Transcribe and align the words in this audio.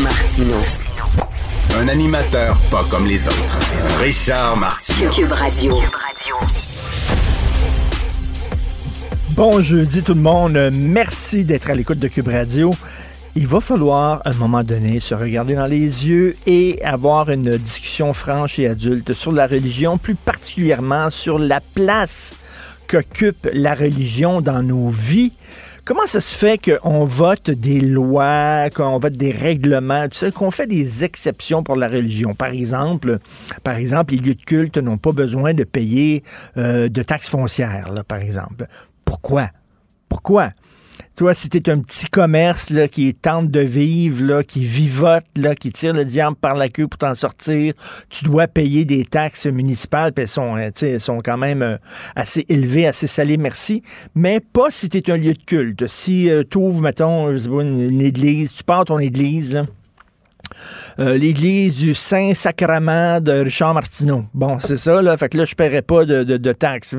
Martino. 0.00 0.56
Un 1.78 1.88
animateur 1.88 2.56
pas 2.70 2.84
comme 2.88 3.06
les 3.06 3.26
autres. 3.28 3.58
Richard 4.00 4.56
Martineau. 4.56 5.10
Cube 5.10 5.32
Radio. 5.32 5.78
Bon 9.30 9.62
jeudi 9.62 10.02
tout 10.02 10.14
le 10.14 10.20
monde. 10.20 10.70
Merci 10.72 11.44
d'être 11.44 11.68
à 11.68 11.74
l'écoute 11.74 11.98
de 11.98 12.08
Cube 12.08 12.28
Radio. 12.28 12.74
Il 13.34 13.46
va 13.46 13.60
falloir, 13.60 14.22
à 14.24 14.30
un 14.30 14.34
moment 14.34 14.62
donné, 14.62 14.98
se 14.98 15.14
regarder 15.14 15.54
dans 15.56 15.66
les 15.66 16.06
yeux 16.06 16.36
et 16.46 16.82
avoir 16.82 17.30
une 17.30 17.58
discussion 17.58 18.14
franche 18.14 18.58
et 18.58 18.68
adulte 18.68 19.12
sur 19.12 19.32
la 19.32 19.46
religion, 19.46 19.98
plus 19.98 20.14
particulièrement 20.14 21.10
sur 21.10 21.38
la 21.38 21.60
place 21.60 22.34
qu'occupe 22.88 23.48
la 23.52 23.74
religion 23.74 24.40
dans 24.40 24.62
nos 24.62 24.88
vies. 24.88 25.32
Comment 25.84 26.06
ça 26.06 26.20
se 26.20 26.36
fait 26.36 26.58
qu'on 26.58 27.04
vote 27.04 27.50
des 27.50 27.80
lois, 27.80 28.70
qu'on 28.70 29.00
vote 29.00 29.14
des 29.14 29.32
règlements, 29.32 30.08
tu 30.08 30.16
sais, 30.16 30.30
qu'on 30.30 30.52
fait 30.52 30.68
des 30.68 31.02
exceptions 31.02 31.64
pour 31.64 31.74
la 31.74 31.88
religion? 31.88 32.34
Par 32.34 32.50
exemple, 32.50 33.18
par 33.64 33.74
exemple, 33.74 34.14
les 34.14 34.20
lieux 34.20 34.36
de 34.36 34.44
culte 34.44 34.78
n'ont 34.78 34.96
pas 34.96 35.10
besoin 35.10 35.54
de 35.54 35.64
payer 35.64 36.22
euh, 36.56 36.88
de 36.88 37.02
taxes 37.02 37.28
foncières, 37.28 37.92
là, 37.92 38.04
par 38.04 38.18
exemple. 38.18 38.66
Pourquoi? 39.04 39.50
Pourquoi? 40.08 40.50
Toi, 41.16 41.34
si 41.34 41.48
t'es 41.48 41.70
un 41.70 41.78
petit 41.80 42.06
commerce 42.06 42.70
là, 42.70 42.88
qui 42.88 43.12
tente 43.14 43.50
de 43.50 43.60
vivre, 43.60 44.24
là, 44.24 44.42
qui 44.42 44.64
vivote, 44.64 45.24
là, 45.36 45.54
qui 45.54 45.70
tire 45.70 45.92
le 45.92 46.04
diable 46.04 46.36
par 46.36 46.54
la 46.54 46.68
queue 46.68 46.88
pour 46.88 46.98
t'en 46.98 47.14
sortir, 47.14 47.74
tu 48.08 48.24
dois 48.24 48.48
payer 48.48 48.84
des 48.84 49.04
taxes 49.04 49.46
municipales, 49.46 50.12
puis 50.12 50.22
elles 50.22 50.28
sont, 50.28 50.56
hein, 50.56 50.70
elles 50.80 51.00
sont 51.00 51.18
quand 51.22 51.36
même 51.36 51.62
euh, 51.62 51.76
assez 52.16 52.44
élevées, 52.48 52.86
assez 52.86 53.06
salées, 53.06 53.36
merci. 53.36 53.82
Mais 54.14 54.40
pas 54.40 54.70
si 54.70 54.88
t'es 54.88 55.10
un 55.10 55.16
lieu 55.16 55.34
de 55.34 55.42
culte. 55.42 55.86
Si 55.86 56.30
euh, 56.30 56.44
tu 56.48 56.58
ouvres, 56.58 56.82
mettons, 56.82 57.30
une, 57.30 57.90
une 57.90 58.00
église, 58.00 58.52
tu 58.52 58.64
pars 58.64 58.84
ton 58.84 58.98
église, 58.98 59.64
euh, 60.98 61.16
l'église 61.16 61.78
du 61.78 61.94
Saint-Sacrement 61.94 63.20
de 63.20 63.32
Richard 63.32 63.74
Martineau. 63.74 64.24
Bon, 64.34 64.58
c'est 64.58 64.76
ça, 64.76 65.02
là. 65.02 65.16
Fait 65.16 65.28
que 65.28 65.38
là, 65.38 65.44
je 65.44 65.54
paierai 65.54 65.82
pas 65.82 66.04
de, 66.04 66.22
de, 66.22 66.52
taxes. 66.52 66.94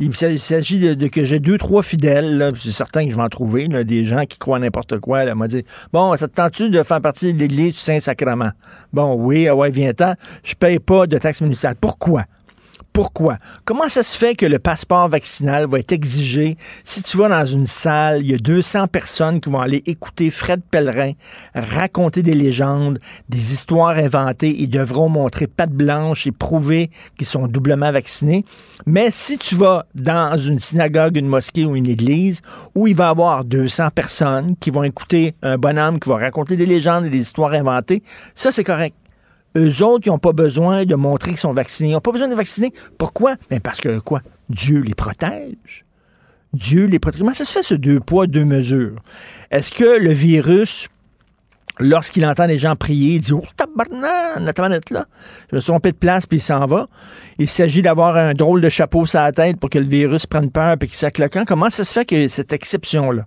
Il 0.00 0.40
s'agit 0.40 0.96
de, 0.96 1.06
que 1.08 1.24
j'ai 1.24 1.38
deux, 1.38 1.58
trois 1.58 1.82
fidèles. 1.82 2.52
C'est 2.60 2.72
certain 2.72 3.04
que 3.04 3.10
je 3.10 3.16
vais 3.16 3.22
en 3.22 3.28
trouver, 3.28 3.68
là, 3.68 3.84
des 3.84 4.04
gens 4.04 4.24
qui 4.24 4.38
croient 4.38 4.58
n'importe 4.58 4.98
quoi, 4.98 5.24
là. 5.24 5.34
m'a 5.34 5.48
dit, 5.48 5.64
bon, 5.92 6.16
ça 6.16 6.28
te 6.28 6.34
tente-tu 6.34 6.70
de 6.70 6.82
faire 6.82 7.00
partie 7.00 7.32
de 7.32 7.38
l'église 7.38 7.74
du 7.74 7.78
Saint-Sacrement? 7.78 8.50
Bon, 8.92 9.14
oui, 9.14 9.48
ah 9.48 9.56
ouais, 9.56 9.70
viens-t'en. 9.70 10.14
Je 10.42 10.54
paye 10.54 10.78
pas 10.78 11.06
de 11.06 11.18
taxes 11.18 11.40
municipales. 11.40 11.76
Pourquoi? 11.80 12.24
Pourquoi? 12.92 13.38
Comment 13.64 13.88
ça 13.88 14.02
se 14.02 14.14
fait 14.14 14.34
que 14.34 14.44
le 14.44 14.58
passeport 14.58 15.08
vaccinal 15.08 15.66
va 15.66 15.78
être 15.78 15.92
exigé? 15.92 16.58
Si 16.84 17.02
tu 17.02 17.16
vas 17.16 17.30
dans 17.30 17.46
une 17.46 17.64
salle, 17.64 18.20
il 18.20 18.30
y 18.30 18.34
a 18.34 18.38
200 18.38 18.88
personnes 18.88 19.40
qui 19.40 19.48
vont 19.48 19.60
aller 19.60 19.82
écouter 19.86 20.30
Fred 20.30 20.60
Pellerin 20.70 21.12
raconter 21.54 22.22
des 22.22 22.34
légendes, 22.34 22.98
des 23.30 23.54
histoires 23.54 23.96
inventées, 23.96 24.54
ils 24.58 24.68
devront 24.68 25.08
montrer 25.08 25.46
patte 25.46 25.70
blanche 25.70 26.26
et 26.26 26.32
prouver 26.32 26.90
qu'ils 27.16 27.26
sont 27.26 27.46
doublement 27.46 27.90
vaccinés. 27.90 28.44
Mais 28.84 29.08
si 29.10 29.38
tu 29.38 29.54
vas 29.54 29.86
dans 29.94 30.36
une 30.36 30.58
synagogue, 30.58 31.16
une 31.16 31.28
mosquée 31.28 31.64
ou 31.64 31.76
une 31.76 31.88
église 31.88 32.42
où 32.74 32.86
il 32.86 32.94
va 32.94 33.06
y 33.06 33.10
avoir 33.10 33.44
200 33.44 33.88
personnes 33.94 34.54
qui 34.56 34.70
vont 34.70 34.82
écouter 34.82 35.34
un 35.42 35.56
bonhomme 35.56 35.98
qui 35.98 36.10
va 36.10 36.16
raconter 36.16 36.56
des 36.56 36.66
légendes 36.66 37.06
et 37.06 37.10
des 37.10 37.20
histoires 37.20 37.52
inventées, 37.54 38.02
ça 38.34 38.52
c'est 38.52 38.64
correct. 38.64 38.94
Eux 39.56 39.82
autres, 39.82 40.06
ils 40.06 40.10
n'ont 40.10 40.18
pas 40.18 40.32
besoin 40.32 40.84
de 40.84 40.94
montrer 40.94 41.30
qu'ils 41.30 41.38
sont 41.38 41.52
vaccinés. 41.52 41.90
Ils 41.90 41.92
n'ont 41.92 42.00
pas 42.00 42.12
besoin 42.12 42.28
de 42.28 42.34
vacciner. 42.34 42.72
Pourquoi? 42.98 43.36
Ben 43.50 43.60
parce 43.60 43.80
que 43.80 43.98
quoi? 43.98 44.22
Dieu 44.48 44.80
les 44.80 44.94
protège. 44.94 45.84
Dieu 46.54 46.86
les 46.86 46.98
protège. 46.98 47.20
Comment 47.20 47.34
ça 47.34 47.44
se 47.44 47.52
fait 47.52 47.62
ce 47.62 47.74
deux 47.74 48.00
poids, 48.00 48.26
deux 48.26 48.44
mesures? 48.44 48.96
Est-ce 49.50 49.72
que 49.72 49.98
le 50.00 50.12
virus, 50.12 50.88
lorsqu'il 51.78 52.24
entend 52.24 52.46
les 52.46 52.58
gens 52.58 52.76
prier, 52.76 53.16
il 53.16 53.20
dit 53.20 53.32
Oh, 53.32 53.42
tabarnak, 53.56 54.48
attends 54.48 54.68
là. 54.68 54.80
Je 55.50 55.56
me 55.56 55.60
suis 55.60 55.68
trompé 55.68 55.92
de 55.92 55.96
place, 55.96 56.26
puis 56.26 56.38
il 56.38 56.42
s'en 56.42 56.64
va. 56.66 56.88
Il 57.38 57.48
s'agit 57.48 57.82
d'avoir 57.82 58.16
un 58.16 58.32
drôle 58.32 58.62
de 58.62 58.68
chapeau 58.70 59.04
sur 59.06 59.20
la 59.20 59.32
tête 59.32 59.58
pour 59.58 59.68
que 59.68 59.78
le 59.78 59.86
virus 59.86 60.26
prenne 60.26 60.50
peur 60.50 60.76
puis 60.78 60.88
qu'il 60.88 61.28
camp. 61.28 61.44
Comment 61.46 61.70
ça 61.70 61.84
se 61.84 61.92
fait 61.92 62.06
que 62.06 62.28
cette 62.28 62.52
exception-là? 62.52 63.26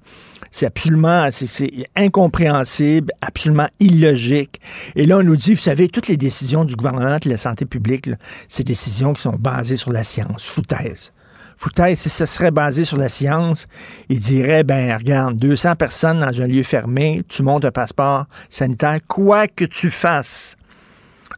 C'est 0.55 0.67
absolument, 0.67 1.27
c'est 1.31 1.69
incompréhensible, 1.97 3.11
absolument 3.19 3.67
illogique. 3.81 4.61
Et 4.95 5.05
là, 5.05 5.17
on 5.17 5.23
nous 5.23 5.35
dit, 5.35 5.53
vous 5.53 5.59
savez, 5.59 5.89
toutes 5.89 6.07
les 6.07 6.15
décisions 6.15 6.63
du 6.63 6.77
gouvernement 6.77 7.17
de 7.21 7.29
la 7.29 7.37
santé 7.37 7.65
publique, 7.65 8.09
c'est 8.47 8.63
des 8.63 8.71
décisions 8.71 9.11
qui 9.11 9.21
sont 9.21 9.35
basées 9.37 9.75
sur 9.75 9.91
la 9.91 10.05
science. 10.05 10.47
Foutaise. 10.47 11.11
Foutaise, 11.57 11.99
si 11.99 12.09
ce 12.09 12.25
serait 12.25 12.51
basé 12.51 12.85
sur 12.85 12.95
la 12.95 13.09
science, 13.09 13.67
il 14.07 14.21
dirait, 14.21 14.63
ben, 14.63 14.95
regarde, 14.95 15.35
200 15.35 15.75
personnes 15.75 16.21
dans 16.21 16.41
un 16.41 16.47
lieu 16.47 16.63
fermé, 16.63 17.21
tu 17.27 17.43
montes 17.43 17.65
un 17.65 17.71
passeport 17.71 18.25
sanitaire, 18.49 18.99
quoi 19.09 19.49
que 19.49 19.65
tu 19.65 19.89
fasses. 19.89 20.55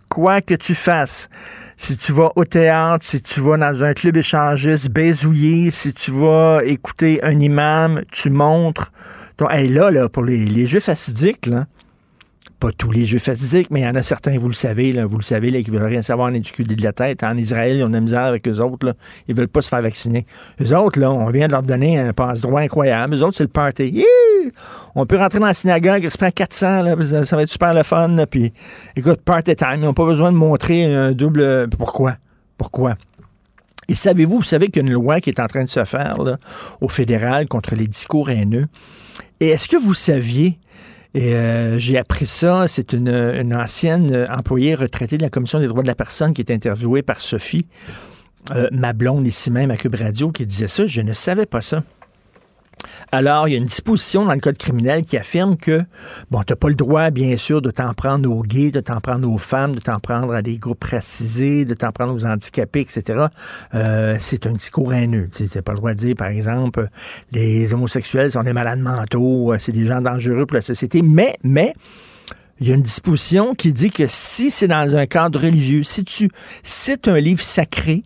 Quoi 0.10 0.42
que 0.42 0.54
tu 0.54 0.76
fasses 0.76 1.28
si 1.78 1.96
tu 1.96 2.12
vas 2.12 2.32
au 2.36 2.44
théâtre, 2.44 3.06
si 3.06 3.22
tu 3.22 3.40
vas 3.40 3.58
dans 3.58 3.84
un 3.84 3.94
club 3.94 4.18
échangiste, 4.18 4.90
baisouiller, 4.90 5.72
si 5.72 5.94
tu 5.94 6.12
vas 6.12 6.62
écouter 6.66 7.24
un 7.24 7.40
imam, 7.40 8.02
tu 8.12 8.32
montres. 8.32 8.92
Donc, 9.38 9.50
hey, 9.52 9.70
là, 9.70 9.92
là, 9.92 10.10
pour 10.10 10.24
les, 10.24 10.46
les 10.46 10.66
juifs 10.66 10.90
là, 11.46 11.68
pas 12.60 12.72
tous 12.72 12.92
les 12.92 13.06
juifs 13.06 13.30
assidiques, 13.30 13.70
mais 13.70 13.82
il 13.82 13.84
y 13.84 13.88
en 13.88 13.96
a 13.96 14.02
certains, 14.02 14.38
vous 14.38 14.48
le 14.48 14.54
savez, 14.54 14.92
là, 14.92 15.06
vous 15.06 15.18
le 15.18 15.24
savez, 15.24 15.52
là, 15.52 15.62
qui 15.62 15.70
veulent 15.70 15.84
rien 15.84 16.02
savoir 16.02 16.32
cul 16.32 16.64
de 16.64 16.84
la 16.84 16.92
tête. 16.92 17.24
En 17.24 17.38
Israël, 17.38 17.78
ils 17.78 17.84
ont 17.84 17.88
de 17.88 17.94
la 17.94 18.02
misère 18.02 18.24
avec 18.24 18.48
eux 18.48 18.60
autres, 18.60 18.86
là. 18.88 18.94
Ils 19.28 19.36
veulent 19.36 19.48
pas 19.48 19.62
se 19.62 19.70
faire 19.70 19.82
vacciner. 19.82 20.26
Eux 20.62 20.76
autres, 20.76 21.00
là, 21.00 21.12
on 21.12 21.30
vient 21.30 21.48
de 21.48 21.52
leur 21.52 21.64
donner 21.64 22.00
un 22.00 22.14
passe-droit 22.14 22.62
incroyable. 22.62 23.16
Eux 23.16 23.24
autres, 23.24 23.38
c'est 23.38 23.44
le 23.44 23.50
party. 23.50 24.04
On 24.96 25.06
peut 25.06 25.18
rentrer 25.18 25.40
dans 25.40 25.48
la 25.48 25.54
synagogue, 25.54 26.04
il 26.04 26.12
se 26.12 26.18
prend 26.18 26.32
400, 26.32 26.82
là, 26.82 27.26
ça, 27.26 27.36
va 27.36 27.44
être 27.44 27.50
super 27.50 27.74
le 27.74 27.84
fun, 27.84 28.08
là, 28.10 28.26
puis 28.26 28.52
écoute, 28.96 29.22
party 29.22 29.56
time. 29.56 29.76
Ils 29.76 29.82
n'ont 29.82 29.94
pas 29.94 30.06
besoin 30.06 30.32
de 30.32 30.38
montrer 30.38 30.94
un 30.94 31.12
double... 31.12 31.70
Pourquoi? 31.78 32.16
Pourquoi? 32.58 32.96
Et 33.88 33.96
savez-vous, 33.96 34.38
vous 34.38 34.42
savez 34.42 34.68
qu'il 34.68 34.82
y 34.82 34.86
a 34.86 34.88
une 34.88 34.94
loi 34.94 35.22
qui 35.22 35.30
est 35.30 35.40
en 35.40 35.48
train 35.48 35.64
de 35.64 35.70
se 35.70 35.84
faire 35.86 36.18
au 36.82 36.90
fédéral 36.90 37.48
contre 37.48 37.76
les 37.76 37.88
discours 37.88 38.30
haineux. 38.30 38.68
Et 39.40 39.50
est-ce 39.50 39.68
que 39.68 39.78
vous 39.78 39.94
saviez 39.94 40.60
et 41.18 41.34
euh, 41.34 41.80
j'ai 41.80 41.98
appris 41.98 42.28
ça. 42.28 42.68
C'est 42.68 42.94
une, 42.94 43.52
ancienne 43.56 44.28
employée 44.30 44.76
retraitée 44.76 45.18
de 45.18 45.24
la 45.24 45.32
Commission 45.32 45.60
des 45.60 45.66
droits 45.66 45.82
de 45.82 45.88
la 45.88 45.96
personne 45.96 46.32
qui 46.32 46.42
est 46.42 46.52
interviewée 46.52 47.02
par 47.02 47.22
Sophie, 47.22 47.66
euh, 48.52 48.68
ma 48.72 48.94
blonde 48.94 49.26
ici 49.26 49.50
même 49.50 49.72
à 49.72 49.78
Cube 49.78 49.96
Radio, 49.96 50.32
qui 50.32 50.46
disait 50.46 50.68
ça. 50.68 50.86
Je 50.86 51.02
ne 51.02 51.14
savais 51.14 51.48
pas 51.48 51.62
ça. 51.62 51.84
Alors, 53.12 53.48
il 53.48 53.52
y 53.52 53.56
a 53.56 53.58
une 53.58 53.66
disposition 53.66 54.26
dans 54.26 54.34
le 54.34 54.40
code 54.40 54.58
criminel 54.58 55.06
qui 55.06 55.18
affirme 55.18 55.58
que, 55.58 55.84
bon, 56.30 56.44
tu 56.44 56.52
n'as 56.52 56.58
pas 56.58 56.70
le 56.70 56.76
droit, 56.76 57.10
bien 57.10 57.36
sûr, 57.38 57.62
de 57.62 57.72
t'en 57.72 57.94
prendre 57.94 58.30
aux 58.32 58.42
gays, 58.42 58.72
de 58.72 58.80
t'en 58.80 59.00
prendre 59.00 59.30
aux 59.32 59.38
femmes, 59.38 59.74
de 59.74 59.80
t'en 59.80 60.00
prendre 60.00 60.34
à 60.34 60.42
des 60.42 60.58
groupes 60.58 60.84
racisés, 60.84 61.66
de 61.66 61.74
t'en 61.74 61.92
prendre 61.92 62.14
aux 62.14 62.26
handicapés, 62.26 62.82
etc. 62.82 63.28
Euh, 63.74 64.18
c'est 64.20 64.46
un 64.46 64.52
discours 64.52 64.94
haineux. 64.94 65.30
Tu 65.36 65.48
n'as 65.54 65.62
pas 65.62 65.72
le 65.74 65.78
droit 65.78 65.94
de 65.94 66.00
dire, 66.00 66.16
par 66.16 66.28
exemple, 66.28 66.88
les 67.32 67.74
homosexuels 67.74 68.32
sont 68.32 68.44
des 68.44 68.54
malades 68.54 68.80
mentaux, 68.80 69.54
c'est 69.60 69.72
des 69.72 69.86
gens 69.86 70.02
dangereux 70.02 70.46
pour 70.46 70.56
la 70.56 70.62
société. 70.62 71.02
Mais, 71.02 71.36
mais, 71.44 71.74
il 72.60 72.68
y 72.68 72.72
a 72.72 72.76
une 72.76 72.82
disposition 72.82 73.54
qui 73.54 73.72
dit 73.72 73.92
que 73.92 74.08
si 74.08 74.50
c'est 74.50 74.68
dans 74.68 74.96
un 74.96 75.06
cadre 75.06 75.40
religieux, 75.40 75.84
si 75.84 76.04
tu 76.04 76.30
cites 76.64 77.08
un 77.08 77.20
livre 77.20 77.42
sacré, 77.42 78.04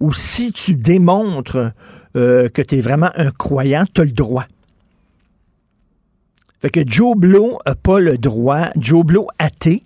ou 0.00 0.12
si 0.12 0.52
tu 0.52 0.74
démontres 0.74 1.72
euh, 2.16 2.48
que 2.48 2.62
tu 2.62 2.78
es 2.78 2.80
vraiment 2.80 3.10
un 3.14 3.30
croyant, 3.30 3.84
tu 3.92 4.00
as 4.00 4.04
le 4.04 4.12
droit. 4.12 4.46
Fait 6.60 6.70
que 6.70 6.80
Joe 6.86 7.16
Blow 7.16 7.58
n'a 7.66 7.74
pas 7.74 7.98
le 8.00 8.16
droit, 8.16 8.68
Joe 8.76 9.04
Blow 9.04 9.26
athée, 9.38 9.84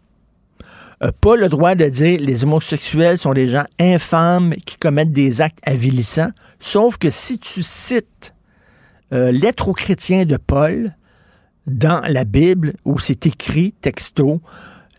n'a 1.01 1.13
pas 1.13 1.37
le 1.37 1.49
droit 1.49 1.75
de 1.75 1.87
dire 1.87 2.21
les 2.21 2.45
homosexuels 2.45 3.19
sont 3.19 3.33
des 3.33 3.49
gens 3.49 3.65
infâmes 3.81 4.55
qui 4.67 4.77
commettent 4.77 5.13
des 5.13 5.41
actes 5.41 5.61
avilissants. 5.65 6.31
Sauf 6.61 6.99
que 6.99 7.11
si 7.11 7.39
tu 7.39 7.63
cites 7.63 8.35
euh, 9.13 9.33
Lettre 9.33 9.69
aux 9.69 9.73
chrétiens 9.73 10.25
de 10.25 10.37
Paul 10.37 10.95
dans 11.67 12.03
la 12.09 12.25
Bible, 12.25 12.75
où 12.85 12.99
c'est 12.99 13.27
écrit 13.27 13.73
texto, 13.73 14.41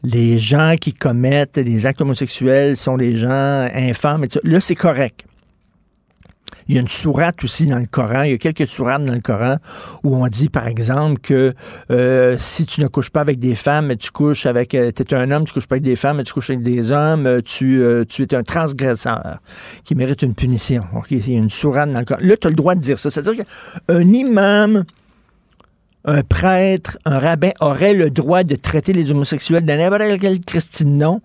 les 0.04 0.40
gens 0.40 0.76
qui 0.80 0.94
commettent 0.94 1.60
des 1.60 1.86
actes 1.86 2.02
homosexuels 2.02 2.78
sont 2.78 2.98
des 2.98 3.16
gens 3.16 3.70
infâmes. 3.74 4.26
Là, 4.44 4.62
c'est 4.62 4.76
correct. 4.76 5.26
Il 6.70 6.76
y 6.76 6.78
a 6.78 6.82
une 6.82 6.88
sourate 6.88 7.44
aussi 7.44 7.66
dans 7.66 7.80
le 7.80 7.88
Coran. 7.88 8.22
Il 8.22 8.30
y 8.30 8.34
a 8.34 8.38
quelques 8.38 8.68
sourates 8.68 9.04
dans 9.04 9.14
le 9.14 9.22
Coran 9.22 9.58
où 10.04 10.16
on 10.16 10.28
dit, 10.28 10.50
par 10.50 10.68
exemple, 10.68 11.20
que 11.20 11.56
euh, 11.90 12.36
si 12.38 12.68
tu 12.68 12.82
ne 12.82 12.88
couches 12.88 13.10
pas 13.10 13.22
avec 13.22 13.40
des 13.40 13.56
femmes, 13.56 13.96
tu 13.98 14.12
couches 14.12 14.46
avec... 14.46 14.76
Euh, 14.76 14.92
tu 14.96 15.02
es 15.02 15.14
un 15.16 15.32
homme, 15.32 15.46
tu 15.46 15.54
couches 15.54 15.66
pas 15.66 15.76
avec 15.76 15.84
des 15.84 15.96
femmes, 15.96 16.22
tu 16.24 16.32
couches 16.32 16.52
avec 16.52 16.62
des 16.62 16.92
hommes, 16.92 17.26
euh, 17.26 17.42
tu, 17.42 17.82
tu 18.08 18.22
es 18.22 18.36
un 18.36 18.44
transgresseur 18.44 19.40
qui 19.84 19.96
mérite 19.96 20.22
une 20.22 20.36
punition. 20.36 20.84
Il 21.10 21.28
y 21.28 21.36
a 21.36 21.40
une 21.40 21.50
sourate 21.50 21.92
dans 21.92 22.00
le 22.00 22.06
Coran. 22.06 22.22
Là, 22.22 22.38
tu 22.38 22.46
as 22.46 22.52
le 22.52 22.56
droit 22.56 22.76
de 22.76 22.82
dire 22.82 23.00
ça. 23.00 23.10
C'est-à-dire 23.10 23.44
qu'un 23.88 24.14
imam 24.14 24.86
un 26.06 26.22
prêtre, 26.24 26.98
un 27.04 27.20
rabbin 27.20 27.52
aurait 27.60 27.94
le 27.94 28.10
droit 28.10 28.44
de 28.44 28.56
traiter 28.56 28.94
les 28.94 29.12
homosexuels 29.12 29.66
de 29.66 29.74
n'importe 29.74 30.20
quel 30.22 30.40
Christine 30.40 30.98
nom 30.98 31.22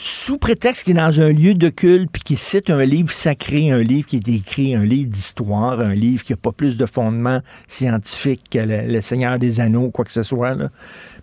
sous 0.00 0.38
prétexte 0.38 0.84
qu'il 0.84 0.96
est 0.96 1.00
dans 1.00 1.20
un 1.20 1.32
lieu 1.32 1.54
de 1.54 1.68
culte 1.68 2.08
puis 2.12 2.22
qu'il 2.22 2.38
cite 2.38 2.70
un 2.70 2.84
livre 2.84 3.10
sacré, 3.10 3.72
un 3.72 3.80
livre 3.80 4.06
qui 4.06 4.16
est 4.16 4.28
écrit, 4.28 4.76
un 4.76 4.84
livre 4.84 5.10
d'histoire, 5.10 5.80
un 5.80 5.92
livre 5.92 6.22
qui 6.22 6.32
n'a 6.32 6.36
pas 6.36 6.52
plus 6.52 6.76
de 6.76 6.86
fondement 6.86 7.40
scientifique 7.66 8.44
que 8.48 8.60
le, 8.60 9.00
Seigneur 9.00 9.40
des 9.40 9.58
Anneaux, 9.58 9.90
quoi 9.90 10.04
que 10.04 10.12
ce 10.12 10.22
soit. 10.22 10.54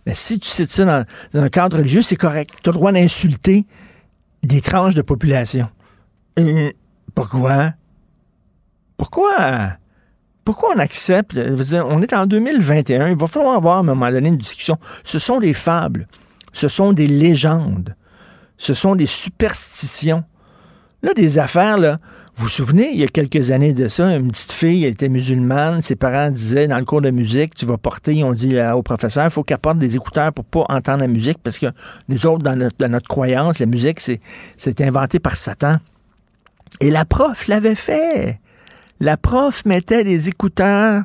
Mais 0.06 0.14
si 0.14 0.40
tu 0.40 0.50
cites 0.50 0.72
ça 0.72 1.06
dans, 1.34 1.42
un 1.42 1.48
cadre 1.48 1.78
religieux, 1.78 2.02
c'est 2.02 2.18
correct. 2.18 2.52
Tu 2.64 2.70
as 2.70 2.74
le 2.74 2.78
droit 2.78 2.92
d'insulter 2.92 3.66
des 4.44 4.60
tranches 4.60 4.94
de 4.94 5.02
population. 5.02 5.70
Euh, 6.38 6.70
pourquoi? 7.16 7.72
Pourquoi? 8.98 9.78
Pourquoi 10.44 10.74
on 10.76 10.80
accepte? 10.80 11.38
on 11.38 12.02
est 12.02 12.14
en 12.14 12.26
2021, 12.26 13.08
il 13.08 13.16
va 13.16 13.28
falloir 13.28 13.56
avoir 13.56 13.78
à 13.78 13.80
un 13.80 13.84
moment 13.84 14.12
donné 14.12 14.28
une 14.28 14.38
discussion. 14.38 14.78
Ce 15.06 15.18
sont 15.18 15.40
des 15.40 15.54
fables, 15.54 16.10
ce 16.52 16.68
sont 16.68 16.92
des 16.92 17.08
légendes 17.08 17.96
ce 18.58 18.74
sont 18.74 18.96
des 18.96 19.06
superstitions. 19.06 20.24
Là, 21.04 21.14
des 21.14 21.38
affaires, 21.38 21.78
là, 21.78 21.98
vous 22.38 22.46
vous 22.46 22.50
souvenez, 22.50 22.90
il 22.92 23.00
y 23.00 23.04
a 23.04 23.08
quelques 23.08 23.52
années 23.52 23.74
de 23.74 23.88
ça, 23.88 24.14
une 24.16 24.30
petite 24.30 24.52
fille, 24.52 24.84
elle 24.84 24.92
était 24.92 25.08
musulmane, 25.08 25.82
ses 25.82 25.96
parents 25.96 26.30
disaient 26.30 26.68
dans 26.68 26.78
le 26.78 26.84
cours 26.84 27.02
de 27.02 27.10
musique, 27.10 27.56
tu 27.56 27.66
vas 27.66 27.78
porter, 27.78 28.24
on 28.24 28.34
dit 28.34 28.60
au 28.60 28.84
professeur, 28.84 29.26
il 29.26 29.30
faut 29.30 29.44
qu'elle 29.44 29.58
porte 29.58 29.78
des 29.78 29.96
écouteurs 29.96 30.34
pour 30.34 30.44
pas 30.44 30.66
entendre 30.68 31.00
la 31.02 31.08
musique, 31.08 31.38
parce 31.42 31.60
que 31.60 31.68
nous 32.10 32.26
autres, 32.26 32.44
dans 32.44 32.58
notre, 32.58 33.08
croyance, 33.08 33.60
la 33.60 33.68
musique, 33.68 34.00
c'est 34.00 34.82
inventé 34.82 35.20
par 35.20 35.38
Satan. 35.38 35.78
Et 36.82 36.92
la 36.92 37.06
prof 37.06 37.48
l'avait 37.48 37.76
fait. 37.76 38.40
La 39.00 39.16
prof 39.16 39.64
mettait 39.66 40.04
des 40.04 40.28
écouteurs 40.28 41.04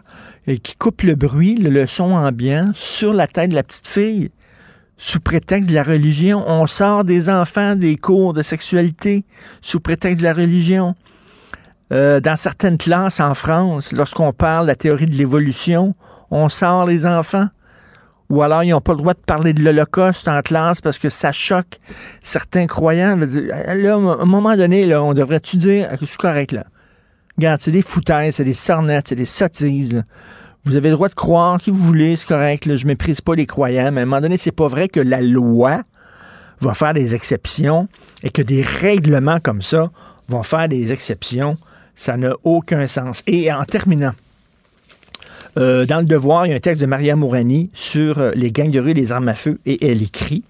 euh, 0.49 0.57
qui 0.63 0.77
coupent 0.77 1.03
le 1.03 1.15
bruit, 1.15 1.57
le 1.57 1.87
son 1.87 2.13
ambiant, 2.13 2.67
sur 2.75 3.13
la 3.13 3.27
tête 3.27 3.51
de 3.51 3.55
la 3.55 3.63
petite 3.63 3.87
fille 3.87 4.31
sous 5.01 5.19
prétexte 5.19 5.71
de 5.71 5.75
la 5.75 5.83
religion. 5.83 6.45
On 6.47 6.67
sort 6.67 7.05
des 7.05 7.31
enfants 7.31 7.75
des 7.75 7.97
cours 7.97 8.35
de 8.35 8.43
sexualité 8.43 9.25
sous 9.63 9.81
prétexte 9.81 10.21
de 10.21 10.27
la 10.27 10.35
religion. 10.35 10.95
Euh, 11.93 12.21
dans 12.21 12.37
certaines 12.37 12.77
classes 12.77 13.19
en 13.19 13.35
France, 13.35 13.93
lorsqu'on 13.93 14.33
parle 14.33 14.67
de 14.67 14.69
la 14.69 14.77
théorie 14.77 15.07
de 15.07 15.15
l'évolution, 15.15 15.95
on 16.31 16.49
sort 16.51 16.85
les 16.87 17.07
enfants. 17.07 17.49
Ou 18.29 18.43
alors, 18.43 18.63
ils 18.63 18.71
n'ont 18.71 18.81
pas 18.81 18.93
le 18.93 18.99
droit 18.99 19.15
de 19.15 19.19
parler 19.19 19.55
de 19.55 19.63
l'Holocauste 19.63 20.29
en 20.29 20.41
classe 20.43 20.81
parce 20.83 20.99
que 20.99 21.09
ça 21.09 21.33
choque 21.33 21.81
certains 22.23 22.67
croyants. 22.67 23.17
Là, 23.17 23.95
à 23.95 23.97
un 23.97 24.25
moment 24.25 24.55
donné, 24.55 24.87
là, 24.87 25.03
on 25.03 25.15
devrait-tu 25.15 25.57
dire, 25.57 25.89
c'est 25.99 26.17
correct, 26.17 26.53
là. 26.53 26.65
Regarde, 27.39 27.61
c'est 27.61 27.73
des 27.73 27.83
foutaises, 27.83 28.37
c'est 28.37 28.45
des 28.45 28.53
sornettes, 28.53 29.09
c'est 29.09 29.17
des 29.17 29.25
sottises. 29.25 30.05
Vous 30.65 30.77
avez 30.77 30.91
le 30.91 30.95
droit 30.95 31.09
de 31.09 31.15
croire 31.15 31.59
qui 31.59 31.71
vous 31.71 31.79
voulez, 31.79 32.17
c'est 32.17 32.29
correct. 32.29 32.67
Là, 32.67 32.77
je 32.77 32.87
méprise 32.87 33.21
pas 33.21 33.35
les 33.35 33.47
croyants, 33.47 33.91
mais 33.93 34.01
à 34.01 34.03
un 34.03 34.07
moment 34.07 34.21
donné, 34.21 34.37
c'est 34.37 34.51
pas 34.53 34.69
vrai 34.69 34.89
que 34.89 35.01
la 35.01 35.23
loi 35.23 35.83
va 36.61 36.75
faire 36.75 36.93
des 36.93 37.15
exceptions 37.15 37.89
et 38.23 38.31
que 38.31 38.43
des 38.43 38.63
règlements 38.63 39.41
comme 39.41 39.63
ça 39.63 39.91
vont 40.29 40.43
faire 40.43 40.69
des 40.69 40.93
exceptions. 40.93 41.57
Ça 41.95 42.17
n'a 42.17 42.35
aucun 42.45 42.87
sens. 42.87 43.23
Et 43.27 43.51
en 43.51 43.65
terminant, 43.65 44.13
euh, 45.59 45.87
dans 45.87 45.99
le 45.99 46.05
devoir, 46.05 46.47
il 46.47 46.51
y 46.51 46.53
a 46.53 46.57
un 46.57 46.61
texte 46.61 46.81
de 46.81 46.87
Maria 46.87 47.17
Mourani 47.17 47.71
sur 47.75 48.19
euh, 48.19 48.33
les 48.35 48.53
gangs 48.53 48.71
de 48.71 48.81
rue 48.81 48.91
et 48.91 48.95
les 48.95 49.13
armes 49.13 49.29
à 49.29 49.35
feu, 49.35 49.59
et 49.67 49.89
elle 49.91 50.03
écrit 50.03 50.45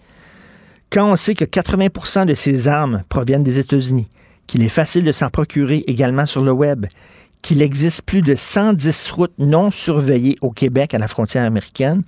Quand 0.91 1.11
on 1.11 1.17
sait 1.17 1.35
que 1.35 1.45
80% 1.45 2.27
de 2.27 2.35
ces 2.35 2.69
armes 2.69 3.03
proviennent 3.09 3.45
des 3.45 3.59
États-Unis, 3.59 4.09
qu'il 4.47 4.63
est 4.63 4.69
facile 4.69 5.05
de 5.05 5.13
s'en 5.13 5.31
procurer 5.31 5.85
également 5.87 6.27
sur 6.27 6.43
le 6.43 6.53
web, 6.53 6.87
qu'il 7.43 7.63
existe 7.63 8.03
plus 8.03 8.23
de 8.23 8.35
110 8.35 9.11
routes 9.11 9.39
non 9.39 9.71
surveillées 9.71 10.37
au 10.41 10.51
Québec 10.51 10.95
à 10.95 10.99
la 10.99 11.09
frontière 11.09 11.45
américaine, 11.45 12.03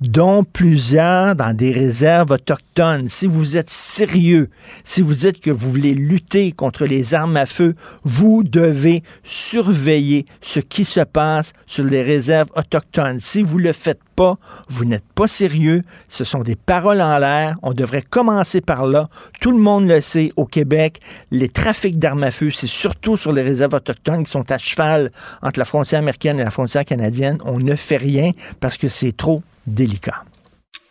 dont 0.00 0.44
plusieurs 0.44 1.36
dans 1.36 1.54
des 1.54 1.72
réserves 1.72 2.30
autochtones. 2.30 3.08
Si 3.08 3.26
vous 3.26 3.56
êtes 3.56 3.70
sérieux, 3.70 4.48
si 4.84 5.02
vous 5.02 5.14
dites 5.14 5.40
que 5.40 5.50
vous 5.50 5.70
voulez 5.70 5.94
lutter 5.94 6.52
contre 6.52 6.86
les 6.86 7.14
armes 7.14 7.36
à 7.36 7.46
feu, 7.46 7.74
vous 8.04 8.42
devez 8.42 9.02
surveiller 9.22 10.24
ce 10.40 10.60
qui 10.60 10.84
se 10.84 11.00
passe 11.00 11.52
sur 11.66 11.84
les 11.84 12.02
réserves 12.02 12.48
autochtones. 12.56 13.20
Si 13.20 13.42
vous 13.42 13.58
le 13.58 13.72
faites 13.72 14.00
pas, 14.20 14.36
vous 14.68 14.84
n'êtes 14.84 15.10
pas 15.14 15.26
sérieux. 15.26 15.80
Ce 16.08 16.24
sont 16.24 16.40
des 16.40 16.54
paroles 16.54 17.00
en 17.00 17.16
l'air. 17.16 17.56
On 17.62 17.72
devrait 17.72 18.02
commencer 18.02 18.60
par 18.60 18.84
là. 18.84 19.08
Tout 19.40 19.50
le 19.50 19.56
monde 19.56 19.88
le 19.88 20.02
sait 20.02 20.30
au 20.36 20.44
Québec. 20.44 21.00
Les 21.30 21.48
trafics 21.48 21.98
d'armes 21.98 22.24
à 22.24 22.30
feu, 22.30 22.50
c'est 22.50 22.66
surtout 22.66 23.16
sur 23.16 23.32
les 23.32 23.40
réserves 23.40 23.72
autochtones 23.72 24.24
qui 24.24 24.30
sont 24.30 24.50
à 24.52 24.58
cheval 24.58 25.10
entre 25.40 25.58
la 25.58 25.64
frontière 25.64 26.00
américaine 26.00 26.38
et 26.38 26.44
la 26.44 26.50
frontière 26.50 26.84
canadienne. 26.84 27.38
On 27.46 27.56
ne 27.58 27.74
fait 27.74 27.96
rien 27.96 28.32
parce 28.60 28.76
que 28.76 28.88
c'est 28.88 29.16
trop 29.16 29.42
délicat. 29.66 30.22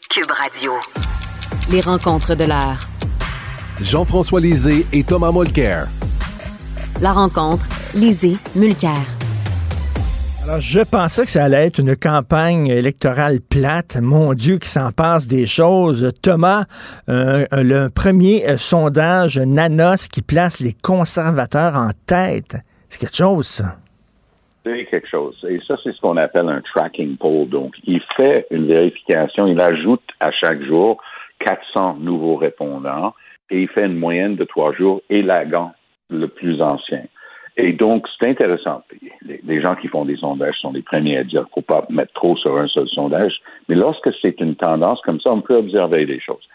Cube 0.10 0.32
Radio. 0.32 0.72
Les 1.70 1.82
rencontres 1.82 2.34
de 2.34 2.46
l'heure. 2.46 2.82
Jean-François 3.80 4.42
Lisée 4.42 4.88
et 4.92 5.04
Thomas 5.04 5.32
Mulcair. 5.32 5.86
La 7.00 7.14
rencontre, 7.14 7.68
Lisée, 7.94 8.38
Mulcair. 8.56 9.19
Je 10.58 10.80
pensais 10.80 11.26
que 11.26 11.32
ça 11.32 11.44
allait 11.44 11.68
être 11.68 11.80
une 11.80 11.96
campagne 11.96 12.68
électorale 12.68 13.40
plate. 13.40 13.98
Mon 14.02 14.34
Dieu, 14.34 14.58
qui 14.58 14.68
s'en 14.68 14.92
passe 14.92 15.28
des 15.28 15.46
choses. 15.46 16.12
Thomas, 16.22 16.66
euh, 17.08 17.46
le 17.52 17.90
premier 17.90 18.50
euh, 18.50 18.58
sondage 18.58 19.38
Nanos 19.38 20.08
qui 20.08 20.22
place 20.22 20.60
les 20.60 20.74
conservateurs 20.74 21.76
en 21.76 21.92
tête. 22.08 22.58
C'est 22.90 23.00
quelque 23.00 23.16
chose, 23.16 23.48
ça 23.48 23.76
quelque 24.90 25.08
chose. 25.08 25.36
Et 25.50 25.58
ça, 25.68 25.76
c'est 25.84 25.94
ce 25.94 26.02
qu'on 26.02 26.18
appelle 26.18 26.48
un 26.48 26.62
tracking 26.62 27.18
poll. 27.18 27.50
Donc, 27.50 27.76
il 27.86 28.02
fait 28.18 28.46
une 28.52 28.68
vérification, 28.68 29.48
il 29.48 29.60
ajoute 29.60 30.04
à 30.20 30.32
chaque 30.32 30.62
jour 30.64 31.02
400 31.40 31.98
nouveaux 32.00 32.36
répondants 32.36 33.14
et 33.50 33.62
il 33.62 33.70
fait 33.70 33.86
une 33.86 33.98
moyenne 33.98 34.36
de 34.36 34.44
trois 34.44 34.74
jours 34.74 35.02
et 35.10 35.20
élagant 35.20 35.74
le 36.10 36.28
plus 36.28 36.62
ancien. 36.62 37.04
Et 37.62 37.74
donc, 37.74 38.08
c'est 38.18 38.30
intéressant. 38.30 38.84
Les, 39.22 39.62
gens 39.62 39.76
qui 39.76 39.90
font 39.90 40.06
des 40.06 40.16
sondages 40.16 40.56
sont 40.62 40.72
les 40.72 40.82
premiers 40.82 41.18
à 41.18 41.26
dire 41.26 41.42
qu'il 41.42 41.50
ne 41.50 41.56
faut 41.56 41.62
pas 41.62 41.86
mettre 41.90 42.14
trop 42.14 42.38
sur 42.38 42.58
un 42.58 42.68
seul 42.68 42.88
sondage. 42.88 43.34
Mais 43.68 43.76
lorsque 43.76 44.10
c'est 44.22 44.40
une 44.40 44.56
tendance 44.56 45.02
comme 45.02 45.20
ça, 45.20 45.32
on 45.32 45.42
peut 45.42 45.58
observer 45.58 46.06
des 46.06 46.22
choses. 46.22 46.48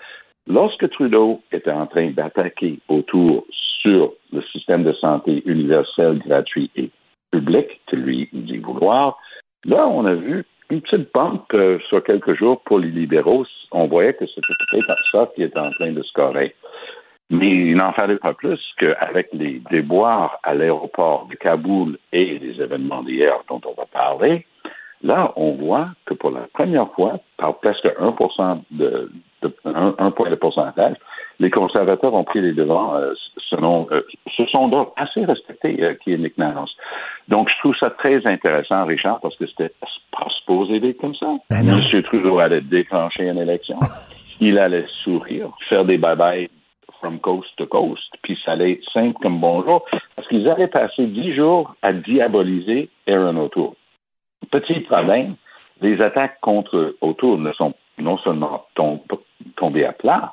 Lorsque 0.47 0.89
Trudeau 0.89 1.43
était 1.53 1.71
en 1.71 1.87
train 1.87 2.11
d'attaquer 2.11 2.79
autour 2.89 3.45
sur 3.83 4.15
le 4.33 4.41
système 4.45 4.83
de 4.83 4.95
santé 4.95 5.43
universel, 5.45 6.23
gratuit 6.27 6.71
et 6.75 6.89
public 7.31 7.83
que 7.87 7.97
lui 7.97 8.31
dit 8.33 8.57
vouloir. 8.57 9.19
Là, 9.67 9.87
on 9.87 10.07
a 10.07 10.15
vu 10.15 10.47
une 10.71 10.81
petite 10.81 11.13
pente 11.13 11.53
euh, 11.53 11.79
sur 11.91 12.03
quelques 12.03 12.35
jours 12.35 12.63
pour 12.63 12.79
les 12.79 12.91
libéraux. 12.91 13.45
On 13.73 13.89
voyait 13.89 14.15
que 14.15 14.27
c'était 14.27 14.55
peut-être 14.71 14.97
ça 15.13 15.31
qui 15.35 15.43
était 15.43 15.59
en 15.59 15.71
train 15.73 15.93
de 15.93 16.03
scorer. 16.03 16.55
Mais 17.31 17.49
il 17.49 17.77
n'en 17.77 17.93
fallait 17.93 18.19
pas 18.19 18.35
plus 18.35 18.61
qu'avec 18.79 19.29
les 19.33 19.63
déboires 19.71 20.39
à 20.43 20.55
l'aéroport 20.55 21.27
de 21.31 21.37
Kaboul 21.37 21.99
et 22.13 22.39
les 22.39 22.61
événements 22.61 23.03
d'hier 23.03 23.35
dont 23.49 23.61
on 23.65 23.73
va 23.73 23.87
parler, 23.87 24.47
là, 25.03 25.33
on 25.37 25.53
voit 25.53 25.89
que 26.05 26.15
pour 26.15 26.31
la 26.31 26.47
première 26.53 26.91
fois, 26.93 27.19
par 27.39 27.59
presque 27.59 27.87
1% 27.87 28.63
de, 28.71 29.11
un, 29.65 30.11
point 30.11 30.31
de 30.31 30.35
pourcentage, 30.35 30.97
les 31.41 31.51
conservateurs 31.51 32.15
ont 32.15 32.25
pris 32.25 32.41
les 32.41 32.53
devants 32.53 32.95
euh, 32.97 33.13
selon 33.51 33.89
euh, 33.91 34.03
ce 34.37 34.45
sondage 34.47 34.87
assez 34.97 35.25
respecté 35.25 35.83
euh, 35.83 35.95
qui 35.95 36.13
est 36.13 36.19
Nick 36.19 36.39
Nance. 36.39 36.77
Donc, 37.29 37.49
je 37.49 37.59
trouve 37.59 37.77
ça 37.77 37.91
très 37.91 38.25
intéressant, 38.27 38.85
Richard, 38.85 39.21
parce 39.21 39.37
que 39.37 39.47
c'était 39.47 39.73
pas 39.81 40.29
supposé 40.41 40.77
être 40.77 41.01
comme 41.01 41.15
ça. 41.15 41.35
Ben 41.51 41.67
M. 41.67 42.03
Trudeau 42.03 42.39
allait 42.39 42.61
déclencher 42.61 43.25
une 43.25 43.39
élection. 43.39 43.79
Il 44.41 44.59
allait 44.59 44.87
sourire, 45.03 45.49
faire 45.69 45.85
des 45.85 45.99
bye-bye 45.99 46.49
from 47.05 47.21
coast 47.21 47.51
to 47.59 47.67
coast, 47.67 48.09
puis 48.23 48.39
ça 48.43 48.53
allait 48.53 48.73
être 48.73 48.91
simple 48.91 49.19
comme 49.21 49.39
bonjour, 49.39 49.85
parce 50.17 50.27
qu'ils 50.29 50.49
allaient 50.49 50.69
passer 50.69 51.07
dix 51.07 51.35
jours 51.35 51.75
à 51.83 51.93
diaboliser 51.93 52.89
Aaron 53.07 53.37
O'Toole. 53.37 53.75
Petit 54.51 54.81
problème, 54.81 55.35
les 55.83 56.01
attaques 56.01 56.41
contre 56.41 56.97
autour 57.03 57.37
ne 57.37 57.53
sont 57.53 57.75
non 57.99 58.17
seulement 58.19 58.65
tombées 58.75 59.85
à 59.85 59.93
plat, 59.93 60.33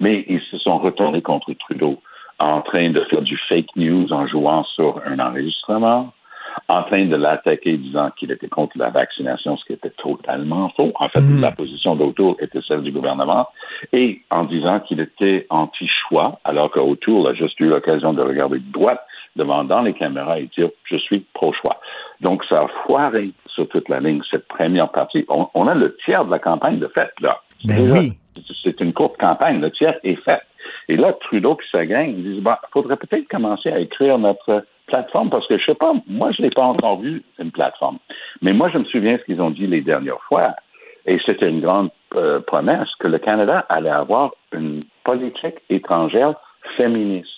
mais 0.00 0.24
ils 0.26 0.42
se 0.50 0.58
sont 0.58 0.78
retournés 0.78 1.22
contre 1.22 1.52
Trudeau 1.52 2.02
en 2.40 2.62
train 2.62 2.90
de 2.90 3.02
faire 3.02 3.22
du 3.22 3.38
fake 3.48 3.76
news 3.76 4.12
en 4.12 4.26
jouant 4.26 4.64
sur 4.64 5.00
un 5.06 5.20
enregistrement, 5.20 6.12
en 6.68 6.82
train 6.84 7.06
de 7.06 7.16
l'attaquer 7.16 7.76
disant 7.76 8.10
qu'il 8.16 8.30
était 8.30 8.48
contre 8.48 8.76
la 8.78 8.90
vaccination, 8.90 9.56
ce 9.56 9.64
qui 9.64 9.72
était 9.72 9.90
totalement 9.90 10.70
faux. 10.76 10.92
En 10.96 11.08
fait, 11.08 11.20
mm. 11.20 11.40
la 11.40 11.52
position 11.52 11.96
d'Autour 11.96 12.36
était 12.40 12.60
celle 12.66 12.82
du 12.82 12.92
gouvernement, 12.92 13.48
et 13.92 14.22
en 14.30 14.44
disant 14.44 14.80
qu'il 14.80 15.00
était 15.00 15.46
anti-choix, 15.50 16.40
alors 16.44 16.70
qu'Autour 16.70 17.28
a 17.28 17.34
juste 17.34 17.58
eu 17.60 17.68
l'occasion 17.68 18.12
de 18.12 18.22
regarder 18.22 18.58
de 18.58 18.72
droite 18.72 19.00
devant 19.36 19.64
dans 19.64 19.82
les 19.82 19.92
caméras 19.92 20.40
et 20.40 20.48
dire 20.56 20.70
je 20.84 20.96
suis 20.96 21.20
pro-choix. 21.34 21.80
Donc, 22.20 22.44
ça 22.48 22.62
a 22.62 22.68
foiré 22.86 23.30
sur 23.46 23.68
toute 23.68 23.88
la 23.88 24.00
ligne, 24.00 24.20
cette 24.30 24.48
première 24.48 24.90
partie. 24.90 25.24
On, 25.28 25.66
a 25.66 25.74
le 25.74 25.96
tiers 26.04 26.24
de 26.24 26.30
la 26.30 26.38
campagne 26.38 26.78
de 26.78 26.88
fait, 26.88 27.10
là. 27.20 27.40
Ben 27.64 27.90
oui. 27.90 28.12
C'est 28.62 28.80
une 28.80 28.92
courte 28.92 29.16
campagne, 29.18 29.60
le 29.60 29.70
tiers 29.70 29.98
est 30.04 30.22
fait. 30.22 30.42
Et 30.88 30.96
là, 30.96 31.12
Trudeau 31.14 31.56
qui 31.56 31.66
sa 31.70 31.86
gang, 31.86 32.14
disent, 32.14 32.42
bah, 32.42 32.60
faudrait 32.72 32.96
peut-être 32.96 33.28
commencer 33.28 33.70
à 33.70 33.78
écrire 33.78 34.18
notre 34.18 34.64
plateforme 34.86 35.30
parce 35.30 35.46
que 35.46 35.58
je 35.58 35.64
sais 35.64 35.74
pas, 35.74 35.92
moi, 36.06 36.30
je 36.32 36.42
n'ai 36.42 36.50
pas 36.50 36.62
encore 36.62 37.00
vu 37.00 37.22
une 37.38 37.50
plateforme. 37.50 37.98
Mais 38.42 38.52
moi, 38.52 38.70
je 38.70 38.78
me 38.78 38.84
souviens 38.84 39.18
ce 39.18 39.24
qu'ils 39.24 39.40
ont 39.40 39.50
dit 39.50 39.66
les 39.66 39.80
dernières 39.80 40.22
fois. 40.28 40.54
Et 41.06 41.18
c'était 41.24 41.48
une 41.48 41.60
grande 41.60 41.90
euh, 42.14 42.40
promesse 42.40 42.88
que 42.98 43.06
le 43.06 43.18
Canada 43.18 43.64
allait 43.68 43.90
avoir 43.90 44.32
une 44.52 44.80
politique 45.04 45.56
étrangère 45.70 46.34
féministe. 46.76 47.30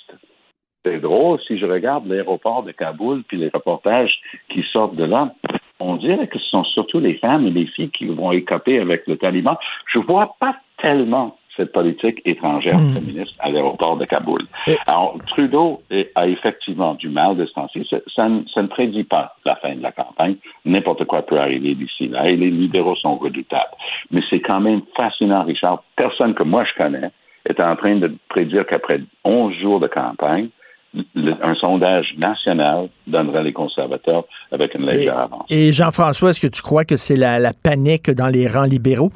C'est 0.84 1.00
drôle, 1.00 1.38
si 1.46 1.58
je 1.58 1.66
regarde 1.66 2.06
l'aéroport 2.06 2.62
de 2.62 2.72
Kaboul 2.72 3.22
puis 3.28 3.36
les 3.36 3.50
reportages 3.52 4.14
qui 4.48 4.64
sortent 4.72 4.96
de 4.96 5.04
là, 5.04 5.34
on 5.80 5.96
dirait 5.96 6.28
que 6.28 6.38
ce 6.38 6.48
sont 6.48 6.64
surtout 6.64 6.98
les 6.98 7.14
femmes 7.14 7.46
et 7.46 7.50
les 7.50 7.66
filles 7.66 7.90
qui 7.90 8.06
vont 8.06 8.32
écoper 8.32 8.78
avec 8.80 9.06
le 9.06 9.16
taliban. 9.16 9.56
Je 9.92 9.98
vois 9.98 10.34
pas 10.40 10.56
tellement 10.78 11.37
cette 11.58 11.72
politique 11.72 12.22
étrangère 12.24 12.78
hmm. 12.78 12.94
féministe 12.94 13.34
à 13.40 13.50
l'aéroport 13.50 13.98
de 13.98 14.06
Kaboul. 14.06 14.46
Alors, 14.86 15.14
Trudeau 15.26 15.82
a 16.14 16.26
effectivement 16.26 16.94
du 16.94 17.10
mal 17.10 17.36
de 17.36 17.44
ce 17.44 17.52
temps-ci. 17.52 17.86
Ça, 18.14 18.28
ne 18.28 18.66
prédit 18.68 19.04
pas 19.04 19.34
la 19.44 19.56
fin 19.56 19.74
de 19.74 19.82
la 19.82 19.92
campagne. 19.92 20.36
N'importe 20.64 21.04
quoi 21.04 21.22
peut 21.22 21.38
arriver 21.38 21.74
d'ici 21.74 22.08
là 22.08 22.28
et 22.28 22.36
les 22.36 22.50
libéraux 22.50 22.96
sont 22.96 23.16
redoutables. 23.16 23.76
Mais 24.10 24.22
c'est 24.30 24.40
quand 24.40 24.60
même 24.60 24.82
fascinant, 24.96 25.44
Richard. 25.44 25.82
Personne 25.96 26.34
que 26.34 26.44
moi 26.44 26.64
je 26.64 26.82
connais 26.82 27.10
est 27.44 27.60
en 27.60 27.76
train 27.76 27.96
de 27.96 28.14
prédire 28.28 28.66
qu'après 28.66 29.00
11 29.24 29.54
jours 29.54 29.80
de 29.80 29.88
campagne, 29.88 30.48
un 30.94 31.54
sondage 31.60 32.14
national 32.16 32.88
donnerait 33.06 33.42
les 33.42 33.52
conservateurs 33.52 34.24
avec 34.50 34.74
une 34.74 34.86
légère 34.86 35.18
avance. 35.18 35.44
Et 35.50 35.72
Jean-François, 35.72 36.30
est-ce 36.30 36.40
que 36.40 36.46
tu 36.46 36.62
crois 36.62 36.84
que 36.84 36.96
c'est 36.96 37.16
la, 37.16 37.52
panique 37.52 38.10
dans 38.10 38.28
les 38.28 38.48
rangs 38.48 38.64
libéraux? 38.64 39.12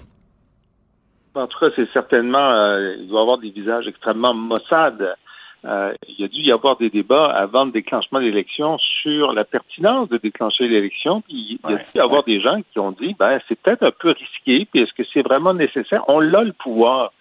En 1.35 1.47
tout 1.47 1.59
cas, 1.59 1.69
c'est 1.75 1.91
certainement, 1.93 2.51
euh, 2.51 2.97
il 2.99 3.09
doit 3.09 3.21
y 3.21 3.23
avoir 3.23 3.39
des 3.39 3.51
visages 3.51 3.87
extrêmement 3.89 4.35
maussades. 4.35 5.15
Euh, 5.65 5.95
il 6.09 6.21
y 6.21 6.25
a 6.25 6.29
dû 6.29 6.41
y 6.41 6.53
avoir 6.53 6.77
des 6.77 6.91
débats 6.91 7.25
avant 7.25 7.65
le 7.65 7.71
déclenchement 7.71 8.19
de 8.19 8.25
l'élection 8.25 8.79
sur 8.79 9.33
la 9.33 9.45
pertinence 9.45 10.09
de 10.09 10.19
déclencher 10.19 10.67
l'élection. 10.67 11.21
Puis 11.23 11.59
il 11.65 11.71
y 11.71 11.75
a 11.75 11.77
dû 11.77 11.85
y 11.95 12.01
avoir 12.01 12.25
des 12.25 12.41
gens 12.41 12.61
qui 12.73 12.79
ont 12.81 12.91
dit, 12.91 13.15
ben 13.19 13.41
c'est 13.49 13.59
peut-être 13.61 13.85
un 13.85 13.95
peu 13.99 14.11
risqué. 14.11 14.67
Puis 14.71 14.83
est-ce 14.83 14.93
que 14.93 15.05
c'est 15.13 15.23
vraiment 15.23 15.55
nécessaire? 15.55 16.03
On 16.09 16.21
a 16.35 16.43
le 16.43 16.53
pouvoir. 16.53 17.13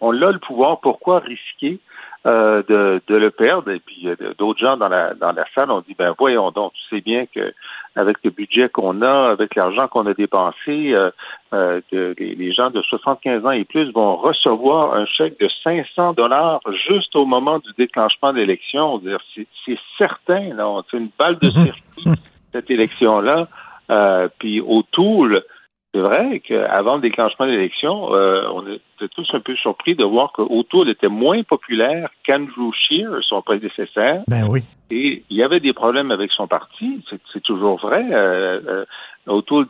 On 0.00 0.12
a 0.22 0.30
le 0.30 0.38
pouvoir. 0.38 0.80
Pourquoi 0.80 1.18
risquer? 1.18 1.80
Euh, 2.26 2.62
de, 2.68 3.00
de, 3.06 3.16
le 3.16 3.30
perdre. 3.30 3.70
Et 3.70 3.80
puis 3.80 4.08
d'autres 4.38 4.58
gens 4.58 4.76
dans 4.76 4.88
la 4.88 5.14
dans 5.14 5.32
la 5.32 5.44
salle 5.54 5.70
ont 5.70 5.80
dit 5.80 5.94
ben 5.98 6.14
voyons 6.18 6.50
donc, 6.50 6.72
tu 6.74 6.96
sais 6.96 7.00
bien 7.00 7.26
que 7.26 7.52
avec 7.98 8.18
le 8.22 8.30
budget 8.30 8.68
qu'on 8.68 9.02
a, 9.02 9.30
avec 9.30 9.54
l'argent 9.56 9.88
qu'on 9.88 10.06
a 10.06 10.14
dépensé, 10.14 10.92
euh, 10.94 11.10
euh, 11.52 11.80
les, 11.90 12.52
gens 12.52 12.70
de 12.70 12.80
75 12.82 13.44
ans 13.44 13.50
et 13.50 13.64
plus 13.64 13.90
vont 13.92 14.16
recevoir 14.16 14.94
un 14.94 15.04
chèque 15.06 15.38
de 15.40 15.48
500 15.64 16.12
dollars 16.12 16.60
juste 16.88 17.16
au 17.16 17.26
moment 17.26 17.58
du 17.58 17.70
déclenchement 17.76 18.32
de 18.32 18.38
l'élection. 18.38 19.02
C'est 19.66 19.78
certain, 19.96 20.54
là, 20.54 20.82
c'est 20.90 20.96
une 20.96 21.10
balle 21.18 21.38
de 21.38 21.50
circuit 21.64 22.20
cette 22.52 22.70
élection-là. 22.70 23.48
Euh, 23.90 24.28
puis 24.38 24.60
au 24.60 24.82
Toul, 24.82 25.42
c'est 25.94 26.00
vrai 26.00 26.40
qu'avant 26.40 26.96
le 26.96 27.00
déclenchement 27.00 27.46
de 27.46 27.52
l'élection, 27.52 28.14
euh, 28.14 28.42
on 28.52 28.62
était 28.66 29.08
tous 29.14 29.26
un 29.32 29.40
peu 29.40 29.56
surpris 29.56 29.94
de 29.94 30.04
voir 30.04 30.32
qu'Autour 30.32 30.86
était 30.86 31.08
moins 31.08 31.42
populaire 31.42 32.10
qu'Andrew 32.26 32.72
Scheer, 32.74 33.08
son 33.22 33.40
prédécesseur. 33.40 34.22
Ben 34.28 34.46
oui. 34.50 34.60
Et 34.90 35.22
il 35.30 35.36
y 35.36 35.42
avait 35.42 35.60
des 35.60 35.72
problèmes 35.72 36.10
avec 36.10 36.30
son 36.32 36.46
parti, 36.46 37.02
c'est 37.32 37.42
toujours 37.42 37.78
vrai. 37.78 38.04
Euh, 38.10 38.60
euh 38.66 38.84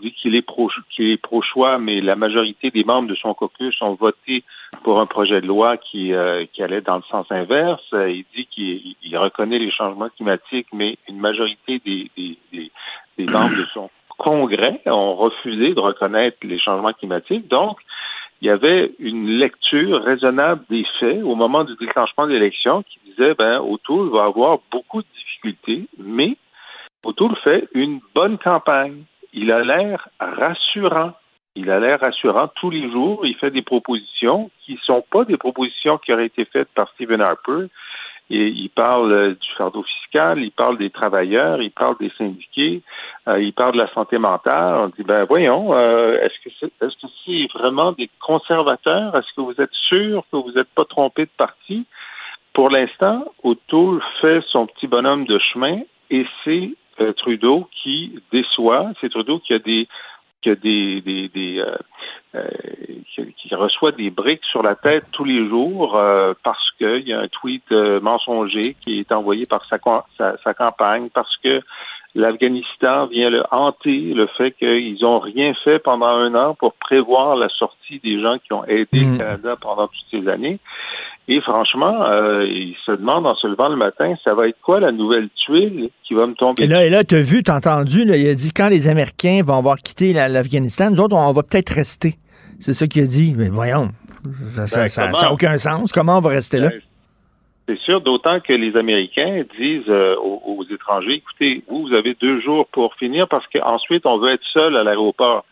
dit 0.01 0.13
qu'il 0.13 0.37
est 0.37 0.43
pro 0.43 0.71
qu'il 0.91 1.11
est 1.11 1.17
pro 1.17 1.43
mais 1.81 2.01
la 2.01 2.15
majorité 2.15 2.71
des 2.71 2.85
membres 2.85 3.09
de 3.09 3.17
son 3.17 3.35
caucus 3.35 3.75
ont 3.83 3.95
voté 3.95 4.45
pour 4.85 5.01
un 5.01 5.07
projet 5.07 5.41
de 5.41 5.47
loi 5.47 5.77
qui 5.77 6.15
euh, 6.15 6.47
qui 6.53 6.63
allait 6.63 6.81
dans 6.81 6.97
le 6.97 7.03
sens 7.11 7.27
inverse. 7.31 7.83
Il 7.93 8.25
dit 8.37 8.47
qu'il 8.47 9.19
reconnaît 9.19 9.59
les 9.59 9.73
changements 9.73 10.11
climatiques, 10.11 10.69
mais 10.73 10.97
une 11.09 11.19
majorité 11.19 11.81
des, 11.85 12.09
des, 12.17 12.39
des, 12.53 12.71
des 13.19 13.25
membres 13.25 13.57
de 13.57 13.67
son 13.75 13.91
congrès 14.19 14.81
ont 14.87 15.15
refusé 15.15 15.73
de 15.73 15.81
reconnaître 15.81 16.37
les 16.43 16.59
changements 16.59 16.93
climatiques. 16.93 17.49
Donc, 17.49 17.79
il 18.41 18.47
y 18.47 18.51
avait 18.51 18.93
une 18.99 19.27
lecture 19.27 20.03
raisonnable 20.05 20.65
des 20.69 20.85
faits 21.01 21.23
au 21.25 21.35
moment 21.35 21.65
du 21.65 21.75
déclenchement 21.77 22.27
de 22.27 22.33
l'élection 22.33 22.83
qui 22.83 23.01
disait, 23.07 23.35
ben, 23.35 23.61
O'Toole 23.61 24.11
va 24.11 24.25
avoir 24.25 24.59
beaucoup 24.71 25.01
de 25.01 25.07
difficultés, 25.17 25.89
mais 25.99 26.37
O'Toole 27.05 27.37
fait 27.43 27.69
une 27.75 28.01
bonne 28.15 28.39
campagne. 28.39 29.03
Il 29.33 29.51
a 29.51 29.63
l'air 29.65 30.09
rassurant. 30.21 31.13
Il 31.57 31.71
a 31.71 31.81
l'air 31.81 31.99
rassurant 32.01 32.49
tous 32.55 32.71
les 32.71 32.91
jours. 32.91 33.27
Il 33.27 33.35
fait 33.35 33.51
des 33.51 33.63
propositions 33.63 34.51
qui 34.65 34.75
ne 34.75 34.79
sont 34.79 35.05
pas 35.11 35.25
des 35.25 35.37
propositions 35.37 35.99
qui 35.99 36.13
auraient 36.13 36.27
été 36.27 36.45
faites 36.45 36.69
par 36.75 36.89
Stephen 36.95 37.21
Harper. 37.21 37.67
Il 38.31 38.69
parle 38.71 39.13
euh, 39.13 39.31
du 39.31 39.49
fardeau 39.57 39.83
fiscal, 39.83 40.43
il 40.43 40.51
parle 40.51 40.77
des 40.77 40.91
travailleurs, 40.91 41.63
il 41.63 41.71
parle 41.71 41.97
des 41.99 42.11
syndiqués, 42.19 42.83
euh, 43.27 43.41
il 43.41 43.55
parle 43.55 43.73
de 43.73 43.81
la 43.81 43.93
santé 43.95 44.19
mentale. 44.19 44.75
On 44.81 44.89
dit 44.89 45.03
ben 45.03 45.25
voyons, 45.25 45.73
euh, 45.73 46.21
est-ce 46.21 46.35
que 46.45 46.55
c'est 46.61 46.85
est-ce 46.85 46.95
que 47.01 47.11
c'est 47.25 47.59
vraiment 47.59 47.93
des 47.93 48.11
conservateurs? 48.21 49.17
Est-ce 49.17 49.35
que 49.35 49.41
vous 49.41 49.59
êtes 49.59 49.73
sûr 49.73 50.25
que 50.31 50.37
vous 50.37 50.53
n'êtes 50.53 50.69
pas 50.75 50.85
trompé 50.85 51.25
de 51.25 51.31
parti? 51.39 51.87
Pour 52.53 52.69
l'instant, 52.69 53.33
O'Toole 53.45 54.03
fait 54.21 54.43
son 54.51 54.67
petit 54.67 54.89
bonhomme 54.89 55.25
de 55.25 55.39
chemin 55.39 55.81
et 56.11 56.27
c'est 56.45 56.71
Trudeau 57.17 57.69
qui 57.81 58.21
déçoit. 58.33 58.91
C'est 59.01 59.09
Trudeau 59.09 59.39
qui 59.39 59.55
a 59.55 59.61
des 59.61 59.87
qui 60.43 60.51
a 60.51 60.55
des, 60.55 61.01
des, 61.01 61.29
des 61.29 61.59
euh, 61.59 61.77
euh 62.35 62.49
qui, 63.37 63.55
reçoit 63.55 63.93
des 63.93 64.11
briques 64.11 64.45
sur 64.45 64.63
la 64.63 64.77
tête 64.77 65.05
tous 65.11 65.25
les 65.25 65.49
jours 65.49 65.97
euh, 65.97 66.35
parce 66.45 66.71
qu'il 66.77 67.09
y 67.09 67.13
a 67.13 67.21
un 67.21 67.29
tweet 67.29 67.65
euh, 67.73 67.99
mensonger 68.01 68.77
qui 68.81 69.01
est 69.01 69.11
envoyé 69.11 69.47
par 69.47 69.65
sa, 69.67 69.79
sa, 70.17 70.37
sa 70.45 70.55
campagne, 70.55 71.09
parce 71.13 71.35
que 71.39 71.61
l'Afghanistan 72.15 73.07
vient 73.07 73.31
le 73.31 73.43
hanter, 73.51 74.13
le 74.15 74.27
fait 74.37 74.53
qu'ils 74.53 74.99
n'ont 75.03 75.19
rien 75.19 75.53
fait 75.65 75.79
pendant 75.79 76.11
un 76.11 76.35
an 76.35 76.55
pour 76.55 76.75
prévoir 76.75 77.37
la 77.37 77.49
sortie 77.49 78.01
des 78.03 78.21
gens 78.21 78.37
qui 78.39 78.53
ont 78.53 78.65
aidé 78.65 78.89
le 78.93 79.07
mm. 79.07 79.19
Canada 79.19 79.57
pendant 79.61 79.89
toutes 79.89 80.07
ces 80.11 80.29
années. 80.29 80.59
Et 81.31 81.43
franchement, 81.43 82.05
euh, 82.05 82.47
il 82.47 82.75
se 82.87 82.93
demande 82.93 83.27
en 83.27 83.35
se 83.35 83.47
levant 83.47 83.69
le 83.69 83.77
matin, 83.77 84.15
ça 84.25 84.35
va 84.35 84.49
être 84.49 84.57
quoi 84.63 84.81
la 84.81 84.93
nouvelle 84.93 85.29
tuile 85.45 85.91
qui 86.03 86.15
va 86.15 86.27
me 86.27 86.33
tomber? 86.33 86.65
Et 86.65 86.67
là, 86.67 86.87
et 86.87 86.91
là 86.91 87.05
tu 87.05 87.17
as 87.17 87.21
vu, 87.21 87.43
tu 87.43 87.51
as 87.51 87.57
entendu, 87.57 88.03
il 88.03 88.11
a 88.11 88.35
dit 88.35 88.51
quand 88.53 88.69
les 88.69 88.89
Américains 88.89 89.43
vont 89.45 89.59
avoir 89.59 89.77
quitté 89.77 90.15
l'Afghanistan, 90.15 90.91
nous 90.91 91.01
autres, 91.01 91.15
on 91.15 91.33
va 91.33 91.43
peut-être 91.43 91.71
rester. 91.71 92.15
C'est 92.61 92.73
ça 92.73 92.87
qu'il 92.87 93.03
a 93.03 93.07
dit. 93.07 93.35
Mais 93.37 93.51
voyons, 93.51 93.91
ça 94.67 94.87
n'a 94.87 95.13
ben, 95.13 95.29
aucun 95.31 95.59
sens. 95.59 95.93
Comment 95.93 96.17
on 96.17 96.21
va 96.21 96.31
rester 96.31 96.59
là? 96.59 96.71
Ben, 96.71 96.81
c'est 97.69 97.79
sûr, 97.81 98.01
d'autant 98.01 98.41
que 98.41 98.55
les 98.55 98.77
Américains 98.77 99.45
disent 99.59 99.91
euh, 99.91 100.17
aux, 100.17 100.65
étrangers, 100.71 101.17
écoutez, 101.17 101.63
vous, 101.69 101.87
vous 101.87 101.95
avez 101.95 102.15
deux 102.15 102.41
jours 102.41 102.67
pour 102.69 102.95
finir 102.95 103.29
parce 103.29 103.47
qu'ensuite, 103.49 104.07
on 104.07 104.17
veut 104.17 104.33
être 104.33 104.47
seul 104.55 104.75
à 104.79 104.83
l'aéroport. 104.83 105.45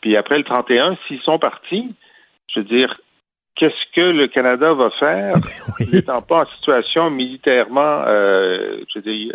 Puis 0.00 0.16
après 0.16 0.36
le 0.36 0.44
31, 0.44 0.96
s'ils 1.06 1.20
sont 1.20 1.38
partis, 1.38 1.94
je 2.54 2.60
veux 2.60 2.64
dire, 2.64 2.90
qu'est-ce 3.54 3.94
que 3.94 4.00
le 4.00 4.28
Canada 4.28 4.72
va 4.72 4.88
faire, 4.98 5.34
n'étant 5.92 6.22
pas 6.22 6.36
en 6.36 6.46
situation 6.56 7.10
militairement, 7.10 8.02
euh, 8.06 8.78
je 8.88 8.98
veux 8.98 9.02
dire, 9.02 9.34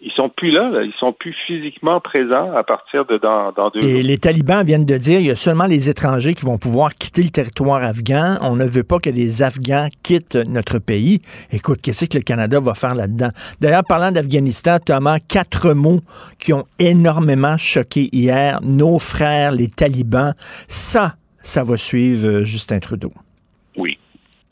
ils 0.00 0.12
sont 0.12 0.28
plus 0.28 0.50
là, 0.50 0.70
ils 0.82 0.92
sont 0.98 1.12
plus 1.12 1.34
physiquement 1.46 2.00
présents 2.00 2.54
à 2.54 2.62
partir 2.62 3.04
de 3.04 3.18
dans, 3.18 3.52
dans 3.52 3.70
deux 3.70 3.82
Et 3.82 4.02
les 4.02 4.18
talibans 4.18 4.64
viennent 4.64 4.84
de 4.84 4.96
dire 4.96 5.20
il 5.20 5.26
y 5.26 5.30
a 5.30 5.36
seulement 5.36 5.66
les 5.66 5.90
étrangers 5.90 6.34
qui 6.34 6.44
vont 6.44 6.58
pouvoir 6.58 6.94
quitter 6.94 7.22
le 7.22 7.30
territoire 7.30 7.82
afghan. 7.82 8.36
On 8.40 8.56
ne 8.56 8.64
veut 8.64 8.84
pas 8.84 8.98
que 8.98 9.10
les 9.10 9.42
Afghans 9.42 9.88
quittent 10.02 10.36
notre 10.36 10.78
pays. 10.78 11.20
Écoute, 11.52 11.80
qu'est-ce 11.82 12.06
que 12.06 12.18
le 12.18 12.22
Canada 12.22 12.60
va 12.60 12.74
faire 12.74 12.94
là-dedans? 12.94 13.30
D'ailleurs, 13.60 13.84
parlant 13.84 14.10
d'Afghanistan, 14.10 14.78
Thomas, 14.84 15.18
quatre 15.20 15.72
mots 15.72 16.00
qui 16.38 16.52
ont 16.52 16.64
énormément 16.78 17.56
choqué 17.56 18.08
hier 18.12 18.60
nos 18.62 18.98
frères, 18.98 19.52
les 19.52 19.68
talibans. 19.68 20.34
Ça, 20.68 21.14
ça 21.42 21.64
va 21.64 21.76
suivre 21.76 22.28
euh, 22.28 22.44
Justin 22.44 22.78
Trudeau. 22.78 23.12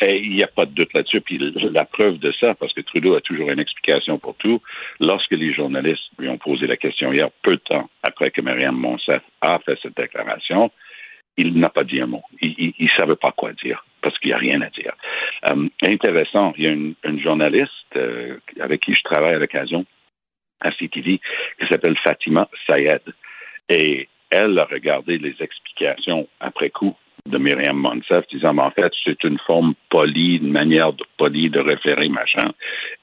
Et 0.04 0.18
il 0.18 0.34
n'y 0.34 0.42
a 0.42 0.48
pas 0.48 0.66
de 0.66 0.72
doute 0.72 0.92
là-dessus. 0.94 1.20
Puis 1.20 1.38
la 1.38 1.84
preuve 1.84 2.18
de 2.18 2.32
ça, 2.32 2.54
parce 2.54 2.72
que 2.72 2.80
Trudeau 2.80 3.14
a 3.14 3.20
toujours 3.20 3.50
une 3.50 3.60
explication 3.60 4.18
pour 4.18 4.36
tout, 4.36 4.60
lorsque 5.00 5.32
les 5.32 5.52
journalistes 5.52 6.10
lui 6.18 6.28
ont 6.28 6.38
posé 6.38 6.66
la 6.66 6.76
question 6.76 7.12
hier, 7.12 7.30
peu 7.42 7.52
de 7.52 7.62
temps 7.62 7.88
après 8.02 8.30
que 8.30 8.40
Myriam 8.40 8.76
Monsef 8.76 9.22
a 9.40 9.58
fait 9.60 9.78
cette 9.80 9.96
déclaration, 9.96 10.70
il 11.36 11.58
n'a 11.58 11.70
pas 11.70 11.84
dit 11.84 12.00
un 12.00 12.06
mot. 12.06 12.22
Il 12.40 12.74
ne 12.78 12.88
savait 12.98 13.16
pas 13.16 13.32
quoi 13.32 13.52
dire 13.52 13.84
parce 14.02 14.18
qu'il 14.18 14.30
n'y 14.30 14.34
a 14.34 14.38
rien 14.38 14.60
à 14.60 14.68
dire. 14.70 14.92
Euh, 15.50 15.68
intéressant, 15.86 16.52
il 16.58 16.64
y 16.64 16.66
a 16.66 16.72
une, 16.72 17.20
journaliste 17.20 17.96
euh, 17.96 18.36
avec 18.60 18.80
qui 18.80 18.94
je 18.94 19.02
travaille 19.04 19.34
à 19.34 19.38
l'occasion 19.38 19.86
à 20.60 20.70
CTV 20.72 21.20
qui 21.58 21.66
s'appelle 21.70 21.96
Fatima 22.04 22.48
Sayed. 22.66 23.02
Et 23.68 24.08
elle 24.30 24.58
a 24.58 24.64
regardé 24.64 25.18
les 25.18 25.34
explications 25.40 26.28
après 26.40 26.70
coup 26.70 26.96
de 27.26 27.38
Myriam 27.38 27.76
Monsef, 27.76 28.26
disant, 28.28 28.56
en 28.58 28.70
fait, 28.70 28.92
c'est 29.04 29.22
une 29.24 29.38
forme 29.46 29.74
polie, 29.90 30.36
une 30.36 30.50
manière 30.50 30.92
de, 30.92 31.04
polie 31.16 31.50
de 31.50 31.60
référer, 31.60 32.08
machin. 32.08 32.52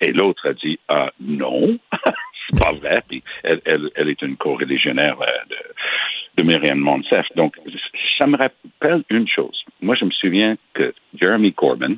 Et 0.01 0.11
l'autre 0.11 0.47
a 0.49 0.53
dit, 0.53 0.79
ah, 0.89 1.11
non, 1.21 1.79
c'est 2.49 2.59
pas 2.59 2.71
vrai. 2.73 3.01
Puis 3.07 3.23
elle, 3.43 3.61
elle, 3.95 4.09
est 4.09 4.21
une 4.21 4.35
co-religionnaire 4.35 5.21
euh, 5.21 5.45
de, 5.49 6.41
de 6.41 6.47
Myriam 6.47 6.79
Monsef. 6.79 7.25
Donc, 7.35 7.55
ça 8.19 8.27
me 8.27 8.37
rappelle 8.37 9.03
une 9.09 9.27
chose. 9.27 9.63
Moi, 9.81 9.95
je 9.95 10.05
me 10.05 10.11
souviens 10.11 10.57
que 10.73 10.93
Jeremy 11.13 11.53
Corbyn, 11.53 11.95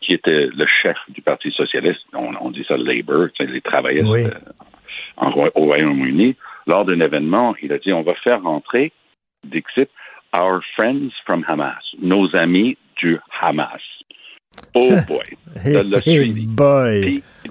qui 0.00 0.14
était 0.14 0.46
le 0.46 0.66
chef 0.82 0.96
du 1.08 1.22
Parti 1.22 1.52
socialiste, 1.52 2.00
on, 2.12 2.50
dit 2.50 2.64
ça 2.66 2.76
Labour, 2.76 3.28
les 3.38 3.60
travaillistes 3.60 4.08
euh, 4.08 5.50
au 5.54 5.64
Royaume-Uni, 5.64 6.34
lors 6.66 6.84
d'un 6.84 7.00
événement, 7.00 7.54
il 7.62 7.72
a 7.72 7.78
dit 7.78 7.92
on 7.92 8.02
va 8.02 8.14
faire 8.16 8.42
rentrer, 8.42 8.92
Dixit, 9.44 9.88
our 10.32 10.62
friends 10.76 11.12
from 11.26 11.44
Hamas, 11.44 11.82
nos 12.00 12.34
amis 12.34 12.76
du 13.00 13.18
Hamas. 13.42 13.80
Oh 14.74 14.96
boy, 15.08 15.36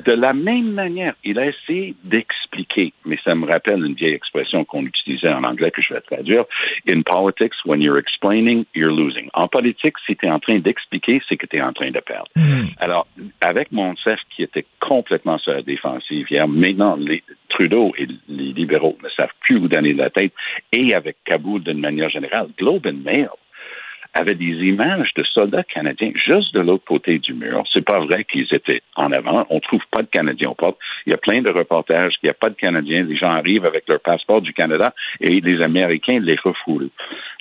de 0.06 0.12
la 0.14 0.34
même 0.34 0.72
manière, 0.72 1.14
il 1.24 1.38
a 1.38 1.48
essayé 1.48 1.96
d'expliquer, 2.04 2.94
mais 3.06 3.18
ça 3.24 3.36
me 3.36 3.46
rappelle 3.46 3.86
une 3.86 3.94
vieille 3.94 4.14
expression 4.14 4.66
qu'on 4.66 4.86
utilisait 4.86 5.30
en 5.30 5.44
anglais 5.44 5.72
que 5.72 5.82
je 5.82 5.94
vais 5.94 6.02
traduire. 6.02 6.46
In 6.90 7.04
politics, 7.04 7.54
when 7.66 7.82
you're 7.82 8.00
explaining, 8.00 8.66
you're 8.74 8.94
losing. 8.96 9.30
En 9.34 9.48
politique, 9.48 9.96
si 10.06 10.16
tu 10.16 10.26
es 10.26 10.30
en 10.30 10.40
train 10.40 10.60
d'expliquer, 10.60 11.22
c'est 11.28 11.38
que 11.38 11.46
tu 11.46 11.58
es 11.58 11.62
en 11.62 11.74
train 11.74 11.92
de 11.92 12.00
perdre. 12.00 12.30
Hmm. 12.36 12.68
Alors, 12.80 13.08
avec 13.42 13.72
Monsef 13.72 14.20
qui 14.36 14.44
était 14.44 14.66
complètement 14.80 15.38
sur 15.38 15.54
la 15.54 15.62
défensive 15.62 16.28
hier, 16.30 16.48
maintenant, 16.48 16.96
les, 16.96 17.24
Trudeau 17.52 17.94
et 17.98 18.08
les 18.30 18.54
libéraux 18.54 18.98
ne 19.04 19.10
savent 19.10 19.34
plus 19.42 19.58
où 19.58 19.68
donner 19.68 19.94
la 19.94 20.10
tête, 20.10 20.32
et 20.72 20.96
avec 20.96 21.18
Kaboul 21.26 21.64
d'une 21.64 21.80
manière 21.80 22.10
générale, 22.10 22.48
Globe 22.58 22.88
and 22.88 23.04
Mail 23.04 23.30
avait 24.14 24.36
des 24.36 24.66
images 24.66 25.12
de 25.16 25.24
soldats 25.24 25.64
canadiens 25.64 26.12
juste 26.16 26.54
de 26.54 26.60
l'autre 26.60 26.84
côté 26.86 27.20
du 27.20 27.34
mur. 27.34 27.64
C'est 27.72 27.86
pas 27.86 28.00
vrai 28.00 28.26
qu'ils 28.26 28.48
étaient 28.54 28.82
en 28.96 29.12
avant. 29.12 29.46
On 29.50 29.60
trouve 29.60 29.84
pas 29.92 30.02
de 30.02 30.08
Canadiens 30.08 30.50
au 30.50 30.56
portes. 30.56 30.78
Il 31.06 31.12
y 31.12 31.14
a 31.14 31.18
plein 31.18 31.42
de 31.42 31.50
reportages 31.50 32.14
qu'il 32.20 32.28
n'y 32.28 32.32
a 32.32 32.34
pas 32.34 32.50
de 32.50 32.56
Canadiens. 32.56 33.04
Les 33.04 33.16
gens 33.16 33.32
arrivent 33.32 33.66
avec 33.66 33.88
leur 33.88 34.02
passeport 34.02 34.42
du 34.42 34.54
Canada 34.54 34.94
et 35.20 35.40
les 35.40 35.62
Américains 35.62 36.20
les 36.20 36.36
refoulent. 36.36 36.90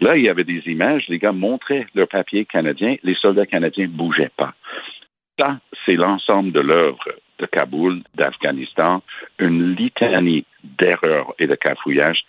Là, 0.00 0.16
il 0.16 0.24
y 0.24 0.28
avait 0.28 0.44
des 0.44 0.62
images. 0.66 1.04
Les 1.08 1.18
gars 1.18 1.32
montraient 1.32 1.86
leur 1.94 2.08
papier 2.08 2.44
canadien. 2.44 2.96
Les 3.02 3.14
soldats 3.14 3.46
canadiens 3.46 3.88
bougeaient 3.88 4.30
pas. 4.36 4.54
Ça, 5.38 5.58
c'est 5.84 5.96
l'ensemble 5.96 6.52
de 6.52 6.60
l'œuvre 6.60 7.04
de 7.40 7.46
Kaboul, 7.46 8.02
d'Afghanistan, 8.14 9.02
une 9.38 9.74
litanie 9.74 10.44
d'erreurs 10.78 11.34
et 11.38 11.46
de 11.46 11.54
cafouillages. 11.54 12.20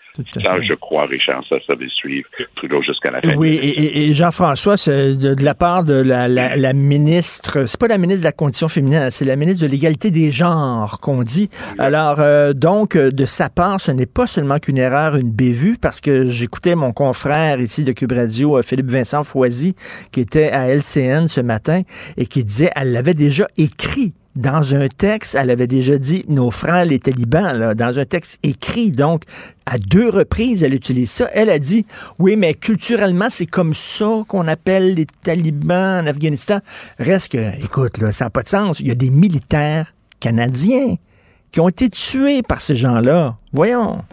Ça, 0.41 0.59
je 0.61 0.73
crois, 0.73 1.05
Richard, 1.05 1.43
ça, 1.47 1.55
ça 1.65 1.75
va 1.75 1.87
suivre 1.87 2.27
Trudeau 2.55 2.81
jusqu'à 2.81 3.11
la 3.11 3.21
fin. 3.21 3.35
Oui, 3.35 3.59
et, 3.61 4.13
Jean-François, 4.13 4.75
de, 4.75 5.43
la 5.43 5.55
part 5.55 5.83
de 5.83 5.93
la, 5.93 6.27
la, 6.27 6.73
ministre, 6.73 7.65
c'est 7.67 7.79
pas 7.79 7.87
la 7.87 7.97
ministre 7.97 8.21
de 8.21 8.27
la 8.27 8.31
Condition 8.31 8.67
féminine, 8.67 9.09
c'est 9.09 9.25
la 9.25 9.35
ministre 9.35 9.65
de 9.65 9.71
l'égalité 9.71 10.11
des 10.11 10.31
genres 10.31 10.99
qu'on 11.01 11.23
dit. 11.23 11.49
Alors, 11.77 12.19
euh, 12.19 12.53
donc, 12.53 12.97
de 12.97 13.25
sa 13.25 13.49
part, 13.49 13.79
ce 13.79 13.91
n'est 13.91 14.05
pas 14.05 14.27
seulement 14.27 14.59
qu'une 14.59 14.77
erreur, 14.77 15.15
une 15.15 15.31
bévue, 15.31 15.77
parce 15.81 16.01
que 16.01 16.25
j'écoutais 16.25 16.75
mon 16.75 16.91
confrère 16.91 17.59
ici 17.59 17.83
de 17.83 17.91
Cube 17.93 18.11
Radio, 18.11 18.57
euh, 18.57 18.61
Philippe 18.61 18.89
Vincent 18.89 19.23
Foisy, 19.23 19.75
qui 20.11 20.19
était 20.19 20.51
à 20.51 20.67
LCN 20.67 21.27
ce 21.27 21.41
matin, 21.41 21.81
et 22.17 22.25
qui 22.25 22.43
disait, 22.43 22.71
elle 22.75 22.91
l'avait 22.91 23.13
déjà 23.13 23.47
écrit 23.57 24.13
dans 24.35 24.75
un 24.75 24.87
texte, 24.87 25.35
elle 25.39 25.49
avait 25.49 25.67
déjà 25.67 25.97
dit 25.97 26.23
nos 26.27 26.51
frères 26.51 26.85
les 26.85 26.99
talibans, 26.99 27.57
là, 27.57 27.75
dans 27.75 27.99
un 27.99 28.05
texte 28.05 28.39
écrit. 28.43 28.91
Donc, 28.91 29.23
à 29.65 29.77
deux 29.77 30.09
reprises, 30.09 30.63
elle 30.63 30.73
utilise 30.73 31.11
ça. 31.11 31.27
Elle 31.33 31.49
a 31.49 31.59
dit, 31.59 31.85
oui, 32.19 32.35
mais 32.37 32.53
culturellement, 32.53 33.27
c'est 33.29 33.45
comme 33.45 33.73
ça 33.73 34.23
qu'on 34.27 34.47
appelle 34.47 34.95
les 34.95 35.05
talibans 35.23 36.03
en 36.03 36.07
Afghanistan. 36.07 36.59
Reste 36.97 37.33
que, 37.33 37.63
écoute, 37.63 37.97
là, 37.99 38.11
ça 38.11 38.25
n'a 38.25 38.29
pas 38.29 38.43
de 38.43 38.49
sens. 38.49 38.79
Il 38.79 38.87
y 38.87 38.91
a 38.91 38.95
des 38.95 39.09
militaires 39.09 39.93
canadiens 40.19 40.95
qui 41.51 41.59
ont 41.59 41.67
été 41.67 41.89
tués 41.89 42.41
par 42.41 42.61
ces 42.61 42.75
gens-là. 42.75 43.35
Voyons. 43.51 44.03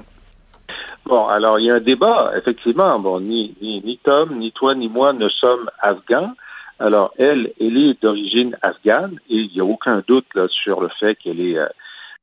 Bon, 1.06 1.26
alors 1.26 1.58
il 1.58 1.66
y 1.66 1.70
a 1.70 1.76
un 1.76 1.80
débat, 1.80 2.32
effectivement. 2.36 2.98
Bon, 2.98 3.20
ni, 3.20 3.56
ni, 3.62 3.80
ni 3.82 3.98
Tom, 4.04 4.38
ni 4.38 4.52
toi, 4.52 4.74
ni 4.74 4.88
moi 4.88 5.12
ne 5.14 5.28
sommes 5.28 5.70
afghans. 5.80 6.32
Alors, 6.80 7.12
elle, 7.18 7.52
elle 7.60 7.76
est 7.76 8.00
d'origine 8.02 8.56
afghane 8.62 9.18
et 9.28 9.36
il 9.36 9.50
n'y 9.52 9.60
a 9.60 9.64
aucun 9.64 10.02
doute 10.06 10.26
là, 10.34 10.46
sur 10.48 10.80
le 10.80 10.88
fait 11.00 11.16
qu'elle 11.16 11.40
est, 11.40 11.58
euh, 11.58 11.66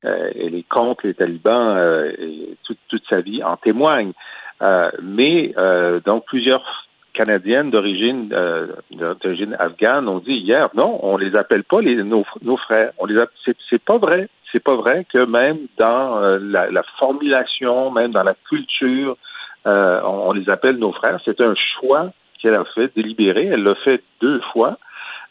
euh, 0.05 0.31
elle 0.33 0.55
est 0.55 0.67
contre 0.67 1.05
les 1.05 1.13
talibans 1.13 1.75
euh, 1.75 2.11
et 2.17 2.57
toute, 2.63 2.77
toute, 2.87 3.03
sa 3.09 3.19
vie 3.19 3.43
en 3.43 3.57
témoigne. 3.57 4.13
mais 5.01 5.53
donc 6.05 6.25
plusieurs 6.25 6.63
Canadiennes 7.13 7.71
d'origine 7.71 8.27
d'origine 8.91 9.55
afghane 9.57 10.09
ont 10.09 10.19
dit 10.19 10.33
hier 10.33 10.67
non, 10.73 10.99
on 11.01 11.15
les 11.15 11.33
appelle 11.37 11.63
pas 11.63 11.79
les, 11.79 11.95
nos, 12.03 12.25
nos 12.41 12.57
frères. 12.57 12.91
On 12.97 13.05
les 13.05 13.17
c'est 13.69 13.83
pas 13.83 13.97
vrai. 13.97 14.27
C'est 14.51 14.63
pas 14.63 14.75
vrai 14.75 15.05
que 15.05 15.25
même 15.25 15.59
dans 15.77 16.19
la, 16.41 16.69
la, 16.69 16.83
formulation, 16.99 17.89
même 17.91 18.11
dans 18.11 18.23
la 18.23 18.35
culture, 18.49 19.15
on, 19.65 20.23
on 20.27 20.33
les 20.33 20.49
appelle 20.49 20.75
nos 20.75 20.91
frères. 20.91 21.19
C'est 21.23 21.39
un 21.39 21.55
choix 21.55 22.11
qu'elle 22.45 22.59
a 22.59 22.65
fait 22.75 22.95
délibéré. 22.95 23.47
Elle 23.47 23.63
l'a 23.63 23.75
fait 23.75 24.03
deux 24.21 24.39
fois. 24.53 24.77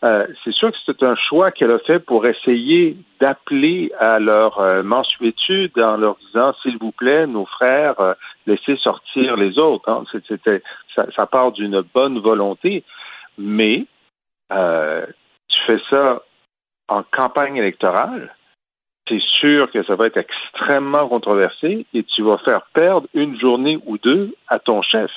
Euh, 0.04 0.26
c'est 0.42 0.52
sûr 0.52 0.72
que 0.72 0.76
c'est 0.84 1.02
un 1.04 1.14
choix 1.14 1.52
qu'elle 1.52 1.70
a 1.70 1.78
fait 1.78 2.00
pour 2.00 2.26
essayer 2.26 2.96
d'appeler 3.20 3.92
à 3.98 4.18
leur 4.18 4.58
euh, 4.58 4.82
mensuétude 4.82 5.78
en 5.78 5.96
leur 5.96 6.16
disant 6.16 6.52
s'il 6.60 6.76
vous 6.78 6.90
plaît, 6.90 7.26
nos 7.26 7.46
frères, 7.46 7.98
euh, 8.00 8.14
laissez 8.46 8.76
sortir 8.78 9.36
les 9.36 9.58
autres. 9.58 9.88
Hein. 9.88 10.04
C'était, 10.28 10.62
ça, 10.94 11.06
ça, 11.16 11.26
part 11.26 11.52
d'une 11.52 11.82
bonne 11.94 12.18
volonté, 12.18 12.82
mais 13.38 13.86
tu 14.50 15.60
fais 15.66 15.80
ça 15.88 16.22
en 16.88 17.02
campagne 17.02 17.56
électorale, 17.56 18.34
c'est 19.08 19.22
sûr 19.22 19.70
que 19.70 19.82
ça 19.84 19.94
va 19.94 20.06
être 20.06 20.18
extrêmement 20.18 21.08
controversé 21.08 21.86
et 21.94 22.02
tu 22.04 22.22
vas 22.22 22.38
faire 22.38 22.66
perdre 22.74 23.06
une 23.14 23.38
journée 23.38 23.78
ou 23.86 23.96
deux 23.98 24.34
à 24.48 24.58
ton 24.58 24.82
chef. 24.82 25.10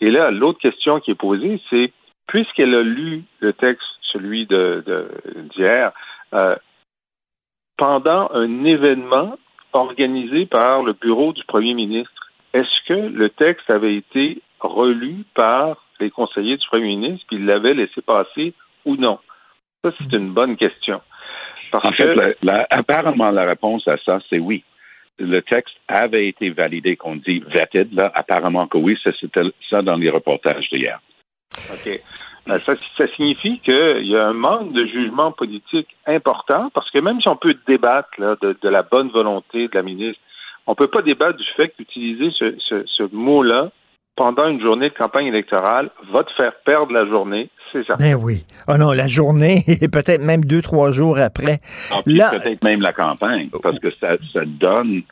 Et 0.00 0.10
là, 0.10 0.30
l'autre 0.30 0.58
question 0.58 1.00
qui 1.00 1.12
est 1.12 1.16
posée, 1.16 1.60
c'est 1.70 1.92
puisqu'elle 2.26 2.74
a 2.74 2.82
lu 2.82 3.24
le 3.40 3.52
texte, 3.52 3.86
celui 4.12 4.46
de 4.46 4.84
d'hier, 5.54 5.92
euh, 6.32 6.56
pendant 7.76 8.30
un 8.32 8.64
événement 8.64 9.36
organisé 9.72 10.46
par 10.46 10.82
le 10.82 10.92
bureau 10.92 11.32
du 11.32 11.44
premier 11.44 11.74
ministre, 11.74 12.12
est-ce 12.52 12.88
que 12.88 12.94
le 12.94 13.30
texte 13.30 13.68
avait 13.68 13.96
été 13.96 14.40
relu 14.60 15.24
par 15.34 15.84
les 16.00 16.10
conseillers 16.10 16.56
du 16.56 16.66
premier 16.66 16.96
ministre, 16.96 17.24
puis 17.26 17.36
il 17.36 17.46
l'avait 17.46 17.74
laissé 17.74 18.00
passer 18.00 18.54
ou 18.84 18.96
non? 18.96 19.18
Ça, 19.82 19.90
c'est 19.98 20.16
une 20.16 20.32
bonne 20.32 20.56
question. 20.56 21.00
en 21.72 21.92
fait, 21.92 22.36
apparemment, 22.70 23.30
la 23.30 23.44
réponse 23.44 23.86
à 23.88 23.96
ça, 23.98 24.20
c'est 24.30 24.38
oui 24.38 24.64
le 25.18 25.40
texte 25.42 25.76
avait 25.88 26.28
été 26.28 26.50
validé, 26.50 26.96
qu'on 26.96 27.16
dit 27.16 27.42
vetted, 27.46 27.92
là, 27.92 28.10
apparemment 28.14 28.66
que 28.66 28.78
oui, 28.78 28.98
c'était 29.02 29.42
ça 29.70 29.82
dans 29.82 29.96
les 29.96 30.10
reportages 30.10 30.68
d'hier. 30.70 31.00
OK. 31.72 32.00
Ben, 32.46 32.58
ça, 32.58 32.74
ça, 32.98 33.06
signifie 33.14 33.58
qu'il 33.60 34.06
y 34.06 34.16
a 34.16 34.26
un 34.26 34.34
manque 34.34 34.72
de 34.72 34.84
jugement 34.86 35.32
politique 35.32 35.88
important, 36.06 36.70
parce 36.74 36.90
que 36.90 36.98
même 36.98 37.20
si 37.20 37.28
on 37.28 37.36
peut 37.36 37.56
débattre 37.66 38.10
de, 38.18 38.68
la 38.68 38.82
bonne 38.82 39.08
volonté 39.08 39.68
de 39.68 39.74
la 39.74 39.82
ministre, 39.82 40.20
on 40.66 40.72
ne 40.72 40.76
peut 40.76 40.88
pas 40.88 41.02
débattre 41.02 41.38
du 41.38 41.46
fait 41.56 41.70
qu'utiliser 41.70 42.30
ce, 42.38 42.54
ce, 42.58 42.84
ce 42.86 43.02
mot-là 43.14 43.70
pendant 44.16 44.48
une 44.48 44.60
journée 44.60 44.90
de 44.90 44.94
campagne 44.94 45.26
électorale 45.26 45.90
va 46.12 46.24
te 46.24 46.32
faire 46.32 46.52
perdre 46.64 46.92
la 46.92 47.06
journée, 47.06 47.50
c'est 47.72 47.84
ça. 47.86 47.96
Ben 47.96 48.14
oui. 48.14 48.44
Oh 48.68 48.76
non, 48.76 48.92
la 48.92 49.08
journée, 49.08 49.62
et 49.66 49.88
peut-être 49.88 50.22
même 50.22 50.44
deux, 50.44 50.62
trois 50.62 50.90
jours 50.90 51.18
après. 51.18 51.60
Là... 52.06 52.30
Peut-être 52.30 52.62
même 52.62 52.80
la 52.80 52.92
campagne, 52.92 53.48
parce 53.62 53.78
que 53.78 53.90
ça, 54.00 54.16
ça 54.32 54.44
donne 54.44 55.02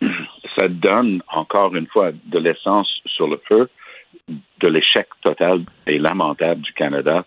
ça 0.56 0.68
donne 0.68 1.22
encore 1.32 1.74
une 1.74 1.86
fois 1.86 2.10
de 2.26 2.38
l'essence 2.38 2.88
sur 3.06 3.28
le 3.28 3.40
feu 3.48 3.68
de 4.28 4.68
l'échec 4.68 5.06
total 5.22 5.62
et 5.86 5.98
lamentable 5.98 6.60
du 6.62 6.72
Canada 6.72 7.24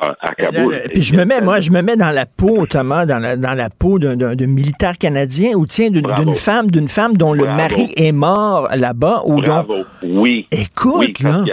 à 0.00 0.34
Kaboul. 0.34 0.76
Puis 0.92 1.02
je 1.02 1.16
me 1.16 1.24
mets, 1.24 1.40
moi, 1.40 1.60
je 1.60 1.70
me 1.70 1.82
mets 1.82 1.96
dans 1.96 2.10
la 2.10 2.26
peau, 2.26 2.66
Thomas, 2.66 3.06
dans 3.06 3.18
la, 3.18 3.36
dans 3.36 3.54
la 3.54 3.68
peau 3.70 3.98
d'un 3.98 4.46
militaire 4.46 4.98
canadien 4.98 5.54
ou 5.54 5.66
tiens, 5.66 5.90
d'une 5.90 6.34
femme, 6.34 6.70
d'une 6.70 6.88
femme 6.88 7.16
dont 7.16 7.32
le 7.32 7.44
mari 7.44 7.92
est 7.96 8.12
mort 8.12 8.68
là-bas 8.74 9.22
ou 9.26 9.40
Bravo. 9.40 9.74
Oui. 10.02 10.46
Écoute, 10.50 11.20
là. 11.20 11.44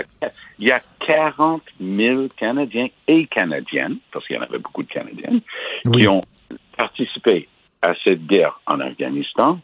il 0.60 0.68
y 0.68 0.72
a 0.72 0.80
40 1.06 1.62
000 1.80 2.28
Canadiens 2.38 2.88
et 3.08 3.28
Canadiennes, 3.28 3.98
parce 4.12 4.26
qu'il 4.28 4.36
y 4.36 4.40
en 4.40 4.44
avait 4.44 4.60
beaucoup 4.60 4.84
de 4.84 4.90
Canadiennes, 4.90 5.42
qui 5.94 6.08
ont 6.08 6.24
participé 6.78 7.48
à 7.82 7.94
cette 8.04 8.26
guerre 8.28 8.60
en 8.66 8.80
Afghanistan. 8.80 9.60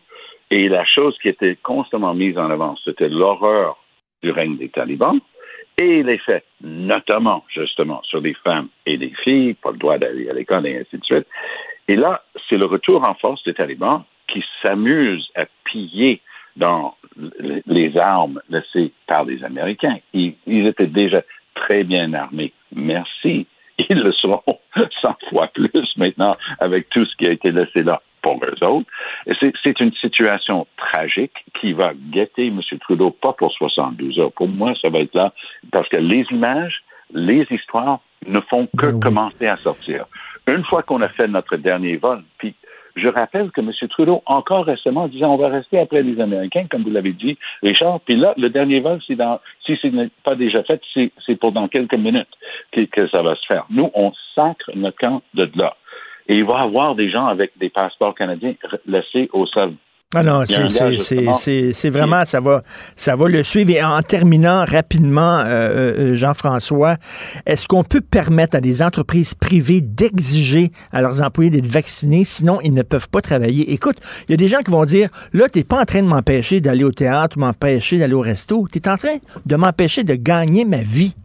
Et 0.52 0.70
la 0.70 0.86
chose 0.86 1.18
qui 1.22 1.30
était 1.30 1.58
constamment 1.62 2.14
mise 2.14 2.38
en 2.38 2.50
avant, 2.50 2.76
c'était 2.84 3.10
l'horreur 3.10 3.78
du 4.22 4.32
règne 4.32 4.58
des 4.58 4.70
talibans 4.70 5.20
et 5.82 6.04
les 6.04 6.18
faits, 6.20 6.46
notamment 6.62 7.44
justement 7.50 8.02
sur 8.04 8.22
les 8.22 8.34
femmes 8.36 8.70
et 8.86 8.98
les 8.98 9.14
filles, 9.24 9.54
pas 9.56 9.72
le 9.72 9.78
droit 9.78 9.98
d'aller 9.98 10.28
à 10.30 10.36
l'école 10.36 10.68
et 10.68 10.78
ainsi 10.78 10.98
de 10.98 11.04
suite. 11.04 11.28
Et 11.88 11.96
là, 11.96 12.24
c'est 12.48 12.58
le 12.58 12.66
retour 12.66 13.08
en 13.08 13.14
force 13.16 13.44
des 13.44 13.54
talibans 13.54 14.04
qui 14.28 14.44
s'amusent 14.62 15.30
à 15.36 15.46
piller 15.66 16.22
dans 16.56 16.96
les 17.66 17.98
armes 17.98 18.42
laissées 18.50 18.92
par 19.08 19.26
les 19.26 19.44
Américains. 19.44 19.98
Ils, 20.14 20.36
étaient 20.48 20.88
déjà 20.88 21.22
très 21.56 21.84
bien 21.84 22.14
armés. 22.14 22.54
Merci. 22.74 23.48
Ils 23.90 24.00
le 24.00 24.12
seront 24.14 24.60
100 25.02 25.16
fois 25.30 25.48
plus 25.54 25.88
maintenant 25.98 26.36
avec 26.60 26.90
tout 26.90 27.06
ce 27.06 27.16
qui 27.16 27.28
a 27.28 27.32
été 27.32 27.52
laissé 27.52 27.84
là 27.84 28.02
pour 28.22 28.40
eux 28.44 28.66
autres. 28.66 28.90
C'est 29.64 29.80
une 29.80 29.94
situation 29.94 30.66
tragique 30.78 31.34
qui 31.60 31.74
va 31.74 31.94
guetter 31.94 32.48
M. 32.48 32.62
Trudeau, 32.80 33.12
pas 33.12 33.34
pour 33.34 33.52
72 33.52 34.18
heures. 34.20 34.32
Pour 34.32 34.48
moi, 34.48 34.74
ça 34.82 34.90
va 34.90 35.00
être 35.00 35.14
là 35.14 35.34
parce 35.72 35.90
que 35.90 36.00
les 36.00 36.26
images, 36.32 36.84
les 37.14 37.46
histoires 37.52 38.00
ne 38.26 38.40
font 38.40 38.68
que 38.78 38.88
ben 38.88 39.00
commencer 39.00 39.48
à 39.48 39.58
sortir. 39.58 40.06
Une 40.50 40.64
fois 40.66 40.84
qu'on 40.84 41.02
a 41.02 41.10
fait 41.10 41.28
notre 41.28 41.58
dernier 41.58 41.98
vol, 41.98 42.24
puis 42.38 42.56
je 42.96 43.08
rappelle 43.08 43.52
que 43.52 43.62
M. 43.62 43.72
Trudeau, 43.90 44.22
encore 44.26 44.66
récemment, 44.66 45.08
disait 45.08 45.26
on 45.26 45.38
va 45.38 45.50
rester 45.50 45.80
après 45.80 46.04
les 46.04 46.20
Américains, 46.20 46.66
comme 46.70 46.84
vous 46.84 46.92
l'avez 46.92 47.14
dit, 47.14 47.38
Richard. 47.62 48.00
Puis 48.02 48.16
là, 48.16 48.34
le 48.38 48.50
dernier 48.50 48.80
vol, 48.80 49.00
c'est 49.08 49.16
dans, 49.16 49.40
si 49.66 49.76
ce 49.82 49.88
n'est 49.88 50.10
pas 50.24 50.36
déjà 50.36 50.64
fait, 50.64 50.82
c'est 50.94 51.36
pour 51.36 51.52
dans 51.52 51.68
quelques 51.68 51.96
minutes 51.96 52.28
que, 52.72 53.08
ça 53.08 53.22
va 53.22 53.36
se 53.36 53.46
faire. 53.48 53.66
Nous, 53.70 53.90
on 53.94 54.12
sacre 54.36 54.72
notre 54.76 54.98
camp 54.98 55.22
de 55.34 55.50
là. 55.56 55.76
Et 56.28 56.38
il 56.38 56.46
va 56.46 56.60
y 56.60 56.64
avoir 56.64 56.96
des 56.96 57.10
gens 57.10 57.26
avec 57.26 57.52
des 57.58 57.70
passeports 57.70 58.16
canadiens 58.16 58.54
laissés 58.86 59.30
au 59.34 59.46
sol. 59.46 59.74
Ah 60.16 60.24
non, 60.24 60.44
c'est 60.46 61.90
vraiment, 61.90 62.26
ça 62.26 62.40
va, 62.40 62.64
ça 62.96 63.16
va 63.16 63.28
le 63.28 63.44
suivre. 63.44 63.72
Et 63.72 63.84
en 63.84 64.02
terminant 64.02 64.66
rapidement, 64.66 65.40
euh, 65.40 65.44
euh, 65.44 66.16
Jean-François, 66.16 66.98
est-ce 67.46 67.68
qu'on 67.68 67.84
peut 67.84 68.02
permettre 68.02 68.58
à 68.58 68.62
des 68.62 68.82
entreprises 68.82 69.34
privées 69.34 69.82
d'exiger 69.82 70.72
à 70.92 71.02
leurs 71.02 71.22
employés 71.22 71.50
d'être 71.50 71.68
vaccinés, 71.68 72.24
sinon 72.24 72.60
ils 72.62 72.74
ne 72.74 72.84
peuvent 72.84 73.10
pas 73.10 73.22
travailler? 73.22 73.72
Écoute, 73.74 73.98
il 74.28 74.32
y 74.32 74.34
a 74.34 74.38
des 74.38 74.48
gens 74.48 74.60
qui 74.60 74.72
vont 74.72 74.86
dire, 74.86 75.10
là, 75.34 75.50
tu 75.50 75.60
n'es 75.60 75.64
pas 75.64 75.82
en 75.82 75.86
train 75.86 76.02
de 76.02 76.08
m'empêcher 76.08 76.62
d'aller 76.62 76.84
au 76.84 76.92
théâtre, 76.92 77.38
m'empêcher 77.38 77.98
d'aller 77.98 78.14
au 78.14 78.22
resto, 78.22 78.68
tu 78.72 78.80
es 78.80 78.90
en 78.90 78.98
train 78.98 79.18
de 79.46 79.56
m'empêcher 79.56 80.04
de 80.04 80.16
gagner 80.16 80.66
ma 80.66 80.84
vie. 80.84 81.16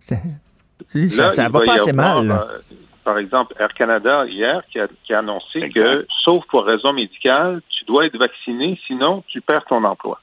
Ça, 0.00 1.30
ça 1.30 1.48
va 1.48 1.60
pas 1.64 1.74
assez 1.74 1.92
mal. 1.92 2.26
Là. 2.26 2.46
Euh, 3.02 3.04
par 3.04 3.18
exemple, 3.18 3.54
Air 3.58 3.72
Canada 3.74 4.24
hier 4.26 4.62
qui 4.70 4.80
a, 4.80 4.88
qui 5.04 5.14
a 5.14 5.18
annoncé 5.18 5.70
que, 5.70 6.06
sauf 6.24 6.44
pour 6.46 6.64
raison 6.64 6.92
médicale, 6.92 7.60
tu 7.68 7.84
dois 7.84 8.06
être 8.06 8.18
vacciné, 8.18 8.78
sinon 8.86 9.22
tu 9.28 9.40
perds 9.40 9.64
ton 9.66 9.84
emploi. 9.84 10.18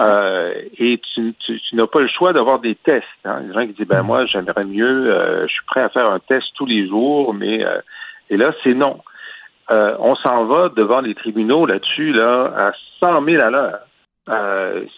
Euh, 0.00 0.54
et 0.78 1.00
tu, 1.12 1.34
tu, 1.44 1.60
n'as 1.74 1.86
pas 1.86 2.00
le 2.00 2.08
choix 2.08 2.32
d'avoir 2.32 2.58
des 2.58 2.74
tests. 2.74 3.04
Hein. 3.24 3.40
Les 3.46 3.52
gens 3.52 3.66
qui 3.66 3.74
disent 3.74 3.86
ben 3.86 4.02
moi 4.02 4.24
j'aimerais 4.24 4.64
mieux, 4.64 5.12
euh, 5.12 5.46
je 5.46 5.52
suis 5.52 5.64
prêt 5.66 5.82
à 5.82 5.90
faire 5.90 6.10
un 6.10 6.20
test 6.20 6.46
tous 6.54 6.64
les 6.64 6.88
jours, 6.88 7.34
mais 7.34 7.64
euh, 7.64 7.80
et 8.30 8.36
là 8.36 8.52
c'est 8.62 8.72
non. 8.72 9.00
Euh, 9.72 9.96
on 9.98 10.16
s'en 10.16 10.46
va 10.46 10.70
devant 10.70 11.00
les 11.00 11.14
tribunaux 11.14 11.66
là-dessus 11.66 12.12
là 12.12 12.52
à 12.56 12.72
100 13.04 13.24
000 13.24 13.42
à 13.42 13.50
l'heure. 13.50 13.80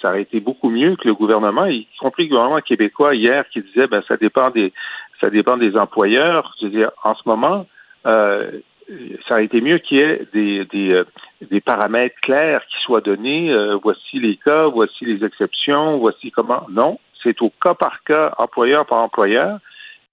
ça 0.00 0.10
aurait 0.10 0.22
été 0.22 0.38
beaucoup 0.40 0.70
mieux 0.70 0.94
que 0.94 1.08
le 1.08 1.14
gouvernement, 1.14 1.66
y 1.66 1.88
compris 1.98 2.24
le 2.24 2.30
gouvernement 2.30 2.60
québécois 2.60 3.14
hier 3.14 3.44
qui 3.48 3.60
disait 3.60 3.88
ben 3.88 4.02
ça 4.06 4.16
dépend 4.16 4.50
des 4.50 4.72
ça 5.22 5.30
dépend 5.30 5.56
des 5.56 5.76
employeurs. 5.76 6.54
Je 6.60 6.66
veux 6.66 6.72
dire, 6.72 6.90
en 7.04 7.14
ce 7.14 7.22
moment, 7.26 7.66
euh, 8.06 8.50
ça 9.26 9.34
aurait 9.34 9.44
été 9.44 9.60
mieux 9.60 9.78
qu'il 9.78 9.98
y 9.98 10.00
ait 10.00 10.26
des, 10.32 10.64
des, 10.66 10.92
euh, 10.92 11.04
des, 11.50 11.60
paramètres 11.60 12.16
clairs 12.22 12.62
qui 12.66 12.82
soient 12.82 13.00
donnés. 13.00 13.50
Euh, 13.50 13.78
voici 13.82 14.18
les 14.18 14.36
cas, 14.36 14.66
voici 14.66 15.04
les 15.04 15.24
exceptions, 15.24 15.98
voici 15.98 16.30
comment. 16.30 16.66
Non, 16.70 16.98
c'est 17.22 17.40
au 17.40 17.50
cas 17.62 17.74
par 17.74 18.02
cas, 18.04 18.34
employeur 18.38 18.84
par 18.86 18.98
employeur. 18.98 19.58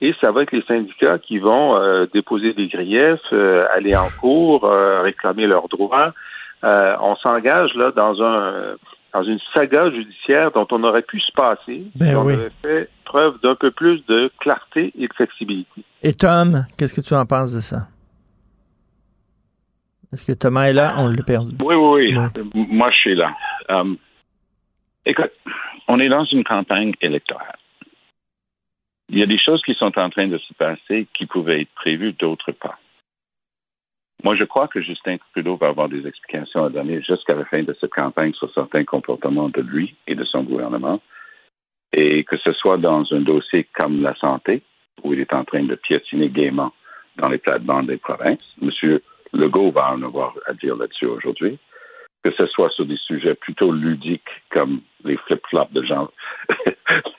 Et 0.02 0.14
ça 0.22 0.32
va 0.32 0.44
être 0.44 0.54
les 0.54 0.62
syndicats 0.62 1.20
qui 1.20 1.40
vont 1.40 1.74
déposer 2.14 2.54
des 2.54 2.68
griefs, 2.68 3.34
aller 3.74 3.98
en 3.98 4.08
cours, 4.22 4.64
réclamer 5.04 5.46
leurs 5.46 5.68
droits. 5.68 6.14
on 6.64 7.18
s'engage 7.18 7.74
là 7.76 7.92
dans 7.92 8.24
un 8.24 8.78
dans 9.14 9.24
une 9.24 9.40
saga 9.54 9.90
judiciaire 9.92 10.52
dont 10.52 10.68
on 10.72 10.84
aurait 10.84 11.02
pu 11.02 11.20
se 11.20 11.32
passer 11.32 11.84
ben 11.96 12.16
on 12.16 12.22
aurait 12.22 12.52
fait 12.62 12.90
preuve 13.06 13.40
d'un 13.42 13.56
peu 13.56 13.72
plus 13.72 14.06
de 14.06 14.32
clarté 14.40 14.94
et 14.98 15.08
de 15.08 15.14
flexibilité. 15.14 15.84
Et 16.04 16.14
Tom, 16.14 16.66
qu'est-ce 16.78 16.94
que 16.94 17.02
tu 17.02 17.14
en 17.14 17.26
penses 17.26 17.54
de 17.54 17.62
ça? 17.62 17.88
Est-ce 20.14 20.32
que 20.32 20.38
Thomas 20.38 20.66
est 20.66 20.74
là? 20.74 20.96
On 20.98 21.08
l'a 21.08 21.24
perdu. 21.24 21.56
Oui, 21.60 21.76
oui, 21.76 22.16
oui. 22.16 22.68
Moi, 22.70 22.88
je 22.92 22.98
suis 22.98 23.16
là. 23.16 23.36
Um, 23.70 23.98
écoute, 25.06 25.32
on 25.88 26.00
est 26.00 26.08
dans 26.08 26.26
une 26.26 26.44
campagne 26.44 26.94
électorale. 27.02 27.58
Il 29.10 29.20
y 29.20 29.24
a 29.24 29.28
des 29.28 29.40
choses 29.40 29.62
qui 29.64 29.74
sont 29.74 29.92
en 29.98 30.10
train 30.10 30.28
de 30.28 30.38
se 30.38 30.54
passer 30.54 31.08
qui 31.14 31.26
pouvaient 31.26 31.62
être 31.62 31.74
prévues, 31.76 32.14
d'autres 32.14 32.52
pas. 32.52 32.78
Moi, 34.24 34.36
je 34.36 34.44
crois 34.44 34.68
que 34.68 34.82
Justin 34.82 35.18
Trudeau 35.32 35.56
va 35.56 35.68
avoir 35.68 35.88
des 35.88 36.06
explications 36.06 36.66
à 36.66 36.70
donner 36.70 37.02
jusqu'à 37.02 37.36
la 37.36 37.46
fin 37.46 37.64
de 37.64 37.76
cette 37.80 37.94
campagne 37.94 38.34
sur 38.34 38.54
certains 38.54 38.84
comportements 38.84 39.50
de 39.50 39.62
lui 39.62 39.96
et 40.08 40.16
de 40.16 40.26
son 40.26 40.44
gouvernement. 40.44 41.02
Et 41.94 42.24
que 42.26 42.38
ce 42.38 42.52
soit 42.52 42.78
dans 42.78 43.06
un 43.14 43.22
dossier 43.22 43.68
comme 43.80 44.02
la 44.02 44.14
santé, 44.16 44.62
où 45.04 45.14
il 45.14 45.22
est 45.22 45.34
en 45.34 45.46
train 45.46 45.64
de 45.64 45.76
piétiner 45.76 46.30
gaiement 46.30 46.74
dans 47.16 47.30
les 47.30 47.38
plates-bandes 47.38 47.88
des 47.88 47.98
provinces. 47.98 48.44
M. 48.62 49.00
Legault 49.34 49.72
va 49.72 49.94
en 49.94 50.04
avoir 50.04 50.36
à 50.48 50.54
dire 50.54 50.76
là-dessus 50.76 51.06
aujourd'hui. 51.06 51.58
Que 52.22 52.32
ce 52.32 52.46
soit 52.48 52.70
sur 52.72 52.86
des 52.86 52.98
sujets 52.98 53.36
plutôt 53.36 53.72
ludiques 53.72 54.30
comme 54.52 54.82
les 55.06 55.16
flip-flops 55.16 55.72
de 55.72 55.84
Jean, 55.84 56.10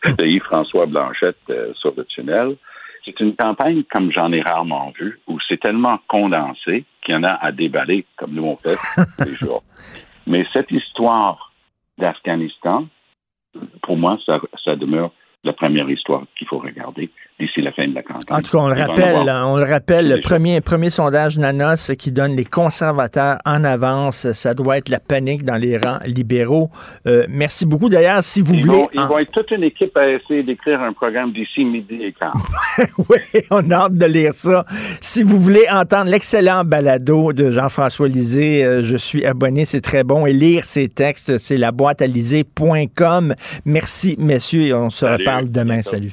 de 0.04 0.26
Yves-François 0.26 0.84
Blanchette 0.84 1.38
euh, 1.48 1.72
sur 1.74 1.94
le 1.96 2.04
tunnel, 2.04 2.56
c'est 3.04 3.18
une 3.20 3.34
campagne 3.34 3.82
comme 3.84 4.12
j'en 4.12 4.32
ai 4.32 4.40
rarement 4.42 4.92
vu, 4.98 5.20
où 5.26 5.38
c'est 5.48 5.60
tellement 5.60 5.98
condensé 6.08 6.84
qu'il 7.02 7.14
y 7.14 7.16
en 7.16 7.24
a 7.24 7.32
à 7.32 7.52
déballer, 7.52 8.04
comme 8.16 8.32
nous 8.32 8.44
on 8.44 8.56
fait 8.56 8.76
tous 8.96 9.24
les 9.24 9.34
jours. 9.34 9.62
Mais 10.26 10.46
cette 10.52 10.70
histoire 10.70 11.52
d'Afghanistan, 11.98 12.86
pour 13.82 13.96
moi, 13.96 14.18
ça, 14.24 14.40
ça 14.64 14.76
demeure 14.76 15.12
la 15.44 15.52
première 15.52 15.88
histoire 15.88 16.24
qu'il 16.36 16.46
faut 16.46 16.58
regarder 16.58 17.10
d'ici 17.40 17.60
la 17.62 17.72
fin 17.72 17.88
de 17.88 17.94
la 17.94 18.02
campagne. 18.02 18.22
En 18.30 18.40
tout 18.40 18.52
cas, 18.52 18.58
on 18.58 18.68
le 18.68 18.74
rappelle, 18.74 19.16
on 19.16 19.56
le 19.56 19.64
rappelle, 19.64 20.08
le 20.08 20.20
premier, 20.20 20.60
premier 20.60 20.90
sondage 20.90 21.38
Nanos 21.38 21.92
qui 21.98 22.12
donne 22.12 22.36
les 22.36 22.44
conservateurs 22.44 23.38
en 23.44 23.64
avance, 23.64 24.30
ça 24.32 24.54
doit 24.54 24.78
être 24.78 24.88
la 24.88 25.00
panique 25.00 25.44
dans 25.44 25.56
les 25.56 25.76
rangs 25.78 25.98
libéraux. 26.04 26.70
Euh, 27.06 27.26
merci 27.28 27.66
beaucoup. 27.66 27.88
D'ailleurs, 27.88 28.22
si 28.22 28.40
vous 28.40 28.54
voulez... 28.54 28.86
ils 28.92 29.00
vont 29.00 29.18
être 29.18 29.32
toute 29.32 29.50
une 29.50 29.64
équipe 29.64 29.96
à 29.96 30.08
essayer 30.08 30.42
d'écrire 30.42 30.80
un 30.80 30.92
programme 30.92 31.32
d'ici 31.32 31.64
midi 31.64 32.02
et 32.02 32.12
quart. 32.12 32.36
oui, 33.08 33.42
on 33.50 33.68
a 33.70 33.74
hâte 33.74 33.94
de 33.94 34.06
lire 34.06 34.34
ça. 34.34 34.64
Si 35.00 35.22
vous 35.22 35.38
voulez 35.38 35.64
entendre 35.72 36.10
l'excellent 36.10 36.64
balado 36.64 37.32
de 37.32 37.50
Jean-François 37.50 38.08
Lisée, 38.08 38.64
euh, 38.64 38.82
je 38.84 38.96
suis 38.96 39.24
abonné, 39.24 39.64
c'est 39.64 39.80
très 39.80 40.04
bon, 40.04 40.26
et 40.26 40.32
lire 40.32 40.64
ses 40.64 40.88
textes, 40.88 41.38
c'est 41.38 41.56
la 41.56 41.72
boîte 41.72 42.02
à 42.02 42.06
Merci, 43.64 44.16
messieurs, 44.18 44.62
et 44.62 44.74
on 44.74 44.90
se 44.90 45.06
reparle 45.06 45.50
demain. 45.50 45.82
Salut. 45.82 46.12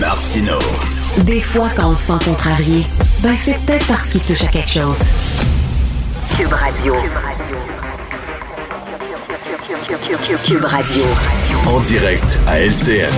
Martino. 0.00 0.58
Des 1.18 1.40
fois, 1.40 1.68
quand 1.76 1.90
on 1.90 1.94
se 1.94 2.02
sent 2.02 2.24
contrarié, 2.24 2.84
ben 3.22 3.36
c'est 3.36 3.54
peut-être 3.64 3.86
parce 3.86 4.08
qu'il 4.08 4.20
touche 4.20 4.42
à 4.42 4.48
quelque 4.48 4.70
chose. 4.70 4.98
Cube 6.36 6.52
Radio. 6.52 6.94
Cube 10.44 10.64
Radio. 10.64 11.04
En 11.66 11.80
direct 11.80 12.38
à 12.48 12.60
LCN. 12.60 13.12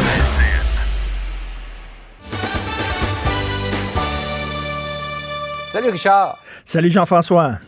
Salut 5.71 5.91
Richard. 5.91 6.39
Salut 6.65 6.91
Jean-François. 6.91 7.59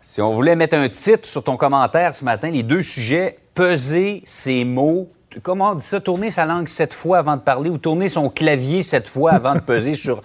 Si 0.00 0.22
on 0.22 0.32
voulait 0.32 0.56
mettre 0.56 0.76
un 0.76 0.88
titre 0.88 1.26
sur 1.28 1.42
ton 1.42 1.56
commentaire 1.56 2.14
ce 2.14 2.24
matin, 2.24 2.50
les 2.50 2.62
deux 2.62 2.82
sujets, 2.82 3.38
peser 3.54 4.22
ces 4.24 4.64
mots 4.64 5.10
comment 5.42 5.72
on 5.72 5.74
dit 5.74 5.84
ça, 5.84 6.00
tourner 6.00 6.30
sa 6.30 6.44
langue 6.44 6.68
sept 6.68 6.94
fois 6.94 7.18
avant 7.18 7.36
de 7.36 7.42
parler 7.42 7.70
ou 7.70 7.78
tourner 7.78 8.08
son 8.08 8.28
clavier 8.28 8.82
sept 8.82 9.08
fois 9.08 9.32
avant 9.32 9.54
de 9.54 9.60
peser 9.60 9.94
sur 9.94 10.22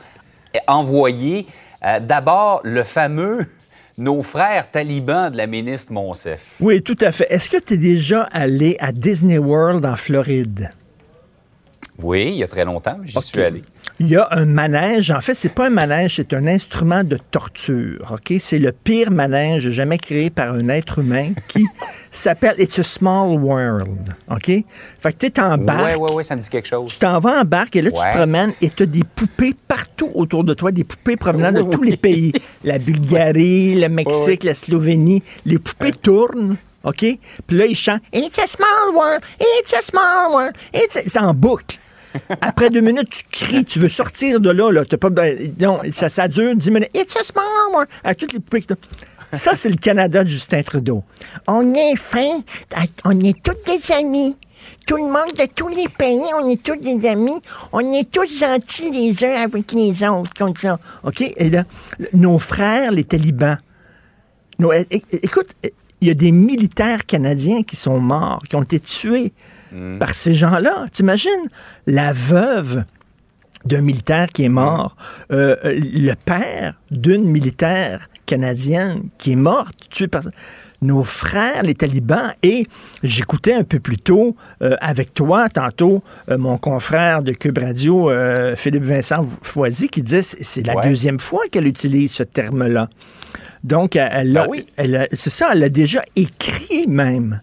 envoyer. 0.67 1.47
Euh, 1.84 2.00
D'abord, 2.00 2.62
le 2.63 2.84
fameux 2.84 3.45
nos 3.97 4.24
frères 4.24 4.69
talibans 4.71 5.32
de 5.32 5.38
la 5.38 5.47
ministre 5.47 5.93
Monsef. 5.93 6.58
Oui, 6.60 6.82
tout 6.82 6.97
à 7.02 7.12
fait. 7.12 7.28
Est-ce 7.30 7.50
que 7.50 7.58
tu 7.58 7.74
es 7.74 7.78
déjà 7.78 8.24
allé 8.32 8.76
à 8.80 8.91
Disney 8.91 9.38
World 9.38 9.86
en 9.86 9.95
Floride? 9.95 10.71
Oui, 12.02 12.30
il 12.30 12.36
y 12.38 12.43
a 12.43 12.47
très 12.47 12.65
longtemps, 12.65 12.97
j'y 13.04 13.21
suis 13.21 13.41
allé. 13.41 13.63
Il 14.03 14.07
y 14.07 14.15
a 14.15 14.27
un 14.31 14.45
manège. 14.45 15.11
En 15.11 15.21
fait, 15.21 15.35
c'est 15.35 15.53
pas 15.53 15.67
un 15.67 15.69
manège, 15.69 16.15
c'est 16.15 16.33
un 16.33 16.47
instrument 16.47 17.03
de 17.03 17.17
torture. 17.17 18.11
Ok, 18.11 18.33
c'est 18.39 18.57
le 18.57 18.71
pire 18.71 19.11
manège 19.11 19.69
jamais 19.69 19.99
créé 19.99 20.31
par 20.31 20.55
un 20.55 20.69
être 20.69 20.97
humain 20.99 21.33
qui 21.47 21.67
s'appelle 22.09 22.55
It's 22.57 22.79
a 22.79 22.83
Small 22.83 23.37
World. 23.37 24.15
Ok, 24.31 24.45
fait 24.47 24.65
que 25.13 25.17
t'es 25.27 25.39
en 25.39 25.59
Oui, 25.59 25.65
barque. 25.65 25.99
oui, 25.99 26.09
oui, 26.15 26.25
ça 26.25 26.35
me 26.35 26.41
dit 26.41 26.49
quelque 26.49 26.67
chose. 26.67 26.93
Tu 26.93 26.97
t'en 26.97 27.19
vas 27.19 27.41
en 27.41 27.45
barque 27.45 27.75
et 27.75 27.83
là, 27.83 27.91
tu 27.91 27.99
Ouais. 27.99 28.11
te 28.11 28.17
promènes 28.17 28.53
et 28.59 28.71
tu 28.71 28.81
as 28.81 28.85
des 28.87 29.03
poupées 29.03 29.53
partout 29.67 30.09
autour 30.15 30.43
de 30.43 30.55
toi, 30.55 30.71
des 30.71 30.83
poupées 30.83 31.15
provenant 31.15 31.51
de 31.51 31.61
tous 31.61 31.83
les 31.83 31.95
pays. 31.97 32.33
La 32.63 32.79
Bulgarie, 32.79 33.75
le 33.79 33.87
Mexique, 33.87 34.43
la 34.45 34.55
Slovénie. 34.55 35.21
Les 35.45 35.59
poupées 35.59 35.91
tournent. 35.91 36.55
OK? 36.83 37.05
Puis 37.45 37.55
là, 37.55 37.67
ils 37.67 37.75
chantent 37.75 38.01
It's 38.11 38.39
a 38.39 38.47
small 38.47 38.95
world, 38.95 39.21
it's 39.39 39.71
a 39.75 39.83
small 39.83 40.31
world, 40.33 40.55
it's 40.73 40.97
a... 40.97 41.01
C'est 41.05 41.19
en 41.19 41.35
boucle. 41.35 41.77
Après 42.41 42.69
deux 42.69 42.82
minutes, 42.82 43.10
tu 43.10 43.24
cries, 43.32 43.65
tu 43.65 43.80
veux 43.80 43.89
sortir 43.89 44.39
de 44.39 44.50
là. 44.50 44.71
là. 44.71 44.84
Non, 45.60 45.80
ça, 45.91 46.10
ça 46.10 46.28
dure 46.28 46.56
dix 46.56 46.71
minutes. 46.71 46.89
It's 46.93 47.15
a 47.15 47.24
small 47.24 47.45
world. 47.71 47.89
À 48.04 48.15
toutes 48.15 48.34
les. 48.34 48.39
Ça, 49.34 49.56
c'est 49.56 49.69
le 49.69 49.78
Canada 49.78 50.24
de 50.24 50.30
Justin 50.30 50.62
Trudeau. 50.62 51.04
On 51.47 51.74
est 51.74 51.95
fin, 51.95 52.41
on 53.06 53.19
est 53.21 53.41
tous 53.41 53.56
des 53.65 53.93
amis. 53.93 54.36
Tout 54.86 54.97
le 54.97 55.04
monde 55.04 55.34
de 55.38 55.45
tous 55.56 55.69
les 55.69 55.88
pays, 55.88 56.21
on 56.39 56.50
est 56.50 56.62
tous 56.62 56.76
des 56.76 57.08
amis. 57.08 57.39
On 57.71 57.93
est 57.93 58.12
tous 58.12 58.28
gentils 58.39 58.91
les 58.91 59.26
uns 59.26 59.43
avec 59.43 59.71
les 59.71 59.91
autres, 60.08 60.32
comme 60.38 60.56
ça. 60.56 60.80
OK? 61.04 61.21
Et 61.21 61.50
là, 61.50 61.63
nos 62.13 62.39
frères, 62.39 62.91
les 62.91 63.06
talibans, 63.06 63.58
écoute, 64.91 65.47
il 66.02 66.08
y 66.08 66.12
a 66.12 66.13
des 66.13 66.32
militaires 66.32 67.06
canadiens 67.06 67.63
qui 67.63 67.76
sont 67.76 68.00
morts, 68.00 68.43
qui 68.50 68.56
ont 68.56 68.63
été 68.63 68.80
tués 68.80 69.32
par 69.99 70.13
ces 70.13 70.36
gens-là. 70.36 70.86
T'imagines? 70.91 71.47
La 71.88 72.13
veuve 72.13 72.84
d'un 73.65 73.81
militaire 73.81 74.27
qui 74.34 74.43
est 74.45 74.49
mort, 74.49 74.95
euh, 75.31 75.55
euh, 75.65 75.79
le 75.79 76.13
père 76.15 76.79
d'une 76.89 77.25
militaire 77.25 78.10
canadienne 78.25 79.03
qui 79.19 79.34
est 79.34 79.36
morte, 79.36 79.75
tuée 79.91 80.07
par 80.07 80.23
nos 80.81 81.03
frères, 81.03 81.62
les 81.62 81.75
talibans. 81.75 82.31
Et 82.41 82.65
j'écoutais 83.03 83.53
un 83.53 83.63
peu 83.63 83.79
plus 83.79 83.97
tôt 83.99 84.36
euh, 84.63 84.75
avec 84.81 85.13
toi, 85.13 85.47
tantôt, 85.47 86.01
euh, 86.29 86.39
mon 86.39 86.57
confrère 86.57 87.21
de 87.21 87.34
Cube 87.34 87.60
Radio, 87.60 88.10
euh, 88.10 88.55
Philippe 88.55 88.86
Vincent 88.86 89.27
Foisy, 89.43 89.89
qui 89.89 90.01
disait 90.01 90.23
c'est 90.23 90.65
la 90.65 90.75
Ouais. 90.77 90.88
deuxième 90.89 91.19
fois 91.19 91.43
qu'elle 91.51 91.67
utilise 91.67 92.13
ce 92.13 92.23
terme-là. 92.23 92.89
Donc, 93.63 93.95
elle, 93.95 94.10
elle 94.12 94.38
a- 94.38 94.41
Ah 94.43 94.47
oui. 94.49 94.65
elle 94.75 94.95
a- 94.95 95.07
c'est 95.13 95.29
ça, 95.29 95.49
elle 95.53 95.60
l'a 95.60 95.69
déjà 95.69 96.01
écrit 96.15 96.88
même. 96.88 97.41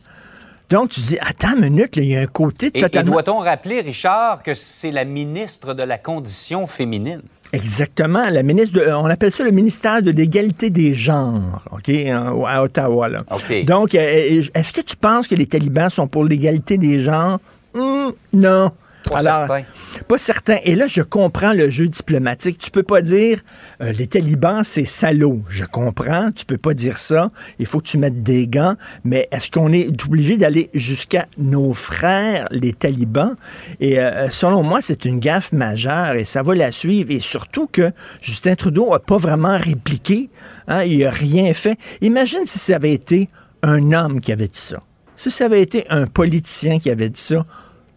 Donc, 0.71 0.91
tu 0.91 1.01
dis, 1.01 1.19
attends 1.21 1.55
une 1.57 1.71
minute, 1.71 1.97
il 1.97 2.05
y 2.05 2.17
a 2.17 2.21
un 2.21 2.27
côté 2.27 2.71
Et, 2.75 3.03
doit-on 3.03 3.39
rappeler, 3.39 3.81
Richard, 3.81 4.43
que 4.43 4.53
c'est 4.55 4.91
la 4.91 5.05
ministre 5.05 5.73
de 5.75 5.83
la 5.83 5.97
Condition 5.99 6.67
féminine? 6.67 7.23
Exactement. 7.55 8.25
La 8.31 8.43
ministre 8.43 8.79
de, 8.79 8.93
on 8.93 9.07
appelle 9.07 9.33
ça 9.33 9.43
le 9.45 9.51
ministère 9.53 10.03
de 10.03 10.11
l'égalité 10.11 10.69
des 10.69 10.95
genres, 10.95 11.63
OK, 11.73 11.89
en- 12.11 12.45
à 12.45 12.63
Ottawa. 12.63 13.09
Là. 13.09 13.21
Donc, 13.65 13.95
euh, 13.95 14.43
est-ce 14.55 14.73
que 14.73 14.83
tu 14.83 14.97
penses 14.97 15.27
que 15.27 15.35
les 15.35 15.47
talibans 15.47 15.89
sont 15.89 16.07
pour 16.07 16.25
l'égalité 16.25 16.77
des 16.77 17.01
genres? 17.01 17.39
Hum, 17.75 18.13
non. 18.35 18.71
Pas 19.11 19.19
Alors, 19.19 19.47
certain. 19.47 19.65
pas 20.07 20.19
certain. 20.19 20.59
Et 20.65 20.75
là, 20.75 20.87
je 20.87 21.03
comprends 21.03 21.53
le 21.53 21.71
jeu 21.71 21.89
diplomatique. 21.89 22.59
Tu 22.59 22.71
peux 22.71 22.83
pas 22.83 23.01
dire 23.03 23.41
euh, 23.83 23.93
les 23.93 24.07
talibans, 24.07 24.63
c'est 24.65 24.85
salaud. 24.85 25.43
Je 25.49 25.65
comprends. 25.65 26.31
Tu 26.33 26.45
peux 26.45 26.59
pas 26.59 26.75
dire 26.75 26.99
ça. 26.99 27.31
Il 27.59 27.67
faut 27.67 27.79
que 27.79 27.87
tu 27.87 27.99
mettes 27.99 28.23
des 28.23 28.47
gants. 28.47 28.77
Mais 29.05 29.29
est-ce 29.33 29.51
qu'on 29.51 29.73
est 29.73 29.89
obligé 29.89 30.37
d'aller 30.37 30.71
jusqu'à 30.75 31.25
nos 31.39 31.73
frères, 31.75 32.47
les 32.51 32.73
talibans? 32.73 33.37
Et 33.81 33.99
euh, 33.99 34.29
selon 34.31 34.63
moi, 34.63 34.81
c'est 34.83 35.05
une 35.05 35.21
gaffe 35.21 35.53
majeure 35.53 36.15
et 36.15 36.25
ça 36.25 36.43
va 36.43 36.55
la 36.55 36.73
suivre. 36.73 37.11
Et 37.11 37.21
surtout 37.21 37.67
que 37.67 37.91
Justin 38.21 38.55
Trudeau 38.57 38.93
a 38.95 39.01
pas 39.01 39.19
vraiment 39.19 39.57
répliqué. 39.57 40.31
Hein, 40.67 40.85
il 40.85 41.05
a 41.07 41.11
rien 41.11 41.55
fait. 41.55 41.79
Imagine 42.01 42.45
si 42.47 42.59
ça 42.59 42.77
avait 42.77 42.93
été 42.93 43.29
un 43.63 43.93
homme 43.93 44.21
qui 44.21 44.33
avait 44.33 44.49
dit 44.49 44.59
ça. 44.59 44.83
Si 45.17 45.31
ça 45.33 45.47
avait 45.47 45.63
été 45.63 45.85
un 45.91 46.07
politicien 46.07 46.79
qui 46.79 46.91
avait 46.91 47.11
dit 47.11 47.21
ça, 47.21 47.45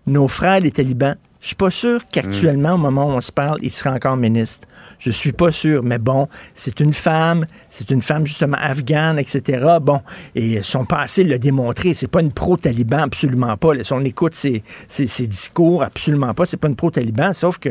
nos 0.08 0.28
frères, 0.28 0.60
les 0.60 0.72
talibans, 0.72 1.16
je 1.42 1.48
suis 1.48 1.56
pas 1.56 1.72
sûr 1.72 2.02
qu'actuellement, 2.12 2.74
au 2.74 2.78
moment 2.78 3.08
où 3.08 3.12
on 3.14 3.22
se 3.22 3.32
parle, 3.32 3.58
il 3.64 3.72
serait 3.72 3.90
encore 3.90 4.16
ministre. 4.16 4.68
Je 5.00 5.10
suis 5.10 5.32
pas 5.32 5.52
sûr, 5.52 5.82
mais 5.82 5.98
bon, 5.98 6.28
c'est 6.54 6.80
une 6.82 6.94
femme, 6.94 7.48
c'est 7.72 7.90
une 7.90 8.04
femme 8.04 8.28
justement 8.28 8.58
afghane, 8.62 9.18
etc. 9.18 9.78
Bon, 9.82 10.02
et 10.36 10.62
son 10.62 10.86
passé 10.86 11.24
l'a 11.24 11.40
démontré. 11.40 11.96
C'est 11.96 12.08
pas 12.08 12.22
une 12.22 12.32
pro-taliban, 12.32 13.00
absolument 13.00 13.58
pas. 13.58 13.72
Si 13.84 13.92
on 13.92 14.02
écoute 14.02 14.36
ses, 14.36 14.62
ses- 14.88 15.08
ses 15.08 15.26
discours, 15.26 15.82
absolument 15.82 16.34
pas. 16.36 16.46
C'est 16.46 16.58
pas 16.58 16.68
une 16.68 16.76
pro-taliban, 16.76 17.34
sauf 17.34 17.58
que 17.58 17.70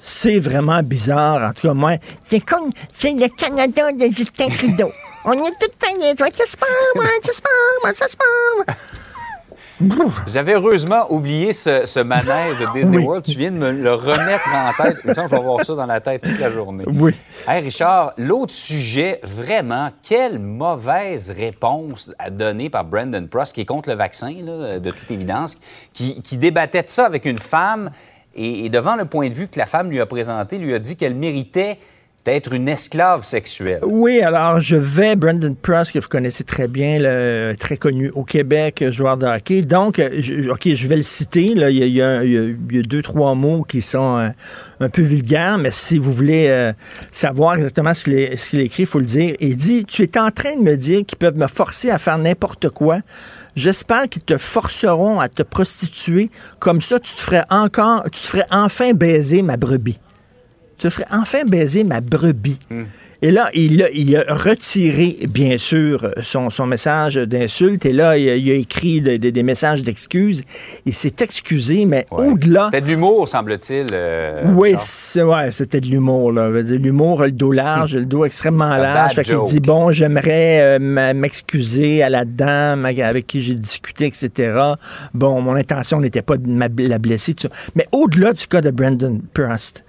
c'est 0.00 0.38
vraiment 0.38 0.82
bizarre. 0.82 1.42
En 1.50 1.52
tout 1.52 1.68
cas, 1.68 1.74
moi, 1.74 1.96
c'est 2.26 2.40
comme, 2.40 2.70
c'est 2.98 3.12
le 3.12 3.28
Canada 3.28 3.92
de 3.92 4.06
Justin 4.16 4.48
Trudeau. 4.48 4.90
On 5.26 5.32
est 5.32 5.36
tous 5.60 5.70
pareils. 5.80 6.14
Ça 6.16 6.46
se 6.46 6.56
passe, 6.56 6.68
ça 7.24 7.32
se 7.32 7.42
passe, 7.42 7.96
ça 7.98 8.08
se 8.08 8.16
passe. 8.16 8.76
J'avais 10.26 10.54
heureusement 10.54 11.06
oublié 11.10 11.52
ce, 11.52 11.84
ce 11.84 12.00
manège 12.00 12.58
de 12.58 12.66
Disney 12.72 12.98
Oui. 12.98 13.04
World. 13.04 13.24
Tu 13.24 13.36
viens 13.36 13.50
de 13.50 13.58
me 13.58 13.70
le 13.70 13.92
remettre 13.92 14.48
en 14.54 14.72
tête. 14.82 14.96
Il 15.04 15.10
me 15.10 15.14
semble 15.14 15.28
que 15.28 15.36
je 15.36 15.40
vais 15.40 15.46
avoir 15.46 15.64
ça 15.64 15.74
dans 15.74 15.86
la 15.86 16.00
tête 16.00 16.22
toute 16.22 16.38
la 16.38 16.50
journée. 16.50 16.84
Oui. 16.86 17.14
Hey 17.46 17.62
Richard, 17.62 18.12
l'autre 18.16 18.52
sujet, 18.52 19.20
vraiment, 19.22 19.90
quelle 20.02 20.38
mauvaise 20.38 21.30
réponse 21.30 22.14
à 22.18 22.30
donner 22.30 22.70
par 22.70 22.84
Brandon 22.84 23.26
Pross, 23.30 23.52
qui 23.52 23.60
est 23.60 23.66
contre 23.66 23.90
le 23.90 23.96
vaccin, 23.96 24.34
là, 24.42 24.78
de 24.78 24.90
toute 24.90 25.10
évidence, 25.10 25.58
qui, 25.92 26.22
qui 26.22 26.38
débattait 26.38 26.82
de 26.82 26.88
ça 26.88 27.04
avec 27.04 27.26
une 27.26 27.38
femme 27.38 27.90
et, 28.34 28.64
et 28.64 28.68
devant 28.70 28.96
le 28.96 29.04
point 29.04 29.28
de 29.28 29.34
vue 29.34 29.48
que 29.48 29.58
la 29.58 29.66
femme 29.66 29.90
lui 29.90 30.00
a 30.00 30.06
présenté, 30.06 30.56
lui 30.58 30.72
a 30.74 30.78
dit 30.78 30.96
qu'elle 30.96 31.14
méritait 31.14 31.78
d'être 32.26 32.52
une 32.52 32.68
esclave 32.68 33.22
sexuelle. 33.24 33.80
Oui, 33.84 34.20
alors 34.20 34.60
je 34.60 34.74
vais, 34.76 35.14
Brandon 35.14 35.54
Pross, 35.54 35.92
que 35.92 36.00
vous 36.00 36.08
connaissez 36.08 36.42
très 36.42 36.66
bien, 36.66 36.98
très 37.58 37.76
connu 37.76 38.10
au 38.14 38.24
Québec, 38.24 38.84
joueur 38.90 39.16
de 39.16 39.26
hockey. 39.26 39.62
Donc, 39.62 40.00
OK, 40.50 40.68
je 40.74 40.88
vais 40.88 40.96
le 40.96 41.02
citer. 41.02 41.44
Il, 41.44 41.88
y 41.88 42.02
a, 42.02 42.22
deux, 42.82 43.02
trois 43.02 43.34
mots 43.36 43.62
qui 43.62 43.80
sont 43.80 44.18
euh, 44.18 44.28
un 44.80 44.88
peu 44.88 45.02
vulgaires, 45.02 45.56
mais 45.56 45.70
si 45.70 45.98
vous 45.98 46.12
voulez 46.12 46.48
euh, 46.48 46.72
savoir 47.12 47.54
exactement 47.54 47.94
ce 47.94 48.04
qu'il 48.04 48.14
est- 48.14 48.36
ce 48.36 48.50
qu'il 48.50 48.60
écrit, 48.60 48.82
il 48.82 48.86
faut 48.86 48.98
le 48.98 49.06
dire. 49.06 49.36
Il 49.38 49.56
dit 49.56 49.84
Tu 49.84 50.02
es 50.02 50.18
en 50.18 50.30
train 50.32 50.56
de 50.56 50.62
me 50.62 50.76
dire 50.76 51.02
qu'ils 51.06 51.18
peuvent 51.18 51.36
me 51.36 51.46
forcer 51.46 51.90
à 51.90 51.98
faire 51.98 52.18
n'importe 52.18 52.68
quoi. 52.70 52.98
J'espère 53.54 54.08
qu'ils 54.08 54.24
te 54.24 54.36
forceront 54.36 55.20
à 55.20 55.28
te 55.28 55.44
prostituer. 55.44 56.28
Comme 56.58 56.80
ça, 56.80 56.98
tu 56.98 57.14
te 57.14 57.20
ferais 57.20 57.44
encore, 57.50 58.02
tu 58.10 58.20
te 58.20 58.26
ferais 58.26 58.46
enfin 58.50 58.92
baiser 58.92 59.42
ma 59.42 59.56
brebis 59.56 59.98
tu 60.78 60.90
ferais 60.90 61.06
enfin 61.12 61.44
baiser 61.44 61.84
ma 61.84 62.00
brebis. 62.00 62.58
Et 63.22 63.30
là, 63.30 63.48
il 63.54 63.82
a, 63.82 63.90
il 63.92 64.14
a 64.14 64.24
retiré, 64.28 65.16
bien 65.32 65.56
sûr, 65.56 66.10
son, 66.22 66.50
son 66.50 66.66
message 66.66 67.14
d'insulte. 67.14 67.86
Et 67.86 67.94
là, 67.94 68.18
il 68.18 68.28
a, 68.28 68.36
il 68.36 68.50
a 68.50 68.54
écrit 68.54 69.00
de- 69.00 69.16
de- 69.16 69.30
des 69.30 69.42
messages 69.42 69.82
d'excuses. 69.82 70.42
Il 70.84 70.92
s'est 70.92 71.14
excusé, 71.20 71.86
mais 71.86 72.04
Ouais. 72.10 72.28
au-delà... 72.28 72.64
C'était 72.66 72.82
de 72.82 72.88
l'humour, 72.88 73.26
semble-t-il. 73.26 73.86
euh, 73.92 74.42
Oui, 74.54 74.74
ouais, 74.74 75.50
c'était 75.50 75.80
de 75.80 75.86
l'humour. 75.86 76.30
L'humour 76.30 77.22
a 77.22 77.26
le 77.26 77.32
dos 77.32 77.52
large, 77.52 77.94
le 77.96 78.04
dos 78.04 78.26
extrêmement 78.26 78.76
large. 78.76 79.14
Fait 79.14 79.22
qu'il 79.22 79.38
dit, 79.46 79.60
bon, 79.60 79.90
j'aimerais 79.92 80.78
euh, 80.78 81.14
m'excuser 81.14 82.02
à 82.02 82.10
la 82.10 82.26
dame 82.26 82.84
avec 82.84 83.26
qui 83.26 83.40
j'ai 83.40 83.54
discuté, 83.54 84.06
etc. 84.06 84.52
Bon, 85.14 85.40
mon 85.40 85.54
intention 85.54 86.00
n'était 86.00 86.20
pas 86.22 86.36
de 86.36 86.86
la 86.86 86.98
blesser, 86.98 87.32
tout 87.32 87.48
ça. 87.48 87.54
Mais 87.74 87.86
au-delà 87.92 88.34
du 88.34 88.46
cas 88.46 88.60
de 88.60 88.70
Brandon 88.70 89.22
Prost, 89.32 89.84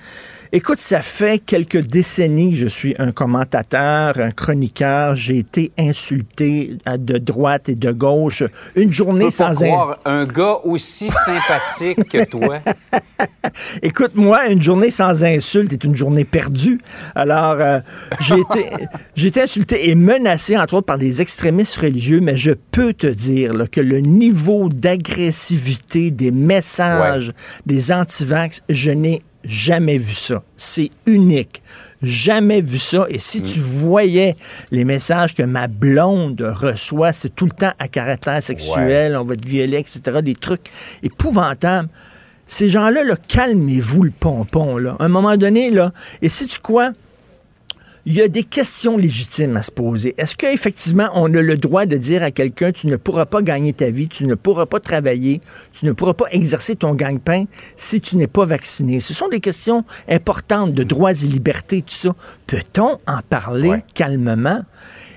Écoute, 0.54 0.80
ça 0.80 1.02
fait 1.02 1.40
quelques 1.40 1.86
décennies 1.86 2.52
que 2.52 2.58
je 2.58 2.68
suis 2.68 2.96
un 3.00 3.12
commentateur, 3.12 4.18
un 4.18 4.32
chroniqueur. 4.32 5.16
J'ai 5.16 5.40
été 5.40 5.72
insulté 5.78 6.78
de 6.86 7.18
droite 7.18 7.68
et 7.68 7.76
de 7.76 7.92
gauche. 7.92 8.44
Une 8.76 8.92
journée 8.92 9.26
peux 9.26 9.26
pas 9.26 9.54
sans 9.54 9.64
un... 9.64 9.68
croire 9.68 10.00
un 10.06 10.24
gars 10.24 10.60
aussi 10.64 11.10
sympathique 11.10 12.08
que 12.10 12.24
toi. 12.24 12.60
Écoute, 13.82 14.12
moi, 14.16 14.48
une 14.48 14.62
journée 14.62 14.90
sans 14.90 15.24
insulte 15.26 15.74
est 15.74 15.84
une 15.84 15.96
journée 15.96 16.26
perdue. 16.26 16.80
Alors, 17.14 17.58
euh, 17.60 17.80
j'ai 19.16 19.26
été, 19.26 19.42
insulté 19.42 19.90
et 19.90 19.96
menacé, 19.96 20.58
entre 20.58 20.76
autres, 20.76 20.86
par 20.86 20.98
des 20.98 21.22
extrémistes 21.22 21.78
religieux, 21.78 22.22
mais 22.22 22.38
je 22.38 22.52
peux 22.52 22.94
te 22.94 23.08
dire 23.08 23.54
là, 23.54 23.68
que 23.68 23.82
le 23.82 24.00
niveau 24.00 24.70
d'agressivité 24.70 26.12
des 26.12 26.32
messages 26.32 27.34
des 27.66 27.92
antivax, 27.92 28.64
je 28.70 28.92
n'ai 28.92 29.22
jamais 29.48 29.98
vu 29.98 30.14
ça. 30.14 30.44
C'est 30.58 30.92
unique. 31.06 31.62
Jamais 32.02 32.62
vu 32.62 32.78
ça. 32.80 33.06
Et 33.10 33.20
si 33.20 33.42
tu 33.42 33.60
voyais 33.60 34.36
les 34.72 34.84
messages 34.84 35.34
que 35.34 35.44
ma 35.44 35.68
blonde 35.68 36.42
reçoit, 36.42 37.14
c'est 37.14 37.34
tout 37.34 37.46
le 37.46 37.52
temps 37.52 37.74
à 37.80 37.88
caractère 37.88 38.42
sexuel, 38.44 39.16
on 39.16 39.24
va 39.24 39.36
te 39.36 39.48
violer, 39.48 39.78
etc., 39.78 40.02
des 40.22 40.36
trucs 40.36 40.70
épouvantables. 41.02 41.90
Ces 42.48 42.70
gens-là, 42.70 43.04
là, 43.04 43.16
calmez-vous 43.28 44.04
le 44.04 44.12
pompon, 44.12 44.78
là. 44.78 44.96
À 45.00 45.06
un 45.06 45.10
moment 45.10 45.36
donné, 45.36 45.70
là, 45.70 45.92
et 46.22 46.30
sais 46.30 46.46
tu 46.46 46.60
quoi? 46.60 46.92
Il 48.08 48.14
y 48.14 48.22
a 48.22 48.30
des 48.30 48.46
questions 48.46 48.96
légitimes 48.96 49.58
à 49.58 49.64
se 49.64 49.70
poser. 49.70 50.16
Est-ce 50.18 50.38
qu'effectivement, 50.38 51.10
on 51.14 51.26
a 51.34 51.42
le 51.42 51.58
droit 51.58 51.86
de 51.86 51.98
dire 51.98 52.24
à 52.24 52.32
quelqu'un, 52.32 52.72
tu 52.72 52.88
ne 52.88 52.96
pourras 52.96 53.26
pas 53.26 53.42
gagner 53.42 53.74
ta 53.74 53.90
vie, 53.90 54.08
tu 54.08 54.26
ne 54.26 54.34
pourras 54.34 54.66
pas 54.66 54.80
travailler, 54.80 55.42
tu 55.74 55.86
ne 55.86 55.92
pourras 55.92 56.14
pas 56.14 56.28
exercer 56.32 56.78
ton 56.78 56.94
gagne-pain 56.94 57.44
si 57.76 58.00
tu 58.00 58.16
n'es 58.16 58.28
pas 58.28 58.46
vacciné? 58.46 59.02
Ce 59.02 59.14
sont 59.14 59.28
des 59.28 59.42
questions 59.42 59.84
importantes 60.08 60.72
de 60.72 60.84
droits 60.84 61.12
et 61.12 61.28
libertés, 61.28 61.82
tout 61.82 61.94
ça. 61.94 62.16
Peut-on 62.46 62.98
en 63.08 63.20
parler 63.30 63.84
calmement? 63.94 64.62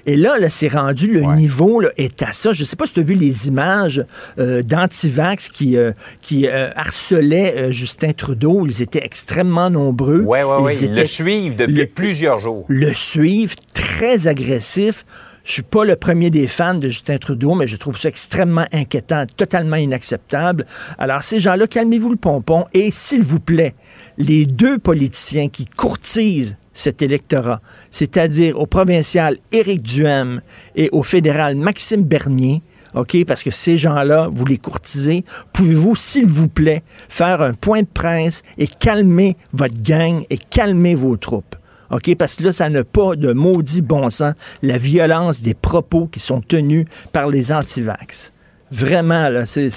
Et 0.06 0.16
là, 0.16 0.38
là 0.38 0.50
c'est 0.50 0.68
rendu, 0.68 1.06
le 1.06 1.22
niveau 1.36 1.80
là, 1.80 1.90
est 1.96 2.22
à 2.22 2.32
ça. 2.32 2.52
Je 2.52 2.62
ne 2.62 2.66
sais 2.66 2.76
pas 2.76 2.86
si 2.86 2.94
tu 2.94 3.00
as 3.00 3.04
vu 3.04 3.14
les 3.14 3.48
images 3.48 4.04
euh, 4.38 4.62
d'antivax 4.62 5.48
qui, 5.48 5.76
euh, 5.76 5.92
qui 6.22 6.46
euh, 6.46 6.70
harcelaient 6.76 7.54
euh, 7.56 7.72
Justin 7.72 8.12
Trudeau. 8.12 8.66
Ils 8.66 8.82
étaient 8.82 9.04
extrêmement 9.04 9.70
nombreux. 9.70 10.22
Oui, 10.26 10.38
oui, 10.42 10.54
oui. 10.60 10.72
Ils 10.80 10.86
Ils 10.88 10.94
le 10.94 11.04
suivent 11.04 11.56
depuis 11.56 11.74
le- 11.74 11.86
plusieurs 11.86 12.38
jours. 12.38 12.64
le 12.68 12.92
suivent, 12.94 13.54
très 13.74 14.26
agressif. 14.26 15.04
Je 15.42 15.52
suis 15.52 15.62
pas 15.62 15.84
le 15.86 15.96
premier 15.96 16.28
des 16.30 16.46
fans 16.46 16.74
de 16.74 16.88
Justin 16.88 17.16
Trudeau, 17.16 17.54
mais 17.54 17.66
je 17.66 17.76
trouve 17.76 17.96
ça 17.98 18.08
extrêmement 18.10 18.66
inquiétant, 18.72 19.24
totalement 19.36 19.76
inacceptable. 19.76 20.66
Alors, 20.98 21.22
ces 21.22 21.40
gens-là, 21.40 21.66
calmez-vous 21.66 22.10
le 22.10 22.16
pompon 22.16 22.66
et, 22.74 22.90
s'il 22.92 23.22
vous 23.22 23.40
plaît, 23.40 23.74
les 24.18 24.44
deux 24.44 24.78
politiciens 24.78 25.48
qui 25.48 25.64
courtisent 25.64 26.56
cet 26.80 27.02
électorat, 27.02 27.60
c'est-à-dire 27.90 28.58
au 28.58 28.66
provincial 28.66 29.36
Éric 29.52 29.82
Duhem 29.82 30.40
et 30.74 30.88
au 30.92 31.02
fédéral 31.02 31.54
Maxime 31.56 32.02
Bernier, 32.02 32.62
OK, 32.94 33.24
parce 33.24 33.44
que 33.44 33.50
ces 33.52 33.78
gens-là, 33.78 34.28
vous 34.32 34.44
les 34.44 34.58
courtisez, 34.58 35.24
pouvez-vous, 35.52 35.94
s'il 35.94 36.26
vous 36.26 36.48
plaît, 36.48 36.82
faire 37.08 37.40
un 37.40 37.52
point 37.52 37.82
de 37.82 37.86
presse 37.86 38.42
et 38.58 38.66
calmer 38.66 39.36
votre 39.52 39.80
gang 39.80 40.24
et 40.28 40.38
calmer 40.38 40.96
vos 40.96 41.16
troupes? 41.16 41.54
OK? 41.90 42.14
Parce 42.16 42.36
que 42.36 42.44
là, 42.44 42.52
ça 42.52 42.68
n'a 42.68 42.82
pas 42.84 43.14
de 43.16 43.32
maudit 43.32 43.82
bon 43.82 44.10
sens, 44.10 44.34
la 44.62 44.76
violence 44.76 45.42
des 45.42 45.54
propos 45.54 46.06
qui 46.06 46.18
sont 46.20 46.40
tenus 46.40 46.86
par 47.12 47.28
les 47.28 47.52
antivax. 47.52 48.32
Vraiment, 48.72 49.28
là, 49.28 49.46
c'est... 49.46 49.70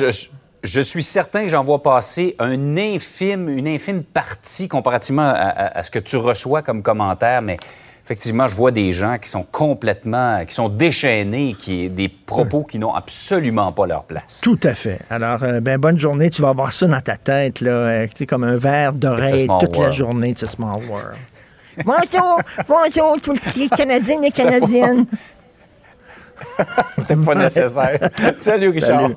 je- 0.00 0.26
je 0.66 0.80
suis 0.80 1.02
certain 1.02 1.42
que 1.42 1.48
j'en 1.48 1.64
vois 1.64 1.82
passer 1.82 2.36
un 2.38 2.76
infime, 2.76 3.48
une 3.48 3.68
infime 3.68 4.02
partie 4.02 4.68
comparativement 4.68 5.28
à, 5.28 5.32
à- 5.32 5.78
à 5.78 5.82
ce 5.82 5.90
que 5.90 5.98
tu 5.98 6.16
reçois 6.16 6.62
comme 6.62 6.82
commentaire, 6.82 7.40
mais 7.42 7.56
effectivement, 8.04 8.46
je 8.46 8.54
vois 8.54 8.70
des 8.70 8.92
gens 8.92 9.18
qui 9.18 9.28
sont 9.28 9.42
complètement, 9.42 10.44
qui 10.44 10.54
sont 10.54 10.68
déchaînés, 10.68 11.56
qui 11.58 11.88
des 11.88 12.08
propos 12.08 12.62
qui 12.64 12.78
n'ont 12.78 12.94
absolument 12.94 13.72
pas 13.72 13.86
leur 13.86 14.04
place. 14.04 14.40
Tout 14.42 14.60
à 14.62 14.74
fait. 14.74 15.00
Alors, 15.10 15.42
euh, 15.42 15.60
ben, 15.60 15.78
bonne 15.78 15.98
journée. 15.98 16.30
Tu 16.30 16.40
vas 16.42 16.50
avoir 16.50 16.72
ça 16.72 16.86
dans 16.86 17.00
ta 17.00 17.16
tête, 17.16 17.60
là, 17.60 17.70
euh, 17.70 18.06
comme 18.28 18.44
un 18.44 18.56
verre 18.56 18.92
d'oreille 18.92 19.48
toute 19.60 19.78
la 19.78 19.90
journée. 19.90 20.30
It's 20.30 20.42
a 20.44 20.46
small 20.46 20.82
world. 20.88 21.16
bonjour, 21.84 22.40
bonjour, 22.68 23.16
tous 23.20 23.34
les 23.56 23.68
Canadiens 23.68 24.22
et 24.22 24.30
Canadiennes. 24.30 25.04
C'était 26.96 27.16
pas 27.16 27.34
nécessaire. 27.44 27.98
Salut, 28.36 28.68
Richard. 28.68 29.00
Salut. 29.02 29.16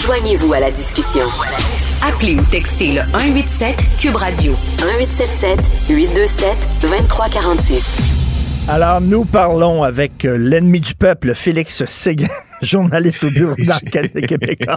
Joignez-vous 0.00 0.52
à 0.52 0.60
la 0.60 0.70
discussion. 0.70 1.24
Appelez 2.02 2.36
ou 2.36 2.42
textez 2.50 2.92
le 2.92 3.02
187 3.02 3.76
Cube 4.00 4.16
Radio 4.16 4.52
1877 4.78 5.88
827 5.90 6.68
2346. 6.82 7.98
Alors, 8.68 9.00
nous 9.00 9.24
parlons 9.24 9.82
avec 9.82 10.24
euh, 10.24 10.36
l'ennemi 10.36 10.80
du 10.80 10.94
peuple, 10.94 11.34
Félix 11.34 11.84
Séguin, 11.86 12.28
journaliste 12.62 13.24
au 13.24 13.30
bureau 13.30 13.54
d'enquête 13.58 14.14
de 14.14 14.20
Québécois. 14.20 14.76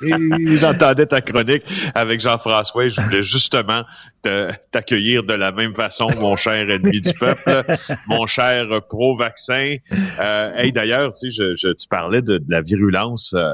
J'entendais 0.60 1.06
ta 1.06 1.20
chronique 1.20 1.62
avec 1.94 2.20
Jean-François 2.20 2.84
et 2.86 2.90
je 2.90 3.00
voulais 3.00 3.22
justement 3.22 3.82
te- 4.22 4.50
t'accueillir 4.70 5.22
de 5.24 5.34
la 5.34 5.52
même 5.52 5.74
façon, 5.74 6.06
mon 6.20 6.36
cher 6.36 6.68
ennemi 6.70 7.00
du 7.00 7.12
peuple, 7.14 7.64
mon 8.06 8.26
cher 8.26 8.66
pro-vaccin. 8.88 9.76
Euh, 10.20 10.52
hey, 10.56 10.72
d'ailleurs, 10.72 11.12
tu 11.12 11.30
sais, 11.30 11.36
je, 11.36 11.54
je- 11.54 11.72
tu 11.72 11.88
parlais 11.88 12.22
de, 12.22 12.38
de 12.38 12.44
la 12.50 12.60
virulence 12.62 13.34
euh, 13.36 13.52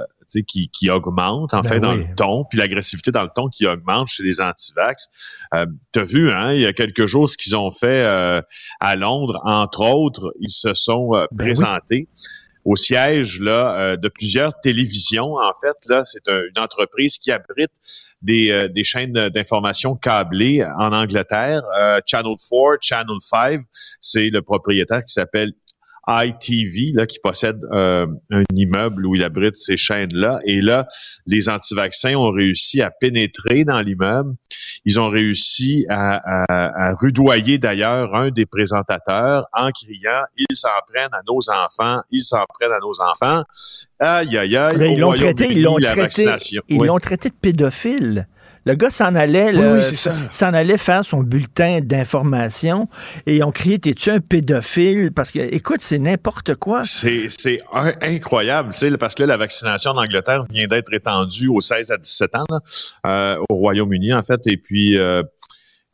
qui, 0.49 0.71
qui 0.73 0.89
augmente, 0.89 1.53
en 1.53 1.61
Ben 1.61 1.69
fait, 1.69 1.81
dans 1.81 1.93
le 1.95 2.07
ton, 2.17 2.45
puis 2.49 2.59
l'agressivité 2.59 3.11
dans 3.11 3.23
le 3.23 3.29
ton 3.37 3.49
qui 3.49 3.67
augmente 3.67 4.09
chez 4.09 4.23
les 4.23 4.41
antivax. 4.41 5.09
Euh, 5.55 5.67
T'as 5.93 6.05
vu, 6.05 6.31
hein, 6.33 6.55
il 6.55 6.61
y 6.61 6.67
a 6.67 6.73
quelques 6.73 7.05
jours, 7.05 7.29
ce 7.29 7.37
qu'ils 7.37 7.55
ont 7.55 7.71
fait 7.71 8.03
euh, 8.07 8.41
à 8.81 8.97
Londres, 8.97 9.39
entre 9.45 9.83
autres, 9.85 10.33
ils 10.41 10.49
se 10.51 10.73
sont 10.73 11.11
euh, 11.15 11.27
Ben 11.33 11.49
oui. 11.91 12.09
Au 12.65 12.77
siège 12.77 13.41
là 13.41 13.77
euh, 13.79 13.97
de 13.97 14.09
plusieurs 14.09 14.59
télévisions. 14.61 15.35
En 15.35 15.53
fait, 15.61 15.77
là, 15.89 16.03
c'est 16.05 16.29
un- 16.29 16.43
une 16.55 16.63
entreprise 16.63 17.19
qui 17.19 17.31
abrite 17.33 17.71
des, 18.23 18.51
euh, 18.51 18.69
des 18.69 18.85
chaînes 18.85 19.13
d'information 19.31 19.97
câblées 19.97 20.65
en 20.79 20.93
Angleterre. 20.93 21.63
Euh, 21.79 22.01
Channel 22.07 22.35
4, 22.39 22.79
Channel 22.81 23.17
5, 23.21 23.61
c'est 24.01 24.31
le 24.31 24.43
propriétaire 24.43 25.05
qui 25.05 25.13
s'appelle 25.13 25.53
ITV, 26.09 26.93
là, 26.95 27.07
qui 27.07 27.19
possède 27.23 27.61
euh, 27.73 28.07
un 28.31 28.43
immeuble 28.55 29.07
où 29.07 29.15
il 29.15 29.23
abrite 29.23 29.57
ces 29.57 29.77
chaînes-là. 29.77 30.41
Et 30.45 30.61
là, 30.61 30.87
les 31.27 31.49
anti-vaccins 31.49 32.15
ont 32.17 32.31
réussi 32.33 32.83
à 32.83 32.91
pénétrer 32.91 33.65
dans 33.65 33.81
l'immeuble. 33.81 34.35
Ils 34.85 34.99
ont 35.01 35.09
réussi 35.09 35.87
à, 35.89 36.17
à- 36.49 36.89
à 36.89 36.95
rudoyer 36.95 37.59
d'ailleurs 37.59 38.15
un 38.17 38.31
des 38.31 38.47
présentateurs 38.47 39.47
en 39.53 39.71
criant 39.71 40.23
«Ils 40.37 40.57
s'en 40.57 40.69
prennent 40.93 41.13
à 41.13 41.21
nos 41.29 41.39
enfants, 41.51 42.03
ils 42.11 42.25
s'en 42.25 42.45
prennent 42.49 42.73
à 42.73 42.81
nos 42.81 42.95
enfants». 43.01 43.45
Aïe, 44.01 44.37
aïe, 44.37 44.57
aïe. 44.57 44.93
Ils 44.95 44.99
l'ont 44.99 45.13
traité, 45.13 45.49
ils 45.53 45.63
l'ont 45.63 45.77
traité, 45.77 46.27
ils 46.69 46.79
Oui. 46.81 46.87
l'ont 46.89 46.99
traité 46.99 47.29
de 47.29 47.35
pédophile. 47.41 48.27
Le 48.65 48.75
gars 48.75 48.91
s'en 48.91 49.15
allait, 49.15 49.53
Oui, 49.53 49.81
oui, 49.81 49.97
s'en 50.33 50.55
allait 50.55 50.77
faire 50.77 51.05
son 51.05 51.23
bulletin 51.23 51.81
d'information 51.83 52.87
et 53.27 53.37
ils 53.37 53.43
ont 53.43 53.51
crié 53.51 53.79
T'es-tu 53.79 54.11
un 54.11 54.21
pédophile? 54.21 55.11
Parce 55.13 55.31
que, 55.33 55.41
écoute, 55.41 55.81
c'est 55.81 55.99
n'importe 55.99 56.55
quoi. 56.55 56.83
C'est, 56.85 57.59
incroyable, 58.01 58.71
tu 58.73 58.79
sais, 58.79 58.97
parce 58.99 59.15
que 59.15 59.23
là, 59.23 59.29
la 59.29 59.37
vaccination 59.37 59.93
en 59.93 59.99
Angleterre 59.99 60.45
vient 60.51 60.67
d'être 60.67 60.93
étendue 60.93 61.49
aux 61.49 61.61
16 61.61 61.91
à 61.91 61.97
17 61.97 62.35
ans, 62.37 62.45
là, 62.49 62.61
euh, 63.07 63.37
au 63.49 63.57
Royaume-Uni, 63.57 64.13
en 64.13 64.23
fait, 64.23 64.41
et 64.47 64.57
puis, 64.57 64.97
euh, 64.99 65.23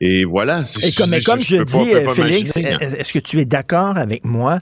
et 0.01 0.25
voilà. 0.25 0.63
Et 0.83 0.93
comme, 0.93 1.11
mais 1.11 1.21
comme 1.23 1.41
je, 1.41 1.57
dis, 1.57 1.73
pas- 2.05 2.15
Félix, 2.15 2.57
hein. 2.57 2.79
est-ce 2.81 3.13
que 3.13 3.19
tu 3.19 3.41
es 3.41 3.45
d'accord 3.45 3.97
avec 3.97 4.25
moi 4.25 4.59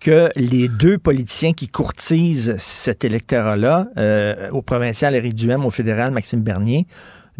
que 0.00 0.30
les 0.34 0.68
deux 0.68 0.98
politiciens 0.98 1.52
qui 1.52 1.68
courtisent 1.68 2.54
cet 2.58 3.04
électorat-là, 3.04 3.86
euh, 3.98 4.50
au 4.50 4.62
provincial 4.62 5.14
Éric 5.14 5.34
Duhem, 5.34 5.64
au 5.64 5.70
fédéral 5.70 6.10
Maxime 6.10 6.40
Bernier, 6.40 6.86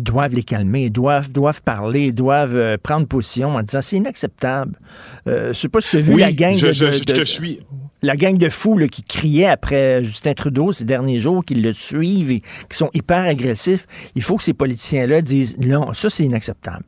doivent 0.01 0.35
les 0.35 0.43
calmer, 0.43 0.91
doivent, 0.91 1.31
doivent 1.31 1.63
parler, 1.63 2.13
doivent 2.13 2.57
euh, 2.57 2.77
prendre 2.83 3.07
position 3.07 3.55
en 3.57 3.63
disant 3.63 3.83
c'est 3.83 3.97
inacceptable. 3.97 4.79
Euh, 5.27 5.53
je 5.53 5.59
sais 5.59 5.69
pas 5.69 5.81
si 5.81 5.91
tu 5.91 5.97
as 5.99 6.01
vu 6.01 6.15
Oui, 6.15 6.21
la 6.21 6.33
gang 6.33 6.55
je, 6.55 6.67
de, 6.69 6.73
je- 6.73 6.85
de- 6.87 6.93
je 6.93 6.99
de- 7.05 7.13
te 7.13 7.25
suis. 7.25 7.61
la 8.03 8.17
gang 8.17 8.37
de 8.39 8.49
fous 8.49 8.79
là, 8.79 8.89
qui 8.89 9.03
criaient 9.03 9.47
après 9.47 10.03
Justin 10.05 10.35
Trudeau 10.35 10.73
ces 10.73 10.85
derniers 10.85 11.19
jours, 11.19 11.45
qui 11.45 11.55
le 11.55 11.73
suivent 11.73 12.31
et 12.33 12.41
qui 12.41 12.77
sont 12.77 12.91
hyper 12.95 13.19
agressifs. 13.25 13.87
Il 14.15 14.23
faut 14.23 14.37
que 14.37 14.45
ces 14.45 14.55
politiciens-là 14.55 15.23
disent 15.23 15.57
non, 15.59 15.93
ça 15.95 16.11
c'est 16.11 16.25
inacceptable. 16.25 16.85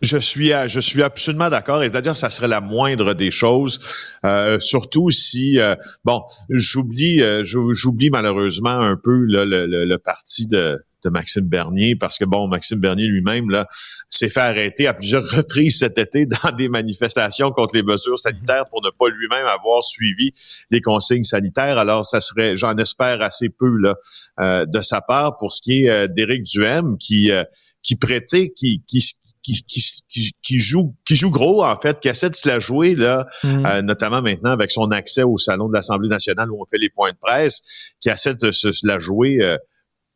Je 0.00 0.16
suis, 0.16 0.52
je 0.68 0.78
suis 0.78 1.02
absolument 1.02 1.50
d'accord. 1.50 1.82
Et 1.82 1.88
c'est-à-dire, 1.90 2.16
ça 2.16 2.30
serait 2.30 2.46
la 2.46 2.60
moindre 2.60 3.14
des 3.14 3.32
choses, 3.32 3.80
euh, 4.24 4.60
surtout 4.60 5.10
si, 5.10 5.58
euh, 5.58 5.74
bon, 6.04 6.22
j'oublie, 6.50 7.20
j'ou- 7.42 7.72
j'oublie 7.72 8.08
malheureusement 8.08 8.70
un 8.80 8.94
peu 8.96 9.10
le- 9.26 9.44
le 9.84 9.98
parti 9.98 10.46
de, 10.46 10.78
de 11.08 11.12
Maxime 11.12 11.44
Bernier, 11.44 11.96
parce 11.96 12.18
que 12.18 12.24
bon, 12.24 12.48
Maxime 12.48 12.78
Bernier 12.78 13.06
lui-même 13.06 13.50
là 13.50 13.66
s'est 14.08 14.28
fait 14.28 14.40
arrêter 14.40 14.86
à 14.86 14.94
plusieurs 14.94 15.28
reprises 15.30 15.78
cet 15.78 15.98
été 15.98 16.26
dans 16.26 16.52
des 16.52 16.68
manifestations 16.68 17.50
contre 17.50 17.76
les 17.76 17.82
mesures 17.82 18.18
sanitaires 18.18 18.64
pour 18.70 18.82
ne 18.82 18.90
pas 18.90 19.08
lui-même 19.08 19.46
avoir 19.46 19.82
suivi 19.82 20.32
les 20.70 20.80
consignes 20.80 21.24
sanitaires. 21.24 21.78
Alors, 21.78 22.04
ça 22.04 22.20
serait, 22.20 22.56
j'en 22.56 22.76
espère 22.76 23.22
assez 23.22 23.48
peu 23.48 23.76
là 23.78 23.96
euh, 24.40 24.66
de 24.66 24.80
sa 24.80 25.00
part 25.00 25.36
pour 25.36 25.52
ce 25.52 25.62
qui 25.62 25.84
est 25.84 25.90
euh, 25.90 26.06
d'Éric 26.06 26.44
Duhem 26.44 26.96
qui 26.98 27.30
euh, 27.30 27.44
qui 27.82 27.96
prêtait, 27.96 28.50
qui, 28.50 28.82
qui, 28.86 29.02
qui, 29.42 30.32
qui, 30.42 30.58
joue 30.58 30.94
qui 31.06 31.16
joue 31.16 31.30
gros 31.30 31.64
en 31.64 31.76
fait, 31.80 32.00
qui 32.00 32.08
essaie 32.08 32.30
de 32.30 32.34
se 32.34 32.48
la 32.48 32.58
jouer 32.58 32.94
là, 32.94 33.26
mm. 33.44 33.66
euh, 33.66 33.82
notamment 33.82 34.20
maintenant 34.20 34.50
avec 34.50 34.70
son 34.70 34.90
accès 34.90 35.22
au 35.22 35.38
salon 35.38 35.68
de 35.68 35.74
l'Assemblée 35.74 36.08
nationale 36.08 36.50
où 36.50 36.60
on 36.60 36.66
fait 36.66 36.78
les 36.78 36.90
points 36.90 37.12
de 37.12 37.16
presse, 37.16 37.94
qui 38.00 38.08
essaie 38.08 38.34
de 38.34 38.50
se, 38.50 38.86
la 38.86 38.98
jouer 38.98 39.38
euh, 39.40 39.56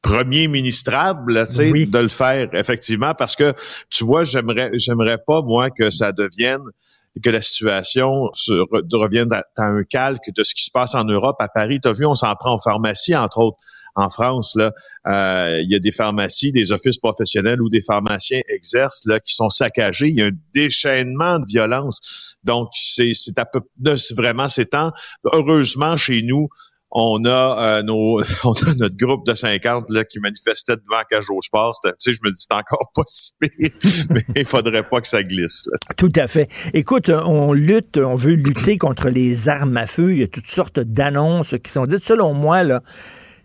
premier 0.02 0.48
ministrable, 0.48 1.46
tu 1.46 1.54
sais, 1.54 1.70
de 1.70 1.98
le 1.98 2.08
faire 2.08 2.48
effectivement 2.54 3.14
parce 3.14 3.36
que 3.36 3.54
tu 3.88 4.04
vois, 4.04 4.24
j'aimerais 4.24 4.70
j'aimerais 4.74 5.18
pas 5.24 5.42
moi 5.42 5.70
que 5.70 5.90
ça 5.90 6.12
devienne 6.12 6.62
que 7.22 7.30
la 7.30 7.42
situation 7.42 8.30
se 8.32 8.52
revienne 8.96 9.32
à, 9.32 9.44
un 9.58 9.84
calque 9.84 10.32
de 10.34 10.42
ce 10.42 10.54
qui 10.54 10.64
se 10.64 10.70
passe 10.70 10.94
en 10.94 11.04
Europe. 11.04 11.36
À 11.40 11.48
Paris, 11.48 11.78
tu 11.82 11.88
as 11.88 11.92
vu, 11.92 12.06
on 12.06 12.14
s'en 12.14 12.34
prend 12.36 12.54
en 12.54 12.60
pharmacie, 12.60 13.14
entre 13.14 13.38
autres 13.38 13.58
en 13.94 14.08
France, 14.08 14.54
là, 14.56 14.72
euh, 15.06 15.60
il 15.62 15.70
y 15.70 15.74
a 15.74 15.78
des 15.78 15.92
pharmacies, 15.92 16.52
des 16.52 16.72
offices 16.72 16.98
professionnels 16.98 17.60
où 17.60 17.68
des 17.68 17.82
pharmaciens 17.82 18.40
exercent 18.48 19.02
là, 19.04 19.20
qui 19.20 19.34
sont 19.34 19.50
saccagés. 19.50 20.08
Il 20.08 20.18
y 20.18 20.22
a 20.22 20.26
un 20.26 20.38
déchaînement 20.54 21.38
de 21.38 21.44
violence. 21.46 22.36
Donc, 22.42 22.70
c'est, 22.72 23.12
c'est 23.12 23.38
à 23.38 23.44
peu 23.44 23.60
vraiment 24.16 24.48
c'est 24.48 24.70
temps. 24.70 24.92
Heureusement, 25.24 25.96
chez 25.98 26.22
nous, 26.22 26.48
on 26.92 27.24
a 27.24 27.78
euh, 27.78 27.82
nos 27.82 28.20
on 28.44 28.52
a 28.52 28.74
notre 28.78 28.96
groupe 28.96 29.26
de 29.26 29.34
50 29.34 29.86
là 29.88 30.04
qui 30.04 30.20
manifestait 30.20 30.76
devant 30.76 31.02
Cage. 31.10 31.24
Tu 31.26 31.90
sais, 31.98 32.12
je 32.12 32.20
me 32.22 32.30
dis 32.30 32.46
c'est 32.48 32.54
encore 32.54 32.90
pas 32.94 33.02
si 33.06 33.32
mais 33.40 34.24
il 34.36 34.44
faudrait 34.44 34.82
pas 34.82 35.00
que 35.00 35.08
ça 35.08 35.22
glisse. 35.22 35.64
Tout 35.96 36.12
à 36.16 36.28
fait. 36.28 36.48
Écoute, 36.74 37.08
on 37.08 37.52
lutte, 37.52 37.96
on 37.96 38.14
veut 38.14 38.34
lutter 38.34 38.76
contre 38.76 39.08
les 39.08 39.48
armes 39.48 39.76
à 39.76 39.86
feu. 39.86 40.12
Il 40.12 40.18
y 40.20 40.22
a 40.22 40.28
toutes 40.28 40.46
sortes 40.46 40.80
d'annonces 40.80 41.54
qui 41.62 41.70
sont 41.70 41.86
dites. 41.86 42.04
Selon 42.04 42.34
moi, 42.34 42.62
là, 42.62 42.82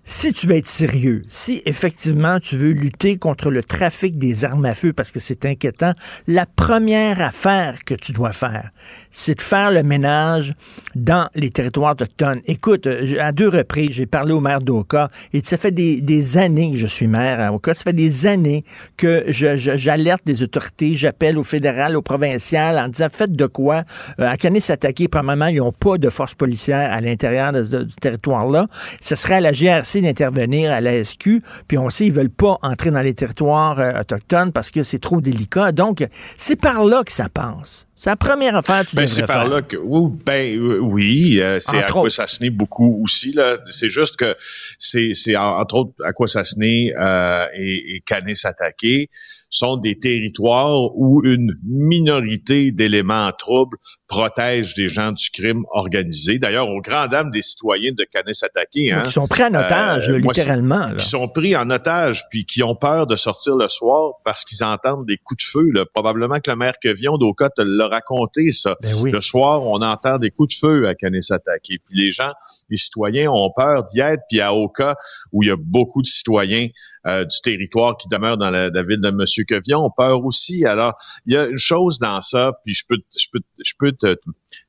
si 0.10 0.32
tu 0.32 0.48
veux 0.48 0.56
être 0.56 0.70
sérieux, 0.70 1.22
si 1.28 1.62
effectivement 1.66 2.40
tu 2.40 2.56
veux 2.56 2.72
lutter 2.72 3.18
contre 3.18 3.52
le 3.52 3.62
trafic 3.62 4.18
des 4.18 4.46
armes 4.46 4.64
à 4.64 4.74
feu 4.74 4.94
parce 4.94 5.12
que 5.12 5.20
c'est 5.20 5.46
inquiétant, 5.46 5.92
la 6.28 6.46
première 6.46 7.22
affaire 7.22 7.84
que 7.86 7.94
tu 7.94 8.14
dois 8.14 8.32
faire, 8.32 8.72
c'est 9.12 9.36
de 9.36 9.42
faire 9.42 9.70
le 9.70 9.84
ménage 9.84 10.54
dans 10.96 11.28
les 11.36 11.50
territoires 11.50 11.92
autochtones. 11.92 12.40
Écoute, 12.46 12.88
à 13.20 13.34
deux 13.34 13.50
reprises, 13.50 13.92
j'ai 13.92 14.06
parlé 14.06 14.32
au 14.32 14.40
maire 14.40 14.62
d'Oka 14.62 15.10
et 15.34 15.42
ça 15.44 15.58
fait 15.58 15.72
des, 15.72 16.38
années 16.38 16.72
que 16.72 16.78
je 16.78 16.88
suis 16.88 17.08
maire 17.08 17.42
à 17.42 17.54
Oka. 17.54 17.74
Ça 17.74 17.84
fait 17.84 17.94
des 17.94 18.28
années 18.28 18.64
que 18.96 19.26
j'alerte 19.28 20.22
je, 20.26 20.32
des 20.32 20.44
autorités, 20.44 20.96
j'appelle 20.96 21.38
au 21.38 21.44
fédéral, 21.44 21.98
au 21.98 22.02
provincial 22.02 22.80
en 22.80 22.88
disant 22.88 23.10
faites 23.12 23.34
de 23.34 23.46
quoi. 23.46 23.84
Euh, 24.22 24.30
à 24.30 24.38
Canis 24.38 24.62
s'attaquer, 24.62 25.10
probablement, 25.10 25.48
ils 25.48 25.58
n'ont 25.58 25.74
pas 25.74 25.98
de 25.98 26.10
force 26.10 26.34
policière 26.34 26.94
à 26.94 27.02
l'intérieur 27.02 27.52
du 27.52 27.96
territoire-là. 28.00 28.68
Ce 29.02 29.16
serait 29.16 29.36
à 29.36 29.42
la 29.42 29.52
GRC 29.52 29.97
d'intervenir 30.02 30.72
à 30.72 30.82
la 30.82 31.04
SQ, 31.04 31.42
puis 31.68 31.78
on 31.78 31.90
sait 31.90 32.06
qu'ils 32.06 32.14
veulent 32.14 32.30
pas 32.30 32.58
entrer 32.62 32.92
dans 32.92 33.02
les 33.02 33.14
territoires 33.14 33.80
euh, 33.80 34.00
autochtones 34.00 34.52
parce 34.52 34.72
que 34.72 34.84
c'est 34.84 35.00
trop 35.00 35.22
délicat. 35.22 35.72
Donc, 35.72 36.06
c'est 36.38 36.60
par 36.60 36.86
là 36.86 37.04
que 37.04 37.12
ça 37.12 37.30
passe. 37.30 37.88
C'est 38.00 38.12
la 38.12 38.16
première 38.16 38.56
affaire 38.56 38.86
que 38.86 38.92
tu 38.92 38.96
ben, 38.96 39.08
C'est 39.08 39.26
par 39.26 39.48
là 39.48 39.64
que 39.64 39.76
ben 40.24 40.60
oui, 40.82 41.40
euh, 41.42 41.60
c'est 41.60 41.82
à 41.82 41.92
quoi 41.92 42.08
ça 42.12 42.28
beaucoup 42.52 43.02
aussi 43.04 43.32
là. 43.32 43.58
C'est 43.72 43.90
juste 43.90 44.18
que 44.18 44.36
c'est 44.78 45.36
entre 45.36 45.78
autres 45.78 45.94
à 46.04 46.14
quoi 46.14 46.28
ça 46.28 46.44
euh, 46.60 47.46
et, 47.56 47.96
et 47.96 48.04
Canis 48.06 48.42
attaqué 48.44 49.10
sont 49.50 49.78
des 49.78 49.98
territoires 49.98 50.96
où 50.96 51.22
une 51.24 51.54
minorité 51.64 52.72
d'éléments 52.72 53.28
en 53.28 53.32
trouble 53.32 53.78
protège 54.08 54.74
des 54.74 54.88
gens 54.88 55.12
du 55.12 55.30
crime 55.30 55.64
organisé. 55.72 56.40
D'ailleurs, 56.40 56.70
aux 56.70 56.82
grandes 56.82 57.12
dames 57.12 57.30
des 57.30 57.42
citoyens 57.42 57.92
de 57.92 58.06
Canis 58.06 58.40
attaqués. 58.42 58.92
Hein, 58.92 59.04
qui 59.06 59.12
sont 59.12 59.28
pris 59.28 59.44
en 59.44 59.54
otage, 59.54 60.10
euh, 60.10 60.18
littéralement. 60.18 60.96
Qui 60.96 61.06
sont 61.06 61.28
pris 61.28 61.56
en 61.56 61.70
otage, 61.70 62.24
puis 62.30 62.46
qui 62.46 62.64
ont 62.64 62.76
peur 62.76 63.06
de 63.06 63.16
sortir 63.16 63.56
le 63.56 63.68
soir 63.68 64.14
parce 64.24 64.46
qu'ils 64.46 64.64
entendent 64.64 65.06
des 65.06 65.18
coups 65.18 65.44
de 65.44 65.50
feu. 65.50 65.70
Là. 65.74 65.86
Probablement 65.94 66.40
que 66.40 66.50
le 66.50 66.56
maire 66.56 66.80
Kevion 66.82 67.18
d'Oka 67.18 67.50
te 67.50 67.62
l'a 67.62 67.88
raconté, 67.88 68.52
ça. 68.52 68.76
Ben 68.82 69.12
le 69.12 69.22
soir, 69.22 69.64
on 69.64 69.82
entend 69.82 70.18
des 70.18 70.32
coups 70.32 70.56
de 70.56 70.60
feu 70.60 70.88
à 70.88 70.96
Canis 70.96 71.28
attaqués. 71.32 71.80
Puis 71.86 71.98
les 71.98 72.12
gens, 72.12 72.32
les 72.70 72.78
citoyens 72.78 73.30
ont 73.30 73.52
peur 73.56 73.84
d'y 73.84 74.00
être. 74.00 74.24
Puis 74.30 74.40
à 74.40 74.54
Oka, 74.54 74.96
où 75.34 75.44
il 75.44 75.50
y 75.50 75.52
a 75.52 75.58
beaucoup 75.58 76.02
de 76.02 76.08
citoyens 76.08 76.68
euh, 77.08 77.26
du 77.26 77.42
territoire 77.42 77.98
qui 77.98 78.08
demeure 78.08 78.38
dans 78.38 78.50
la, 78.50 78.70
ville 78.84 79.02
de 79.02 79.12
Monsieur 79.12 79.44
Quevion 79.46 79.86
ont 79.86 79.92
peur 79.96 80.26
aussi. 80.26 80.66
Alors, 80.66 80.96
il 81.26 81.34
y 81.34 81.38
a 81.38 81.48
une 81.48 81.58
chose 81.58 82.00
dans 82.00 82.22
ça, 82.22 82.54
puis 82.64 82.74
je 82.74 82.84
peux, 82.88 82.98
je 83.18 83.28
peux, 83.32 83.40
je 83.64 83.74
peux 83.80 83.94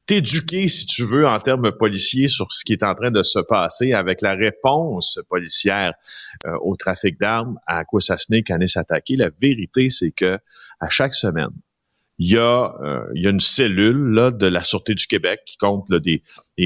t'éduquer, 0.06 0.68
si 0.68 0.86
tu 0.86 1.04
veux, 1.04 1.26
en 1.26 1.40
termes 1.40 1.72
policiers 1.72 2.28
sur 2.28 2.52
ce 2.52 2.64
qui 2.64 2.72
est 2.72 2.82
en 2.82 2.94
train 2.94 3.10
de 3.10 3.22
se 3.22 3.38
passer 3.40 3.92
avec 3.92 4.22
la 4.22 4.34
réponse 4.34 5.20
policière 5.28 5.94
euh, 6.46 6.52
au 6.62 6.76
trafic 6.76 7.18
d'armes 7.18 7.58
à 7.66 7.84
Kwasasne, 7.84 8.42
Canis 8.42 8.72
attaqué. 8.76 9.16
La 9.16 9.30
vérité, 9.40 9.90
c'est 9.90 10.12
que 10.12 10.38
à 10.80 10.88
chaque 10.90 11.14
semaine, 11.14 11.50
il 12.18 12.32
y 12.32 12.36
a, 12.36 12.74
euh, 12.82 13.04
il 13.14 13.22
y 13.22 13.26
a 13.26 13.30
une 13.30 13.40
cellule 13.40 14.12
là, 14.12 14.30
de 14.30 14.46
la 14.46 14.62
Sûreté 14.62 14.94
du 14.94 15.06
Québec 15.06 15.40
qui 15.46 15.56
compte 15.56 15.88
des, 15.92 16.22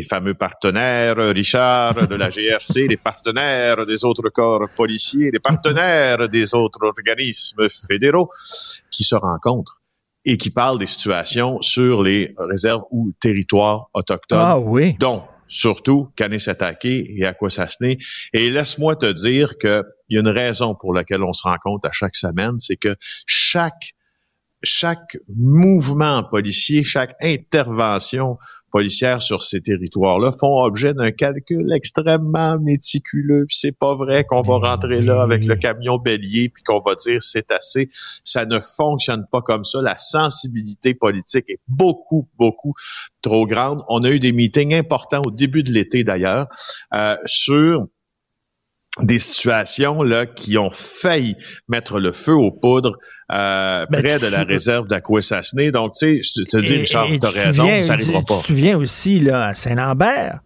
fameux 0.09 0.35
partenaires, 0.35 1.17
Richard, 1.17 2.07
de 2.09 2.15
la 2.15 2.31
GRC, 2.31 2.89
les 2.89 2.97
partenaires 2.97 3.87
des 3.87 4.05
autres 4.05 4.31
corps 4.31 4.67
policiers, 4.77 5.31
les 5.31 5.41
partenaires 5.41 6.29
des 6.29 6.55
autres 6.55 6.83
organismes 6.83 7.69
fédéraux 7.69 8.31
qui 8.91 9.05
se 9.05 9.15
rencontrent 9.15 9.83
et 10.25 10.39
qui 10.39 10.51
parlent 10.51 10.79
des 10.79 10.87
situations 10.87 11.61
sur 11.61 12.03
les 12.03 12.35
réserves 12.39 12.83
ou 12.91 13.13
territoires 13.21 13.89
autochtones. 13.93 14.39
Ah 14.41 14.59
oui. 14.59 14.95
Donc, 14.95 15.25
surtout 15.47 16.09
Canis 16.17 16.45
attaqué 16.49 17.15
et 17.19 17.27
Aquasasné. 17.27 17.99
Et 18.33 18.49
laisse-moi 18.49 18.97
te 18.97 19.13
dire 19.13 19.59
qu'il 19.59 19.83
y 20.09 20.17
a 20.17 20.21
une 20.21 20.29
raison 20.29 20.75
pour 20.75 20.95
laquelle 20.95 21.23
on 21.23 21.33
se 21.33 21.43
rencontre 21.43 21.89
à 21.89 21.93
chaque 21.93 22.17
semaine, 22.17 22.59
c'est 22.59 22.77
que 22.77 22.95
chaque 23.27 23.95
chaque 24.63 25.17
mouvement 25.29 26.23
policier, 26.23 26.85
chaque 26.85 27.15
intervention 27.21 28.39
policière 28.73 29.23
sur 29.23 29.43
ces 29.43 29.61
territoires-là 29.61 30.33
font 30.33 30.65
objet 30.65 30.95
d'un 30.95 31.13
calcul 31.13 31.71
extrêmement 31.73 32.59
méticuleux. 32.59 33.47
C'est 33.51 33.77
pas 33.77 33.95
vrai 33.95 34.25
qu'on 34.25 34.43
va 34.43 34.57
rentrer 34.57 35.01
là 35.01 35.23
avec 35.23 35.45
le 35.45 35.55
camion 35.57 35.99
bélier 35.99 36.49
puis 36.49 36.63
qu'on 36.65 36.81
va 36.81 36.95
dire 36.97 37.23
c'est 37.23 37.53
assez. 37.53 37.91
Ça 38.25 38.47
ne 38.47 38.59
fonctionne 38.59 39.27
pas 39.31 39.43
comme 39.43 39.63
ça. 39.63 39.81
La 39.83 39.99
sensibilité 39.99 40.95
politique 40.95 41.45
est 41.49 41.61
beaucoup, 41.69 42.29
beaucoup 42.39 42.73
trop 43.21 43.47
grande. 43.47 43.83
On 43.89 44.03
a 44.03 44.11
eu 44.11 44.19
des 44.19 44.33
meetings 44.33 44.75
importants 44.75 45.23
au 45.25 45.31
début 45.31 45.63
de 45.63 45.71
l'été 45.71 46.03
d'ailleurs 46.03 46.47
euh, 46.95 47.17
sur 47.27 47.87
des 49.01 49.19
situations 49.19 50.03
là 50.03 50.27
qui 50.27 50.59
ont 50.59 50.71
failli 50.71 51.35
mettre 51.69 51.99
le 51.99 52.13
feu 52.13 52.35
aux 52.35 52.51
poudres 52.51 52.99
euh, 53.33 53.87
ben, 53.89 54.03
près 54.03 54.19
de 54.19 54.27
la 54.27 54.45
réserve 54.45 54.87
d'Aquassassiné. 54.87 55.73
Donc, 55.73 55.95
tu 55.95 56.23
sais, 56.23 56.43
je 56.43 56.43
te 56.43 56.59
dis, 56.59 56.77
Richard, 56.77 57.07
tu 57.07 57.27
as 57.27 57.31
raison, 57.31 57.83
ça 57.83 57.97
n'arrivera 57.97 58.23
pas. 58.23 58.35
Tu 58.35 58.41
te 58.41 58.47
souviens 58.47 58.77
aussi, 58.77 59.19
là, 59.19 59.47
à 59.47 59.55
Saint-Lambert, 59.55 60.41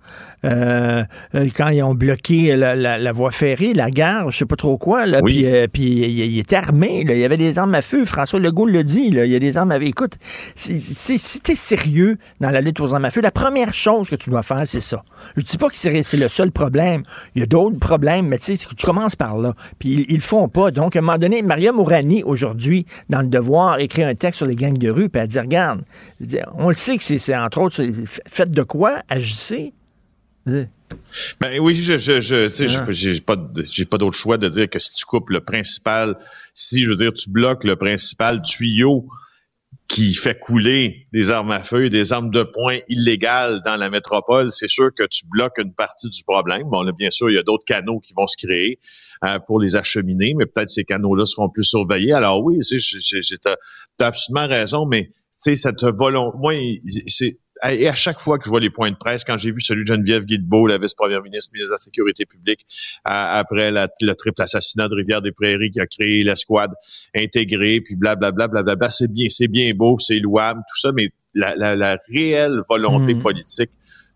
euh, 0.44 1.04
euh, 1.34 1.48
quand 1.54 1.68
ils 1.68 1.82
ont 1.82 1.94
bloqué 1.94 2.56
la, 2.56 3.12
voie 3.12 3.30
ferrée, 3.30 3.72
la 3.74 3.90
gare, 3.90 4.30
je 4.30 4.38
sais 4.38 4.46
pas 4.46 4.56
trop 4.56 4.76
quoi, 4.78 5.06
là, 5.06 5.22
puis, 5.22 5.46
euh, 5.46 5.66
puis 5.72 5.82
il, 5.82 6.38
était 6.38 6.56
armé, 6.56 7.04
là, 7.04 7.14
il 7.14 7.20
y 7.20 7.24
avait 7.24 7.36
des 7.36 7.58
armes 7.58 7.74
à 7.74 7.82
feu. 7.82 8.04
François 8.04 8.38
Legault 8.38 8.66
le 8.66 8.84
dit, 8.84 9.10
là, 9.10 9.24
il 9.24 9.32
y 9.32 9.36
a 9.36 9.38
des 9.38 9.56
armes 9.56 9.72
à 9.72 9.78
feu. 9.78 9.86
Écoute, 9.86 10.14
si 10.54 11.40
tu 11.42 11.52
es 11.52 11.56
sérieux 11.56 12.18
dans 12.40 12.50
la 12.50 12.60
lutte 12.60 12.80
aux 12.80 12.94
armes 12.94 13.04
à 13.04 13.10
feu, 13.10 13.20
la 13.20 13.30
première 13.30 13.74
chose 13.74 14.08
que 14.08 14.16
tu 14.16 14.30
dois 14.30 14.42
faire, 14.42 14.62
c'est 14.66 14.80
ça. 14.80 15.02
Je 15.36 15.42
dis 15.42 15.56
pas 15.56 15.68
que 15.68 15.76
c'est 15.76 16.16
le 16.16 16.28
seul 16.28 16.52
problème. 16.52 17.02
Il 17.34 17.40
y 17.40 17.42
a 17.42 17.46
d'autres 17.46 17.78
problèmes, 17.78 18.28
mais 18.28 18.38
tu 18.38 18.56
sais, 18.56 18.66
tu 18.76 18.86
commences 18.86 19.16
par 19.16 19.38
là. 19.38 19.54
Puis 19.78 20.06
ils, 20.08 20.16
le 20.16 20.20
font 20.20 20.48
pas. 20.48 20.70
Donc, 20.70 20.96
à 20.96 20.98
un 20.98 21.02
moment 21.02 21.18
donné, 21.18 21.42
Maria 21.42 21.72
Mourani, 21.72 22.22
aujourd'hui, 22.22 22.86
dans 23.08 23.20
Le 23.20 23.28
Devoir, 23.28 23.80
écrit 23.80 24.02
un 24.02 24.14
texte 24.14 24.38
sur 24.38 24.46
les 24.46 24.56
gangs 24.56 24.78
de 24.78 24.90
rue, 24.90 25.08
puis 25.08 25.20
elle 25.20 25.28
dit, 25.28 25.40
regarde, 25.40 25.82
on 26.54 26.68
le 26.68 26.74
sait 26.74 26.96
que 26.98 27.02
c'est 27.02 27.36
entre 27.36 27.60
autres, 27.60 27.82
faites 28.26 28.50
de 28.50 28.62
quoi, 28.62 28.98
agissez. 29.08 29.72
Ben 31.40 31.58
oui, 31.60 31.74
je, 31.74 31.96
je, 31.96 32.20
je 32.20 32.48
sais, 32.48 32.66
ah. 32.68 32.84
j'ai 32.90 33.20
pas, 33.20 33.36
j'ai 33.70 33.84
pas 33.84 33.98
d'autre 33.98 34.16
choix 34.16 34.38
de 34.38 34.48
dire 34.48 34.70
que 34.70 34.78
si 34.78 34.94
tu 34.94 35.04
coupes 35.04 35.30
le 35.30 35.40
principal, 35.40 36.16
si 36.54 36.84
je 36.84 36.90
veux 36.90 36.96
dire 36.96 37.12
tu 37.12 37.30
bloques 37.30 37.64
le 37.64 37.76
principal 37.76 38.40
tuyau 38.42 39.08
qui 39.88 40.14
fait 40.14 40.38
couler 40.38 41.06
des 41.12 41.30
armes 41.30 41.52
à 41.52 41.62
feu, 41.62 41.88
des 41.88 42.12
armes 42.12 42.30
de 42.30 42.42
poing 42.42 42.78
illégales 42.88 43.60
dans 43.64 43.76
la 43.76 43.88
métropole, 43.88 44.50
c'est 44.50 44.68
sûr 44.68 44.90
que 44.94 45.04
tu 45.04 45.26
bloques 45.28 45.58
une 45.58 45.74
partie 45.74 46.08
du 46.08 46.22
problème. 46.24 46.64
Bon, 46.64 46.82
là, 46.82 46.92
bien 46.92 47.10
sûr, 47.10 47.30
il 47.30 47.34
y 47.34 47.38
a 47.38 47.42
d'autres 47.42 47.64
canaux 47.64 48.00
qui 48.00 48.12
vont 48.16 48.26
se 48.26 48.36
créer 48.36 48.80
euh, 49.24 49.38
pour 49.46 49.60
les 49.60 49.76
acheminer, 49.76 50.34
mais 50.36 50.46
peut-être 50.46 50.70
ces 50.70 50.84
canaux-là 50.84 51.24
seront 51.24 51.48
plus 51.48 51.64
surveillés. 51.64 52.12
Alors 52.12 52.42
oui, 52.42 52.58
tu 52.60 52.76
as 53.48 54.06
absolument 54.06 54.48
raison, 54.48 54.86
mais 54.86 55.04
tu 55.04 55.12
sais, 55.30 55.56
cette 55.56 55.84
volonté, 55.84 56.36
moi, 56.38 56.54
c'est 57.06 57.38
et 57.72 57.88
à 57.88 57.94
chaque 57.94 58.20
fois 58.20 58.38
que 58.38 58.44
je 58.44 58.50
vois 58.50 58.60
les 58.60 58.70
points 58.70 58.90
de 58.90 58.96
presse, 58.96 59.24
quand 59.24 59.38
j'ai 59.38 59.50
vu 59.52 59.60
celui 59.60 59.82
de 59.84 59.88
Geneviève 59.88 60.24
Guilbeault, 60.24 60.66
la 60.66 60.78
vice-première 60.78 61.22
ministre, 61.22 61.50
ministre 61.52 61.70
de 61.70 61.74
la 61.74 61.78
Sécurité 61.78 62.26
publique, 62.26 62.66
après 63.04 63.70
la, 63.70 63.88
le 64.00 64.12
triple 64.14 64.42
assassinat 64.42 64.88
de 64.88 64.94
Rivière-des-Prairies 64.94 65.70
qui 65.70 65.80
a 65.80 65.86
créé 65.86 66.22
l'escouade 66.22 66.72
intégrée, 67.14 67.80
puis 67.80 67.96
blablabla, 67.96 68.48
blablabla, 68.48 68.76
bla, 68.76 68.90
c'est 68.90 69.10
bien, 69.12 69.26
c'est 69.28 69.48
bien 69.48 69.72
beau, 69.74 69.96
c'est 69.98 70.18
louable, 70.18 70.60
tout 70.60 70.80
ça, 70.80 70.92
mais 70.92 71.10
la, 71.34 71.54
la, 71.56 71.76
la 71.76 71.98
réelle 72.12 72.60
volonté 72.68 73.14
Mhm. 73.14 73.22
politique 73.22 73.70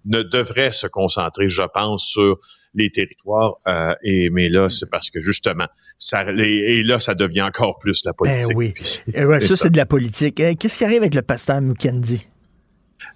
ne 0.07 0.23
devrait 0.23 0.73
se 0.73 0.87
concentrer, 0.87 1.49
je 1.51 1.63
pense, 1.75 2.07
sur 2.07 2.39
les 2.75 2.91
territoires. 2.91 3.57
Euh, 3.69 3.93
et 4.03 4.31
mais 4.31 4.49
là, 4.49 4.69
c'est 4.71 4.89
parce 4.89 5.11
que 5.11 5.21
justement, 5.21 5.67
ça 5.99 6.25
et, 6.39 6.79
et 6.79 6.83
là, 6.83 6.99
ça 6.99 7.15
devient 7.15 7.43
encore 7.43 7.79
plus 7.79 8.03
la 8.07 8.15
politique. 8.15 8.47
Eh 8.53 8.55
oui. 8.55 8.73
Puis- 8.75 9.01
Eh 9.13 9.25
ouais, 9.27 9.41
c'est 9.41 9.49
ça, 9.49 9.57
ça. 9.57 9.63
c'est 9.65 9.71
de 9.71 9.77
la 9.77 9.85
politique. 9.87 10.41
Eh, 10.41 10.55
Qu'est-ce 10.57 10.79
qui 10.79 10.85
arrive 10.85 11.03
avec 11.03 11.15
le 11.15 11.21
pasteur 11.23 11.61
Mukendi? 11.61 12.27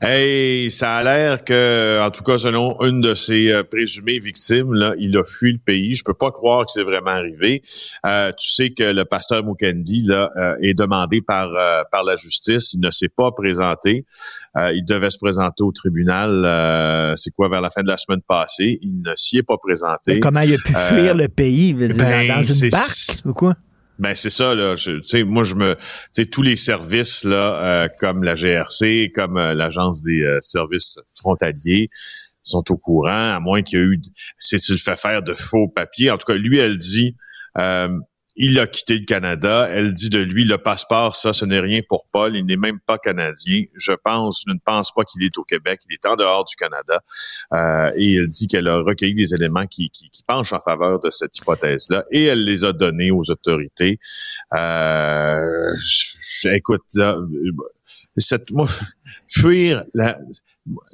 Hey, 0.01 0.71
ça 0.71 0.97
a 0.97 1.03
l'air 1.05 1.45
que, 1.45 2.01
en 2.05 2.11
tout 2.11 2.23
cas, 2.25 2.37
selon 2.39 2.77
une 2.83 3.01
de 3.01 3.15
ses 3.15 3.51
euh, 3.51 3.63
présumées 3.63 4.19
victimes, 4.19 4.73
là, 4.75 4.93
il 4.99 5.17
a 5.17 5.25
fui 5.25 5.53
le 5.53 5.59
pays. 5.59 5.95
Je 5.95 6.05
peux 6.05 6.15
pas 6.15 6.31
croire 6.31 6.67
que 6.67 6.73
c'est 6.73 6.83
vraiment 6.83 7.13
arrivé. 7.13 7.63
Euh, 8.05 8.33
tu 8.33 8.49
sais 8.51 8.71
que 8.71 8.83
le 8.93 9.05
pasteur 9.05 9.45
Mukendi 9.45 10.03
là 10.05 10.31
euh, 10.37 10.57
est 10.61 10.75
demandé 10.75 11.21
par 11.21 11.49
euh, 11.55 11.83
par 11.91 12.05
la 12.05 12.17
justice. 12.17 12.73
Il 12.75 12.81
ne 12.81 12.91
s'est 12.91 13.09
pas 13.09 13.31
présenté. 13.33 14.05
Euh, 14.57 14.73
il 14.75 14.85
devait 14.85 15.11
se 15.11 15.19
présenter 15.19 15.63
au 15.63 15.73
tribunal. 15.73 16.45
euh, 16.45 17.17
c'est 17.17 17.31
quoi 17.31 17.49
vers 17.49 17.61
la 17.61 17.71
fin 17.71 17.83
de 17.83 17.89
la 17.89 17.97
semaine 17.97 18.23
passée. 18.27 18.79
Il 18.83 19.01
ne 19.03 19.13
s'y 19.17 19.39
est 19.39 19.43
pas 19.43 19.57
présenté. 19.57 20.15
Mais 20.15 20.21
Comment 20.21 20.41
il 20.41 20.55
a 20.55 20.59
pu 20.59 20.73
fuir 20.75 21.15
le 21.15 21.29
pays? 21.29 21.73
Dire, 21.75 21.95
ben, 21.97 22.29
dans 22.29 22.43
une 22.43 22.71
barque 22.71 23.25
ou 23.25 23.33
quoi? 23.33 23.55
Ben 23.99 24.15
c'est 24.15 24.31
ça 24.31 24.55
là. 24.55 24.75
Tu 24.77 25.03
sais, 25.05 25.23
moi 25.23 25.45
je 25.45 25.55
me, 25.55 25.75
tu 25.75 25.81
sais 26.13 26.27
tous 26.27 26.43
les 26.43 26.57
services 26.57 27.25
là, 27.25 27.85
euh, 27.85 27.89
comme 28.01 28.25
la 28.25 28.35
GRC, 28.35 29.13
comme 29.15 29.37
euh, 29.37 29.55
l'agence 29.55 30.03
des 30.03 30.23
euh, 30.23 30.39
services 30.41 30.99
frontaliers 31.17 31.91
sont 32.43 32.65
au 32.71 32.77
courant, 32.77 33.35
à 33.35 33.41
moins 33.41 33.63
qu'il 33.63 33.79
y 33.79 33.83
ait 33.83 33.85
eu, 33.87 34.01
s'est-il 34.39 34.79
fait 34.79 34.99
faire 34.99 35.23
de 35.23 35.35
faux 35.35 35.69
papiers. 35.69 36.11
En 36.11 36.19
tout 36.19 36.27
cas, 36.27 36.35
lui, 36.35 36.59
elle 36.59 36.77
dit, 36.77 37.17
euh, 37.59 37.89
il 38.37 38.59
a 38.59 38.67
quitté 38.67 38.99
le 38.99 39.05
Canada. 39.05 39.69
Elle 39.71 39.93
dit 39.93 40.11
de 40.11 40.19
lui, 40.19 40.45
le 40.45 40.59
passeport, 40.59 41.15
ça, 41.15 41.33
ce 41.33 41.45
n'est 41.45 41.61
rien 41.61 41.81
pour 41.89 42.07
Paul. 42.11 42.37
Il 42.37 42.45
n'est 42.47 42.57
même 42.57 42.81
pas 42.81 42.99
canadien. 42.99 43.65
Je 43.77 43.93
pense, 43.93 44.43
je 44.47 44.53
ne 44.53 44.59
pense 44.65 44.93
pas 44.93 45.05
qu'il 45.05 45.23
est 45.23 45.39
au 45.39 45.45
Québec. 45.45 45.81
Il 45.89 45.95
est 45.95 46.07
en 46.07 46.17
dehors 46.17 46.45
du 46.45 46.57
Canada. 46.57 47.01
Euh, 47.53 47.93
et 47.97 48.17
elle 48.17 48.29
dit 48.29 48.49
qu'elle 48.49 48.69
a 48.69 48.79
recueilli 48.79 49.15
des 49.15 49.35
éléments 49.35 49.67
qui, 49.67 49.91
penchent 50.27 50.53
en 50.53 50.61
faveur 50.61 50.99
de 51.01 51.11
cette 51.11 51.37
hypothèse-là. 51.39 52.05
Et 52.11 52.25
elle 52.25 52.45
les 52.45 52.65
a 52.65 52.73
donnés 52.73 53.11
aux 53.11 53.31
autorités. 53.31 53.99
Euh, 54.59 55.75
écoute, 56.45 56.83
fuir 59.29 59.85
la, 59.95 60.19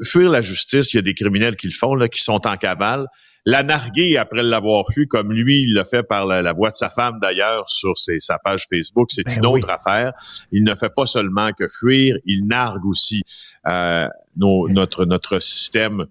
fuir 0.04 0.30
la 0.30 0.40
justice, 0.42 0.92
il 0.92 0.96
y 0.96 0.98
a 0.98 1.02
des 1.02 1.14
criminels 1.14 1.56
qui 1.56 1.68
le 1.68 1.72
font, 1.72 1.94
là, 1.94 2.08
qui 2.08 2.22
sont 2.22 2.46
en 2.46 2.56
cavale. 2.56 3.06
La 3.46 3.62
narguer 3.62 4.16
après 4.18 4.42
l'avoir 4.42 4.84
fui, 4.92 5.06
comme 5.08 5.32
lui, 5.32 5.62
il 5.62 5.74
l'a 5.74 5.84
fait 5.84 6.02
par 6.02 6.26
la, 6.26 6.42
la 6.42 6.52
voix 6.52 6.70
de 6.70 6.76
sa 6.76 6.90
femme 6.90 7.18
d'ailleurs 7.22 7.68
sur 7.68 7.96
ses, 7.96 8.18
sa 8.18 8.38
page 8.38 8.64
Facebook, 8.70 9.08
c'est 9.10 9.24
Ben 9.26 9.36
une 9.38 9.46
oui. 9.46 9.60
autre 9.60 9.70
affaire. 9.72 10.12
Il 10.52 10.62
ne 10.64 10.74
fait 10.74 10.92
pas 10.94 11.06
seulement 11.06 11.50
que 11.58 11.66
fuir, 11.68 12.16
il 12.26 12.46
nargue 12.46 12.84
aussi 12.84 13.22
euh, 13.72 14.06
nos- 14.36 14.68
notre 14.68 15.04
notre 15.06 15.38
système 15.38 16.04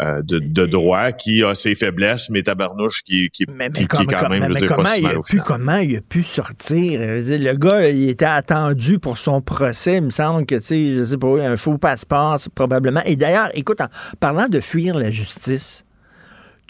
euh, 0.00 0.22
de, 0.22 0.40
de 0.40 0.66
droit 0.66 1.12
qui 1.12 1.44
a 1.44 1.54
ses 1.54 1.74
faiblesses, 1.76 2.30
mais 2.30 2.42
tabarnouche 2.42 3.02
qui, 3.04 3.28
qui, 3.30 3.44
Mais, 3.46 3.68
mais 3.68 3.72
qui, 3.72 3.82
qui 3.82 3.86
comme- 3.88 4.06
quand 4.06 4.28
même, 4.28 4.42
je 4.42 4.48
veux 4.48 4.54
dire, 4.56 4.68
pas 4.68 4.74
comment, 4.76 4.88
si 4.88 5.00
il 5.02 5.06
a 5.06 5.20
pu, 5.24 5.40
comment 5.40 5.76
il 5.76 5.96
a 5.96 6.00
pu 6.00 6.22
sortir? 6.24 7.00
Dire, 7.22 7.38
Le 7.52 7.56
gars, 7.56 7.88
il 7.88 8.08
était 8.08 8.24
attendu 8.24 8.98
pour 8.98 9.18
son 9.18 9.40
procès. 9.40 9.98
Il 9.98 10.04
me 10.04 10.10
semble 10.10 10.46
que, 10.46 10.56
tu 10.56 10.62
sais, 10.62 10.96
je 10.96 11.04
sais 11.04 11.18
pas, 11.18 11.28
un 11.46 11.56
faux 11.56 11.78
passeport, 11.78 12.38
probablement. 12.56 13.02
Et 13.04 13.14
d'ailleurs, 13.14 13.50
écoute, 13.54 13.80
en 13.80 13.88
parlant 14.18 14.48
de 14.48 14.58
fuir 14.60 14.96
la 14.98 15.10
justice, 15.10 15.84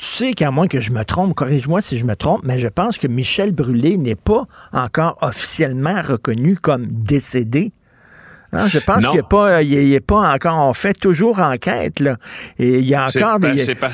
tu 0.02 0.08
sais 0.08 0.32
qu'à 0.32 0.50
moins 0.50 0.66
que 0.66 0.80
je 0.80 0.90
me 0.90 1.04
trompe, 1.04 1.32
corrige-moi 1.34 1.80
si 1.80 1.96
je 1.96 2.04
me 2.04 2.16
trompe, 2.16 2.40
mais 2.42 2.58
je 2.58 2.66
pense 2.66 2.98
que 2.98 3.06
Michel 3.06 3.52
Brûlé 3.52 3.96
n'est 3.98 4.16
pas 4.16 4.46
encore 4.72 5.16
officiellement 5.20 6.02
reconnu 6.02 6.56
comme 6.56 6.86
décédé. 6.86 7.70
Hein, 8.52 8.66
je 8.66 8.80
pense 8.80 9.00
qu'il 9.10 9.20
n'est 9.20 9.28
pas, 9.28 9.62
il 9.62 9.72
est- 9.74 9.86
il 9.86 9.92
est 9.94 10.00
pas 10.00 10.34
encore, 10.34 10.58
on 10.68 10.72
fait 10.72 10.92
toujours 10.94 11.38
enquête, 11.38 12.00
là. 12.00 12.16
Et 12.58 12.80
il 12.80 12.84
y 12.86 12.96
a 12.96 13.04
encore 13.04 13.38
des... 13.38 13.58
c'est 13.58 13.76
pas- 13.76 13.92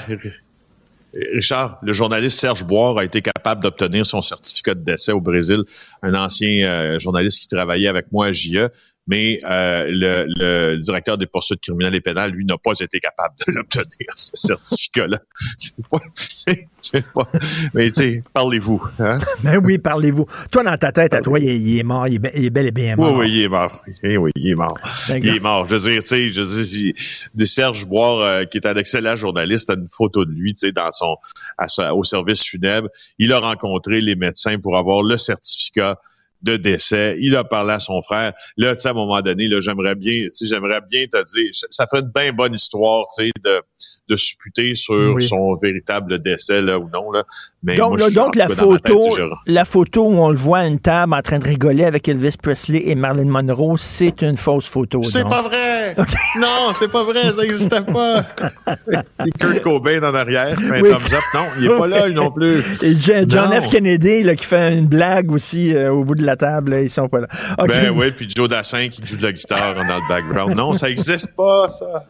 Richard, 1.34 1.78
le 1.82 1.92
journaliste 1.92 2.38
Serge 2.40 2.64
Boire 2.64 2.98
a 2.98 3.04
été 3.04 3.20
capable 3.22 3.62
d'obtenir 3.62 4.04
son 4.06 4.22
certificat 4.22 4.74
de 4.74 4.80
décès 4.84 5.12
au 5.12 5.20
Brésil, 5.20 5.62
un 6.02 6.14
ancien 6.14 6.66
euh, 6.66 6.98
journaliste 7.00 7.40
qui 7.42 7.48
travaillait 7.48 7.88
avec 7.88 8.12
moi 8.12 8.26
à 8.26 8.32
JE, 8.32 8.68
mais 9.08 9.38
euh, 9.44 9.86
le, 9.88 10.26
le 10.28 10.76
directeur 10.78 11.18
des 11.18 11.26
poursuites 11.26 11.60
criminelles 11.60 11.96
et 11.96 12.00
pénales, 12.00 12.30
lui, 12.30 12.44
n'a 12.44 12.56
pas 12.58 12.72
été 12.78 13.00
capable 13.00 13.34
de 13.46 13.52
l'obtenir, 13.56 14.08
ce 14.14 14.30
certificat-là. 14.34 15.18
C'est 15.58 15.74
pas, 15.90 15.98
c'est- 16.14 16.68
je 16.82 16.88
sais 16.90 17.04
pas. 17.12 17.26
Mais 17.74 17.90
tu 17.90 17.94
sais, 18.02 18.22
parlez-vous. 18.32 18.82
Hein? 19.00 19.18
Ben 19.42 19.60
oui, 19.64 19.78
parlez-vous. 19.78 20.26
Toi, 20.52 20.62
dans 20.62 20.76
ta 20.76 20.92
tête, 20.92 21.14
à 21.14 21.20
toi, 21.22 21.38
il 21.40 21.48
est, 21.48 21.58
il 21.58 21.78
est 21.78 21.82
mort, 21.82 22.06
il 22.06 22.14
est, 22.14 22.18
be- 22.18 22.30
il 22.36 22.44
est 22.44 22.50
bel 22.50 22.66
et 22.66 22.70
bien 22.70 22.94
Oui, 22.96 23.04
mort. 23.04 23.16
oui, 23.16 23.30
il 23.30 23.42
est 23.42 23.48
mort. 23.48 23.82
Eh 24.02 24.16
oui, 24.16 24.30
il 24.36 24.48
est 24.50 24.54
mort. 24.54 24.78
D'accord. 25.08 25.24
Il 25.24 25.36
est 25.36 25.40
mort. 25.40 25.68
Je 25.68 25.74
veux 25.76 25.90
dire, 25.90 26.02
tu 26.02 26.08
sais, 26.08 26.32
je 26.32 26.40
veux 26.42 26.64
dire, 26.64 26.94
de 27.34 27.44
Serge 27.44 27.86
Boire, 27.86 28.20
euh, 28.20 28.44
qui 28.44 28.58
est 28.58 28.66
un 28.66 28.76
excellent 28.76 29.16
journaliste, 29.16 29.70
a 29.70 29.74
une 29.74 29.88
photo 29.90 30.24
de 30.24 30.30
lui, 30.32 30.52
tu 30.52 30.66
sais, 30.68 30.72
dans 30.72 30.90
son, 30.90 31.16
à 31.56 31.66
sa- 31.66 31.94
au 31.94 32.04
service 32.04 32.44
funèbre. 32.44 32.88
Il 33.18 33.32
a 33.32 33.38
rencontré 33.40 34.00
les 34.00 34.14
médecins 34.14 34.58
pour 34.60 34.76
avoir 34.78 35.02
le 35.02 35.16
certificat 35.16 35.98
de 36.42 36.56
décès. 36.56 37.16
Il 37.20 37.36
a 37.36 37.44
parlé 37.44 37.74
à 37.74 37.78
son 37.78 38.02
frère. 38.02 38.32
Là, 38.56 38.74
tu 38.74 38.82
sais, 38.82 38.88
à 38.88 38.90
un 38.92 38.94
moment 38.94 39.20
donné, 39.20 39.48
là, 39.48 39.60
j'aimerais 39.60 39.94
bien, 39.94 40.26
sais, 40.30 40.46
j'aimerais 40.46 40.80
bien 40.88 41.06
te 41.06 41.22
dire, 41.34 41.50
ça 41.52 41.86
ferait 41.86 42.02
une 42.02 42.10
bien 42.14 42.32
bonne 42.32 42.54
histoire, 42.54 43.06
tu 43.16 43.24
sais, 43.24 43.30
de, 43.44 43.60
de 44.08 44.16
supputer 44.16 44.74
sur 44.74 45.12
Oui. 45.14 45.22
son 45.26 45.54
véritable 45.56 46.18
décès, 46.20 46.62
là, 46.62 46.78
ou 46.78 46.88
non, 46.92 47.10
là. 47.12 47.24
Mais 47.62 47.76
Donc, 47.76 47.98
moi, 47.98 48.08
là, 48.10 48.28
la 48.34 48.46
tête, 48.46 48.56
photo, 48.56 49.16
la 49.46 49.64
photo 49.64 50.06
où 50.06 50.18
on 50.18 50.30
le 50.30 50.36
voit 50.36 50.58
à 50.60 50.66
une 50.66 50.78
table 50.80 51.14
en 51.14 51.22
train 51.22 51.38
de 51.38 51.44
rigoler 51.46 51.84
avec 51.84 52.08
Elvis 52.08 52.36
Presley 52.40 52.82
et 52.86 52.94
Marilyn 52.94 53.30
Monroe, 53.30 53.76
c'est 53.78 54.22
une 54.22 54.36
fausse 54.36 54.68
photo. 54.68 55.02
C'est 55.02 55.22
pas 55.28 55.42
vrai! 55.42 55.94
Non, 56.38 56.72
c'est 56.78 56.90
pas 56.90 57.02
vrai, 57.04 57.32
ça 57.32 57.42
n'existait 57.42 57.80
pas! 57.80 58.22
Et 59.26 59.30
Kurt 59.32 59.62
Cobain 59.62 60.02
en 60.02 60.14
arrière, 60.14 60.58
fait 60.58 60.76
un 60.78 60.80
Oui. 60.80 60.90
thumbs 60.90 61.14
up. 61.16 61.22
Non, 61.34 61.46
il 61.58 61.64
est 61.66 61.76
pas 61.76 61.86
là, 61.86 62.08
non 62.08 62.30
plus. 62.30 62.58
Et 62.82 62.92
Jo- 62.94 63.24
John. 63.26 63.50
F. 63.60 63.68
Kennedy 63.68 64.22
là, 64.22 64.34
qui 64.36 64.44
fait 64.44 64.76
une 64.78 64.86
blague 64.86 65.32
aussi 65.32 65.74
euh, 65.74 65.90
au 65.92 66.04
bout 66.04 66.14
de 66.14 66.24
la 66.24 66.36
table, 66.36 66.72
là, 66.72 66.82
ils 66.82 66.90
sont 66.90 67.08
pas 67.08 67.20
là. 67.22 67.26
Ben 67.66 67.90
oui, 67.96 68.10
puis 68.12 68.28
Joe 68.34 68.48
Dassin 68.48 68.88
qui 68.88 69.04
joue 69.04 69.16
de 69.16 69.22
la 69.24 69.32
guitare 69.32 69.74
dans 69.74 69.82
le 69.82 70.08
background. 70.08 70.56
Non, 70.56 70.72
ça 70.74 70.90
existe 70.90 71.34
pas, 71.34 71.68
ça. 71.68 72.04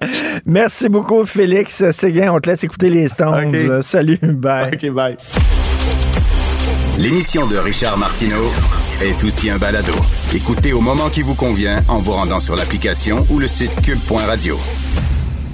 Merci 0.45 0.89
beaucoup, 0.89 1.25
Félix 1.25 1.83
Séguin. 1.93 2.33
On 2.33 2.41
te 2.41 2.49
laisse 2.51 2.65
écouter 2.65 2.91
les 2.91 3.09
Stones. 3.09 3.55
Euh, 3.55 3.83
Salut, 3.83 4.19
bye. 4.23 4.71
OK, 4.73 4.91
bye. 4.93 5.17
L'émission 6.99 7.47
de 7.47 7.57
Richard 7.57 7.97
Martineau 7.97 8.47
est 9.01 9.23
aussi 9.25 9.51
un 9.51 9.59
balado. 9.59 9.93
Écoutez 10.35 10.73
au 10.73 10.81
moment 10.81 11.09
qui 11.11 11.23
vous 11.23 11.35
convient 11.35 11.81
en 11.89 11.99
vous 11.99 12.13
rendant 12.13 12.41
sur 12.41 12.57
l'application 12.57 13.25
ou 13.31 13.39
le 13.39 13.47
site 13.47 13.81
cube.radio. 13.83 14.59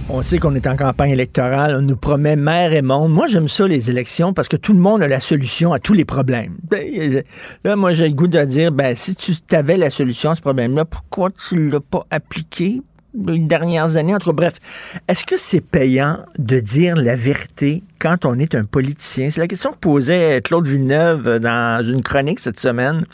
On 0.08 0.22
sait 0.22 0.38
qu'on 0.38 0.54
est 0.54 0.66
en 0.66 0.76
campagne 0.76 1.10
électorale, 1.10 1.76
on 1.78 1.82
nous 1.82 1.96
promet 1.96 2.36
mer 2.36 2.72
et 2.74 2.82
monde. 2.82 3.10
Moi, 3.12 3.26
j'aime 3.26 3.48
ça, 3.48 3.66
les 3.66 3.88
élections, 3.88 4.34
parce 4.34 4.48
que 4.48 4.56
tout 4.56 4.74
le 4.74 4.78
monde 4.78 5.02
a 5.02 5.08
la 5.08 5.20
solution 5.20 5.72
à 5.72 5.78
tous 5.78 5.94
les 5.94 6.04
problèmes. 6.04 6.56
Ben, 6.70 6.82
euh, 6.96 7.22
Là, 7.64 7.74
moi, 7.74 7.94
j'ai 7.94 8.08
le 8.08 8.14
goût 8.14 8.28
de 8.28 8.42
dire, 8.44 8.70
ben, 8.70 8.94
si 8.96 9.14
tu 9.16 9.34
avais 9.54 9.78
la 9.78 9.90
solution 9.90 10.30
à 10.30 10.34
ce 10.34 10.42
problème-là, 10.42 10.84
pourquoi 10.84 11.30
tu 11.30 11.70
l'as 11.70 11.80
pas 11.80 12.06
appliqué? 12.10 12.82
Dernières 13.14 13.96
années? 13.96 14.14
Entre 14.14 14.32
bref, 14.32 14.54
est-ce 15.08 15.24
que 15.24 15.36
c'est 15.38 15.60
payant 15.60 16.18
de 16.38 16.60
dire 16.60 16.96
la 16.96 17.14
vérité 17.14 17.82
quand 17.98 18.24
on 18.24 18.38
est 18.38 18.54
un 18.54 18.64
politicien? 18.64 19.30
C'est 19.30 19.40
la 19.40 19.48
question 19.48 19.72
que 19.72 19.78
posait 19.78 20.40
Claude 20.42 20.66
Villeneuve 20.66 21.38
dans 21.38 21.84
une 21.84 22.02
chronique 22.02 22.40
cette 22.40 22.60
semaine, 22.60 23.06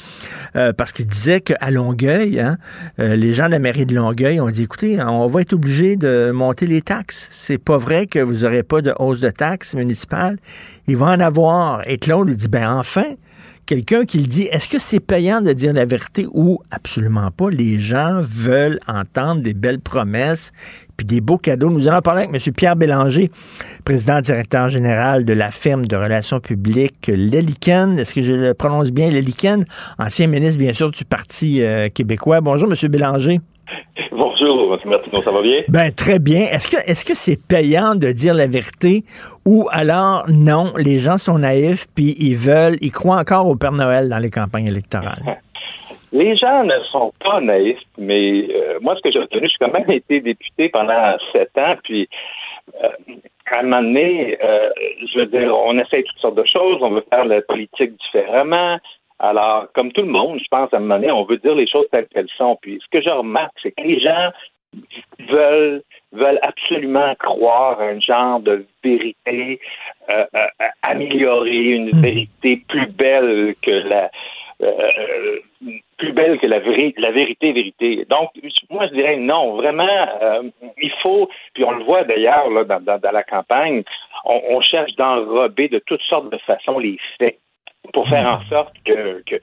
euh, 0.56 0.72
parce 0.72 0.92
qu'il 0.92 1.06
disait 1.06 1.40
qu'à 1.40 1.70
Longueuil, 1.70 2.40
hein, 2.40 2.56
euh, 2.98 3.16
les 3.16 3.34
gens 3.34 3.46
de 3.46 3.52
la 3.52 3.58
mairie 3.58 3.86
de 3.86 3.94
Longueuil 3.94 4.40
ont 4.40 4.50
dit, 4.50 4.62
écoutez, 4.62 5.02
on 5.02 5.26
va 5.26 5.42
être 5.42 5.52
obligé 5.52 5.96
de 5.96 6.30
monter 6.32 6.66
les 6.66 6.82
taxes. 6.82 7.28
C'est 7.30 7.58
pas 7.58 7.78
vrai 7.78 8.06
que 8.06 8.18
vous 8.18 8.42
n'aurez 8.42 8.62
pas 8.62 8.80
de 8.82 8.94
hausse 8.98 9.20
de 9.20 9.30
taxes 9.30 9.74
municipales. 9.74 10.38
Il 10.86 10.96
va 10.96 11.06
en 11.06 11.20
avoir. 11.20 11.88
Et 11.88 11.98
Claude 11.98 12.28
lui 12.28 12.36
dit, 12.36 12.48
ben 12.48 12.72
enfin, 12.72 13.04
quelqu'un 13.70 14.04
qui 14.04 14.18
le 14.18 14.26
dit, 14.26 14.48
est-ce 14.50 14.68
que 14.68 14.80
c'est 14.80 14.98
payant 14.98 15.40
de 15.40 15.52
dire 15.52 15.72
la 15.72 15.84
vérité 15.84 16.26
ou 16.34 16.58
absolument 16.72 17.30
pas? 17.30 17.50
Les 17.50 17.78
gens 17.78 18.20
veulent 18.20 18.80
entendre 18.88 19.42
des 19.42 19.54
belles 19.54 19.78
promesses 19.78 20.50
puis 20.96 21.06
des 21.06 21.20
beaux 21.20 21.38
cadeaux. 21.38 21.70
Nous 21.70 21.86
allons 21.86 22.00
parler 22.00 22.24
avec 22.24 22.34
M. 22.34 22.52
Pierre 22.52 22.74
Bélanger, 22.74 23.30
président 23.84 24.20
directeur 24.20 24.70
général 24.70 25.24
de 25.24 25.32
la 25.34 25.52
firme 25.52 25.84
de 25.84 25.94
relations 25.94 26.40
publiques 26.40 27.06
Leliken. 27.06 27.96
Est-ce 28.00 28.12
que 28.12 28.22
je 28.22 28.32
le 28.32 28.54
prononce 28.54 28.90
bien, 28.90 29.08
Leliken? 29.08 29.64
Ancien 30.00 30.26
ministre, 30.26 30.58
bien 30.58 30.72
sûr, 30.72 30.90
du 30.90 31.04
Parti 31.04 31.62
euh, 31.62 31.88
québécois. 31.90 32.40
Bonjour, 32.40 32.68
M. 32.68 32.88
Bélanger. 32.88 33.38
Bonjour, 34.50 34.74
M. 34.74 34.90
Martineau, 34.90 35.22
ça 35.22 35.30
va 35.30 35.42
bien? 35.42 35.62
Ben 35.68 35.92
très 35.92 36.18
bien. 36.18 36.40
Est-ce 36.40 36.66
que 36.66 36.90
est-ce 36.90 37.04
que 37.04 37.14
c'est 37.14 37.38
payant 37.46 37.94
de 37.94 38.10
dire 38.10 38.34
la 38.34 38.48
vérité 38.48 39.04
ou 39.46 39.68
alors 39.70 40.24
non, 40.28 40.72
les 40.76 40.98
gens 40.98 41.18
sont 41.18 41.38
naïfs 41.38 41.86
puis 41.94 42.16
ils 42.18 42.34
veulent, 42.34 42.76
ils 42.80 42.90
croient 42.90 43.18
encore 43.18 43.46
au 43.46 43.54
Père 43.54 43.70
Noël 43.70 44.08
dans 44.08 44.18
les 44.18 44.30
campagnes 44.30 44.66
électorales? 44.66 45.22
les 46.12 46.36
gens 46.36 46.64
ne 46.64 46.80
sont 46.90 47.12
pas 47.22 47.40
naïfs, 47.40 47.78
mais 47.96 48.48
euh, 48.50 48.78
moi, 48.80 48.96
ce 48.96 49.02
que 49.02 49.12
j'ai 49.12 49.20
retenu, 49.20 49.48
j'ai 49.48 49.64
quand 49.64 49.72
même 49.72 49.88
été 49.88 50.20
député 50.20 50.68
pendant 50.68 51.16
sept 51.32 51.56
ans, 51.56 51.76
puis 51.84 52.08
euh, 52.82 52.88
à 53.52 53.60
un 53.60 53.62
moment 53.62 53.82
donné, 53.82 54.36
euh, 54.42 54.68
je 55.12 55.20
veux 55.20 55.26
dire, 55.26 55.56
on 55.56 55.78
essaie 55.78 56.02
toutes 56.02 56.18
sortes 56.18 56.36
de 56.36 56.44
choses, 56.44 56.78
on 56.80 56.90
veut 56.90 57.04
faire 57.08 57.24
la 57.24 57.40
politique 57.42 57.92
différemment. 58.04 58.78
Alors, 59.22 59.66
comme 59.74 59.92
tout 59.92 60.00
le 60.02 60.08
monde, 60.08 60.38
je 60.40 60.48
pense, 60.50 60.72
à 60.72 60.78
un 60.78 60.80
moment 60.80 60.96
donné, 60.96 61.12
on 61.12 61.24
veut 61.24 61.36
dire 61.36 61.54
les 61.54 61.66
choses 61.68 61.86
telles 61.92 62.08
qu'elles 62.08 62.28
sont. 62.38 62.56
Puis, 62.62 62.80
ce 62.82 62.88
que 62.90 63.04
je 63.06 63.12
remarque, 63.12 63.52
c'est 63.62 63.72
que 63.72 63.82
les 63.82 64.00
gens 64.00 64.30
veulent 65.28 65.82
veulent 66.12 66.38
absolument 66.42 67.14
croire 67.16 67.80
un 67.80 68.00
genre 68.00 68.40
de 68.40 68.66
vérité 68.82 69.60
euh, 70.12 70.24
euh, 70.34 70.46
améliorée, 70.82 71.56
une 71.78 71.90
Hmm. 71.90 72.00
vérité 72.02 72.62
plus 72.68 72.86
belle 72.86 73.54
que 73.62 73.70
la 73.70 74.10
euh, 74.62 75.38
plus 75.98 76.12
belle 76.12 76.38
que 76.38 76.46
la, 76.46 76.60
vé- 76.60 76.94
la 76.98 77.10
vérité 77.12 77.52
vérité. 77.52 78.06
Donc, 78.10 78.30
moi, 78.70 78.86
je 78.88 78.94
dirais 78.94 79.16
non, 79.16 79.54
vraiment, 79.56 80.06
euh, 80.22 80.42
il 80.80 80.92
faut, 81.02 81.28
puis 81.54 81.64
on 81.64 81.70
le 81.72 81.84
voit 81.84 82.04
d'ailleurs 82.04 82.48
dans, 82.66 82.80
dans, 82.80 82.98
dans 82.98 83.10
la 83.12 83.22
campagne, 83.22 83.82
on, 84.24 84.40
on 84.50 84.60
cherche 84.60 84.94
d'enrober 84.96 85.68
de 85.68 85.78
toutes 85.78 86.02
sortes 86.02 86.30
de 86.30 86.38
façons 86.38 86.78
les 86.78 86.98
faits 87.18 87.38
pour 87.92 88.08
faire 88.08 88.26
en 88.26 88.42
sorte 88.48 88.74
que, 88.84 89.22
que 89.26 89.36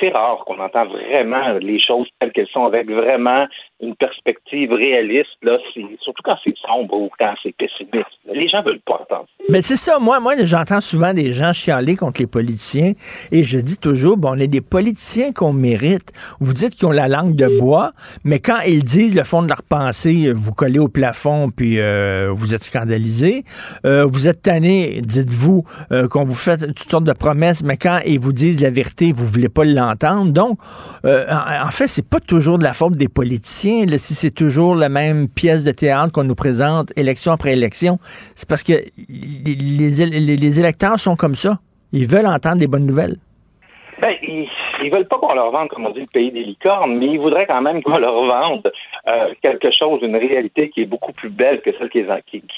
c'est 0.00 0.10
rare 0.10 0.44
qu'on 0.46 0.58
entend 0.58 0.86
vraiment 0.86 1.58
les 1.60 1.80
choses 1.80 2.08
telles 2.18 2.32
qu'elles 2.32 2.48
sont 2.48 2.64
avec 2.64 2.90
vraiment 2.90 3.46
une 3.80 3.96
perspective 3.96 4.72
réaliste, 4.72 5.36
là, 5.42 5.58
surtout 6.00 6.22
quand 6.24 6.36
c'est 6.44 6.54
sombre 6.66 6.94
ou 6.94 7.10
quand 7.18 7.34
c'est 7.42 7.54
pessimiste. 7.56 8.10
Les 8.32 8.48
gens 8.48 8.62
veulent 8.62 8.80
pas 8.80 8.94
entendre. 8.94 9.26
Mais 9.48 9.60
c'est 9.60 9.76
ça, 9.76 9.98
moi, 9.98 10.20
moi 10.20 10.34
j'entends 10.44 10.80
souvent 10.80 11.12
des 11.12 11.32
gens 11.32 11.52
chialer 11.52 11.96
contre 11.96 12.20
les 12.20 12.28
politiciens 12.28 12.92
et 13.32 13.42
je 13.42 13.58
dis 13.58 13.78
toujours, 13.78 14.16
bon, 14.16 14.30
on 14.34 14.38
est 14.38 14.48
des 14.48 14.60
politiciens 14.60 15.32
qu'on 15.32 15.52
mérite. 15.52 16.12
Vous 16.40 16.54
dites 16.54 16.76
qu'ils 16.76 16.86
ont 16.86 16.92
la 16.92 17.08
langue 17.08 17.34
de 17.34 17.58
bois, 17.58 17.90
mais 18.24 18.38
quand 18.38 18.60
ils 18.66 18.84
disent 18.84 19.14
le 19.16 19.24
fond 19.24 19.42
de 19.42 19.48
leur 19.48 19.62
pensée, 19.62 20.32
vous 20.32 20.52
collez 20.52 20.78
au 20.78 20.88
plafond 20.88 21.50
puis 21.50 21.80
euh, 21.80 22.28
vous 22.32 22.54
êtes 22.54 22.62
scandalisé. 22.62 23.44
Euh, 23.84 24.04
vous 24.04 24.28
êtes 24.28 24.42
tanné, 24.42 25.00
dites-vous, 25.02 25.64
euh, 25.90 26.08
qu'on 26.08 26.24
vous 26.24 26.34
fait 26.34 26.58
toutes 26.58 26.90
sortes 26.90 27.04
de 27.04 27.12
promesses, 27.12 27.64
mais 27.64 27.76
quand 27.76 27.98
ils 28.06 28.20
vous 28.20 28.32
disent 28.32 28.62
la 28.62 28.70
vérité, 28.70 29.12
vous 29.12 29.26
voulez 29.26 29.48
pas 29.52 29.64
l'entendre. 29.64 30.32
Donc, 30.32 30.58
euh, 31.04 31.24
en, 31.30 31.70
fait, 31.70 31.88
c'est 31.88 32.08
pas 32.08 32.20
toujours 32.20 32.58
de 32.58 32.64
la 32.64 32.72
faute 32.72 32.94
des 32.94 33.08
politiciens. 33.08 33.86
Si 33.98 34.14
c'est 34.14 34.30
toujours 34.30 34.74
la 34.74 34.88
même 34.88 35.28
pièce 35.28 35.64
de 35.64 35.72
théâtre 35.72 36.12
qu'on 36.12 36.24
nous 36.24 36.34
présente 36.34 36.92
élection 36.96 37.32
après 37.32 37.52
élection, 37.52 37.98
c'est 38.34 38.48
parce 38.48 38.62
que 38.62 38.74
les, 39.08 40.60
électeurs 40.60 40.98
sont 40.98 41.16
comme 41.16 41.34
ça. 41.34 41.58
Ils 41.92 42.06
veulent 42.06 42.26
entendre 42.26 42.56
des 42.56 42.66
bonnes 42.66 42.86
nouvelles. 42.86 43.16
Ben, 44.00 44.14
ils, 44.22 44.48
ils 44.82 44.90
veulent 44.90 45.06
pas 45.06 45.18
qu'on 45.18 45.34
leur 45.34 45.50
vende, 45.50 45.68
comme 45.68 45.86
on 45.86 45.90
dit, 45.90 46.00
le 46.00 46.06
pays 46.06 46.30
des 46.30 46.42
licornes, 46.42 46.96
mais 46.96 47.06
ils 47.06 47.20
voudraient 47.20 47.46
quand 47.46 47.62
même 47.62 47.82
qu'on 47.82 47.98
leur 47.98 48.14
vende 48.24 48.72
euh, 49.06 49.32
quelque 49.42 49.70
chose, 49.70 50.00
une 50.02 50.16
réalité 50.16 50.70
qui 50.70 50.82
est 50.82 50.86
beaucoup 50.86 51.12
plus 51.12 51.30
belle 51.30 51.60
que 51.60 51.70
celle 51.78 51.88
qui 51.90 52.04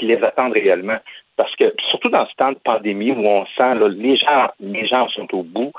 les, 0.00 0.22
attendent 0.22 0.52
réellement. 0.52 0.98
Parce 1.36 1.54
que, 1.56 1.74
surtout 1.90 2.10
dans 2.10 2.26
ce 2.26 2.34
temps 2.36 2.52
de 2.52 2.58
pandémie 2.64 3.10
où 3.10 3.26
on 3.26 3.44
sent, 3.56 3.74
là, 3.74 3.88
les 3.88 4.16
gens, 4.16 4.48
les 4.60 4.86
gens 4.86 5.08
sont 5.08 5.26
au 5.34 5.42
bout, 5.42 5.72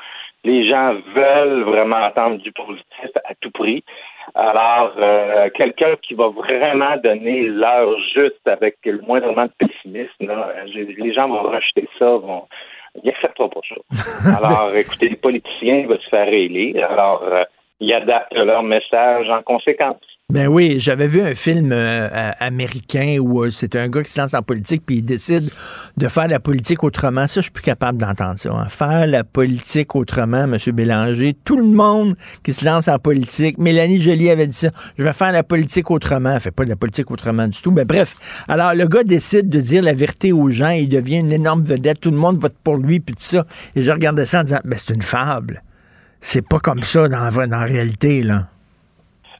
les 0.46 0.70
gens 0.70 0.96
veulent 1.14 1.64
vraiment 1.64 1.98
entendre 1.98 2.38
du 2.38 2.52
positif 2.52 3.10
à 3.26 3.34
tout 3.41 3.52
prix. 3.52 3.84
Alors, 4.36 4.93
euh, 4.98 5.50
quelqu'un 5.54 5.96
qui 6.02 6.14
va 6.14 6.30
vraiment 6.30 6.98
donner 7.04 7.43
l'heure 7.43 7.98
juste 8.14 8.48
avec 8.48 8.78
le 8.86 9.00
moindrement 9.02 9.46
de 9.46 9.52
pessimisme, 9.58 10.28
là, 10.28 10.52
les 10.66 11.14
gens 11.14 11.28
vont 11.28 11.43
rejeter 11.43 11.88
ça, 12.00 12.06
vont, 12.06 12.43
ils 12.96 13.08
n'accepteront 13.08 13.50
pas 13.50 13.62
ça. 13.68 14.38
Alors, 14.38 14.74
écoutez, 14.76 15.10
les 15.10 15.16
politiciens 15.16 15.86
vont 15.88 16.00
se 16.00 16.10
faire 16.10 16.28
élire. 16.28 16.89
Alors, 16.91 17.24
euh, 17.24 17.43
ils 17.80 17.93
adaptent 17.93 18.36
leur 18.36 18.64
message 18.64 19.30
en 19.30 19.41
conséquence. 19.41 19.98
Ben 20.34 20.48
oui, 20.48 20.78
j'avais 20.80 21.08
vu 21.08 21.22
un 21.22 21.36
film 21.36 21.72
euh, 21.72 22.32
américain 22.40 23.20
où 23.22 23.44
euh, 23.44 23.52
c'est 23.52 23.76
un 23.76 23.88
gars 23.88 24.02
qui 24.02 24.12
se 24.12 24.20
lance 24.20 24.34
en 24.34 24.42
politique 24.42 24.82
puis 24.84 24.98
il 24.98 25.06
décide 25.06 25.52
de 25.98 26.08
faire 26.08 26.28
la 26.28 26.40
politique 26.40 26.84
autrement. 26.84 27.28
Ça, 27.28 27.42
je 27.42 27.44
suis 27.44 27.52
plus 27.52 27.62
capable 27.62 28.00
d'entendre 28.00 28.40
ça. 28.40 28.52
hein. 28.52 28.68
Faire 28.68 29.06
la 29.06 29.24
politique 29.24 29.96
autrement, 29.96 30.46
M. 30.46 30.58
Bélanger. 30.74 31.38
Tout 31.46 31.58
le 31.58 31.68
monde 31.68 32.16
qui 32.42 32.54
se 32.54 32.66
lance 32.66 32.88
en 32.88 32.98
politique. 32.98 33.60
Mélanie 33.60 34.02
Joly 34.02 34.32
avait 34.32 34.48
dit 34.48 34.58
ça. 34.58 34.72
Je 34.98 35.04
vais 35.04 35.14
faire 35.14 35.32
la 35.32 35.44
politique 35.44 35.92
autrement. 35.92 36.34
Elle 36.34 36.42
fait 36.42 36.50
pas 36.50 36.66
de 36.66 36.70
la 36.70 36.76
politique 36.76 37.12
autrement 37.12 37.48
du 37.48 37.62
tout. 37.62 37.70
Mais 37.70 37.86
bref. 37.86 38.16
Alors, 38.48 38.74
le 38.74 38.88
gars 38.88 39.04
décide 39.04 39.48
de 39.48 39.62
dire 39.62 39.84
la 39.84 39.94
vérité 39.94 40.34
aux 40.34 40.50
gens. 40.50 40.70
Il 40.70 40.90
devient 40.90 41.18
une 41.20 41.32
énorme 41.34 41.64
vedette. 41.64 42.00
Tout 42.00 42.10
le 42.10 42.18
monde 42.18 42.40
vote 42.42 42.56
pour 42.64 42.78
lui 42.78 43.00
puis 43.00 43.14
tout 43.14 43.22
ça. 43.22 43.46
Et 43.76 43.84
je 43.84 43.92
regardais 43.92 44.26
ça 44.26 44.40
en 44.40 44.44
disant, 44.44 44.60
ben, 44.66 44.76
c'est 44.80 44.92
une 44.96 45.04
fable. 45.04 45.62
C'est 46.20 46.42
pas 46.42 46.58
comme 46.58 46.82
ça 46.82 47.08
dans, 47.08 47.30
dans 47.32 47.46
la 47.48 47.66
réalité, 47.66 48.24
là. 48.24 48.48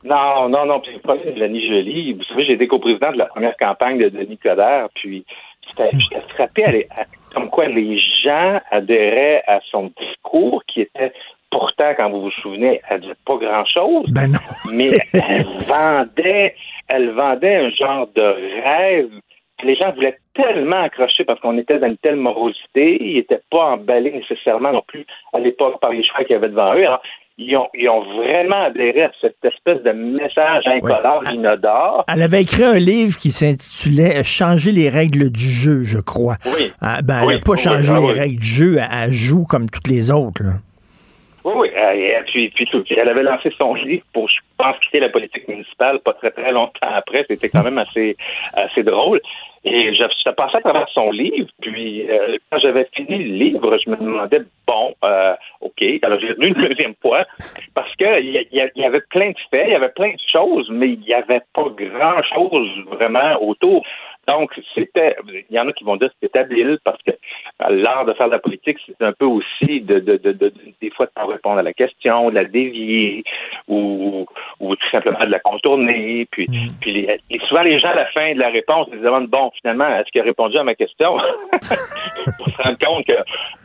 Non, 0.06 0.48
non, 0.50 0.66
non. 0.66 0.80
Puis 0.80 0.94
le 0.94 1.00
problème 1.00 1.26
de 1.28 1.32
Mélanie 1.34 1.68
Joly, 1.68 2.14
vous 2.14 2.24
savez, 2.24 2.46
j'ai 2.46 2.54
été 2.54 2.68
coprésident 2.68 3.12
de 3.12 3.18
la 3.18 3.26
première 3.26 3.58
campagne 3.58 3.98
de 3.98 4.10
Denis 4.10 4.38
Coderre, 4.38 4.88
puis 4.96 5.26
j'étais 5.68 6.22
frappé 6.30 6.88
à- 6.92 7.06
comme 7.34 7.50
quoi 7.50 7.68
les 7.68 7.98
gens 8.24 8.60
adhéraient 8.72 9.44
à 9.48 9.60
son 9.72 9.92
discours 10.00 10.64
qui 10.68 10.82
était 10.82 11.12
pourtant, 11.52 11.94
quand 11.98 12.10
vous 12.10 12.22
vous 12.22 12.32
souvenez, 12.32 12.82
elle 12.90 13.02
disait 13.02 13.14
pas 13.26 13.38
grand-chose. 13.38 14.06
Ben 14.12 14.28
non. 14.32 14.40
mais 14.72 14.92
elle 15.14 15.46
vendait, 15.68 16.56
elle 16.88 17.10
vendait 17.12 17.56
un 17.56 17.70
genre 17.72 18.08
de 18.16 18.62
rêve. 18.64 19.10
Les 19.64 19.76
gens 19.76 19.92
voulaient 19.94 20.18
tellement 20.34 20.82
accrocher 20.84 21.24
parce 21.24 21.40
qu'on 21.40 21.58
était 21.58 21.80
dans 21.80 21.88
une 21.88 21.98
telle 21.98 22.18
morosité, 22.18 22.98
ils 23.02 23.16
n'étaient 23.16 23.42
pas 23.50 23.72
emballés 23.72 24.12
nécessairement 24.12 24.74
non 24.74 24.84
plus 24.86 25.06
à 25.34 25.40
l'époque 25.40 25.80
par 25.80 25.92
les 25.92 26.04
choix 26.04 26.24
qu'il 26.26 26.34
y 26.34 26.36
avait 26.36 26.50
devant 26.50 26.74
eux. 26.76 26.86
Alors, 26.86 27.02
ils 27.38 27.58
ont, 27.58 27.68
ils 27.74 27.90
ont 27.90 28.02
vraiment 28.16 28.66
adhéré 28.68 29.04
à 29.04 29.12
cette 29.20 29.44
espèce 29.44 29.84
de 29.84 29.92
message 29.92 30.64
incolore, 30.68 31.22
inodore. 31.34 32.06
Elle 32.08 32.22
avait 32.22 32.42
écrit 32.42 32.64
un 32.64 32.80
livre 32.80 33.18
qui 33.18 33.32
s'intitulait 33.32 34.24
Changer 34.24 34.72
les 34.72 34.90
règles 34.90 35.30
du 35.30 35.50
jeu, 35.50 35.84
je 35.84 36.00
crois. 36.00 36.38
Oui. 36.46 36.72
Ah, 36.82 37.02
ben, 37.02 37.22
elle 37.24 37.36
n'a 37.36 37.40
pas 37.40 37.52
oui, 37.52 37.58
changé 37.58 37.94
ah 37.94 38.00
les 38.00 38.20
règles 38.20 38.40
du 38.40 38.46
jeu, 38.46 38.78
elle, 38.78 38.88
elle 38.92 39.12
joue 39.12 39.44
comme 39.46 39.70
toutes 39.70 39.88
les 39.88 40.12
autres. 40.12 40.44
là. 40.44 40.54
Oui, 41.46 41.54
oui. 41.56 41.70
puis, 42.26 42.50
puis 42.66 42.96
elle 42.98 43.08
avait 43.08 43.22
lancé 43.22 43.52
son 43.56 43.76
livre 43.76 44.04
pour, 44.14 44.28
je 44.28 44.40
pense, 44.58 44.80
quitter 44.80 45.00
la 45.00 45.10
politique 45.10 45.48
municipale 45.48 46.00
pas 46.00 46.14
très, 46.14 46.32
très 46.32 46.52
longtemps 46.52 46.90
après. 46.92 47.24
C'était 47.30 47.50
quand 47.50 47.64
même 47.64 47.78
assez, 47.78 48.18
assez 48.54 48.82
drôle. 48.82 49.22
Et 49.64 49.94
je, 49.94 50.04
je 50.04 50.30
passais 50.32 50.58
à 50.58 50.62
travers 50.62 50.88
son 50.90 51.10
livre, 51.12 51.50
puis 51.60 52.08
euh, 52.08 52.38
quand 52.52 52.60
j'avais 52.60 52.88
fini 52.96 53.24
le 53.24 53.46
livre, 53.46 53.78
je 53.84 53.90
me 53.90 53.96
demandais, 53.96 54.42
bon, 54.68 54.94
euh, 55.04 55.34
OK, 55.62 55.84
alors 56.04 56.20
j'ai 56.20 56.36
lu 56.38 56.50
une 56.50 56.68
deuxième 56.68 56.94
fois, 57.02 57.26
parce 57.74 57.96
que 57.96 58.22
il 58.22 58.48
y, 58.52 58.80
y 58.80 58.84
avait 58.86 59.02
plein 59.10 59.30
de 59.30 59.38
faits, 59.50 59.66
il 59.68 59.72
y 59.72 59.76
avait 59.76 59.90
plein 59.90 60.12
de 60.12 60.22
choses, 60.32 60.70
mais 60.72 60.90
il 60.90 61.00
n'y 61.00 61.14
avait 61.14 61.42
pas 61.54 61.66
grand-chose 61.76 62.70
vraiment 62.92 63.42
autour. 63.42 63.84
Donc, 64.28 64.52
c'était, 64.74 65.16
il 65.50 65.56
y 65.56 65.60
en 65.60 65.68
a 65.68 65.74
qui 65.74 65.84
vont 65.84 65.98
dire 65.98 66.10
que 66.10 66.16
c'était 66.22 66.40
habile 66.40 66.80
parce 66.84 67.02
que 67.04 67.12
euh, 67.12 67.82
l'art 67.84 68.06
de 68.06 68.14
faire 68.14 68.28
de 68.28 68.32
la 68.32 68.40
politique, 68.40 68.78
c'est 68.88 69.06
un 69.06 69.14
peu 69.14 69.26
aussi 69.26 69.82
de, 69.82 70.00
de, 70.00 70.18
de, 70.18 70.32
de- 70.32 70.54
des 70.82 70.90
fois 70.92 71.06
de 71.06 71.12
pas 71.12 71.26
répondre 71.26 71.60
à 71.60 71.64
la 71.64 71.74
question, 71.74 72.30
de 72.30 72.36
la 72.36 72.46
dévier 72.46 73.24
ou, 73.68 74.26
ou 74.60 74.76
tout 74.76 74.90
simplement 74.92 75.20
de 75.26 75.32
la 75.32 75.40
contourner. 75.40 76.28
Puis, 76.32 76.48
puis 76.82 76.94
les- 76.94 77.20
et 77.30 77.40
souvent 77.48 77.62
les 77.62 77.78
gens 77.80 77.90
à 77.90 77.96
la 77.96 78.06
fin 78.08 78.34
de 78.34 78.40
la 78.40 78.50
réponse 78.50 78.88
ils 78.92 79.00
se 79.00 79.04
demandent 79.04 79.28
bon, 79.28 79.52
finalement, 79.62 79.88
est-ce 79.98 80.10
qu'il 80.12 80.22
a 80.22 80.24
répondu 80.24 80.58
à 80.58 80.64
ma 80.64 80.76
question? 80.76 81.18
Pour 82.38 82.50
se 82.50 82.62
rendre 82.62 82.78
compte 82.80 83.06
que 83.06 83.14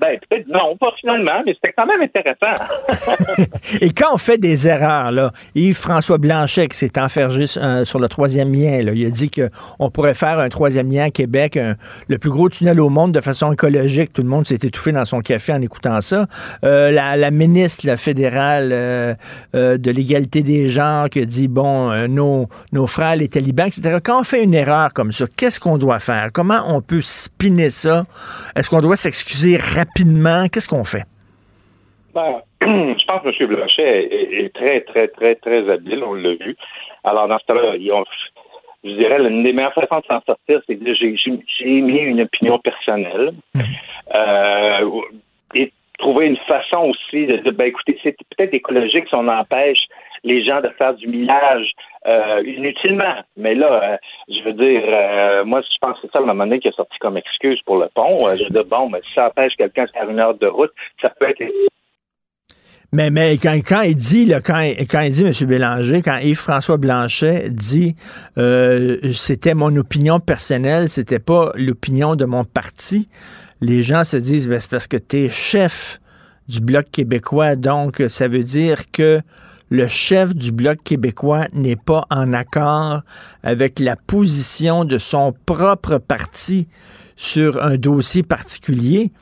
ben 0.01 0.19
peut-être 0.29 0.47
non, 0.49 0.77
pas 0.77 0.93
finalement, 1.01 1.43
mais 1.47 1.55
c'était 1.55 1.73
quand 1.73 1.87
même 1.87 2.03
intéressant. 2.03 2.63
Et 3.81 3.91
quand 3.91 4.13
on 4.15 4.19
fait 4.19 4.39
des 4.39 4.69
erreurs, 4.69 5.11
là, 5.13 5.31
Yves-François 5.55 6.19
Blanchet, 6.19 6.69
qui 6.69 6.77
s'est 6.77 6.99
enfergé 6.99 7.45
euh, 7.57 7.85
sur 7.85 7.99
le 7.99 8.09
troisième 8.09 8.53
lien, 8.53 8.83
là, 8.83 8.93
il 8.95 9.07
a 9.07 9.11
dit 9.11 9.31
qu'on 9.31 9.91
pourrait 9.91 10.15
faire 10.15 10.39
un 10.39 10.50
troisième 10.51 10.91
lien 10.91 11.05
à 11.05 11.11
Québec, 11.11 11.59
le 12.09 12.19
plus 12.19 12.31
gros 12.31 12.49
tunnel 12.49 12.81
au 12.81 12.91
monde 12.91 13.13
de 13.13 13.21
façon 13.21 13.53
écologique. 13.53 14.13
Tout 14.13 14.23
le 14.23 14.29
monde 14.29 14.47
s'est 14.47 14.55
étouffé 14.57 14.93
dans 14.93 15.05
son 15.05 15.21
café 15.21 15.53
en 15.53 15.63
écoutant 15.63 16.01
ça. 16.01 16.27
Euh, 16.65 16.91
la, 16.91 17.31
ministre 17.31 17.97
fédérale 17.97 18.71
euh, 18.73 19.15
euh, 19.55 19.79
de 19.79 19.91
l'égalité 19.91 20.43
des 20.43 20.69
genres 20.69 21.09
qui 21.09 21.25
dit, 21.27 21.49
bon, 21.49 22.09
nos, 22.09 22.47
nos 22.73 22.87
frères, 22.87 23.17
les 23.17 23.29
talibans, 23.29 23.69
etc. 23.69 23.99
Quand 24.03 24.21
on 24.21 24.25
fait 24.25 24.45
une 24.45 24.55
erreur 24.55 24.93
comme 24.93 25.13
ça, 25.13 25.25
qu'est-ce 25.37 25.61
qu'on 25.61 25.79
doit 25.79 25.99
faire? 26.01 26.29
Comment 26.33 26.63
on 26.69 26.83
peut 26.83 27.01
spinner 27.01 27.71
ça? 27.71 28.05
Est-ce 28.57 28.69
qu'on 28.69 28.81
doit 28.81 28.97
s'excuser 28.97 29.57
rapidement? 29.57 30.49
Qu'est-ce 30.49 30.69
qu'on 30.69 30.85
fait? 30.85 31.05
Ben, 32.15 32.43
je 32.61 33.05
pense 33.07 33.23
que 33.23 33.43
M. 33.43 33.49
Blanchet 33.49 34.09
est, 34.45 34.55
très, 34.55 34.81
très, 34.83 35.09
très, 35.09 35.37
très 35.37 35.71
habile, 35.71 36.03
on 36.05 36.15
l'a 36.15 36.35
vu. 36.35 36.57
Alors, 37.05 37.29
dans 37.29 37.39
ce 37.39 37.93
ont- 37.93 38.05
je 38.85 38.91
dirais, 38.91 39.19
l'une 39.19 39.43
des 39.43 39.53
meilleures 39.53 39.75
façons 39.75 40.01
de 40.01 40.07
s'en 40.07 40.21
sortir, 40.23 40.61
c'est 40.67 40.77
que 40.77 40.95
j'ai 40.95 41.17
j'ai- 41.17 41.69
émis 41.79 41.99
une 41.99 42.23
opinion 42.23 42.59
personnelle. 42.59 43.33
Euh, 44.15 44.91
et 45.55 45.73
trouver 45.99 46.27
une 46.27 46.37
façon 46.39 46.91
aussi 46.91 47.27
de, 47.27 47.51
ben 47.51 47.67
écoutez, 47.67 47.99
c'est 48.03 48.17
peut-être 48.37 48.55
écologique 48.55 49.07
si 49.09 49.15
on 49.15 49.29
empêche 49.29 49.83
les 50.25 50.43
gens 50.43 50.61
de 50.61 50.71
faire 50.71 50.95
du 50.95 51.07
millage 51.07 51.73
euh, 52.07 52.43
inutilement. 52.45 53.15
Mais 53.37 53.55
là, 53.55 53.83
euh, 53.93 53.97
je 54.29 54.43
veux 54.43 54.53
dire, 54.55 54.83
euh, 54.87 55.45
moi, 55.45 55.61
je 55.61 55.77
pense 55.81 55.97
que 56.01 56.07
c'est 56.07 56.13
ça, 56.13 56.21
moment 56.21 56.45
donné, 56.45 56.59
qui 56.59 56.69
est 56.69 56.77
sorti 56.77 56.99
comme 56.99 57.17
excuse 57.17 57.61
pour 57.65 57.77
le 57.77 57.89
pont. 57.95 58.17
Euh, 58.27 58.37
je 58.37 58.45
veux 58.45 58.51
dire, 58.51 58.65
bon, 58.65 58.89
mais 58.89 59.01
si 59.07 59.13
ça 59.15 59.29
empêche 59.29 59.55
quelqu'un 59.57 59.85
de 59.85 59.91
faire 59.91 60.09
une 60.11 60.19
heure 60.19 60.35
de 60.35 60.47
route, 60.47 60.73
ça 61.01 61.11
peut 61.11 61.29
être 61.29 61.43
Mais, 62.93 63.11
mais 63.11 63.39
quand, 63.39 63.55
quand 63.65 63.83
il 63.83 63.95
dit, 63.95 64.27
là, 64.27 64.41
quand, 64.41 64.59
quand 64.91 65.01
il 65.01 65.13
dit, 65.13 65.23
M. 65.25 65.33
Bélanger, 65.49 66.03
quand 66.03 66.19
Yves-François 66.19 66.77
Blanchet 66.77 67.51
dit 67.51 67.95
euh, 68.37 68.99
c'était 69.15 69.55
mon 69.55 69.75
opinion 69.77 70.19
personnelle, 70.19 70.89
c'était 70.89 71.21
pas 71.21 71.53
l'opinion 71.55 72.17
de 72.17 72.25
mon 72.25 72.45
parti, 72.45 73.09
les 73.61 73.83
gens 73.83 74.03
se 74.03 74.17
disent 74.17 74.49
ben, 74.49 74.59
c'est 74.59 74.71
parce 74.71 74.89
que 74.89 74.97
tu 74.97 75.25
es 75.25 75.29
chef 75.29 76.01
du 76.49 76.61
Bloc 76.61 76.87
québécois, 76.91 77.55
donc 77.55 78.03
ça 78.09 78.27
veut 78.27 78.43
dire 78.43 78.91
que 78.91 79.21
le 79.71 79.87
chef 79.87 80.35
du 80.35 80.51
Bloc 80.51 80.83
québécois 80.83 81.47
n'est 81.53 81.77
pas 81.77 82.07
en 82.11 82.33
accord 82.33 83.03
avec 83.45 83.79
la 83.79 83.95
position 83.95 84.85
de 84.85 84.99
son 84.99 85.33
propre 85.47 85.99
parti 85.99 86.67
sur 87.15 87.63
un 87.63 87.77
dossier 87.77 88.25
particulier. 88.25 89.13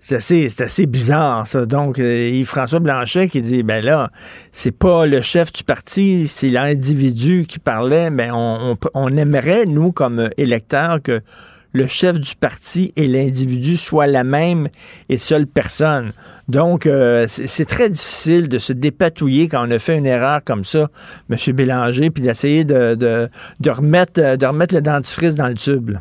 C'est 0.00 0.16
assez, 0.16 0.48
assez 0.58 0.86
bizarre, 0.86 1.46
ça. 1.46 1.66
Donc, 1.66 1.98
euh, 1.98 2.30
Yves-François 2.32 2.80
Blanchet 2.80 3.28
qui 3.28 3.42
dit, 3.42 3.62
ben 3.62 3.84
là, 3.84 4.10
c'est 4.52 4.76
pas 4.76 5.06
le 5.06 5.22
chef 5.22 5.52
du 5.52 5.62
parti, 5.62 6.26
c'est 6.26 6.48
l'individu 6.48 7.46
qui 7.48 7.58
parlait, 7.58 8.10
mais 8.10 8.30
on, 8.30 8.72
on, 8.72 8.78
on 8.94 9.16
aimerait, 9.16 9.66
nous, 9.66 9.92
comme 9.92 10.30
électeurs, 10.36 11.02
que 11.02 11.20
le 11.72 11.86
chef 11.86 12.18
du 12.18 12.34
parti 12.34 12.92
et 12.96 13.06
l'individu 13.06 13.76
soient 13.76 14.06
la 14.06 14.24
même 14.24 14.68
et 15.08 15.18
seule 15.18 15.46
personne. 15.46 16.12
Donc, 16.48 16.86
euh, 16.86 17.26
c'est 17.28 17.64
très 17.64 17.88
difficile 17.88 18.48
de 18.48 18.58
se 18.58 18.72
dépatouiller 18.72 19.48
quand 19.48 19.66
on 19.66 19.70
a 19.70 19.78
fait 19.78 19.96
une 19.96 20.06
erreur 20.06 20.42
comme 20.44 20.64
ça, 20.64 20.88
M. 21.30 21.36
Bélanger, 21.54 22.10
puis 22.10 22.22
d'essayer 22.22 22.64
de, 22.64 22.94
de, 22.96 23.28
de, 23.60 23.70
remettre, 23.70 24.36
de 24.36 24.46
remettre 24.46 24.74
le 24.74 24.80
dentifrice 24.80 25.36
dans 25.36 25.48
le 25.48 25.54
tube. 25.54 25.92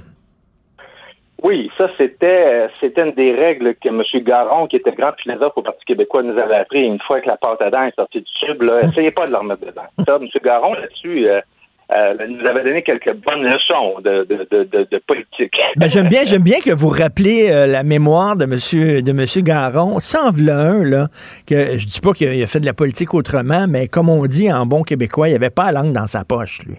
Oui, 1.42 1.72
ça 1.78 1.90
c'était 1.98 2.68
c'était 2.80 3.02
une 3.02 3.14
des 3.14 3.34
règles 3.34 3.76
que 3.76 3.88
M. 3.88 4.04
Garon, 4.24 4.68
qui 4.68 4.76
était 4.76 4.92
grand 4.92 5.14
philosophe 5.22 5.54
au 5.56 5.62
Parti 5.62 5.86
québécois, 5.86 6.24
nous 6.24 6.38
avait 6.38 6.56
appris 6.56 6.84
une 6.84 7.00
fois 7.00 7.22
que 7.22 7.28
la 7.28 7.38
pâte 7.38 7.62
à 7.62 7.70
dents 7.70 7.84
est 7.84 7.96
sortie 7.96 8.20
du 8.20 8.32
tube. 8.46 8.62
Là, 8.62 8.82
essayez 8.84 9.12
pas 9.12 9.26
de 9.26 9.32
la 9.32 9.40
remettre 9.40 9.66
dedans. 9.66 9.84
Ça, 10.06 10.18
M. 10.22 10.28
Garon, 10.44 10.74
là-dessus, 10.74 11.28
euh, 11.28 11.40
euh, 11.92 12.14
nous 12.28 12.46
avait 12.46 12.64
donné 12.64 12.84
quelques 12.84 13.16
bonnes 13.16 13.44
leçons 13.44 14.00
de, 14.02 14.24
de, 14.26 14.48
de, 14.52 14.64
de, 14.64 14.88
de 14.92 15.02
politique. 15.08 15.56
Ben, 15.78 15.90
j'aime 15.90 16.08
bien, 16.08 16.24
j'aime 16.26 16.44
bien 16.44 16.60
que 16.60 16.72
vous 16.72 16.90
rappelez 16.90 17.50
euh, 17.50 17.68
la 17.68 17.84
mémoire 17.84 18.36
de 18.36 18.46
Monsieur 18.46 19.02
de 19.02 19.12
Monsieur 19.12 19.42
Garon. 19.42 20.00
Sans 20.00 20.38
un 20.50 20.84
là, 20.84 21.08
que 21.48 21.78
je 21.78 21.88
dis 21.88 22.02
pas 22.02 22.14
qu'il 22.14 22.44
a 22.44 22.48
fait 22.48 22.60
de 22.60 22.66
la 22.66 22.74
politique 22.74 23.14
autrement, 23.14 23.66
mais 23.68 23.88
comme 23.88 24.10
on 24.10 24.26
dit 24.26 24.52
en 24.52 24.66
bon 24.66 24.84
québécois, 24.84 25.30
il 25.30 25.36
avait 25.36 25.50
pas 25.50 25.72
la 25.72 25.82
langue 25.82 25.94
dans 25.94 26.08
sa 26.08 26.26
poche, 26.26 26.60
lui. 26.68 26.78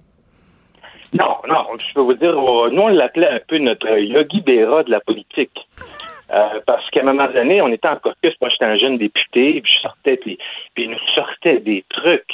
Non, 1.12 1.36
non, 1.48 1.66
je 1.78 1.94
peux 1.94 2.00
vous 2.00 2.14
dire, 2.14 2.38
euh, 2.38 2.70
nous 2.70 2.82
on 2.82 2.88
l'appelait 2.88 3.28
un 3.28 3.40
peu 3.46 3.58
notre 3.58 3.88
Yogi 3.98 4.40
Berra 4.42 4.84
de 4.84 4.90
la 4.90 5.00
politique. 5.00 5.66
Euh, 6.32 6.61
parce 6.64 6.88
qu'à 6.90 7.00
un 7.00 7.04
moment 7.04 7.26
donné, 7.26 7.61
on 7.61 7.68
était 7.68 7.90
en 7.90 7.96
caucus, 7.96 8.34
moi 8.40 8.50
j'étais 8.50 8.64
un 8.64 8.76
jeune 8.76 8.98
député, 8.98 9.61
puis 9.61 9.72
je 9.74 9.80
sortais, 9.80 10.16
puis, 10.16 10.38
puis 10.74 10.84
il 10.84 10.90
nous 10.90 11.14
sortait 11.14 11.58
des 11.58 11.84
trucs. 11.88 12.30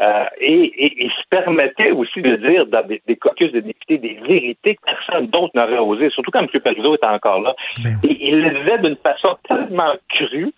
Euh, 0.00 0.24
et, 0.40 0.72
et, 0.84 1.04
et 1.04 1.08
se 1.10 1.28
permettait 1.28 1.90
aussi 1.90 2.22
de 2.22 2.36
dire 2.36 2.66
dans 2.66 2.82
des, 2.86 3.02
des 3.06 3.16
caucus 3.16 3.52
de 3.52 3.60
députés 3.60 3.98
des 3.98 4.18
vérités 4.26 4.76
que 4.76 4.80
personne 4.86 5.26
d'autre 5.26 5.52
n'aurait 5.54 5.76
osé, 5.76 6.08
surtout 6.08 6.30
quand 6.30 6.40
M. 6.40 6.60
Parizeau 6.60 6.94
était 6.94 7.06
encore 7.06 7.42
là. 7.42 7.54
Et 8.02 8.28
il 8.28 8.40
le 8.40 8.58
disait 8.58 8.78
d'une 8.78 8.96
façon 8.96 9.36
tellement 9.46 9.92
crue 10.08 10.50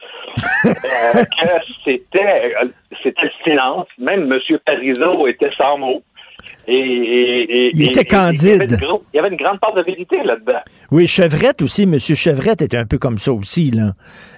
euh, 0.66 0.72
que 1.24 1.48
c'était 1.84 2.55
euh, 2.62 2.68
c'était 3.02 3.22
le 3.24 3.30
silence. 3.42 3.88
Même 3.98 4.32
M. 4.32 4.59
Parizeau 4.64 5.26
était 5.26 5.50
sans 5.59 5.78
mots. 5.78 6.02
Et, 6.67 6.73
et- 6.73 7.67
et- 7.67 7.71
Il 7.75 7.83
était 7.89 8.05
candide. 8.05 8.41
Il 8.43 8.49
y, 8.49 8.53
avait 8.55 8.65
une 8.67 8.77
gros- 8.77 9.03
il 9.12 9.17
y 9.17 9.21
avait 9.21 9.29
une 9.29 9.37
grande 9.37 9.61
part 9.61 9.75
de 9.75 9.83
vérité 9.83 10.17
là-dedans. 10.25 10.61
Oui, 10.91 11.07
Chevrette 11.07 11.61
aussi, 11.62 11.87
Monsieur 11.87 12.15
Chevrette 12.15 12.62
était 12.62 12.77
un 12.77 12.87
peu 12.87 12.99
comme 12.99 13.19
ça 13.19 13.33
aussi, 13.33 13.71
là. 13.71 13.95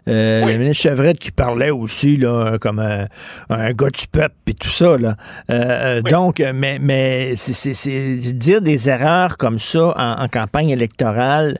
Euh, 0.08 0.44
Le 0.46 0.56
ministre 0.58 0.82
Chevrette 0.84 1.18
qui 1.18 1.30
parlait 1.32 1.70
aussi, 1.70 2.16
là, 2.16 2.58
comme 2.60 2.78
un, 2.78 3.06
un 3.50 3.70
gars 3.70 3.90
du 3.90 4.06
peuple 4.10 4.34
et 4.48 4.54
tout 4.54 4.68
ça, 4.68 4.96
là. 4.98 5.16
Euh, 5.50 5.98
euh, 5.98 6.02
Donc, 6.02 6.42
mais, 6.54 6.78
mais 6.80 7.34
c'est- 7.36 8.34
dire 8.34 8.60
des 8.60 8.88
erreurs 8.88 9.36
comme 9.36 9.58
ça 9.58 9.92
en, 9.96 10.22
en 10.24 10.28
campagne 10.28 10.70
électorale, 10.70 11.58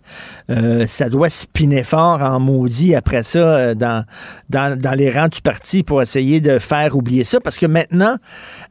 euh, 0.50 0.86
ça 0.86 1.08
doit 1.08 1.28
spinner 1.28 1.82
fort 1.82 2.22
en 2.22 2.40
maudit 2.40 2.94
après 2.94 3.22
ça 3.22 3.74
dans, 3.74 4.04
dans, 4.50 4.78
dans 4.78 4.92
les 4.94 5.10
rangs 5.10 5.28
du 5.28 5.40
parti 5.40 5.82
pour 5.82 6.00
essayer 6.02 6.40
de 6.40 6.58
faire 6.58 6.96
oublier 6.96 7.24
ça, 7.24 7.40
parce 7.40 7.58
que 7.58 7.66
maintenant, 7.66 8.16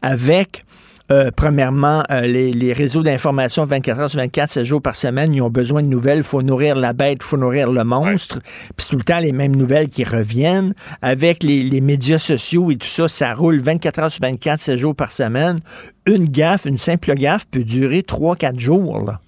avec 0.02 0.65
euh, 1.12 1.30
premièrement, 1.36 2.04
euh, 2.10 2.22
les, 2.22 2.52
les 2.52 2.74
réseaux 2.74 3.04
d'information 3.04 3.64
24 3.64 4.00
heures 4.00 4.10
sur 4.10 4.20
24, 4.20 4.50
7 4.50 4.64
jours 4.64 4.82
par 4.82 4.96
semaine, 4.96 5.34
ils 5.36 5.42
ont 5.42 5.52
besoin 5.52 5.84
de 5.84 5.88
nouvelles. 5.88 6.20
Il 6.20 6.24
faut 6.24 6.42
nourrir 6.42 6.76
la 6.76 6.94
bête, 6.94 7.20
il 7.22 7.26
faut 7.26 7.38
nourrir 7.38 7.72
le 7.72 7.84
monstre. 7.84 8.40
Puis 8.76 8.88
tout 8.90 8.98
le 8.98 9.04
temps 9.04 9.20
les 9.20 9.32
mêmes 9.32 9.56
nouvelles 9.56 9.90
qui 9.90 10.04
reviennent. 10.04 10.74
Avec 11.02 11.44
les, 11.44 11.62
les 11.62 11.82
médias 11.82 12.18
sociaux 12.18 12.72
et 12.72 12.78
tout 12.78 12.88
ça, 12.88 13.08
ça 13.08 13.34
roule 13.36 13.60
24 13.60 14.00
heures 14.00 14.12
sur 14.12 14.22
24, 14.22 14.60
7 14.60 14.78
jours 14.78 14.96
par 14.96 15.12
semaine. 15.12 15.60
Une 16.08 16.26
gaffe, 16.26 16.66
une 16.66 16.80
simple 16.80 17.14
gaffe 17.14 17.46
peut 17.46 17.64
durer 17.64 18.00
3-4 18.02 18.58
jours. 18.58 19.00
Là. 19.06 19.20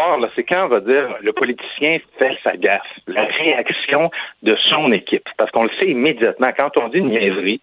Voir, 0.00 0.30
c'est 0.34 0.44
quand 0.44 0.64
on 0.64 0.68
va 0.68 0.80
dire 0.80 1.16
le 1.20 1.32
politicien 1.32 1.98
fait 2.18 2.36
sa 2.42 2.56
gaffe, 2.56 2.82
la 3.06 3.24
réaction 3.24 4.10
de 4.42 4.56
son 4.68 4.92
équipe. 4.92 5.28
Parce 5.36 5.50
qu'on 5.50 5.64
le 5.64 5.70
sait 5.80 5.90
immédiatement. 5.90 6.50
Quand 6.58 6.76
on 6.76 6.88
dit 6.88 6.98
une 6.98 7.10
niaiserie, 7.10 7.60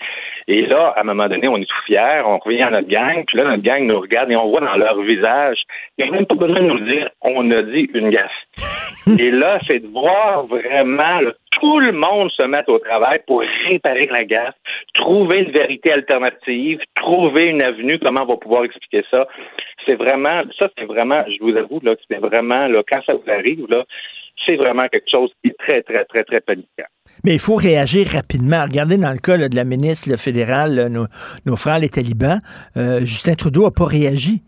et 0.47 0.61
là, 0.65 0.93
à 0.95 1.01
un 1.01 1.03
moment 1.03 1.27
donné, 1.27 1.47
on 1.47 1.57
est 1.57 1.65
tout 1.65 1.85
fiers, 1.85 2.21
on 2.25 2.37
revient 2.37 2.63
à 2.63 2.69
notre 2.69 2.87
gang, 2.87 3.23
puis 3.25 3.37
là, 3.37 3.45
notre 3.45 3.63
gang 3.63 3.85
nous 3.85 3.99
regarde 3.99 4.31
et 4.31 4.35
on 4.35 4.49
voit 4.49 4.61
dans 4.61 4.75
leur 4.75 5.01
visage, 5.01 5.57
il 5.97 6.05
n'y 6.05 6.11
a 6.11 6.13
même 6.13 6.25
pas 6.25 6.35
besoin 6.35 6.55
de 6.55 6.69
nous 6.69 6.77
le 6.77 6.85
dire, 6.85 7.09
on 7.21 7.49
a 7.51 7.61
dit 7.61 7.89
une 7.93 8.09
gaffe. 8.09 8.31
et 9.19 9.31
là, 9.31 9.59
c'est 9.67 9.79
de 9.79 9.87
voir 9.87 10.45
vraiment 10.45 11.31
tout 11.59 11.79
le 11.79 11.91
monde 11.91 12.29
se 12.31 12.43
mettre 12.43 12.69
au 12.69 12.79
travail 12.79 13.19
pour 13.25 13.41
réparer 13.67 14.07
la 14.07 14.23
gaffe, 14.23 14.55
trouver 14.93 15.39
une 15.39 15.51
vérité 15.51 15.91
alternative, 15.91 16.79
trouver 16.95 17.45
une 17.45 17.63
avenue, 17.63 17.99
comment 17.99 18.21
on 18.23 18.25
va 18.33 18.37
pouvoir 18.37 18.63
expliquer 18.65 19.03
ça. 19.09 19.27
C'est 19.87 19.95
vraiment, 19.95 20.43
ça 20.59 20.67
c'est 20.77 20.85
vraiment, 20.85 21.23
je 21.27 21.43
vous 21.43 21.57
avoue, 21.57 21.79
là, 21.81 21.95
c'est 22.09 22.19
vraiment, 22.19 22.67
là, 22.67 22.83
quand 22.87 23.01
ça 23.07 23.13
vous 23.15 23.31
arrive, 23.31 23.65
là, 23.69 23.85
c'est 24.45 24.55
vraiment 24.55 24.87
quelque 24.91 25.09
chose 25.09 25.31
qui 25.41 25.49
est 25.49 25.57
très, 25.57 25.81
très, 25.81 26.05
très, 26.05 26.23
très 26.23 26.41
paniquant. 26.41 26.85
Mais 27.23 27.33
il 27.33 27.39
faut 27.39 27.55
réagir 27.55 28.07
rapidement. 28.07 28.63
Regardez 28.63 28.97
dans 28.97 29.11
le 29.11 29.17
cas 29.17 29.37
là, 29.37 29.49
de 29.49 29.55
la 29.55 29.63
ministre 29.63 30.15
fédérale, 30.17 30.87
nos, 30.87 31.07
nos 31.45 31.55
frères 31.55 31.79
les 31.79 31.89
talibans, 31.89 32.41
euh, 32.75 32.99
Justin 32.99 33.35
Trudeau 33.35 33.63
n'a 33.63 33.71
pas 33.71 33.85
réagi. 33.85 34.43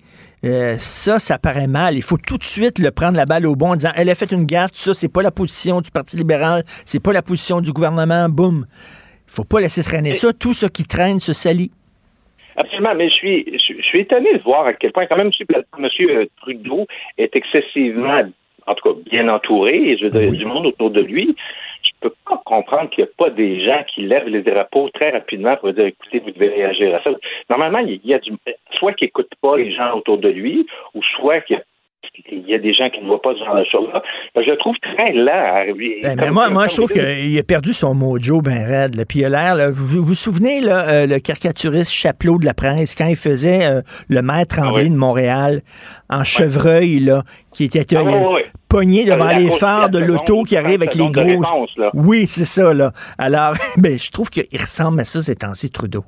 Euh, 0.45 0.77
ça, 0.77 1.19
ça 1.19 1.37
paraît 1.37 1.67
mal. 1.67 1.95
Il 1.95 2.03
faut 2.03 2.17
tout 2.17 2.37
de 2.37 2.43
suite 2.43 2.79
le 2.79 2.91
prendre 2.91 3.17
la 3.17 3.25
balle 3.25 3.45
au 3.45 3.55
bon 3.55 3.71
en 3.71 3.75
disant 3.75 3.91
elle 3.95 4.09
a 4.09 4.15
fait 4.15 4.31
une 4.31 4.45
gaffe, 4.45 4.71
tout 4.71 4.79
ça, 4.79 4.93
c'est 4.93 5.11
pas 5.11 5.21
la 5.21 5.31
position 5.31 5.81
du 5.81 5.91
Parti 5.91 6.15
libéral, 6.15 6.63
c'est 6.85 7.01
pas 7.01 7.11
la 7.11 7.21
position 7.21 7.61
du 7.61 7.73
gouvernement, 7.73 8.29
boum. 8.29 8.65
Il 9.27 9.31
faut 9.33 9.43
pas 9.43 9.59
laisser 9.59 9.83
traîner 9.83 10.15
ça. 10.15 10.33
Tout 10.33 10.53
ce 10.53 10.65
qui 10.65 10.85
traîne 10.85 11.19
se 11.19 11.33
salit. 11.33 11.71
Absolument, 12.59 12.93
mais 12.93 13.09
je 13.09 13.13
suis, 13.13 13.45
je, 13.53 13.73
je 13.77 13.81
suis 13.81 14.01
étonné 14.01 14.33
de 14.33 14.43
voir 14.43 14.65
à 14.65 14.73
quel 14.73 14.91
point, 14.91 15.05
quand 15.05 15.15
même, 15.15 15.31
M. 15.77 16.27
Trudeau 16.41 16.87
est 17.17 17.33
excessivement, 17.33 18.21
en 18.67 18.75
tout 18.75 18.93
cas, 18.93 18.99
bien 19.09 19.29
entouré, 19.29 19.75
et 19.75 19.97
je 19.97 20.05
veux 20.05 20.11
dire, 20.11 20.31
du 20.31 20.45
monde 20.45 20.65
autour 20.65 20.91
de 20.91 20.99
lui. 20.99 21.35
Je 21.81 21.91
peux 22.01 22.13
pas 22.27 22.41
comprendre 22.45 22.89
qu'il 22.89 23.05
n'y 23.05 23.09
a 23.09 23.13
pas 23.17 23.29
des 23.29 23.63
gens 23.63 23.83
qui 23.93 24.01
lèvent 24.01 24.27
les 24.27 24.41
drapeaux 24.41 24.89
très 24.89 25.11
rapidement 25.11 25.55
pour 25.55 25.71
dire, 25.71 25.85
écoutez, 25.85 26.19
vous 26.19 26.31
devez 26.31 26.49
réagir 26.49 26.95
à 26.95 27.01
ça. 27.01 27.11
Normalement, 27.49 27.79
il 27.79 28.01
y 28.03 28.13
a 28.13 28.19
du, 28.19 28.33
soit 28.73 28.91
qu'il 28.93 29.05
n'écoute 29.07 29.31
pas 29.41 29.55
les 29.55 29.71
gens 29.71 29.95
autour 29.95 30.17
de 30.17 30.29
lui, 30.29 30.67
ou 30.93 31.01
soit 31.15 31.39
qu'il 31.41 31.55
y 31.55 31.59
a 31.59 31.63
il 32.31 32.47
y 32.47 32.53
a 32.53 32.59
des 32.59 32.73
gens 32.73 32.89
qui 32.89 33.01
ne 33.01 33.07
voient 33.07 33.21
pas 33.21 33.33
ce 33.33 33.43
genre 33.43 33.55
de 33.55 33.65
choses-là. 33.65 34.01
Je 34.35 34.49
le 34.49 34.57
trouve 34.57 34.75
très 34.81 35.13
lent. 35.13 35.65
Ben, 36.03 36.15
mais 36.17 36.31
moi, 36.31 36.49
moi 36.49 36.67
je 36.67 36.75
trouve 36.75 36.91
qu'il 36.91 37.37
a 37.37 37.43
perdu 37.43 37.73
son 37.73 37.93
mojo 37.93 38.41
ben 38.41 38.65
raide. 38.65 38.95
là. 38.95 39.05
Puis 39.05 39.19
il 39.19 39.25
a 39.25 39.29
l'air, 39.29 39.55
là, 39.55 39.69
vous, 39.69 39.99
vous 39.99 40.05
vous 40.05 40.15
souvenez, 40.15 40.61
là, 40.61 40.87
euh, 40.89 41.07
le 41.07 41.19
caricaturiste 41.19 41.91
Chapelot 41.91 42.37
de 42.37 42.45
la 42.45 42.53
presse, 42.53 42.95
quand 42.95 43.07
il 43.07 43.15
faisait 43.15 43.65
euh, 43.65 43.81
le 44.09 44.21
maître 44.21 44.55
Tremblay 44.55 44.83
oui. 44.83 44.89
de 44.89 44.95
Montréal, 44.95 45.61
en 46.09 46.23
chevreuil, 46.23 46.99
là, 46.99 47.23
qui 47.53 47.65
était 47.65 47.85
Ah, 47.95 47.99
euh, 47.99 48.33
oui, 48.33 48.41
pogné 48.69 49.05
devant 49.05 49.25
La 49.25 49.39
les 49.39 49.49
phares 49.49 49.89
de 49.89 49.99
l'auto 49.99 50.43
qui 50.43 50.57
arrive 50.57 50.81
avec 50.81 50.95
les 50.95 51.11
30 51.11 51.15
secondes 51.15 51.27
de 51.27 51.35
gros... 51.35 51.55
réponse. 51.55 51.93
Oui, 51.93 52.25
c'est 52.27 52.45
ça, 52.45 52.73
là. 52.73 52.91
Alors, 53.17 53.53
ben, 53.77 53.97
je 53.97 54.11
trouve 54.11 54.29
qu'il 54.29 54.45
ressemble 54.53 54.99
à 55.01 55.05
ça 55.05 55.21
ces 55.21 55.35
temps-ci, 55.35 55.69
Trudeau. 55.69 56.03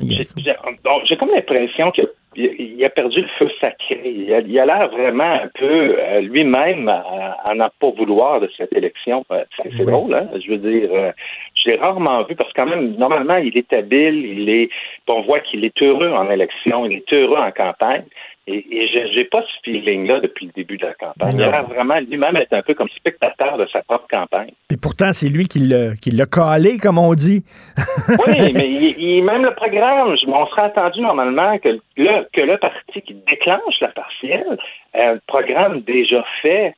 J'ai 0.00 1.16
comme 1.16 1.30
l'impression 1.30 1.90
a, 1.90 2.02
il 2.34 2.84
a 2.84 2.90
perdu 2.90 3.20
le 3.20 3.28
feu 3.38 3.50
sacré. 3.60 4.00
Il 4.04 4.58
a 4.58 4.66
l'air 4.66 4.88
vraiment 4.88 5.32
un 5.44 5.48
peu 5.54 5.96
euh, 5.98 6.20
lui-même 6.20 6.88
à, 6.88 7.54
n'en 7.54 7.68
pas 7.78 7.90
vouloir 7.90 8.40
de 8.40 8.48
cette 8.56 8.72
élection. 8.72 9.24
Euh, 9.30 9.44
C'est 9.56 9.70
c'est 9.76 9.84
drôle, 9.84 10.14
hein? 10.14 10.28
Je 10.44 10.50
veux 10.50 10.58
dire, 10.58 10.90
euh, 10.92 11.12
je 11.54 11.70
l'ai 11.70 11.76
rarement 11.76 12.22
vu 12.24 12.34
parce 12.34 12.52
que 12.52 12.60
quand 12.60 12.68
même, 12.68 12.94
normalement, 12.96 13.36
il 13.36 13.56
est 13.56 13.72
habile, 13.72 14.24
il 14.24 14.48
est, 14.48 14.70
on 15.08 15.22
voit 15.22 15.40
qu'il 15.40 15.64
est 15.64 15.82
heureux 15.82 16.10
en 16.10 16.30
élection, 16.30 16.86
il 16.86 16.98
est 16.98 17.12
heureux 17.12 17.38
en 17.38 17.50
campagne. 17.50 18.04
Et, 18.48 18.66
et 18.76 18.88
je 18.88 19.12
j'ai 19.14 19.24
pas 19.24 19.42
ce 19.42 19.52
feeling-là 19.70 20.18
depuis 20.20 20.46
le 20.46 20.52
début 20.52 20.76
de 20.76 20.84
la 20.86 20.94
campagne. 20.94 21.30
Il 21.34 21.42
a 21.44 21.62
vraiment 21.62 22.00
lui-même 22.00 22.36
être 22.36 22.52
un 22.52 22.62
peu 22.62 22.74
comme 22.74 22.88
spectateur 22.96 23.56
de 23.56 23.66
sa 23.72 23.82
propre 23.82 24.06
campagne. 24.10 24.50
Puis 24.68 24.76
pourtant, 24.76 25.12
c'est 25.12 25.28
lui 25.28 25.46
qui 25.46 25.60
l'a 25.60 26.26
calé, 26.26 26.78
comme 26.78 26.98
on 26.98 27.14
dit. 27.14 27.44
Oui, 28.26 28.52
mais 28.52 28.68
il, 28.68 28.94
il- 28.98 29.22
même 29.24 29.44
le 29.44 29.54
programme, 29.54 30.16
on 30.26 30.46
serait 30.46 30.62
attendu 30.62 31.00
normalement 31.00 31.56
que 31.58 31.68
le, 31.96 32.26
que 32.32 32.40
le 32.40 32.56
parti 32.58 33.00
qui 33.02 33.14
déclenche 33.28 33.80
la 33.80 33.88
partielle, 33.88 34.58
un 34.94 35.16
programme 35.26 35.80
déjà 35.82 36.24
fait, 36.42 36.74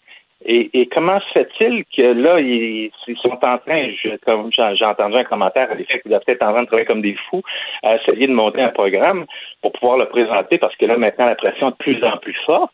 Et, 0.46 0.88
comment 0.92 1.20
se 1.20 1.32
fait-il 1.32 1.84
que 1.96 2.02
là, 2.02 2.38
ils, 2.38 2.90
sont 3.22 3.38
en 3.42 3.58
train, 3.58 3.88
comme 4.24 4.50
j'ai 4.52 4.84
entendu 4.84 5.16
un 5.16 5.24
commentaire 5.24 5.70
à 5.70 5.74
l'effet 5.74 6.00
qu'ils 6.00 6.10
doivent 6.10 6.22
être 6.26 6.42
en 6.42 6.52
train 6.52 6.62
de 6.62 6.66
travailler 6.66 6.86
comme 6.86 7.02
des 7.02 7.16
fous 7.30 7.42
à 7.82 7.96
essayer 7.96 8.26
de 8.26 8.32
monter 8.32 8.60
un 8.60 8.68
programme 8.68 9.24
pour 9.62 9.72
pouvoir 9.72 9.96
le 9.96 10.06
présenter 10.06 10.58
parce 10.58 10.76
que 10.76 10.84
là, 10.84 10.98
maintenant, 10.98 11.26
la 11.26 11.34
pression 11.34 11.68
est 11.68 11.70
de 11.70 11.76
plus 11.76 12.04
en 12.04 12.16
plus 12.18 12.36
forte. 12.44 12.72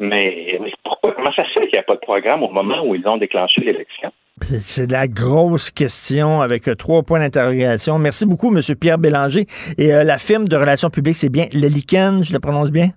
Mais, 0.00 0.60
pourquoi, 0.84 1.12
comment 1.14 1.32
ça 1.32 1.44
se 1.44 1.50
fait 1.50 1.66
qu'il 1.68 1.76
n'y 1.76 1.80
a 1.80 1.82
pas 1.82 1.94
de 1.94 2.00
programme 2.00 2.42
au 2.42 2.50
moment 2.50 2.82
où 2.84 2.94
ils 2.94 3.06
ont 3.08 3.16
déclenché 3.16 3.62
l'élection? 3.62 4.12
C'est 4.42 4.90
la 4.90 5.08
grosse 5.08 5.70
question 5.70 6.40
avec 6.40 6.68
euh, 6.68 6.74
trois 6.74 7.02
points 7.02 7.18
d'interrogation. 7.18 7.98
Merci 7.98 8.24
beaucoup, 8.26 8.54
M. 8.54 8.62
Pierre 8.76 8.98
Bélanger. 8.98 9.46
Et 9.76 9.92
euh, 9.92 10.04
la 10.04 10.18
firme 10.18 10.46
de 10.46 10.56
relations 10.56 10.90
publiques, 10.90 11.16
c'est 11.16 11.32
bien 11.32 11.46
Le 11.52 11.68
je 11.68 12.32
le 12.32 12.38
prononce 12.38 12.70
bien? 12.70 12.90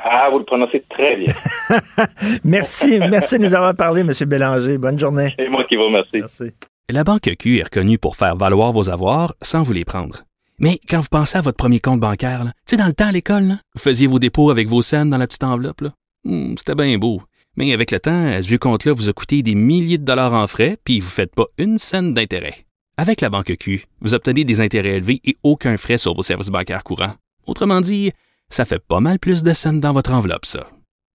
Ah, 0.00 0.28
vous 0.32 0.38
le 0.38 0.44
prononcez 0.44 0.84
très 0.88 1.16
bien. 1.16 1.34
merci, 2.44 2.98
merci 2.98 3.38
de 3.38 3.44
nous 3.44 3.54
avoir 3.54 3.74
parlé, 3.74 4.02
M. 4.02 4.12
Bélanger. 4.26 4.78
Bonne 4.78 4.98
journée. 4.98 5.34
C'est 5.38 5.48
moi 5.48 5.64
qui 5.64 5.76
vous 5.76 5.86
remercie. 5.86 6.18
Merci. 6.18 6.52
La 6.90 7.04
Banque 7.04 7.34
Q 7.38 7.58
est 7.58 7.64
reconnue 7.64 7.98
pour 7.98 8.16
faire 8.16 8.36
valoir 8.36 8.72
vos 8.72 8.88
avoirs 8.88 9.34
sans 9.42 9.62
vous 9.62 9.72
les 9.72 9.84
prendre. 9.84 10.24
Mais 10.58 10.80
quand 10.88 11.00
vous 11.00 11.08
pensez 11.10 11.38
à 11.38 11.40
votre 11.40 11.56
premier 11.56 11.80
compte 11.80 12.00
bancaire, 12.00 12.44
tu 12.44 12.50
sais, 12.70 12.76
dans 12.76 12.86
le 12.86 12.92
temps 12.92 13.08
à 13.08 13.12
l'école, 13.12 13.58
vous 13.74 13.80
faisiez 13.80 14.06
vos 14.06 14.18
dépôts 14.18 14.50
avec 14.50 14.68
vos 14.68 14.82
scènes 14.82 15.10
dans 15.10 15.18
la 15.18 15.26
petite 15.26 15.44
enveloppe. 15.44 15.82
Hmm, 16.24 16.54
c'était 16.56 16.74
bien 16.74 16.96
beau. 16.98 17.20
Mais 17.56 17.72
avec 17.72 17.90
le 17.90 18.00
temps, 18.00 18.30
ce 18.40 18.46
vieux 18.46 18.58
compte-là 18.58 18.92
vous 18.92 19.08
a 19.08 19.12
coûté 19.12 19.42
des 19.42 19.54
milliers 19.54 19.98
de 19.98 20.04
dollars 20.04 20.32
en 20.32 20.46
frais, 20.46 20.78
puis 20.84 21.00
vous 21.00 21.06
ne 21.06 21.12
faites 21.12 21.34
pas 21.34 21.46
une 21.58 21.76
scène 21.76 22.14
d'intérêt. 22.14 22.54
Avec 22.96 23.20
la 23.20 23.30
Banque 23.30 23.54
Q, 23.58 23.84
vous 24.00 24.14
obtenez 24.14 24.44
des 24.44 24.60
intérêts 24.60 24.96
élevés 24.96 25.20
et 25.24 25.36
aucun 25.42 25.76
frais 25.76 25.98
sur 25.98 26.14
vos 26.14 26.22
services 26.22 26.50
bancaires 26.50 26.84
courants. 26.84 27.14
Autrement 27.46 27.80
dit, 27.80 28.12
ça 28.50 28.64
fait 28.64 28.78
pas 28.78 29.00
mal 29.00 29.18
plus 29.18 29.42
de 29.42 29.52
scènes 29.52 29.80
dans 29.80 29.92
votre 29.92 30.12
enveloppe, 30.12 30.46
ça. 30.46 30.68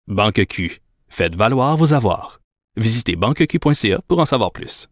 Banque 0.09 0.45
Q, 0.47 0.81
faites 1.09 1.35
valoir 1.35 1.77
vos 1.77 1.93
avoirs. 1.93 2.41
Visitez 2.77 3.17
banqueq.ca 3.17 4.01
pour 4.09 4.19
en 4.19 4.25
savoir 4.25 4.53
plus. 4.53 4.89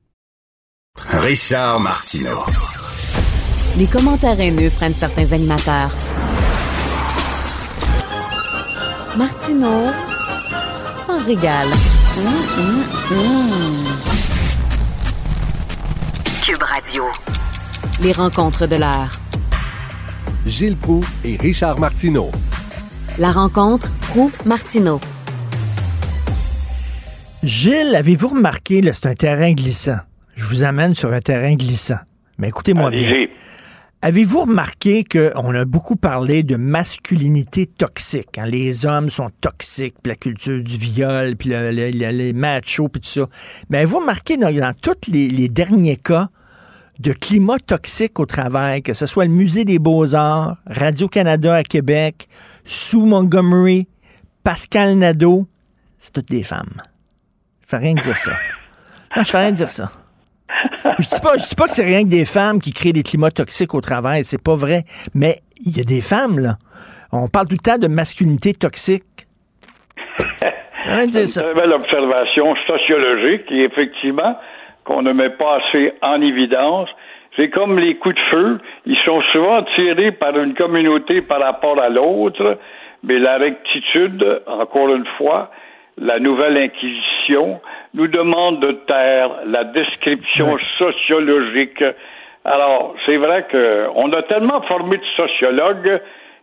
Richard 0.97 1.81
Martineau. 1.81 2.45
Les 3.79 3.87
commentaires 3.87 4.41
haineux 4.41 4.71
prennent 4.71 4.95
certains 4.95 5.33
animateurs. 5.33 5.91
Martineau 9.17 9.87
régale. 11.19 11.69
Cube 16.43 16.63
Radio. 16.63 17.05
Les 18.03 18.13
rencontres 18.13 18.67
de 18.67 18.77
l'heure. 18.77 19.13
Gilles 20.47 20.77
Proux 20.77 21.01
et 21.25 21.37
Richard 21.37 21.79
Martineau. 21.79 22.31
La 23.19 23.31
rencontre 23.31 23.91
Proux-Martineau. 24.09 25.01
Gilles, 27.43 27.95
avez-vous 27.95 28.29
remarqué, 28.29 28.81
c'est 28.93 29.07
un 29.07 29.15
terrain 29.15 29.53
glissant. 29.53 29.99
Je 30.35 30.45
vous 30.47 30.63
amène 30.63 30.95
sur 30.95 31.13
un 31.13 31.21
terrain 31.21 31.55
glissant. 31.55 31.99
Mais 32.39 32.49
écoutez-moi 32.49 32.91
bien. 32.91 33.27
Avez-vous 34.03 34.41
remarqué 34.43 35.05
qu'on 35.05 35.55
a 35.55 35.67
beaucoup 35.67 35.97
parlé 35.97 36.43
de 36.43 36.57
masculinité 36.57 37.67
toxique? 37.67 38.39
Hein? 38.39 38.47
Les 38.47 38.87
hommes 38.87 39.11
sont 39.11 39.29
toxiques, 39.43 39.97
puis 40.03 40.11
la 40.11 40.17
culture 40.17 40.63
du 40.63 40.79
viol, 40.79 41.37
puis 41.37 41.51
les 41.51 42.33
machos, 42.33 42.89
puis 42.89 43.03
tout 43.03 43.09
ça. 43.09 43.27
Mais 43.69 43.79
avez-vous 43.79 43.99
remarqué 43.99 44.39
dans, 44.39 44.73
tous 44.73 45.11
les, 45.13 45.49
derniers 45.51 45.99
cas 45.99 46.31
de 47.01 47.13
climat 47.13 47.59
toxique 47.59 48.21
au 48.21 48.27
travail, 48.27 48.83
que 48.83 48.93
ce 48.93 49.07
soit 49.07 49.25
le 49.25 49.31
Musée 49.31 49.65
des 49.65 49.79
Beaux-Arts, 49.79 50.57
Radio-Canada 50.67 51.55
à 51.55 51.63
Québec, 51.63 52.29
Sue 52.65 52.99
Montgomery, 52.99 53.89
Pascal 54.45 54.97
Nadeau, 54.97 55.47
c'est 55.99 56.13
toutes 56.13 56.29
des 56.29 56.43
femmes. 56.43 56.77
Je 57.63 57.69
fais 57.69 57.79
rien 57.79 57.95
dire 57.95 58.17
ça. 58.19 58.33
Non, 59.17 59.23
je 59.23 59.31
fais 59.31 59.39
rien 59.39 59.53
dire 59.53 59.71
ça. 59.71 59.91
Je 60.99 61.09
dis 61.09 61.21
pas, 61.23 61.37
dis 61.37 61.55
pas 61.55 61.67
que 61.67 61.73
c'est 61.73 61.85
rien 61.85 62.05
que 62.05 62.11
des 62.11 62.27
femmes 62.27 62.61
qui 62.61 62.73
créent 62.73 62.93
des 62.93 63.03
climats 63.03 63.31
toxiques 63.31 63.75
au 63.75 63.81
travail, 63.81 64.25
c'est 64.25 64.43
pas 64.43 64.55
vrai. 64.55 64.85
Mais 65.15 65.41
il 65.65 65.77
y 65.77 65.81
a 65.81 65.85
des 65.85 66.03
femmes, 66.03 66.39
là. 66.39 66.59
On 67.13 67.29
parle 67.29 67.49
tout 67.49 67.57
le 67.57 67.65
temps 67.65 67.79
de 67.79 67.89
masculinité 67.89 68.53
toxique. 68.53 69.05
C'est 70.87 71.37
une 71.37 71.55
belle 71.55 71.73
observation 71.73 72.55
sociologique 72.67 73.47
et 73.51 73.65
effectivement 73.65 74.37
qu'on 74.85 75.03
ne 75.03 75.13
met 75.13 75.31
pas 75.31 75.59
assez 75.59 75.93
en 76.03 76.21
évidence. 76.21 76.89
C'est 77.37 77.49
comme 77.49 77.79
les 77.79 77.97
coups 77.97 78.15
de 78.15 78.21
feu, 78.31 78.59
ils 78.87 78.99
sont 79.05 79.21
souvent 79.33 79.63
tirés 79.77 80.13
par 80.13 80.37
une 80.39 80.55
communauté 80.55 81.23
par 81.23 81.41
rapport 81.41 81.81
à 81.81 81.89
l'autre, 81.89 82.59
mais 83.05 83.19
la 83.19 83.39
rectitude, 83.39 84.43
encore 84.47 84.95
une 84.95 85.07
fois, 85.17 85.51
la 85.97 86.19
nouvelle 86.19 86.57
Inquisition, 86.57 87.61
nous 87.95 88.09
demande 88.09 88.61
de 88.61 88.73
taire 88.87 89.31
la 89.47 89.65
description 89.65 90.57
sociologique. 90.79 91.85
Alors, 92.45 92.95
c'est 93.07 93.17
vrai 93.17 93.47
qu'on 93.51 94.13
a 94.13 94.23
tellement 94.23 94.63
formé 94.63 94.97
de 94.97 95.05
sociologues 95.17 96.01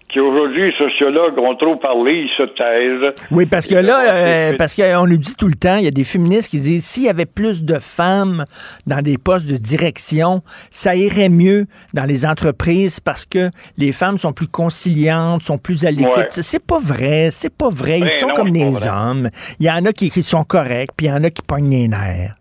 qui 0.09 0.21
aujourd'hui, 0.21 0.71
les 0.71 0.77
sociologues 0.77 1.37
ont 1.37 1.55
trop 1.55 1.75
parlé, 1.75 2.27
ils 2.27 2.37
se 2.37 2.43
taisent. 2.43 3.13
Oui, 3.31 3.45
parce 3.45 3.67
que 3.67 3.75
là, 3.75 4.13
euh, 4.13 4.53
parce 4.57 4.73
qu'on 4.73 5.05
nous 5.05 5.17
dit 5.17 5.35
tout 5.35 5.47
le 5.47 5.55
temps, 5.55 5.77
il 5.77 5.83
y 5.83 5.87
a 5.87 5.91
des 5.91 6.05
féministes 6.05 6.49
qui 6.49 6.59
disent 6.59 6.85
s'il 6.85 7.03
y 7.03 7.09
avait 7.09 7.25
plus 7.25 7.65
de 7.65 7.75
femmes 7.75 8.45
dans 8.85 9.01
des 9.01 9.17
postes 9.17 9.51
de 9.51 9.57
direction, 9.57 10.41
ça 10.71 10.95
irait 10.95 11.29
mieux 11.29 11.65
dans 11.93 12.05
les 12.05 12.25
entreprises 12.25 13.01
parce 13.01 13.25
que 13.25 13.49
les 13.77 13.91
femmes 13.91 14.17
sont 14.17 14.31
plus 14.31 14.47
conciliantes, 14.47 15.41
sont 15.41 15.57
plus 15.57 15.85
à 15.85 15.91
l'écoute. 15.91 16.27
C'est 16.29 16.65
pas 16.65 16.79
vrai, 16.79 17.29
c'est 17.31 17.55
pas 17.55 17.69
vrai. 17.69 17.99
Ils 17.99 18.03
ben 18.03 18.09
sont 18.09 18.29
comme 18.29 18.53
les 18.53 18.87
hommes. 18.87 19.29
Il 19.59 19.65
y 19.65 19.71
en 19.71 19.85
a 19.85 19.91
qui, 19.91 20.09
sont 20.23 20.43
corrects, 20.43 20.91
puis 20.95 21.07
il 21.07 21.09
y 21.09 21.13
en 21.13 21.23
a 21.23 21.29
qui 21.29 21.41
pognent 21.41 21.69
les 21.69 21.87
nerfs. 21.89 22.35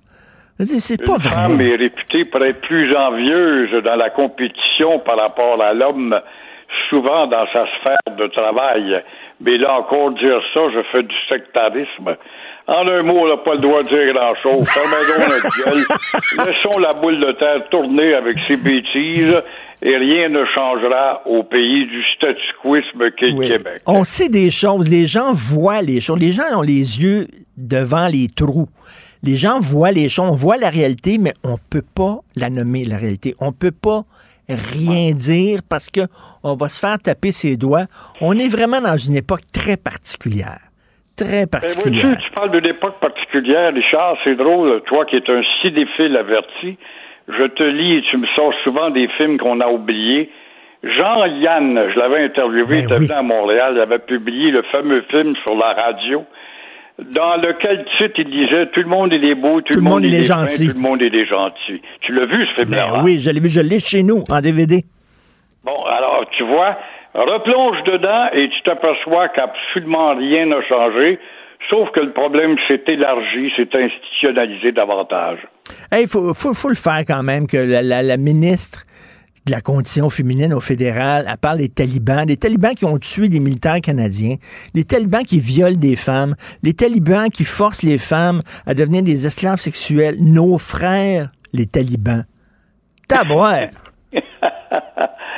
C'est 0.61 1.05
pas 1.05 1.17
vrai. 1.17 1.31
femme 1.31 1.61
est 1.61 1.77
réputée 1.77 2.25
pour 2.25 2.43
être 2.43 2.61
plus 2.61 2.95
envieuse 2.97 3.83
dans 3.85 3.97
la 3.97 4.09
compétition 4.11 5.01
par 5.01 5.19
rapport 5.19 5.61
à 5.61 5.75
l'homme 5.75 6.15
souvent 6.89 7.27
dans 7.27 7.47
sa 7.53 7.67
sphère 7.79 8.17
de 8.17 8.27
travail. 8.29 9.03
Mais 9.41 9.59
là 9.59 9.79
encore, 9.79 10.13
dire 10.13 10.41
ça, 10.55 10.61
je 10.73 10.83
fais 10.93 11.03
du 11.03 11.15
sectarisme. 11.29 12.17
En 12.67 12.89
un 12.89 13.03
mot, 13.03 13.21
on 13.21 13.29
n'a 13.29 13.37
pas 13.37 13.55
le 13.55 13.61
droit 13.61 13.83
de 13.83 13.89
dire 13.89 14.13
grand-chose. 14.13 14.69
Fermez 14.69 15.29
notre 15.29 15.65
gueule. 15.65 16.47
Laissons 16.47 16.79
la 16.79 16.93
boule 16.95 17.21
de 17.21 17.33
terre 17.33 17.69
tourner 17.71 18.15
avec 18.15 18.39
ses 18.39 18.57
bêtises 18.57 19.41
et 19.83 19.97
rien 19.97 20.29
ne 20.31 20.45
changera 20.47 21.23
au 21.27 21.43
pays 21.45 21.87
du 21.87 22.03
statu 22.17 22.43
quoisme 22.63 23.11
qu'est 23.17 23.31
le 23.31 23.47
Québec. 23.47 23.83
On 23.87 24.05
sait 24.05 24.29
des 24.29 24.51
choses. 24.51 24.91
Les 24.91 25.07
gens 25.07 25.33
voient 25.33 25.83
les 25.83 26.01
choses. 26.01 26.19
Les 26.19 26.33
gens 26.33 26.59
ont 26.59 26.63
les 26.63 27.01
yeux 27.01 27.29
devant 27.57 28.09
les 28.09 28.29
trous. 28.29 28.69
Les 29.23 29.37
gens 29.37 29.61
voient 29.61 29.93
les 29.93 30.09
choses. 30.09 30.29
On 30.31 30.35
voit 30.35 30.57
la 30.57 30.71
réalité, 30.71 31.19
mais 31.19 31.35
on 31.45 31.57
peut 31.71 31.85
pas 31.95 32.21
la 32.37 32.51
nommer, 32.51 32.85
la 32.85 32.97
réalité. 32.97 33.35
On 33.41 33.53
peut 33.53 33.71
pas 33.73 34.05
rien 34.49 35.13
dire 35.13 35.61
parce 35.69 35.91
que 35.91 36.01
on 36.43 36.55
va 36.55 36.69
se 36.69 36.81
faire 36.81 36.99
taper 36.99 37.33
ses 37.33 37.57
doigts. 37.57 37.87
On 38.21 38.33
est 38.35 38.49
vraiment 38.49 38.81
dans 38.81 38.97
une 38.97 39.17
époque 39.17 39.47
très 39.53 39.77
particulière. 39.77 40.61
Très 41.17 41.47
ben, 41.47 41.61
particulière. 41.61 42.19
tu, 42.23 42.31
parles 42.33 42.51
d'une 42.51 42.71
époque 42.71 43.01
particulière, 43.01 43.73
Richard, 43.73 44.17
c'est 44.25 44.37
drôle, 44.37 44.83
toi 44.83 45.07
qui 45.07 45.17
es 45.17 45.31
un 45.31 45.43
cinéphile 45.63 46.17
averti, 46.17 46.77
je 47.29 47.45
te 47.45 47.63
lis 47.63 47.97
et 47.97 48.03
tu 48.11 48.19
me 48.19 48.27
sors 48.37 48.53
souvent 48.63 48.91
des 48.91 49.09
films 49.17 49.39
qu'on 49.39 49.61
a 49.61 49.69
oubliés. 49.69 50.31
Jean-Yann, 50.83 51.91
je 51.93 51.99
l'avais 51.99 52.25
interviewé, 52.25 52.81
il 52.81 52.87
ben 52.87 53.03
était 53.03 53.15
à 53.15 53.23
Montréal, 53.23 53.73
il 53.77 53.81
avait 53.81 53.99
publié 53.99 54.51
le 54.51 54.63
fameux 54.65 55.03
film 55.11 55.35
sur 55.47 55.57
la 55.57 55.73
radio 55.73 56.25
dans 56.99 57.37
lequel 57.37 57.85
titre 57.99 58.15
il 58.19 58.31
disait 58.31 58.67
tout 58.73 58.81
le 58.81 58.89
monde 58.89 59.13
est 59.13 59.35
beau, 59.35 59.61
tout, 59.61 59.75
tout 59.75 59.79
le 59.81 59.85
monde, 59.85 60.05
est, 60.05 60.25
gentil, 60.25 60.69
tout 60.69 60.75
le 60.75 60.81
monde 60.81 61.03
est 61.03 61.27
gentil. 61.27 61.83
Tu 62.01 62.13
l'as 62.13 62.27
vu 62.27 62.47
ce 62.55 62.63
film-là 62.63 62.93
ben 62.95 63.03
Oui, 63.05 63.21
je 63.21 63.31
l'ai 63.31 63.41
vu, 63.41 63.49
je 63.49 63.61
l'ai 63.61 63.79
chez 63.81 64.03
nous 64.03 64.25
en 64.31 64.41
DVD. 64.41 64.83
Bon, 65.65 65.77
alors 65.85 66.25
tu 66.31 66.45
vois, 66.45 66.79
replonge 67.15 67.83
dedans 67.85 68.29
et 68.33 68.49
tu 68.49 68.63
t'aperçois 68.63 69.29
qu'absolument 69.29 70.15
rien 70.15 70.47
n'a 70.47 70.63
changé. 70.63 71.19
Sauf 71.69 71.91
que 71.91 72.01
le 72.01 72.13
problème 72.13 72.57
s'est 72.69 72.83
élargi, 72.87 73.51
s'est 73.57 73.69
institutionnalisé 73.75 74.73
davantage. 74.73 75.39
Il 75.93 76.07
faut, 76.07 76.33
faut, 76.33 76.55
faut, 76.55 76.69
le 76.69 76.77
faire 76.77 77.03
quand 77.07 77.25
même 77.25 77.47
que 77.49 77.57
la, 77.57 77.83
la, 77.83 78.03
la 78.03 78.17
ministre 78.17 78.85
de 79.47 79.53
la 79.53 79.61
condition 79.61 80.11
féminine 80.11 80.53
au 80.53 80.61
fédéral. 80.61 81.25
Elle 81.29 81.37
parle 81.39 81.59
des 81.59 81.69
talibans, 81.69 82.27
des 82.27 82.37
talibans 82.37 82.75
qui 82.75 82.85
ont 82.85 82.99
tué 82.99 83.29
des 83.29 83.41
militaires 83.41 83.81
canadiens, 83.81 84.37
les 84.75 84.85
talibans 84.85 85.23
qui 85.23 85.39
violent 85.39 85.77
des 85.77 85.97
femmes, 85.97 86.35
les 86.63 86.75
talibans 86.75 87.31
qui 87.31 87.45
forcent 87.45 87.85
les 87.85 87.99
femmes 87.99 88.41
à 88.67 88.75
devenir 88.75 89.03
des 89.03 89.27
esclaves 89.27 89.59
sexuels. 89.59 90.17
Nos 90.21 90.59
frères, 90.59 91.29
les 91.53 91.67
talibans. 91.67 92.25
Tabouère! 93.09 93.71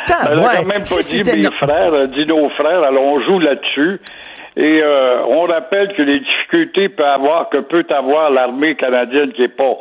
Tabouère! 0.06 0.60
Elle 0.60 0.66
même 0.66 0.82
pas 0.82 1.02
dit 1.02 1.22
mes 1.22 1.50
frères, 1.58 2.08
dit 2.08 2.26
nos 2.26 2.48
frères, 2.50 2.82
alors 2.82 3.04
on 3.04 3.20
joue 3.20 3.38
là-dessus. 3.40 4.00
Et 4.56 4.80
euh, 4.82 5.22
on 5.26 5.42
rappelle 5.42 5.94
que 5.94 6.02
les 6.02 6.18
difficultés 6.18 6.88
peut 6.88 7.06
avoir, 7.06 7.48
que 7.48 7.58
peut 7.58 7.86
avoir 7.90 8.30
l'armée 8.30 8.74
canadienne 8.74 9.32
qui 9.32 9.42
est 9.42 9.56
pas 9.56 9.78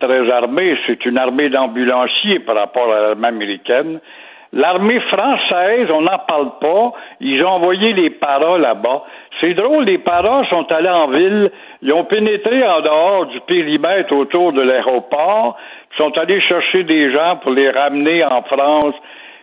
très 0.00 0.30
armée, 0.30 0.76
c'est 0.86 1.04
une 1.06 1.18
armée 1.18 1.48
d'ambulanciers 1.48 2.40
par 2.40 2.56
rapport 2.56 2.92
à 2.92 3.00
l'armée 3.00 3.28
américaine. 3.28 4.00
L'armée 4.52 5.00
française, 5.00 5.88
on 5.92 6.02
n'en 6.02 6.18
parle 6.26 6.50
pas. 6.60 6.92
Ils 7.20 7.42
ont 7.44 7.48
envoyé 7.48 7.92
les 7.92 8.10
paras 8.10 8.58
là-bas. 8.58 9.02
C'est 9.40 9.54
drôle, 9.54 9.84
les 9.84 9.98
paras 9.98 10.44
sont 10.48 10.70
allés 10.72 10.88
en 10.88 11.08
ville, 11.08 11.50
ils 11.82 11.92
ont 11.92 12.04
pénétré 12.04 12.66
en 12.66 12.80
dehors 12.80 13.26
du 13.26 13.40
périmètre 13.40 14.14
autour 14.14 14.52
de 14.54 14.62
l'aéroport, 14.62 15.58
ils 15.92 15.96
sont 15.98 16.16
allés 16.16 16.40
chercher 16.40 16.84
des 16.84 17.12
gens 17.12 17.36
pour 17.42 17.50
les 17.50 17.70
ramener 17.70 18.24
en 18.24 18.42
France. 18.42 18.94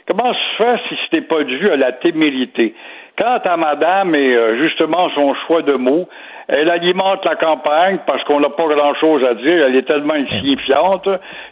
Comment 0.08 0.34
se 0.34 0.64
fait 0.64 0.80
si 0.90 0.96
c'était 1.04 1.22
pas 1.22 1.44
dû 1.44 1.70
à 1.70 1.76
la 1.76 1.92
témérité? 1.92 2.74
Quant 3.20 3.40
à 3.46 3.58
madame 3.58 4.16
et 4.16 4.36
euh, 4.36 4.58
justement 4.64 5.10
son 5.14 5.36
choix 5.46 5.62
de 5.62 5.74
mots, 5.74 6.08
elle 6.48 6.70
alimente 6.70 7.24
la 7.26 7.36
campagne 7.36 8.00
parce 8.06 8.24
qu'on 8.26 8.40
n'a 8.40 8.50
pas 8.50 8.68
grand-chose 8.68 9.24
à 9.24 9.34
dire. 9.36 9.66
Elle 9.68 9.76
est 9.76 9.88
tellement 9.88 10.14
insignifiante 10.14 11.08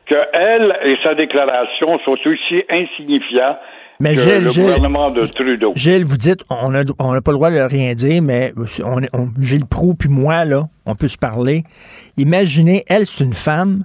que 0.05 0.15
elle 0.33 0.77
et 0.83 0.97
sa 1.03 1.15
déclaration 1.15 1.99
sont 2.05 2.17
aussi 2.25 2.63
insignifiants 2.69 3.57
mais 4.01 4.15
que 4.15 4.21
Gilles, 4.21 4.43
le 4.43 4.49
Gilles, 4.49 4.63
gouvernement 4.63 5.11
de 5.11 5.25
Trudeau. 5.25 5.73
Gilles, 5.75 6.05
vous 6.05 6.17
dites, 6.17 6.43
on 6.49 6.71
n'a 6.71 6.81
on 6.97 7.13
a 7.13 7.21
pas 7.21 7.31
le 7.31 7.37
droit 7.37 7.51
de 7.51 7.59
rien 7.59 7.93
dire, 7.93 8.21
mais 8.23 8.51
on, 8.83 8.99
on, 9.13 9.29
Gilles 9.39 9.67
Proux 9.67 9.93
puis 9.93 10.09
moi, 10.09 10.43
là, 10.43 10.63
on 10.87 10.95
peut 10.95 11.07
se 11.07 11.19
parler. 11.19 11.63
Imaginez, 12.17 12.83
elle, 12.87 13.05
c'est 13.05 13.23
une 13.23 13.33
femme 13.33 13.83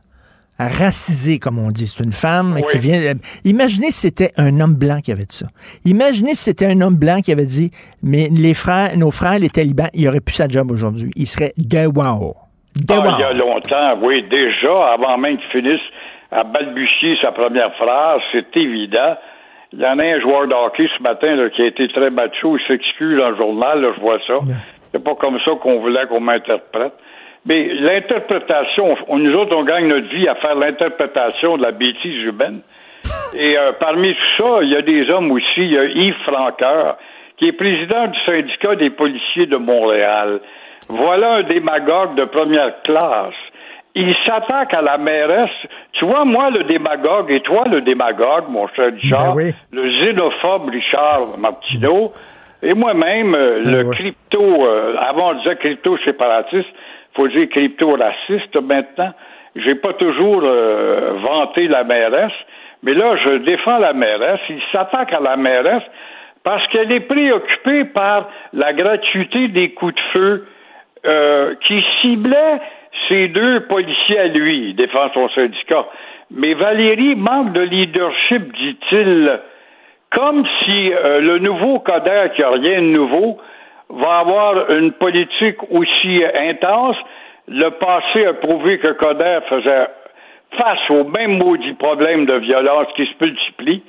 racisée, 0.58 1.38
comme 1.38 1.58
on 1.58 1.70
dit. 1.70 1.86
C'est 1.86 2.02
une 2.04 2.12
femme 2.12 2.58
qui 2.70 2.78
vient... 2.78 2.98
euh, 3.00 3.14
Imaginez 3.44 3.90
si 3.90 4.08
c'était 4.08 4.32
un 4.36 4.60
homme 4.60 4.74
blanc 4.74 5.00
qui 5.02 5.12
avait 5.12 5.24
dit 5.24 5.36
ça. 5.36 5.46
Imaginez 5.84 6.30
si 6.30 6.44
c'était 6.44 6.66
un 6.66 6.80
homme 6.80 6.96
blanc 6.96 7.20
qui 7.24 7.32
avait 7.32 7.46
dit, 7.46 7.70
mais 8.02 8.28
les 8.30 8.54
frères, 8.54 8.96
nos 8.96 9.10
frères, 9.10 9.38
les 9.38 9.50
talibans, 9.50 9.88
il 9.94 10.08
aurait 10.08 10.20
plus 10.20 10.34
sa 10.34 10.48
job 10.48 10.70
aujourd'hui. 10.70 11.10
Il 11.16 11.26
serait 11.26 11.52
de 11.58 11.86
wow. 11.86 12.34
De 12.76 12.94
Ah, 12.94 12.98
wow. 13.00 13.14
il 13.18 13.20
y 13.20 13.24
a 13.24 13.32
longtemps, 13.32 13.98
oui, 14.02 14.22
déjà, 14.30 14.92
avant 14.94 15.16
même 15.18 15.38
qu'il 15.38 15.62
finisse 15.62 15.80
à 16.30 16.44
balbutier 16.44 17.16
sa 17.22 17.32
première 17.32 17.72
phrase, 17.76 18.20
c'est 18.32 18.54
évident. 18.56 19.16
Il 19.72 19.80
y 19.80 19.84
en 19.86 19.98
a 19.98 20.04
un 20.06 20.20
joueur 20.20 20.46
de 20.46 20.54
hockey 20.54 20.86
ce 20.96 21.02
matin 21.02 21.34
là, 21.36 21.50
qui 21.50 21.62
a 21.62 21.66
été 21.66 21.88
très 21.88 22.10
macho, 22.10 22.56
il 22.56 22.62
s'excuse 22.66 23.18
dans 23.18 23.30
le 23.30 23.36
journal, 23.36 23.80
là, 23.80 23.88
je 23.96 24.00
vois 24.00 24.18
ça. 24.26 24.34
C'est 24.92 25.02
pas 25.02 25.14
comme 25.16 25.38
ça 25.44 25.50
qu'on 25.60 25.80
voulait 25.80 26.06
qu'on 26.08 26.20
m'interprète. 26.20 26.92
Mais 27.46 27.68
l'interprétation, 27.74 28.96
on- 29.08 29.18
nous 29.18 29.34
autres, 29.34 29.54
on 29.54 29.62
gagne 29.64 29.86
notre 29.88 30.08
vie 30.08 30.28
à 30.28 30.34
faire 30.36 30.54
l'interprétation 30.56 31.56
de 31.56 31.62
la 31.62 31.72
bêtise 31.72 32.22
humaine. 32.24 32.60
Et 33.38 33.56
euh, 33.56 33.72
parmi 33.78 34.14
tout 34.14 34.42
ça, 34.42 34.58
il 34.62 34.70
y 34.70 34.76
a 34.76 34.82
des 34.82 35.08
hommes 35.10 35.30
aussi. 35.30 35.58
Il 35.58 35.72
y 35.72 35.78
a 35.78 35.84
Yves 35.84 36.22
Franqueur, 36.24 36.96
qui 37.36 37.48
est 37.48 37.52
président 37.52 38.06
du 38.08 38.18
syndicat 38.24 38.74
des 38.76 38.90
policiers 38.90 39.46
de 39.46 39.56
Montréal. 39.56 40.40
Voilà 40.88 41.34
un 41.34 41.42
démagogue 41.42 42.14
de 42.16 42.24
première 42.24 42.82
classe. 42.82 43.34
Il 43.94 44.14
s'attaque 44.26 44.74
à 44.74 44.82
la 44.82 44.98
mairesse. 44.98 45.50
Tu 45.92 46.04
vois, 46.04 46.24
moi, 46.24 46.50
le 46.50 46.64
démagogue, 46.64 47.30
et 47.30 47.40
toi, 47.40 47.64
le 47.70 47.80
démagogue, 47.80 48.44
mon 48.48 48.66
cher 48.68 48.92
Richard, 48.92 49.34
Ben 49.34 49.44
oui. 49.44 49.50
le 49.72 49.88
xénophobe 50.04 50.68
Richard 50.70 51.38
Martineau, 51.38 52.10
et 52.62 52.74
moi-même, 52.74 53.34
euh, 53.34 53.62
Ben 53.64 53.70
le 53.72 53.84
oui. 53.88 53.96
crypto, 53.96 54.42
euh, 54.66 54.96
avant 55.06 55.30
on 55.30 55.34
disait 55.34 55.56
crypto-séparatiste, 55.56 56.68
faut 57.16 57.28
crypto-raciste 57.28 58.56
maintenant. 58.60 59.12
J'ai 59.56 59.74
pas 59.74 59.94
toujours 59.94 60.42
euh, 60.44 61.14
vanté 61.26 61.66
la 61.66 61.82
mairesse, 61.82 62.32
mais 62.82 62.92
là, 62.92 63.16
je 63.16 63.38
défends 63.38 63.78
la 63.78 63.94
mairesse. 63.94 64.40
Il 64.50 64.60
s'attaque 64.70 65.12
à 65.12 65.20
la 65.20 65.36
mairesse 65.36 65.82
parce 66.44 66.66
qu'elle 66.68 66.92
est 66.92 67.00
préoccupée 67.00 67.84
par 67.86 68.28
la 68.52 68.72
gratuité 68.72 69.48
des 69.48 69.70
coups 69.70 69.94
de 69.94 70.00
feu 70.12 70.46
euh, 71.06 71.54
qui 71.64 71.82
ciblaient 72.00 72.60
ces 73.08 73.28
deux 73.28 73.60
policiers 73.60 74.18
à 74.18 74.26
lui. 74.26 74.74
Défend 74.74 75.10
son 75.14 75.28
syndicat. 75.30 75.86
Mais 76.30 76.54
Valérie 76.54 77.14
manque 77.14 77.52
de 77.52 77.62
leadership, 77.62 78.52
dit-il, 78.52 79.40
comme 80.10 80.44
si 80.64 80.92
euh, 80.92 81.20
le 81.20 81.38
nouveau 81.38 81.78
Coder, 81.80 82.28
qui 82.34 82.42
n'a 82.42 82.50
rien 82.50 82.80
de 82.80 82.86
nouveau, 82.86 83.38
va 83.88 84.18
avoir 84.18 84.70
une 84.70 84.92
politique 84.92 85.58
aussi 85.70 86.22
intense. 86.40 86.96
Le 87.48 87.70
passé 87.70 88.26
a 88.26 88.34
prouvé 88.34 88.78
que 88.78 88.92
Coder 88.92 89.38
faisait 89.48 89.86
face 90.58 90.90
aux 90.90 91.04
mêmes 91.04 91.38
maudits 91.38 91.74
problèmes 91.74 92.26
de 92.26 92.34
violence 92.34 92.86
qui 92.96 93.06
se 93.06 93.24
multiplient, 93.24 93.82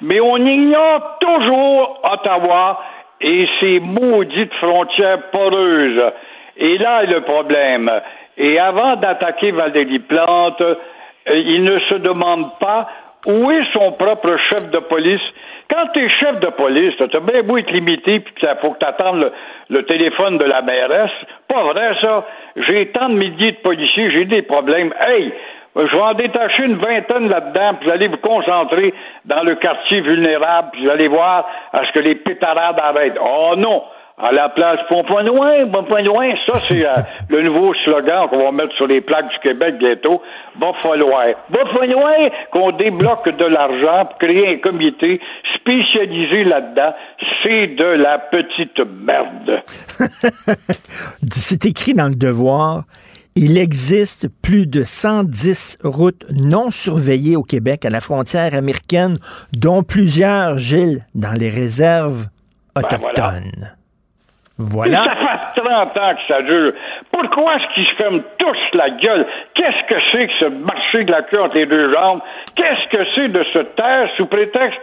mais 0.00 0.20
on 0.20 0.36
ignore 0.36 1.18
toujours 1.20 2.00
Ottawa 2.02 2.80
et 3.20 3.46
ses 3.60 3.80
maudites 3.80 4.54
frontières 4.54 5.30
poreuses. 5.30 6.12
Et 6.56 6.78
là 6.78 7.02
est 7.02 7.06
le 7.06 7.20
problème. 7.22 7.90
Et 8.36 8.58
avant 8.58 8.96
d'attaquer 8.96 9.52
Valérie 9.52 10.00
Plante, 10.00 10.60
euh, 10.60 10.76
il 11.28 11.64
ne 11.64 11.78
se 11.80 11.94
demande 11.94 12.58
pas 12.58 12.88
où 13.26 13.50
est 13.50 13.64
son 13.72 13.92
propre 13.92 14.36
chef 14.50 14.70
de 14.70 14.78
police? 14.78 15.22
Quand 15.72 15.86
tu 15.94 16.04
es 16.04 16.08
chef 16.08 16.40
de 16.40 16.48
police, 16.48 16.94
t'as 16.98 17.20
bien 17.20 17.42
beau 17.42 17.56
être 17.56 17.70
limité, 17.70 18.20
puis 18.20 18.34
il 18.42 18.56
faut 18.60 18.72
que 18.72 18.78
tu 18.78 18.86
attendes 18.86 19.20
le, 19.20 19.32
le 19.70 19.82
téléphone 19.84 20.36
de 20.38 20.44
la 20.44 20.60
mairesse. 20.62 21.10
Pas 21.48 21.62
vrai, 21.64 21.94
ça. 22.00 22.26
J'ai 22.56 22.86
tant 22.88 23.08
de 23.08 23.14
milliers 23.14 23.52
de 23.52 23.56
policiers, 23.56 24.10
j'ai 24.10 24.26
des 24.26 24.42
problèmes. 24.42 24.92
Hey, 25.00 25.32
je 25.76 25.96
vais 25.96 26.02
en 26.02 26.14
détacher 26.14 26.64
une 26.64 26.76
vingtaine 26.76 27.28
là-dedans, 27.28 27.74
puis 27.74 27.88
vous 27.88 27.94
allez 27.94 28.08
vous 28.08 28.18
concentrer 28.18 28.94
dans 29.24 29.42
le 29.42 29.56
quartier 29.56 30.00
vulnérable, 30.02 30.68
puis 30.72 30.84
vous 30.84 30.90
allez 30.90 31.08
voir 31.08 31.48
à 31.72 31.84
ce 31.86 31.92
que 31.92 32.00
les 32.00 32.14
pétarades 32.14 32.78
arrêtent. 32.78 33.18
Oh 33.20 33.54
non! 33.56 33.82
À 34.16 34.30
la 34.30 34.48
place, 34.48 34.78
pas 34.88 35.02
pas 35.02 35.22
loin, 35.22 35.66
pas 35.72 35.82
pas 35.82 36.00
loin. 36.00 36.32
Ça, 36.46 36.60
c'est 36.60 36.86
euh, 36.86 37.02
le 37.28 37.42
nouveau 37.42 37.74
slogan 37.84 38.28
qu'on 38.28 38.44
va 38.44 38.52
mettre 38.52 38.72
sur 38.76 38.86
les 38.86 39.00
plaques 39.00 39.28
du 39.28 39.38
Québec 39.40 39.76
bientôt. 39.78 40.22
Va 40.60 40.72
falloir 40.80 41.26
qu'on 42.52 42.70
débloque 42.72 43.28
de 43.36 43.44
l'argent 43.44 44.06
pour 44.06 44.18
créer 44.18 44.54
un 44.54 44.58
comité 44.58 45.20
spécialisé 45.56 46.44
là-dedans. 46.44 46.94
C'est 47.42 47.66
de 47.74 47.84
la 47.84 48.18
petite 48.18 48.78
merde. 48.78 49.62
C'est 51.32 51.64
écrit 51.66 51.94
dans 51.94 52.08
le 52.08 52.14
devoir. 52.14 52.84
Il 53.34 53.58
existe 53.58 54.28
plus 54.42 54.68
de 54.68 54.84
110 54.84 55.78
routes 55.82 56.24
non 56.30 56.70
surveillées 56.70 57.34
au 57.34 57.42
Québec 57.42 57.84
à 57.84 57.90
la 57.90 58.00
frontière 58.00 58.54
américaine, 58.54 59.16
dont 59.52 59.82
plusieurs, 59.82 60.56
Gilles, 60.56 61.04
dans 61.16 61.32
les 61.32 61.50
réserves 61.50 62.26
autochtones. 62.76 63.50
Voilà. 63.56 63.83
Ça 65.04 65.14
fait 65.16 65.60
30 65.62 65.98
ans 65.98 66.14
que 66.14 66.32
ça 66.32 66.42
dure. 66.42 66.72
Pourquoi 67.12 67.56
est-ce 67.56 67.74
qu'ils 67.74 67.88
se 67.88 67.94
ferment 67.96 68.20
tous 68.38 68.56
la 68.74 68.90
gueule? 68.90 69.26
Qu'est-ce 69.54 69.88
que 69.88 70.00
c'est 70.12 70.26
que 70.28 70.32
ce 70.38 70.44
marché 70.44 71.04
de 71.04 71.10
la 71.10 71.22
queue 71.22 71.40
entre 71.40 71.56
les 71.56 71.66
deux 71.66 71.92
jambes? 71.92 72.20
Qu'est-ce 72.54 72.88
que 72.96 73.04
c'est 73.14 73.28
de 73.28 73.42
se 73.52 73.58
taire 73.58 74.08
sous 74.16 74.26
prétexte? 74.26 74.78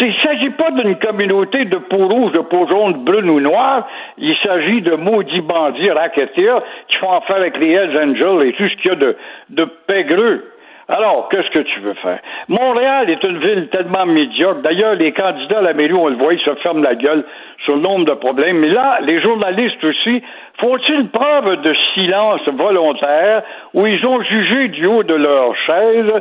Il 0.00 0.08
ne 0.08 0.12
s'agit 0.20 0.50
pas 0.50 0.70
d'une 0.70 0.96
communauté 0.96 1.64
de 1.64 1.76
peau 1.76 2.06
rouge, 2.06 2.32
de 2.32 2.40
peau 2.40 2.68
jaune, 2.68 3.04
brune 3.04 3.28
ou 3.30 3.40
noire. 3.40 3.88
Il 4.18 4.36
s'agit 4.44 4.82
de 4.82 4.94
maudits 4.94 5.40
bandits 5.40 5.90
racketteurs 5.90 6.62
qui 6.88 6.98
font 6.98 7.12
affaire 7.12 7.36
avec 7.36 7.58
les 7.58 7.72
Hells 7.72 7.98
Angels 7.98 8.46
et 8.46 8.52
tout 8.52 8.68
ce 8.68 8.76
qu'il 8.76 8.90
y 8.90 8.94
a 8.94 8.96
de, 8.96 9.16
de 9.50 9.64
pègreux. 9.86 10.44
Alors, 10.88 11.28
qu'est-ce 11.30 11.50
que 11.50 11.64
tu 11.66 11.80
veux 11.80 11.94
faire? 11.94 12.20
Montréal 12.48 13.10
est 13.10 13.22
une 13.24 13.38
ville 13.38 13.68
tellement 13.70 14.06
médiocre. 14.06 14.60
D'ailleurs, 14.60 14.94
les 14.94 15.10
candidats 15.10 15.58
à 15.58 15.62
la 15.62 15.72
mairie, 15.72 15.94
on 15.94 16.06
le 16.06 16.14
voit, 16.14 16.32
ils 16.32 16.40
se 16.40 16.54
ferment 16.56 16.82
la 16.82 16.94
gueule 16.94 17.24
sur 17.64 17.74
le 17.74 17.82
nombre 17.82 18.04
de 18.04 18.12
problèmes. 18.12 18.58
Mais 18.58 18.68
là, 18.68 18.98
les 19.02 19.20
journalistes 19.20 19.82
aussi, 19.82 20.22
font-ils 20.60 21.08
preuve 21.08 21.60
de 21.62 21.74
silence 21.92 22.48
volontaire 22.50 23.42
où 23.74 23.84
ils 23.84 24.06
ont 24.06 24.22
jugé 24.22 24.68
du 24.68 24.86
haut 24.86 25.02
de 25.02 25.14
leur 25.14 25.56
chaise 25.56 26.12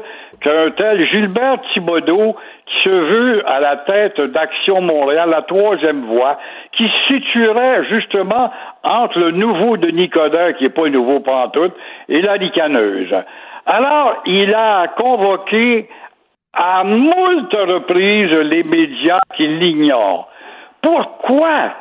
qu'un 0.41 0.71
tel 0.71 1.05
Gilbert 1.09 1.61
Thibodeau, 1.71 2.35
qui 2.65 2.83
se 2.83 2.89
veut 2.89 3.43
à 3.47 3.59
la 3.59 3.77
tête 3.77 4.19
d'Action 4.19 4.81
Montréal, 4.81 5.29
la 5.29 5.43
troisième 5.43 6.05
voie, 6.05 6.39
qui 6.71 6.87
se 6.87 7.13
situerait 7.13 7.83
justement 7.91 8.51
entre 8.83 9.19
le 9.19 9.29
nouveau 9.29 9.77
de 9.77 9.89
Nicodère, 9.91 10.55
qui 10.55 10.63
n'est 10.63 10.69
pas 10.71 10.89
nouveau 10.89 11.19
pantoute, 11.19 11.73
et 12.09 12.21
la 12.21 12.33
ricaneuse? 12.33 13.13
Alors, 13.65 14.21
il 14.25 14.53
a 14.53 14.87
convoqué 14.89 15.89
à 16.53 16.83
moult 16.83 17.51
reprises 17.51 18.31
les 18.31 18.63
médias 18.63 19.19
qui 19.35 19.47
l'ignorent. 19.47 20.29
Pourquoi? 20.81 21.73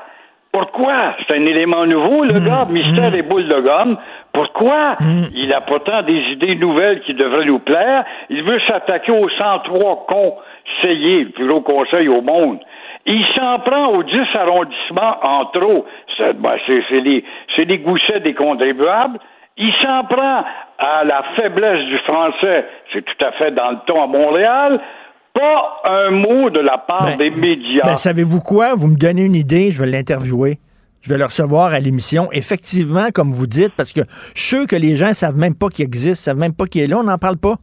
Pourquoi? 0.50 1.14
C'est 1.18 1.36
un 1.36 1.46
élément 1.46 1.84
nouveau, 1.84 2.24
le 2.24 2.38
gars, 2.38 2.66
mystère 2.70 3.14
et 3.14 3.22
boule 3.22 3.48
de 3.48 3.60
gomme. 3.60 3.98
Pourquoi? 4.32 4.96
Il 5.34 5.52
a 5.52 5.60
pourtant 5.60 6.02
des 6.02 6.20
idées 6.30 6.54
nouvelles 6.54 7.00
qui 7.00 7.12
devraient 7.12 7.44
nous 7.44 7.58
plaire. 7.58 8.04
Il 8.30 8.42
veut 8.44 8.60
s'attaquer 8.66 9.12
aux 9.12 9.28
103 9.28 10.06
conseillers, 10.06 11.24
le 11.24 11.30
plus 11.30 11.46
gros 11.48 11.60
conseil 11.60 12.08
au 12.08 12.22
monde. 12.22 12.60
Il 13.04 13.26
s'en 13.34 13.58
prend 13.58 13.88
aux 13.88 14.04
10 14.04 14.16
arrondissements 14.34 15.16
en 15.22 15.46
trop. 15.46 15.86
Ben, 16.18 16.56
les, 16.68 17.24
c'est 17.54 17.64
les 17.64 17.78
goussets 17.78 18.20
des 18.20 18.34
contribuables. 18.34 19.18
Il 19.56 19.72
s'en 19.82 20.04
prend 20.04 20.44
à 20.78 21.04
la 21.04 21.22
faiblesse 21.36 21.84
du 21.86 21.98
français. 22.00 22.66
C'est 22.92 23.04
tout 23.04 23.26
à 23.26 23.32
fait 23.32 23.50
dans 23.52 23.70
le 23.70 23.78
ton 23.86 24.02
à 24.02 24.06
Montréal. 24.06 24.80
Pas 25.32 25.80
un 25.84 26.10
mot 26.10 26.50
de 26.50 26.60
la 26.60 26.78
part 26.78 27.16
des 27.16 27.30
médias. 27.30 27.84
Ben, 27.84 27.96
savez-vous 27.96 28.40
quoi? 28.40 28.74
Vous 28.74 28.86
me 28.86 28.96
donnez 28.96 29.24
une 29.24 29.34
idée, 29.34 29.72
je 29.72 29.82
vais 29.82 29.90
l'interviewer. 29.90 30.58
Je 31.02 31.10
vais 31.10 31.18
le 31.18 31.24
recevoir 31.24 31.72
à 31.72 31.80
l'émission. 31.80 32.28
Effectivement, 32.32 33.08
comme 33.12 33.32
vous 33.32 33.46
dites, 33.46 33.74
parce 33.76 33.92
que 33.92 34.00
sûr 34.34 34.66
que 34.66 34.76
les 34.76 34.96
gens 34.96 35.12
savent 35.12 35.36
même 35.36 35.54
pas 35.54 35.68
qu'il 35.68 35.84
existe, 35.84 36.24
savent 36.24 36.38
même 36.38 36.54
pas 36.54 36.66
qu'il 36.66 36.82
est 36.82 36.86
là, 36.86 36.98
on 36.98 37.02
n'en 37.02 37.18
parle 37.18 37.36
pas. 37.36 37.56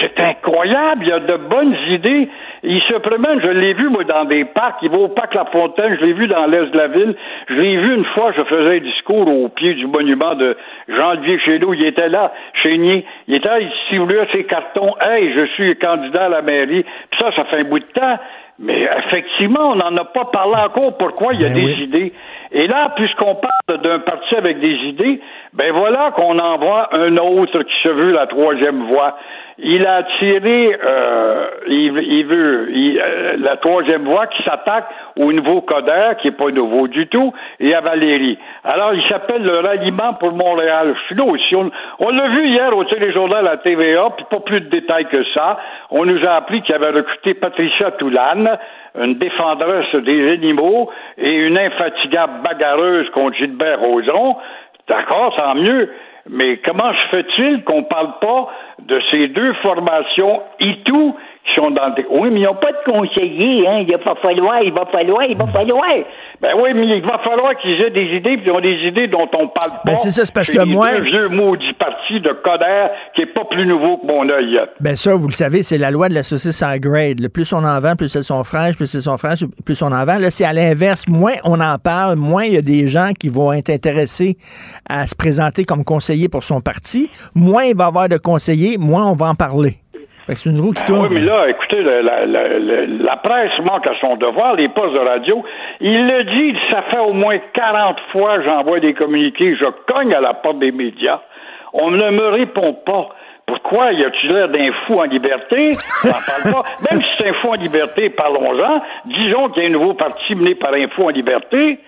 C'est 0.00 0.18
incroyable. 0.18 1.02
Il 1.02 1.08
y 1.08 1.12
a 1.12 1.20
de 1.20 1.36
bonnes 1.48 1.74
idées. 1.88 2.28
Il 2.64 2.80
se 2.82 2.94
promène, 2.94 3.40
je 3.42 3.48
l'ai 3.48 3.74
vu, 3.74 3.88
moi, 3.88 4.04
dans 4.04 4.24
des 4.24 4.44
parcs. 4.44 4.78
Il 4.82 4.90
va 4.90 4.98
au 4.98 5.08
parc 5.08 5.34
La 5.34 5.46
Fontaine, 5.46 5.96
je 5.98 6.04
l'ai 6.06 6.12
vu 6.12 6.28
dans 6.28 6.46
l'est 6.46 6.70
de 6.70 6.76
la 6.76 6.86
ville. 6.86 7.16
Je 7.48 7.54
l'ai 7.54 7.76
vu 7.76 7.94
une 7.94 8.04
fois, 8.04 8.32
je 8.36 8.42
faisais 8.44 8.76
un 8.76 8.80
discours 8.80 9.26
au 9.26 9.48
pied 9.48 9.74
du 9.74 9.86
monument 9.88 10.36
de 10.36 10.56
Jean-Olivier 10.88 11.40
Chéneau. 11.40 11.74
Il 11.74 11.84
était 11.84 12.08
là, 12.08 12.32
Chénier. 12.62 13.04
Il 13.26 13.34
était 13.34 13.48
là, 13.48 13.60
il 13.60 13.70
ciblait 13.88 14.28
ses 14.30 14.44
cartons. 14.44 14.94
Hey, 15.00 15.32
je 15.34 15.46
suis 15.54 15.76
candidat 15.76 16.26
à 16.26 16.28
la 16.28 16.42
mairie. 16.42 16.84
Puis 16.84 17.20
ça, 17.20 17.32
ça 17.34 17.44
fait 17.46 17.66
un 17.66 17.68
bout 17.68 17.80
de 17.80 17.84
temps. 17.86 18.18
Mais 18.62 18.86
effectivement, 19.06 19.70
on 19.72 19.74
n'en 19.74 19.96
a 19.96 20.04
pas 20.04 20.26
parlé 20.26 20.54
encore. 20.54 20.96
Pourquoi? 20.96 21.34
Il 21.34 21.42
y 21.42 21.44
a 21.44 21.48
Ben 21.48 21.54
des 21.56 21.64
oui. 21.64 21.82
idées. 21.82 22.12
Et 22.52 22.66
là, 22.66 22.90
puisqu'on 22.96 23.34
parle 23.36 23.80
d'un 23.82 23.98
parti 24.00 24.36
avec 24.36 24.60
des 24.60 24.74
idées, 24.74 25.20
ben 25.54 25.72
voilà 25.72 26.12
qu'on 26.12 26.38
envoie 26.38 26.88
un 26.94 27.16
autre 27.16 27.62
qui 27.62 27.74
se 27.82 27.88
veut 27.88 28.12
la 28.12 28.26
troisième 28.26 28.84
voie. 28.84 29.16
Il 29.58 29.86
a 29.86 30.02
tiré, 30.18 30.76
euh, 30.84 31.46
il, 31.68 31.96
il 31.98 32.26
veut 32.26 32.68
il- 32.72 33.00
euh, 33.00 33.36
la 33.38 33.56
troisième 33.58 34.04
voie 34.04 34.26
qui 34.26 34.42
s'attaque 34.42 34.86
au 35.16 35.30
nouveau 35.32 35.60
Coder, 35.60 36.12
qui 36.20 36.28
est 36.28 36.32
pas 36.36 36.50
nouveau 36.50 36.88
du 36.88 37.06
tout, 37.06 37.32
et 37.60 37.74
à 37.74 37.80
Valérie. 37.80 38.38
Alors, 38.64 38.94
il 38.94 39.02
s'appelle 39.08 39.42
le 39.42 39.60
ralliement 39.60 40.14
pour 40.18 40.32
Montréal. 40.32 40.94
Je 40.98 41.04
suis 41.06 41.14
là 41.14 41.24
aussi. 41.24 41.54
On, 41.54 41.70
on 42.00 42.10
l'a 42.10 42.28
vu 42.28 42.48
hier 42.48 42.76
au 42.76 42.84
téléjournal 42.84 43.46
à 43.46 43.58
TVA, 43.58 44.08
puis 44.16 44.26
pas 44.30 44.40
plus 44.40 44.60
de 44.60 44.68
détails 44.68 45.06
que 45.06 45.22
ça. 45.34 45.58
On 45.90 46.04
nous 46.06 46.24
a 46.26 46.32
appris 46.32 46.62
qu'il 46.62 46.74
avait 46.74 46.90
recruté 46.90 47.34
Patricia 47.34 47.90
Toulane, 47.92 48.51
une 48.98 49.14
défendresse 49.14 49.94
des 49.94 50.32
animaux 50.32 50.90
et 51.18 51.32
une 51.32 51.58
infatigable 51.58 52.42
bagarreuse 52.42 53.08
contre 53.10 53.36
Gilbert 53.36 53.80
Rozon. 53.80 54.36
D'accord, 54.88 55.34
tant 55.36 55.54
mieux. 55.54 55.90
Mais 56.28 56.58
comment 56.58 56.92
se 56.92 57.08
fait-il 57.16 57.64
qu'on 57.64 57.82
parle 57.84 58.12
pas 58.20 58.48
de 58.80 59.00
ces 59.10 59.28
deux 59.28 59.52
formations 59.54 60.42
ITOU 60.60 61.16
qui 61.44 61.54
sont 61.60 61.70
dans 61.72 61.88
le... 61.88 62.04
Oui, 62.10 62.30
mais 62.30 62.40
ils 62.40 62.44
n'ont 62.44 62.54
pas 62.54 62.70
de 62.72 62.90
conseiller, 62.90 63.66
hein. 63.66 63.84
Il 63.86 63.90
va 63.90 63.98
pas 63.98 64.14
falloir, 64.22 64.62
il 64.62 64.72
va 64.72 64.86
falloir, 64.86 65.24
il 65.24 65.36
va 65.36 65.46
falloir. 65.46 65.84
Ben 66.40 66.50
oui, 66.60 66.70
mais 66.74 66.98
il 66.98 67.02
va 67.02 67.18
falloir 67.18 67.56
qu'ils 67.60 67.80
aient 67.80 67.90
des 67.90 68.16
idées, 68.16 68.36
puis 68.36 68.46
ils 68.46 68.50
ont 68.52 68.60
des 68.60 68.76
idées 68.86 69.08
dont 69.08 69.28
on 69.34 69.48
parle 69.48 69.72
pas. 69.72 69.82
Ben, 69.84 69.96
c'est 69.96 70.10
ça, 70.12 70.24
c'est 70.24 70.32
parce 70.34 70.48
que 70.50 70.58
les 70.64 70.72
moi- 70.72 70.92
deux 70.94 71.02
vieux 71.02 71.28
maudits 71.28 71.72
partis 71.74 72.20
de 72.20 72.30
Coder 72.44 72.86
qui 73.14 73.22
est 73.22 73.26
pas 73.34 73.44
plus 73.44 73.66
nouveau 73.66 73.98
que 73.98 74.06
mon 74.06 74.28
œil. 74.28 74.60
Ben 74.80 74.94
ça, 74.94 75.14
vous 75.16 75.26
le 75.26 75.32
savez, 75.32 75.62
c'est 75.64 75.78
la 75.78 75.90
loi 75.90 76.08
de 76.08 76.14
la 76.14 76.22
saucisse 76.22 76.62
en 76.62 76.76
grade. 76.76 77.18
Le 77.20 77.28
plus 77.28 77.52
on 77.52 77.64
en 77.64 77.80
vend, 77.80 77.96
plus 77.96 78.14
elles 78.14 78.24
sont 78.24 78.44
fraîches, 78.44 78.76
plus 78.76 78.94
elles 78.94 79.02
sont 79.02 79.16
fraîches, 79.18 79.44
plus 79.66 79.82
on 79.82 79.86
en 79.92 80.04
vend. 80.04 80.18
Là, 80.18 80.30
c'est 80.30 80.44
à 80.44 80.52
l'inverse. 80.52 81.08
Moins 81.08 81.34
on 81.44 81.60
en 81.60 81.76
parle, 81.78 82.16
moins 82.16 82.44
il 82.44 82.54
y 82.54 82.56
a 82.58 82.62
des 82.62 82.86
gens 82.86 83.10
qui 83.18 83.28
vont 83.28 83.52
être 83.52 83.70
intéressés 83.70 84.36
à 84.88 85.06
se 85.06 85.16
présenter 85.16 85.64
comme 85.64 85.84
conseiller 85.84 86.28
pour 86.28 86.44
son 86.44 86.60
parti. 86.60 87.10
Moins 87.34 87.64
il 87.64 87.76
va 87.76 87.84
y 87.84 87.88
avoir 87.88 88.08
de 88.08 88.16
conseillers, 88.16 88.78
moins 88.78 89.06
on 89.10 89.14
va 89.14 89.26
en 89.26 89.34
parler. 89.34 89.81
Fait 90.26 90.34
que 90.34 90.38
c'est 90.38 90.50
une 90.50 90.60
roue 90.60 90.72
qui 90.72 90.82
Ben 90.82 90.86
tourne. 90.86 91.08
oui, 91.08 91.14
mais 91.14 91.20
là, 91.20 91.48
écoutez, 91.48 91.82
la, 91.82 92.00
la- 92.02 92.26
la- 92.26 92.86
la 92.86 93.16
presse 93.16 93.58
manque 93.64 93.86
à 93.86 93.94
son 94.00 94.16
devoir, 94.16 94.54
les 94.54 94.68
postes 94.68 94.94
de 94.94 94.98
radio. 95.00 95.42
Il 95.80 96.06
le 96.06 96.24
dit, 96.24 96.58
ça 96.70 96.82
fait 96.90 97.00
au 97.00 97.12
moins 97.12 97.38
40 97.54 97.96
fois 98.12 98.38
que 98.38 98.44
j'envoie 98.44 98.78
des 98.80 98.94
communiqués, 98.94 99.56
je 99.56 99.66
cogne 99.92 100.14
à 100.14 100.20
la 100.20 100.34
porte 100.34 100.58
des 100.60 100.70
médias. 100.72 101.20
On 101.72 101.90
ne 101.90 102.10
me 102.10 102.28
répond 102.28 102.74
pas. 102.86 103.08
Pourquoi? 103.46 103.92
Y 103.92 104.04
a-t-il 104.04 104.32
l'air 104.32 104.48
d'un 104.48 104.70
fou 104.86 105.00
en 105.00 105.04
liberté? 105.04 105.72
On 106.04 106.08
parle 106.08 106.52
pas. 106.54 106.62
Même 106.90 107.02
si 107.02 107.08
c'est 107.18 107.28
un 107.30 107.32
fou 107.34 107.48
en 107.48 107.54
liberté, 107.54 108.08
parlons-en. 108.10 108.80
Disons 109.06 109.48
qu'il 109.48 109.62
y 109.64 109.66
a 109.66 109.68
un 109.68 109.72
nouveau 109.72 109.94
parti 109.94 110.34
mené 110.36 110.54
par 110.54 110.72
un 110.74 110.86
fou 110.88 111.04
en 111.04 111.08
liberté. 111.08 111.80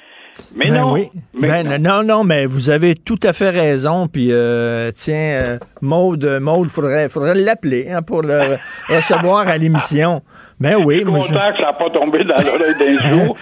Mais 0.54 0.66
Ben 0.68 0.80
non. 0.80 0.92
oui. 0.92 1.08
Mais 1.32 1.48
Ben, 1.64 1.78
non, 1.82 2.02
non, 2.02 2.24
mais 2.24 2.46
vous 2.46 2.70
avez 2.70 2.94
tout 2.94 3.18
à 3.22 3.32
fait 3.32 3.50
raison. 3.50 4.08
Puis, 4.08 4.28
euh, 4.32 4.90
tiens, 4.94 5.40
euh, 5.42 5.58
Maude, 5.82 6.38
Maude, 6.40 6.68
faudrait, 6.68 7.08
faudrait 7.08 7.34
l'appeler 7.34 7.88
hein, 7.90 8.02
pour 8.02 8.22
le 8.22 8.56
recevoir 8.88 9.48
à 9.48 9.56
l'émission. 9.58 10.22
Ben 10.60 10.76
oui, 10.84 10.96
Je 10.96 11.00
suis 11.02 11.10
moi, 11.10 11.20
je- 11.20 11.32
content 11.34 11.50
que 11.52 11.56
ça 11.58 11.66
n'a 11.66 11.72
pas 11.74 11.90
tombé 11.90 12.24
dans 12.24 12.36
l'oreille 12.36 12.78
d'un 12.78 12.98
jour. 13.26 13.36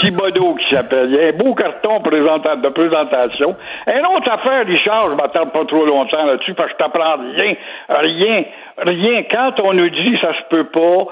Thibodeau 0.00 0.54
qui 0.56 0.74
s'appelle. 0.74 1.08
Il 1.10 1.16
y 1.16 1.20
a 1.20 1.28
un 1.28 1.32
beau 1.32 1.54
carton 1.54 1.98
de 2.00 2.68
présentation. 2.68 3.56
Une 3.86 4.06
autre 4.16 4.30
affaire, 4.30 4.66
Richard, 4.66 5.10
je 5.10 5.16
m'attarde 5.16 5.52
pas 5.52 5.64
trop 5.64 5.84
longtemps 5.86 6.24
là-dessus 6.26 6.54
parce 6.54 6.70
que 6.72 6.76
je 6.78 6.84
t'apprends 6.84 7.16
rien, 7.18 7.54
rien, 7.88 8.44
rien. 8.78 9.22
Quand 9.30 9.60
on 9.62 9.72
nous 9.74 9.90
dit 9.90 10.16
ça 10.20 10.32
se 10.34 10.48
peut 10.50 10.66
pas, 10.70 11.06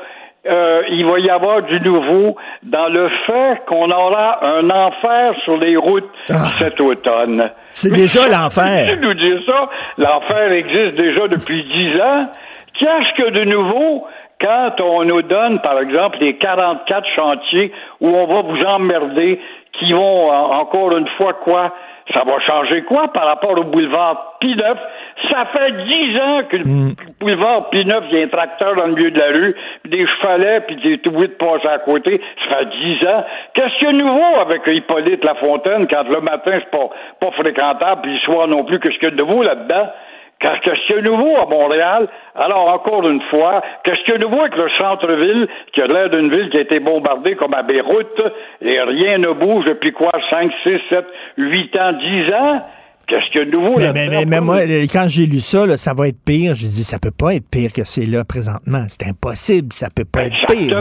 euh, 0.49 0.83
il 0.91 1.05
va 1.07 1.19
y 1.19 1.29
avoir 1.31 1.63
du 1.63 1.81
nouveau 1.81 2.37
dans 2.63 2.89
le 2.89 3.09
fait 3.27 3.63
qu'on 3.67 3.91
aura 3.91 4.45
un 4.45 4.69
enfer 4.71 5.35
sur 5.45 5.57
les 5.57 5.77
routes 5.77 6.09
cet 6.59 6.81
automne. 6.81 7.51
Ah. 7.51 7.55
C'est 7.71 7.93
déjà 7.93 8.29
l'enfer. 8.31 8.87
tu 8.93 8.99
nous 9.01 9.15
dire 9.15 9.41
ça? 9.47 9.69
L'enfer 9.99 10.53
existe 10.53 10.97
déjà 10.97 11.29
depuis 11.29 11.63
dix 11.65 12.01
ans. 12.01 12.27
Qu'est-ce 12.79 13.23
que 13.23 13.31
de 13.31 13.45
nouveau 13.45 14.07
quand 14.41 14.81
on 14.83 15.05
nous 15.05 15.23
donne, 15.23 15.61
par 15.61 15.79
exemple, 15.81 16.19
les 16.21 16.37
44 16.37 17.07
chantiers 17.17 17.73
où 18.03 18.09
on 18.09 18.27
va 18.27 18.43
vous 18.43 18.63
emmerder, 18.65 19.41
qui 19.79 19.93
vont 19.95 20.31
en- 20.31 20.59
encore 20.61 20.95
une 20.97 21.09
fois 21.17 21.33
quoi? 21.35 21.73
Ça 22.13 22.23
va 22.25 22.39
changer 22.41 22.83
quoi 22.83 23.09
par 23.13 23.25
rapport 23.27 23.59
au 23.59 23.65
boulevard 23.65 24.37
P9? 24.43 24.63
Ça 25.31 25.47
fait 25.47 25.73
dix 25.73 26.21
ans 26.21 26.43
que 26.49 26.57
le 26.59 26.65
boulevard 27.19 27.71
P9, 27.73 28.03
il 28.11 28.19
y 28.19 28.21
a 28.21 28.25
un 28.25 28.29
tracteur 28.29 28.75
dans 28.77 28.87
le 28.87 28.95
milieu 28.95 29.11
de 29.11 29.19
la 29.19 29.29
rue, 29.29 29.55
puis 29.83 29.91
des 29.91 30.07
chevalets, 30.07 30.61
puis 30.67 30.77
des 30.77 30.99
tout 30.99 31.11
de 31.11 31.27
passer 31.27 31.69
à 31.69 31.79
côté. 31.79 32.21
Ça 32.49 32.59
fait 32.59 32.67
dix 32.67 33.07
ans. 33.07 33.25
Qu'est-ce 33.55 33.79
qu'il 33.79 33.87
y 33.87 33.91
a 33.91 33.93
de 33.93 33.99
nouveau 33.99 34.41
avec 34.41 34.63
Hippolyte 34.67 35.25
Lafontaine 35.25 35.87
quand 35.89 36.07
le 36.09 36.21
matin, 36.21 36.53
c'est 36.61 36.71
pas, 36.71 36.91
pas 37.21 37.31
fréquentable, 37.31 38.03
puis 38.03 38.13
le 38.13 38.19
soir 38.21 38.47
non 38.47 38.65
plus? 38.65 38.79
Qu'est-ce 38.79 38.95
qu'il 38.99 39.05
y 39.05 39.07
a 39.07 39.11
de 39.11 39.17
nouveau 39.17 39.43
là-dedans? 39.43 39.89
Qu'est-ce 40.39 40.61
qu'il 40.61 40.97
y 40.97 40.99
a 40.99 41.03
de 41.03 41.09
nouveau 41.09 41.35
à 41.43 41.49
Montréal? 41.49 42.09
Alors, 42.35 42.69
encore 42.69 43.09
une 43.09 43.23
fois, 43.23 43.63
qu'est-ce 43.85 44.03
qu'il 44.03 44.13
y 44.13 44.17
a 44.17 44.19
de 44.19 44.25
nouveau 44.25 44.41
avec 44.41 44.57
le 44.57 44.69
centre-ville, 44.79 45.49
qui 45.73 45.81
a 45.81 45.87
l'air 45.87 46.11
d'une 46.11 46.29
ville 46.29 46.51
qui 46.51 46.59
a 46.59 46.61
été 46.61 46.79
bombardée 46.79 47.37
comme 47.37 47.55
à 47.55 47.63
Beyrouth, 47.63 48.21
et 48.61 48.81
rien 48.83 49.17
ne 49.17 49.31
bouge 49.31 49.65
depuis 49.65 49.93
quoi? 49.93 50.13
5, 50.29 50.53
6, 50.63 50.79
7, 50.91 51.07
8 51.39 51.77
ans, 51.77 51.93
10 51.93 52.33
ans? 52.35 52.63
Qu'est-ce 53.07 53.31
qu'il 53.31 53.41
y 53.41 53.43
a 53.43 53.45
de 53.45 53.51
nouveau 53.51 53.79
là 53.79 53.93
mais, 53.93 54.09
mais, 54.09 54.25
mais 54.27 54.41
moi, 54.41 54.57
euh, 54.57 54.87
quand 54.91 55.07
j'ai 55.07 55.27
lu 55.27 55.39
ça, 55.39 55.65
là, 55.65 55.77
ça 55.77 55.95
va 55.95 56.09
être 56.09 56.19
pire. 56.25 56.55
J'ai 56.57 56.67
dit, 56.67 56.83
ça 56.83 56.99
peut 56.99 57.13
pas 57.17 57.35
être 57.35 57.49
pire 57.49 57.73
que 57.73 57.85
c'est 57.85 58.05
là 58.05 58.25
présentement. 58.25 58.85
C'est 58.89 59.07
impossible. 59.07 59.73
Ça 59.73 59.89
peut 59.95 60.05
pas 60.05 60.25
être 60.25 60.47
pire. 60.49 60.77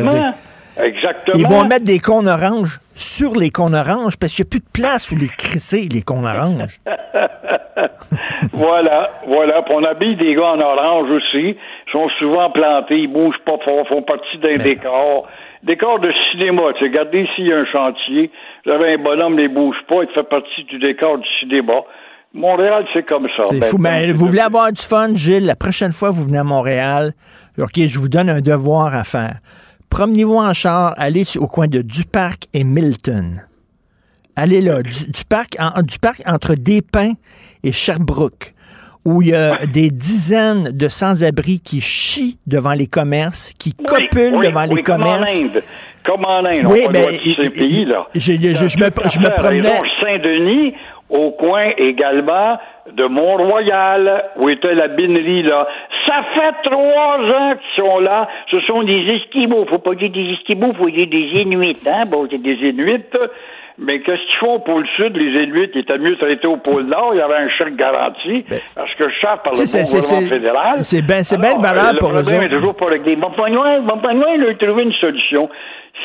Exactement. 0.78 1.38
Ils 1.38 1.48
vont 1.48 1.64
mettre 1.66 1.86
des 1.86 2.00
cônes 2.00 2.28
oranges 2.28 2.80
sur 2.94 3.36
les 3.36 3.50
cônes 3.50 3.76
oranges 3.76 4.18
parce 4.18 4.34
qu'il 4.34 4.44
n'y 4.44 4.50
a 4.50 4.52
plus 4.52 4.60
de 4.60 4.72
place 4.74 5.12
où 5.12 5.16
les 5.16 5.30
crisser, 5.30 5.88
les 5.92 6.02
cônes 6.02 6.26
oranges. 6.26 6.80
voilà, 8.52 9.10
voilà. 9.28 9.62
Puis 9.62 9.74
on 9.74 9.84
habille 9.84 10.16
des 10.18 10.34
gars 10.34 10.54
en 10.54 10.60
orange 10.60 11.10
aussi. 11.12 11.56
Ils 11.56 11.92
sont 11.92 12.10
souvent 12.20 12.50
plantés, 12.50 12.98
ils 13.00 13.08
bougent 13.08 13.40
pas 13.46 13.58
fort, 13.64 13.88
font 13.88 14.02
partie 14.02 14.38
d'un 14.40 14.58
décor. 14.58 15.28
Décor 15.64 16.00
de 16.00 16.12
cinéma, 16.32 16.74
tu 16.74 16.80
sais, 16.80 16.86
regardez 16.86 17.22
ici, 17.22 17.34
il 17.40 17.48
y 17.48 17.54
a 17.54 17.58
un 17.58 17.66
chantier. 17.66 18.30
J'avais 18.66 18.94
un 18.94 18.98
bonhomme, 18.98 19.40
il 19.40 19.48
bouge 19.48 19.78
pas, 19.88 20.04
il 20.04 20.10
fait 20.10 20.24
partie 20.24 20.64
du 20.66 20.78
décor 20.78 21.18
du 21.18 21.28
cinéma. 21.40 21.82
Montréal, 22.36 22.86
c'est 22.94 23.06
comme 23.06 23.28
ça. 23.38 23.44
C'est 23.50 23.60
Ben, 23.60 23.68
fou. 23.70 23.78
Mais 23.78 24.12
vous 24.12 24.28
voulez 24.28 24.40
avoir 24.40 24.72
du 24.72 24.82
fun, 24.82 25.14
Gilles? 25.16 25.46
La 25.46 25.56
prochaine 25.56 25.92
fois 25.92 26.10
que 26.10 26.16
vous 26.16 26.26
venez 26.26 26.38
à 26.38 26.44
Montréal, 26.44 27.14
OK, 27.58 27.72
je 27.78 27.98
vous 28.00 28.10
donne 28.10 28.30
un 28.30 28.42
devoir 28.42 28.94
à 28.94 29.04
faire. 29.04 29.38
Promenez-vous 29.90 30.36
en 30.36 30.54
char, 30.54 30.94
allez 30.98 31.24
au 31.38 31.48
coin 31.48 31.68
de 31.68 31.82
Duparc 31.82 32.48
et 32.54 32.64
Milton. 32.64 33.42
Allez 34.36 34.60
là, 34.60 34.84
du, 34.84 35.12
du 35.12 35.24
parc, 35.30 35.56
en- 35.60 35.82
du 35.82 35.98
parc 35.98 36.22
entre 36.26 36.56
Despins 36.56 37.14
et 37.64 37.72
Sherbrooke, 37.72 38.54
où 39.06 39.22
il 39.22 39.30
y 39.30 39.34
a 39.36 39.66
des 39.66 39.90
dizaines 39.92 40.72
de 40.72 40.90
sans-abri 40.90 41.62
qui 41.62 41.80
chient 41.80 42.38
devant 42.46 42.74
les 42.74 42.88
commerces, 42.88 43.54
qui 43.58 43.74
copulent 43.74 44.36
oui, 44.36 44.48
devant 44.48 44.68
oui, 44.68 44.76
les 44.76 44.84
comme 44.84 45.02
commerces. 45.02 45.40
En 45.40 45.44
Inde. 45.46 45.64
Comme 46.06 46.26
en 46.26 46.44
Inde. 46.46 46.66
Oui, 46.68 46.86
ben, 46.92 47.18
ces 47.24 47.50
pays, 47.52 47.86
là. 47.86 48.06
je- 48.14 48.34
je- 48.34 48.68
je 48.68 48.78
me- 48.78 48.86
je 49.10 49.30
promenais-. 49.32 49.80
Saint-Denis, 50.02 50.74
au 51.10 51.32
coin 51.32 51.72
également 51.78 52.58
de 52.92 53.06
Mont-Royal, 53.06 54.26
où 54.38 54.50
était 54.50 54.74
la 54.74 54.88
binerie, 54.88 55.44
là. 55.44 55.68
Ça 56.08 56.24
fait 56.34 56.70
trois 56.70 57.18
ans 57.20 57.54
qu'ils 57.56 57.84
sont 57.84 58.00
là. 58.00 58.28
Ce 58.50 58.60
sont 58.62 58.84
des 58.84 59.16
Esquimaux. 59.16 59.66
Faut 59.66 59.80
pas 59.80 59.96
dire 59.96 60.10
des 60.10 60.34
Esquimaux, 60.34 60.74
faut 60.74 60.90
dire 60.90 61.08
des 61.08 61.42
Inuits, 61.42 61.78
hein? 61.86 62.06
Bon, 62.08 62.28
c'est 62.30 62.42
des 62.42 62.56
Inuits. 62.56 63.04
Mais 63.78 64.00
qu'est-ce 64.00 64.22
qu'ils 64.22 64.40
font 64.40 64.54
au 64.56 64.60
pôle 64.60 64.88
sud, 64.96 65.18
les 65.18 65.44
Inuits? 65.44 65.70
Étaient 65.76 65.98
mieux 65.98 66.16
traités 66.18 66.48
au 66.48 66.58
pôle 66.58 66.86
nord. 66.86 67.10
Il 67.14 67.18
y 67.18 67.22
avait 67.22 67.36
un 67.36 67.50
chèque 67.50 67.76
garanti. 67.76 68.46
parce 68.74 68.94
que 68.96 69.10
je 69.10 69.16
charge 69.16 69.40
par 69.44 69.54
le 69.54 69.60
gouvernement 69.60 70.30
fédéral. 70.30 70.80
c'est 70.80 71.02
ben- 71.02 71.22
bien 71.22 71.50
Alors, 71.50 71.58
de 71.58 71.68
valeur 71.68 71.94
le 71.94 72.00
pour 72.00 72.10
eux 72.10 72.22
problème 72.22 72.44
est 72.44 72.50
toujours 72.50 72.76
pas 72.76 72.86
réglé. 72.86 73.18
Pas 73.18 73.50
loin, 73.50 73.80
là, 74.38 74.54
trouver 74.56 74.84
une 74.84 74.94
solution. 74.94 75.50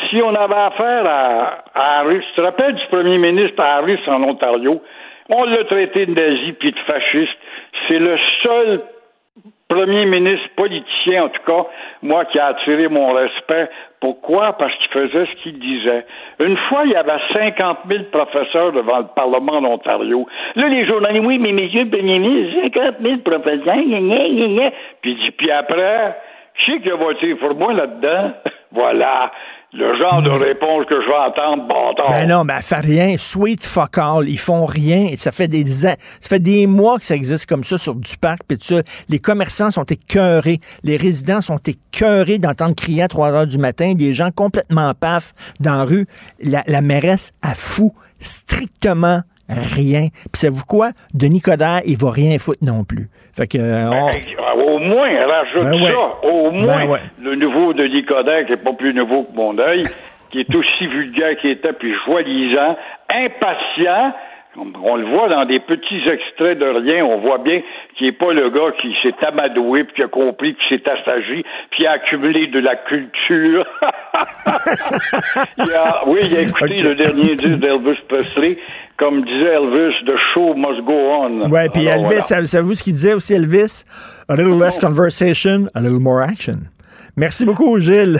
Si 0.08 0.20
on 0.22 0.34
avait 0.34 0.54
affaire 0.54 1.06
à, 1.06 1.64
à 1.74 2.00
Harris, 2.00 2.20
tu 2.20 2.34
te 2.36 2.40
rappelles 2.40 2.74
du 2.74 2.86
premier 2.90 3.18
ministre 3.18 3.60
Harris 3.60 4.00
en 4.06 4.22
Ontario? 4.22 4.82
On 5.28 5.44
l'a 5.44 5.64
traité 5.64 6.06
de 6.06 6.14
nazi 6.14 6.52
puis 6.52 6.72
de 6.72 6.78
fasciste. 6.80 7.38
C'est 7.86 7.98
le 7.98 8.16
seul 8.42 8.80
premier 9.70 10.04
ministre 10.04 10.48
politicien, 10.56 11.24
en 11.24 11.28
tout 11.28 11.42
cas, 11.46 11.66
moi, 12.02 12.24
qui 12.26 12.38
a 12.38 12.46
attiré 12.46 12.88
mon 12.88 13.12
respect. 13.12 13.70
Pourquoi? 14.00 14.52
Parce 14.54 14.74
qu'il 14.76 14.90
faisait 14.90 15.26
ce 15.26 15.42
qu'il 15.42 15.58
disait. 15.58 16.04
Une 16.40 16.56
fois, 16.68 16.82
il 16.84 16.90
y 16.90 16.96
avait 16.96 17.18
50 17.32 17.78
000 17.88 18.04
professeurs 18.10 18.72
devant 18.72 18.98
le 18.98 19.06
Parlement 19.14 19.62
d'Ontario. 19.62 20.26
Là, 20.56 20.68
les 20.68 20.84
journalistes, 20.86 21.24
oui, 21.24 21.38
mais 21.38 21.52
messieurs 21.52 21.84
le 21.84 21.90
premier 21.90 22.18
ministre, 22.18 22.60
50 22.74 22.94
000 23.00 23.16
professeurs, 23.18 23.76
gna, 23.76 24.00
gna, 24.00 24.48
gna. 24.48 24.70
Puis, 25.02 25.16
puis 25.38 25.50
après, 25.50 26.16
qui 26.54 26.90
a 26.90 26.96
voté 26.96 27.34
pour 27.36 27.54
moi 27.54 27.72
là-dedans? 27.72 28.32
Voilà 28.72 29.32
le 29.72 29.96
genre 29.98 30.22
de 30.22 30.30
réponse 30.30 30.84
que 30.86 31.00
je 31.00 31.06
vais 31.06 31.14
entendre, 31.14 31.68
bâtard. 31.68 32.08
Ben 32.08 32.28
non, 32.28 32.44
ben 32.44 32.56
elle 32.56 32.62
fait 32.62 32.80
rien. 32.80 33.16
Sweet 33.18 33.64
fuck 33.64 33.98
all. 33.98 34.28
Ils 34.28 34.38
font 34.38 34.64
rien. 34.64 35.08
Ça 35.16 35.30
fait 35.30 35.46
des, 35.46 35.64
ça 35.64 35.96
fait 36.20 36.40
des 36.40 36.66
mois 36.66 36.98
que 36.98 37.06
ça 37.06 37.14
existe 37.14 37.46
comme 37.46 37.62
ça 37.62 37.78
sur 37.78 37.94
du 37.94 38.16
parc 38.16 38.40
tout 38.48 38.56
ça. 38.60 38.82
Les 39.08 39.20
commerçants 39.20 39.70
sont 39.70 39.84
écœurés. 39.84 40.58
Les 40.82 40.96
résidents 40.96 41.40
sont 41.40 41.60
écœurés 41.66 42.38
d'entendre 42.38 42.74
crier 42.74 43.02
à 43.02 43.08
3 43.08 43.32
heures 43.32 43.46
du 43.46 43.58
matin 43.58 43.94
des 43.94 44.12
gens 44.12 44.30
complètement 44.32 44.92
paf 44.94 45.32
dans 45.60 45.76
la 45.76 45.84
rue. 45.84 46.06
La, 46.42 46.64
la 46.66 46.80
mairesse 46.80 47.32
a 47.42 47.54
fou 47.54 47.94
strictement 48.18 49.22
rien. 49.76 50.08
Puis 50.32 50.40
savez-vous 50.40 50.64
quoi? 50.66 50.90
Denis 51.14 51.40
Coderre, 51.40 51.80
il 51.84 51.96
va 51.96 52.10
rien 52.10 52.38
foutre 52.38 52.64
non 52.64 52.84
plus. 52.84 53.08
Fait 53.36 53.46
que, 53.46 53.58
on- 53.58 54.10
Ben, 54.10 54.62
au 54.62 54.78
moins, 54.78 55.08
rajoute 55.26 55.62
Ben 55.70 55.82
ouais. 55.82 55.90
ça. 55.90 56.26
Au 56.28 56.50
moins, 56.50 56.84
Ben 56.84 56.88
ouais. 56.90 57.00
le 57.22 57.34
nouveau 57.36 57.72
de 57.72 57.84
Nicodin, 57.86 58.44
qui 58.44 58.52
n'est 58.52 58.56
pas 58.58 58.72
plus 58.72 58.92
nouveau 58.94 59.24
que 59.24 59.34
mon 59.36 59.58
œil, 59.58 59.84
qui 60.30 60.40
est 60.40 60.54
aussi 60.54 60.86
vulgaire 60.86 61.36
qu'il 61.40 61.50
était, 61.50 61.72
puis 61.72 61.92
joie-disant, 62.06 62.76
impatient. 63.08 64.12
On 64.56 64.96
le 64.96 65.06
voit 65.06 65.28
dans 65.28 65.44
des 65.44 65.60
petits 65.60 66.02
extraits 66.10 66.58
de 66.58 66.64
rien. 66.66 67.04
On 67.04 67.18
voit 67.20 67.38
bien 67.38 67.62
qu'il 67.96 68.08
n'est 68.08 68.12
pas 68.12 68.32
le 68.32 68.50
gars 68.50 68.72
qui 68.82 68.92
s'est 69.02 69.14
amadoué, 69.24 69.84
puis 69.84 69.94
qui 69.94 70.02
a 70.02 70.08
compris, 70.08 70.54
puis 70.54 70.66
s'est 70.68 70.90
assagi, 70.90 71.44
puis 71.70 71.86
a 71.86 71.92
accumulé 71.92 72.48
de 72.48 72.58
la 72.58 72.74
culture. 72.76 73.64
Il 75.58 75.72
a- 75.72 76.02
oui, 76.06 76.20
il 76.24 76.36
a 76.36 76.40
écouté 76.42 76.82
le 76.82 76.94
dernier 76.94 77.36
disque 77.36 77.58
d'Elvis 77.60 77.98
Presley. 78.08 78.58
Comme 78.96 79.24
disait 79.24 79.54
Elvis, 79.54 79.94
The 80.04 80.16
show 80.34 80.52
must 80.54 80.82
go 80.84 80.92
on. 80.92 81.48
Ouais, 81.50 81.68
puis 81.72 81.86
Elvis, 81.86 82.04
voilà. 82.04 82.20
savez-vous 82.22 82.74
ce 82.74 82.82
qu'il 82.82 82.92
disait 82.94 83.14
aussi, 83.14 83.34
Elvis? 83.34 83.84
A 84.28 84.34
little 84.36 84.58
less 84.60 84.78
conversation, 84.78 85.68
a 85.74 85.80
little 85.80 86.00
more 86.00 86.20
action. 86.20 86.58
Merci 87.16 87.46
beaucoup, 87.46 87.78
Gilles. 87.78 88.18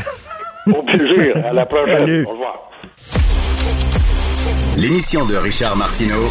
Au 0.69 0.83
plaisir. 0.83 1.37
À 1.45 1.53
la 1.53 1.67
prochaine. 1.67 1.99
Salut. 1.99 2.25
Au 2.27 2.31
revoir. 2.31 2.70
L'émission 4.77 5.27
de 5.27 5.37
Richard 5.37 5.77
Martineau 5.77 6.27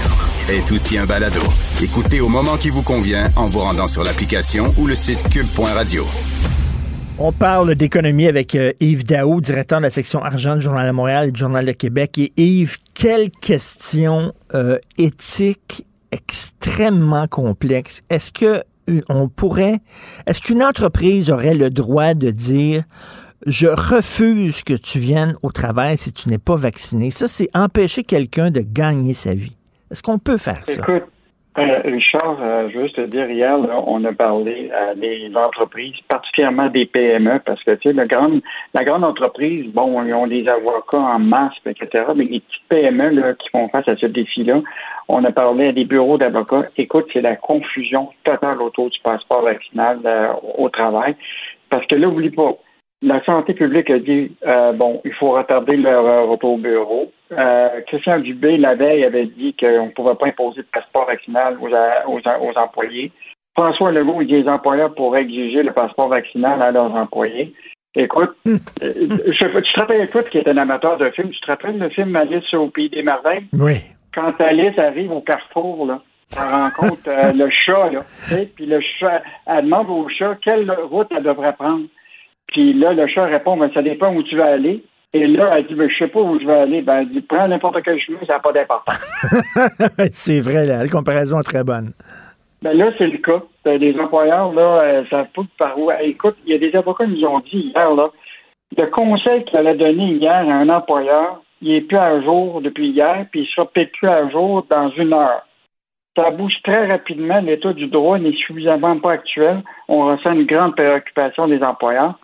est 0.50 0.72
aussi 0.72 0.98
un 0.98 1.06
balado. 1.06 1.42
Écoutez 1.82 2.22
au 2.22 2.30
moment 2.30 2.58
qui 2.58 2.70
vous 2.70 2.82
convient 2.82 3.30
en 3.36 3.48
vous 3.48 3.60
rendant 3.60 3.88
sur 3.88 4.04
l'application 4.04 4.74
ou 4.78 4.88
le 4.88 4.96
site 4.96 5.30
cube.radio. 5.30 6.04
On 7.18 7.32
parle 7.32 7.76
d'économie 7.76 8.28
avec 8.28 8.56
euh, 8.56 8.72
Yves 8.80 9.04
Daou, 9.04 9.42
directeur 9.42 9.80
de 9.80 9.84
la 9.84 9.90
section 9.90 10.24
argent 10.24 10.56
du 10.56 10.62
Journal 10.62 10.88
de 10.88 10.92
Montréal 10.92 11.28
et 11.28 11.32
du 11.32 11.40
Journal 11.40 11.66
de 11.66 11.74
Québec. 11.74 12.18
Et 12.18 12.32
Yves, 12.38 12.78
quelle 12.94 13.30
question 13.30 14.34
euh, 14.54 14.80
éthique 14.98 15.86
extrêmement 16.12 17.28
complexe. 17.28 18.02
Est-ce 18.10 18.32
que 18.32 18.64
euh, 18.90 19.02
on 19.10 19.28
pourrait, 19.28 19.80
est-ce 20.26 20.42
qu'une 20.42 20.64
entreprise 20.64 21.30
aurait 21.30 21.56
le 21.56 21.70
droit 21.70 22.14
de 22.14 22.32
dire 22.32 22.84
je 23.46 23.68
refuse 23.68 24.64
que 24.64 24.74
tu 24.74 25.00
viennes 25.00 25.36
au 25.44 25.52
travail 25.52 25.98
si 25.98 26.14
tu 26.14 26.30
n'es 26.30 26.38
pas 26.38 26.56
vacciné? 26.56 27.10
Ça, 27.10 27.28
c'est 27.28 27.50
empêcher 27.56 28.04
quelqu'un 28.04 28.52
de 28.52 28.62
gagner 28.62 29.14
sa 29.14 29.34
vie. 29.34 29.56
Est-ce 29.92 30.04
qu'on 30.04 30.20
peut 30.20 30.38
faire 30.38 30.66
ça? 30.66 30.82
Écoute, 30.82 31.10
euh, 31.58 31.82
Richard, 31.84 32.38
euh, 32.42 32.70
je 32.72 32.94
te 32.94 33.02
dire, 33.02 33.30
hier, 33.30 33.58
on 33.88 34.04
a 34.06 34.14
parlé 34.14 34.72
euh, 34.74 34.94
des 34.96 35.32
entreprises, 35.36 35.96
particulièrement 36.08 36.68
des 36.68 36.86
PME, 36.86 37.40
parce 37.46 37.62
que, 37.64 37.72
tu 37.72 37.90
sais, 37.90 37.94
la 37.94 38.06
grande, 38.06 39.04
entreprise, 39.04 39.66
bon, 39.74 40.04
ils 40.04 40.14
ont 40.14 40.28
des 40.28 40.48
avocats 40.48 41.00
en 41.00 41.20
masse, 41.20 41.54
etc., 41.66 42.06
mais 42.16 42.26
les 42.26 42.40
petites 42.42 42.70
PME 42.70 43.10
là, 43.10 43.34
qui 43.34 43.50
font 43.50 43.68
face 43.70 43.88
à 43.88 43.96
ce 43.98 44.06
défi-là, 44.06 44.62
on 45.08 45.24
a 45.24 45.32
parlé 45.32 45.70
à 45.70 45.72
des 45.72 45.86
bureaux 45.86 46.18
d'avocats. 46.18 46.68
Écoute, 46.78 47.08
c'est 47.12 47.22
la 47.22 47.36
confusion 47.36 48.10
totale 48.24 48.62
autour 48.62 48.90
du 48.90 49.00
passeport 49.04 49.42
vaccinal 49.42 50.00
euh, 50.06 50.34
au 50.58 50.70
travail, 50.70 51.16
parce 51.70 51.86
que 51.88 51.96
là, 51.96 52.08
oublie 52.08 52.30
pas, 52.30 52.54
la 53.02 53.24
santé 53.24 53.54
publique 53.54 53.90
a 53.90 54.00
dit 54.00 54.36
euh, 54.46 54.74
bon, 54.74 55.02
il 55.06 55.14
faut 55.14 55.32
retarder 55.32 55.78
leur 55.78 56.06
euh, 56.06 56.24
retour 56.24 56.54
au 56.54 56.58
bureau. 56.58 57.12
Euh, 57.32 57.82
Christian 57.88 58.20
Dubé, 58.20 58.58
la 58.58 58.76
veille, 58.76 59.06
avait 59.06 59.28
dit 59.28 59.56
qu'on 59.58 59.86
ne 59.86 59.92
pouvait 59.92 60.16
pas 60.16 60.28
imposer 60.28 60.62
de 60.62 60.68
passeport 60.72 61.06
vaccinal 61.06 61.58
aux, 61.62 61.70
aux, 61.70 62.20
aux 62.20 62.58
employés. 62.58 63.12
François 63.56 63.92
Legault, 63.92 64.22
il 64.22 64.28
dit 64.28 64.42
les 64.42 64.50
employeurs 64.50 64.94
pourraient 64.94 65.22
exiger 65.22 65.64
le 65.64 65.72
passeport 65.72 66.10
vaccinal 66.10 66.62
à 66.62 66.72
leurs 66.72 66.94
employés. 66.94 67.54
Écoute, 67.96 68.36
euh, 68.48 68.58
je, 68.82 69.60
tu 69.60 69.74
te 69.74 69.80
rappelles, 69.80 70.02
écoute, 70.02 70.30
qui 70.30 70.38
est 70.38 70.48
un 70.48 70.58
amateur 70.58 70.98
de 70.98 71.10
film, 71.12 71.30
tu 71.30 71.40
te 71.40 71.48
rappelles 71.48 71.78
le 71.78 71.90
film 71.90 72.16
Alice 72.16 72.54
au 72.54 72.68
Pays 72.68 72.90
des 72.90 73.04
Merveilles? 73.04 73.48
Oui. 73.54 73.76
Quand 74.14 74.40
Alice 74.40 74.78
arrive 74.78 75.12
au 75.12 75.22
carrefour, 75.22 75.88
là, 75.88 76.02
elle 76.36 76.44
rencontre 76.44 77.08
euh, 77.08 77.34
le 77.36 77.50
chat, 77.50 77.90
là, 77.90 78.00
puis 78.56 78.66
le 78.66 78.80
chat, 78.82 79.24
elle 79.48 79.66
demande 79.66 79.90
au 79.90 80.08
chat 80.10 80.38
quelle 80.44 80.70
route 80.72 81.08
elle 81.16 81.24
devrait 81.24 81.54
prendre. 81.54 81.86
Puis 82.52 82.74
là, 82.74 82.94
le 82.94 83.08
chat 83.08 83.26
répond, 83.26 83.58
ben, 83.58 83.70
ça 83.74 83.82
dépend 83.82 84.14
où 84.14 84.24
tu 84.24 84.36
vas 84.38 84.52
aller. 84.52 84.84
Et 85.14 85.26
là, 85.26 85.56
elle 85.58 85.68
dit, 85.68 85.74
ben, 85.74 85.90
je 85.90 85.98
sais 85.98 86.08
pas 86.08 86.20
où 86.20 86.40
je 86.40 86.46
vais 86.46 86.60
aller. 86.60 86.82
Ben, 86.82 87.00
elle 87.00 87.10
dit, 87.10 87.22
prends 87.22 87.48
n'importe 87.48 87.82
quel 87.84 88.00
chemin, 88.00 88.20
ça 88.28 88.34
n'a 88.34 88.40
pas 88.40 88.52
d'importance. 88.52 89.08
c'est 90.12 90.42
vrai, 90.42 90.66
la, 90.66 90.84
la 90.84 90.90
comparaison 90.90 91.40
est 91.40 91.44
très 91.44 91.64
bonne. 91.64 91.94
Ben 92.62 92.74
là, 92.74 92.92
c'est 92.98 93.08
le 93.08 93.18
cas. 93.20 93.42
T'as 93.64 93.78
des 93.78 93.98
employeurs, 93.98 94.52
là, 94.54 94.80
euh, 94.84 95.04
savent 95.10 95.28
pas 95.34 95.42
par 95.58 95.80
où. 95.80 95.90
Écoute, 96.02 96.36
il 96.46 96.52
y 96.52 96.56
a 96.56 96.60
des 96.60 96.76
avocats 96.76 97.06
qui 97.06 97.12
nous 97.12 97.26
ont 97.26 97.40
dit 97.40 97.72
hier, 97.74 97.94
là, 97.94 98.10
le 98.78 98.86
conseil 98.88 99.46
qu'elle 99.46 99.68
a 99.68 99.76
donné 99.76 100.14
hier 100.14 100.32
à 100.32 100.54
un 100.54 100.70
employeur, 100.70 101.42
il 101.62 101.74
est 101.74 101.82
plus 101.82 101.98
à 101.98 102.22
jour 102.22 102.62
depuis 102.62 102.90
hier, 102.90 103.26
puis 103.32 103.42
il 103.42 103.48
sera 103.48 103.66
peut-être 103.66 103.92
plus 103.94 104.08
à 104.08 104.30
jour 104.30 104.66
dans 104.70 104.90
une 104.92 105.14
heure. 105.14 105.46
Ça 106.20 106.32
bouge 106.32 106.56
très 106.64 106.88
rapidement. 106.88 107.40
L'état 107.40 107.72
du 107.72 107.88
droit 107.88 108.20
n'est 108.20 108.34
suffisamment 108.34 109.00
pas 109.00 109.14
actuel. 109.14 109.64
On 109.88 110.06
ressent 110.08 110.34
une 110.34 110.46
grande 110.46 110.76
préoccupation 110.76 111.48
des 111.48 111.64
employeurs. 111.64 112.20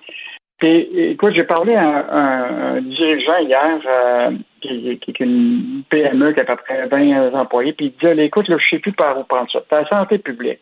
Puis, 0.58 0.88
écoute, 1.12 1.34
j'ai 1.34 1.44
parlé 1.44 1.76
à 1.76 1.84
un, 1.84 2.76
un 2.76 2.82
dirigeant 2.82 3.38
hier, 3.40 3.80
euh, 3.88 4.32
qui, 4.62 5.00
qui 5.00 5.12
est 5.12 5.20
une 5.20 5.84
PME 5.90 6.34
qui 6.34 6.40
a 6.42 6.44
à 6.44 6.46
peu 6.46 6.56
près 6.56 6.88
20 6.88 7.34
employés, 7.34 7.74
puis 7.74 7.88
il 7.88 7.92
disait, 7.94 8.26
écoute, 8.26 8.48
là, 8.48 8.58
je 8.58 8.70
sais 8.70 8.80
plus 8.80 8.94
par 8.94 9.18
où 9.18 9.24
prendre 9.24 9.50
ça. 9.52 9.60
Tu 9.62 9.76
la 9.76 9.88
santé 9.88 10.18
publique, 10.18 10.60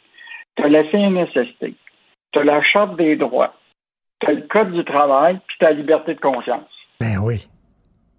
tu 0.55 0.63
as 0.63 0.69
la 0.69 0.83
CNSST, 0.91 1.73
tu 2.31 2.39
as 2.39 2.43
la 2.43 2.61
Charte 2.61 2.97
des 2.97 3.15
droits, 3.15 3.53
tu 4.19 4.27
as 4.27 4.33
le 4.33 4.41
Code 4.41 4.71
du 4.71 4.83
travail, 4.83 5.39
puis 5.47 5.57
tu 5.59 5.65
as 5.65 5.69
la 5.69 5.75
liberté 5.75 6.15
de 6.15 6.19
conscience. 6.19 6.69
Ben 6.99 7.17
oui. 7.21 7.47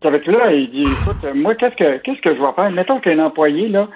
Avec 0.03 0.27
là, 0.27 0.53
il 0.53 0.71
dit, 0.71 0.83
écoute, 0.83 1.25
moi, 1.35 1.55
qu'est-ce 1.55 1.77
que 1.77 1.97
qu'est-ce 1.99 2.21
que 2.21 2.37
je 2.37 2.41
vais 2.41 2.53
faire? 2.55 2.71
Mettons 2.71 3.01
qu'un 3.01 3.19
employé, 3.19 3.69
là, 3.69 3.89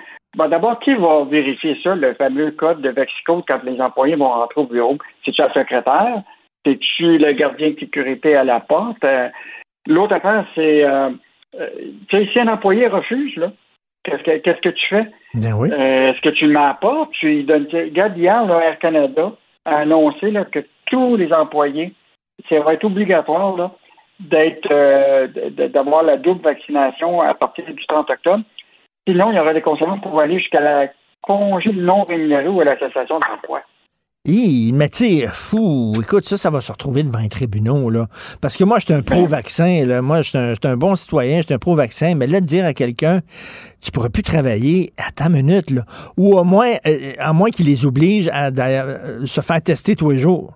d'abord, 0.46 0.78
qui 0.78 0.94
va 0.94 1.24
vérifier 1.24 1.76
ça, 1.82 1.96
le 1.96 2.14
fameux 2.14 2.52
code 2.52 2.80
de 2.80 2.90
Vexicode, 2.90 3.42
quand 3.48 3.62
les 3.64 3.80
employés 3.80 4.14
vont 4.14 4.28
rentrer 4.28 4.60
au 4.60 4.66
bureau? 4.66 4.96
C'est-tu 5.24 5.40
la 5.42 5.52
secrétaire? 5.52 6.22
C'est-tu 6.64 7.18
le 7.18 7.32
gardien 7.32 7.70
de 7.70 7.78
sécurité 7.80 8.36
à 8.36 8.44
la 8.44 8.60
porte? 8.60 9.02
Euh, 9.04 9.28
L'autre 9.86 10.14
affaire, 10.14 10.44
c'est, 10.54 10.84
euh, 10.84 11.10
euh, 11.58 11.68
si 12.10 12.38
un 12.38 12.46
employé 12.48 12.88
refuse, 12.88 13.34
là, 13.36 13.52
qu'est-ce 14.04 14.22
que, 14.22 14.36
qu'est-ce 14.38 14.60
que 14.60 14.68
tu 14.68 14.86
fais? 14.86 15.06
Ben 15.34 15.54
oui. 15.54 15.70
Est-ce 15.70 16.20
que 16.20 16.28
tu 16.28 16.46
le 16.46 16.52
mets 16.52 16.60
à 16.60 16.68
la 16.68 16.74
porte? 16.74 17.10
Tu 17.12 17.26
lui 17.26 17.44
donnes, 17.44 17.66
regarde, 17.72 18.18
hier, 18.18 18.44
là, 18.44 18.60
Air 18.60 18.78
Canada 18.78 19.32
a 19.64 19.78
annoncé 19.78 20.30
là, 20.30 20.44
que 20.44 20.60
tous 20.86 21.16
les 21.16 21.32
employés, 21.32 21.94
ça 22.48 22.60
va 22.60 22.74
être 22.74 22.84
obligatoire 22.84 23.56
là, 23.56 23.72
d'être, 24.20 24.68
d'avoir 25.68 26.02
la 26.02 26.18
double 26.18 26.42
vaccination 26.42 27.22
à 27.22 27.32
partir 27.34 27.64
du 27.64 27.86
30 27.86 28.10
octobre. 28.10 28.44
Sinon, 29.08 29.32
il 29.32 29.36
y 29.36 29.40
aura 29.40 29.54
des 29.54 29.62
conséquences 29.62 30.02
pour 30.02 30.20
aller 30.20 30.38
jusqu'à 30.38 30.60
la 30.60 30.88
congé 31.22 31.72
non 31.72 32.04
rémunéré 32.04 32.46
ou 32.46 32.60
à 32.60 32.64
la 32.64 32.78
cessation 32.78 33.18
d'emploi. 33.18 33.62
Hi, 34.26 34.70
mais 34.74 34.90
tu 34.90 35.20
sais, 35.20 35.26
fou, 35.28 35.92
écoute, 35.98 36.24
ça, 36.24 36.36
ça 36.36 36.50
va 36.50 36.60
se 36.60 36.70
retrouver 36.70 37.02
devant 37.04 37.20
les 37.20 37.30
tribunaux, 37.30 37.88
là. 37.88 38.08
Parce 38.42 38.54
que 38.54 38.64
moi, 38.64 38.78
j'étais 38.78 38.92
un 38.92 39.00
pro-vaccin, 39.00 39.86
là. 39.86 40.02
Moi, 40.02 40.20
j'étais 40.20 40.36
un, 40.36 40.52
un 40.62 40.76
bon 40.76 40.94
citoyen, 40.94 41.40
j'étais 41.40 41.54
un 41.54 41.58
pro-vaccin, 41.58 42.16
mais 42.16 42.26
là, 42.26 42.42
de 42.42 42.44
dire 42.44 42.66
à 42.66 42.74
quelqu'un, 42.74 43.20
tu 43.82 43.90
pourrais 43.92 44.10
plus 44.10 44.22
travailler, 44.22 44.90
attends 44.98 45.30
une 45.30 45.46
minute, 45.46 45.70
là. 45.70 45.82
Ou 46.18 46.36
au 46.36 46.44
moins, 46.44 46.72
euh, 46.86 47.12
à 47.18 47.32
moins 47.32 47.48
qu'il 47.48 47.64
les 47.64 47.86
oblige 47.86 48.28
à, 48.28 48.48
euh, 48.48 49.24
se 49.24 49.40
faire 49.40 49.62
tester 49.62 49.96
tous 49.96 50.10
les 50.10 50.18
jours. 50.18 50.52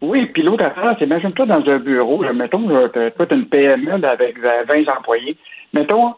Oui, 0.00 0.24
puis 0.32 0.42
l'autre 0.42 0.64
affaire, 0.64 0.96
c'est 0.98 1.04
imagine-toi 1.04 1.44
dans 1.44 1.68
un 1.68 1.78
bureau, 1.80 2.22
là, 2.22 2.32
mettons, 2.32 2.66
là, 2.66 2.88
t'as, 2.88 3.10
toi, 3.10 3.26
t'as 3.26 3.36
une 3.36 3.46
PME 3.46 3.98
là, 3.98 4.12
avec 4.12 4.38
euh, 4.38 4.64
20 4.66 4.90
employés. 4.96 5.36
Mettons, 5.74 6.14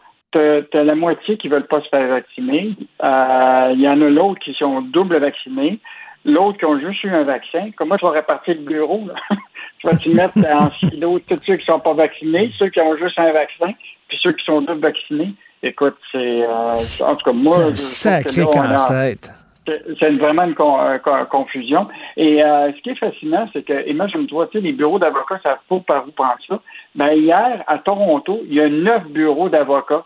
t'as, 0.71 0.83
la 0.83 0.95
moitié 0.95 1.37
qui 1.37 1.47
veulent 1.47 1.67
pas 1.67 1.81
se 1.81 1.89
faire 1.89 2.07
vacciner. 2.07 2.71
Euh, 3.03 3.71
Il 3.73 3.81
y 3.81 3.87
en 3.87 4.01
a 4.01 4.09
l'autre 4.09 4.39
qui 4.43 4.53
sont 4.53 4.81
double 4.81 5.17
vaccinés. 5.17 5.79
L'autre 6.25 6.57
qui 6.57 6.65
ont 6.65 6.79
juste 6.79 7.03
eu 7.03 7.09
un 7.09 7.23
vaccin. 7.23 7.69
Comment 7.75 7.97
tu 7.97 8.05
vas 8.05 8.11
répartir 8.11 8.55
le 8.55 8.61
bureau? 8.61 9.03
Là? 9.07 9.13
tu 9.79 9.87
vas-tu 9.87 10.09
mettre 10.13 10.37
en 10.37 10.71
silo 10.79 11.19
tous 11.19 11.37
ceux 11.45 11.57
qui 11.57 11.65
sont 11.65 11.79
pas 11.79 11.93
vaccinés, 11.93 12.51
ceux 12.57 12.69
qui 12.69 12.79
ont 12.79 12.95
juste 12.95 13.19
un 13.19 13.31
vaccin, 13.33 13.73
puis 14.07 14.17
ceux 14.21 14.31
qui 14.31 14.45
sont 14.45 14.61
double 14.61 14.79
vaccinés? 14.81 15.33
Écoute, 15.61 15.95
c'est... 16.11 16.43
euh, 16.43 16.71
en 17.05 17.15
tout 17.15 17.23
cas, 17.25 17.31
moi... 17.33 17.75
Sacré 17.75 18.41
a- 18.41 18.45
casse-tête. 18.47 19.31
c'est 19.65 19.81
c'est 19.99 20.09
vraiment 20.11 20.43
une 20.43 20.55
con- 20.55 20.79
euh, 20.81 20.97
con- 20.99 21.25
confusion. 21.29 21.87
Et 22.17 22.43
euh, 22.43 22.71
ce 22.73 22.81
qui 22.81 22.89
est 22.91 22.95
fascinant, 22.99 23.47
c'est 23.53 23.63
que, 23.63 23.87
imagine-toi, 23.89 24.47
tu 24.47 24.57
sais, 24.59 24.63
les 24.63 24.71
bureaux 24.73 24.99
d'avocats 24.99 25.39
savent 25.43 25.57
pas 25.69 25.79
par 25.87 26.07
où 26.07 26.11
prendre 26.11 26.35
ça. 26.47 26.59
Ben, 26.95 27.11
hier, 27.13 27.63
à 27.67 27.77
Toronto, 27.79 28.41
il 28.47 28.53
y 28.55 28.61
a 28.61 28.67
neuf 28.69 29.03
bureaux 29.07 29.49
d'avocats. 29.49 30.05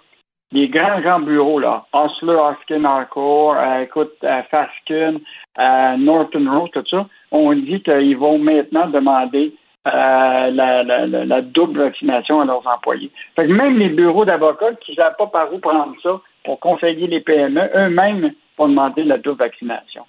Des 0.54 0.70
grands, 0.70 1.02
grands 1.02 1.20
bureaux, 1.20 1.60
là. 1.60 1.86
Osler, 1.92 2.36
Hoskin, 2.36 2.86
Harcourt, 2.86 3.56
euh, 3.58 3.82
écoute, 3.82 4.14
euh, 4.24 4.42
Faskin, 4.50 5.18
euh, 5.60 5.98
Norton 5.98 6.46
Rose, 6.50 6.70
tout 6.72 6.84
ça. 6.90 7.06
On 7.32 7.54
dit 7.54 7.82
qu'ils 7.84 8.16
vont 8.18 8.38
maintenant 8.38 8.88
demander 8.88 9.54
euh, 9.88 10.52
la, 10.52 10.84
la, 10.84 11.06
la, 11.06 11.42
double 11.42 11.82
vaccination 11.82 12.42
à 12.42 12.46
leurs 12.46 12.66
employés. 12.68 13.12
Fait 13.36 13.48
que 13.48 13.52
même 13.52 13.78
les 13.78 13.90
bureaux 13.90 14.26
d'avocats 14.26 14.74
qui 14.82 14.92
ne 14.92 14.96
savent 14.98 15.16
pas 15.18 15.28
par 15.28 15.54
où 15.54 15.60
prendre 15.60 15.96
ça 16.02 16.20
pour 16.44 16.60
conseiller 16.60 17.08
les 17.08 17.22
PME, 17.22 17.70
eux-mêmes 17.76 18.32
vont 18.58 18.70
demander 18.70 19.04
la 19.04 19.18
double 19.18 19.40
vaccination. 19.40 20.06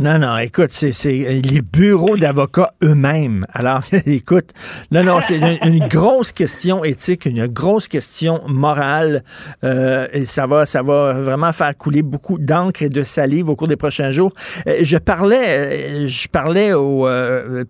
Non, 0.00 0.18
non, 0.18 0.38
écoute, 0.38 0.72
c'est 0.72 0.90
les 1.08 1.62
bureaux 1.62 2.16
d'avocats 2.16 2.74
eux-mêmes. 2.82 3.44
Alors, 3.52 3.82
écoute, 4.06 4.50
non, 4.90 5.04
non, 5.04 5.20
c'est 5.22 5.36
une, 5.36 5.86
grosse 5.86 6.32
question 6.32 6.82
éthique, 6.82 7.26
une 7.26 7.46
grosse 7.46 7.86
question 7.86 8.42
morale, 8.48 9.22
euh, 9.62 10.08
et 10.12 10.24
ça 10.24 10.48
va, 10.48 10.66
ça 10.66 10.82
va 10.82 11.12
vraiment 11.12 11.52
faire 11.52 11.76
couler 11.76 12.02
beaucoup 12.02 12.40
d'encre 12.40 12.82
et 12.82 12.88
de 12.88 13.04
salive 13.04 13.48
au 13.48 13.54
cours 13.54 13.68
des 13.68 13.76
prochains 13.76 14.10
jours. 14.10 14.32
Euh, 14.66 14.80
je 14.82 14.96
parlais, 14.96 15.44
euh, 15.46 16.08
je 16.08 16.26
parlais 16.26 16.72
au 16.72 17.06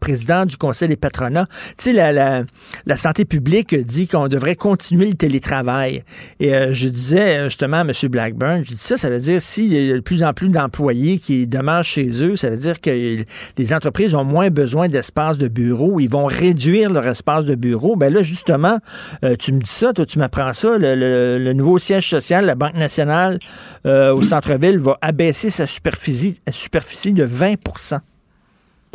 président 0.01 0.47
du 0.47 0.57
Conseil 0.57 0.89
des 0.89 0.97
patronats. 0.97 1.47
Tu 1.77 1.91
sais, 1.91 1.93
la, 1.93 2.11
la, 2.11 2.45
la 2.87 2.97
santé 2.97 3.27
publique 3.27 3.75
dit 3.75 4.09
qu'on 4.09 4.29
devrait 4.29 4.57
continuer 4.57 5.09
le 5.09 5.15
télétravail. 5.15 6.05
Et 6.41 6.73
je 6.73 6.89
disais 6.89 7.45
justement 7.45 7.79
à 7.79 7.81
M. 7.83 7.93
Blackburn, 8.05 8.63
je 8.65 8.71
dis 8.71 8.79
ça, 8.79 8.97
ça 8.97 9.11
veut 9.11 9.21
dire 9.21 9.43
s'il 9.43 9.75
y 9.75 9.93
a 9.93 9.97
de 9.97 10.01
plus 10.01 10.25
en 10.25 10.33
plus 10.33 10.49
d'employés 10.49 11.19
qui 11.19 11.47
demeurent 11.47 11.85
chez 11.85 12.14
ça 12.37 12.51
veut 12.51 12.57
dire 12.57 12.81
que 12.81 12.91
les 12.91 13.75
entreprises 13.75 14.15
ont 14.15 14.25
moins 14.25 14.51
besoin 14.51 14.89
d'espace 14.89 15.39
de 15.39 15.49
bureau. 15.49 16.01
Ils 16.01 16.09
vont 16.09 16.27
réduire 16.27 16.91
leur 16.91 17.07
espace 17.07 17.45
de 17.45 17.55
bureau. 17.55 17.97
Ben 17.97 18.13
là, 18.13 18.23
justement, 18.23 18.79
euh, 19.25 19.37
tu 19.37 19.53
me 19.53 19.61
dis 19.61 19.71
ça, 19.71 19.93
toi, 19.93 20.07
tu 20.07 20.19
m'apprends 20.19 20.53
ça. 20.53 20.77
Le, 20.79 21.53
nouveau 21.53 21.79
siège 21.79 22.09
social, 22.09 22.47
la 22.47 22.55
Banque 22.55 22.75
nationale 22.75 23.39
euh, 23.87 24.15
au 24.15 24.23
centre-ville, 24.23 24.79
va 24.79 24.99
abaisser 25.01 25.51
sa 25.51 25.67
superficie, 25.67 26.41
superficie 26.51 27.13
de 27.13 27.25
20 27.25 27.55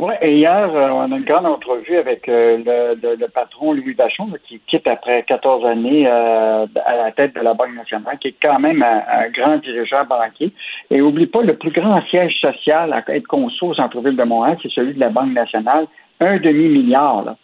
oui, 0.00 0.14
et 0.22 0.38
hier, 0.38 0.74
euh, 0.74 0.88
on 0.88 1.12
a 1.12 1.16
une 1.18 1.24
grande 1.24 1.44
entrevue 1.44 1.98
avec 1.98 2.26
euh, 2.26 2.56
le, 3.02 3.26
patron 3.26 3.74
Louis 3.74 3.92
Vachon, 3.92 4.30
qui 4.48 4.58
quitte 4.60 4.88
après 4.88 5.22
14 5.24 5.66
années 5.66 6.06
euh, 6.06 6.64
à 6.86 6.96
la 6.96 7.12
tête 7.12 7.34
de 7.34 7.40
la 7.40 7.52
Banque 7.52 7.74
nationale, 7.74 8.16
qui 8.18 8.28
est 8.28 8.36
quand 8.42 8.58
même 8.58 8.82
un, 8.82 9.28
grand 9.28 9.58
dirigeant 9.58 10.06
banquier. 10.06 10.54
Et 10.90 11.02
oublie 11.02 11.26
pas, 11.26 11.42
le 11.42 11.54
plus 11.54 11.70
grand 11.70 12.00
siège 12.06 12.32
social 12.40 12.94
à 12.94 13.04
être 13.14 13.26
conçu 13.26 13.62
au 13.62 13.74
centre-ville 13.74 14.16
de 14.16 14.24
Montréal, 14.24 14.56
c'est 14.62 14.72
celui 14.72 14.94
de 14.94 15.00
la 15.00 15.10
Banque 15.10 15.34
nationale, 15.34 15.86
un 16.20 16.38
demi-milliard. 16.38 17.36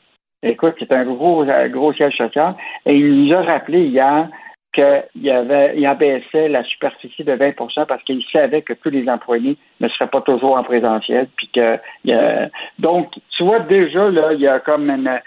Écoute, 0.42 0.76
c'est 0.78 0.92
un 0.92 1.04
gros, 1.04 1.44
gros 1.68 1.92
siège 1.92 2.16
social. 2.16 2.54
Et 2.86 2.96
il 2.96 3.26
nous 3.26 3.34
a 3.34 3.42
rappelé 3.42 3.84
hier 3.84 4.28
qu'il 4.76 5.30
avait, 5.30 5.72
il 5.76 5.86
abaissait 5.86 6.48
la 6.48 6.62
superficie 6.64 7.24
de 7.24 7.32
20% 7.32 7.86
parce 7.86 8.02
qu'il 8.04 8.22
savait 8.30 8.62
que 8.62 8.74
tous 8.74 8.90
les 8.90 9.08
employés 9.08 9.56
ne 9.80 9.88
seraient 9.88 10.10
pas 10.10 10.20
toujours 10.20 10.56
en 10.56 10.62
présentiel. 10.62 11.28
Puis 11.36 11.48
que, 11.48 11.78
donc, 12.78 13.12
tu 13.36 13.44
vois, 13.44 13.60
déjà, 13.60 14.10
là, 14.10 14.32
il 14.34 14.40
y 14.40 14.46
a 14.46 14.60
comme 14.60 14.90
une, 14.90 15.20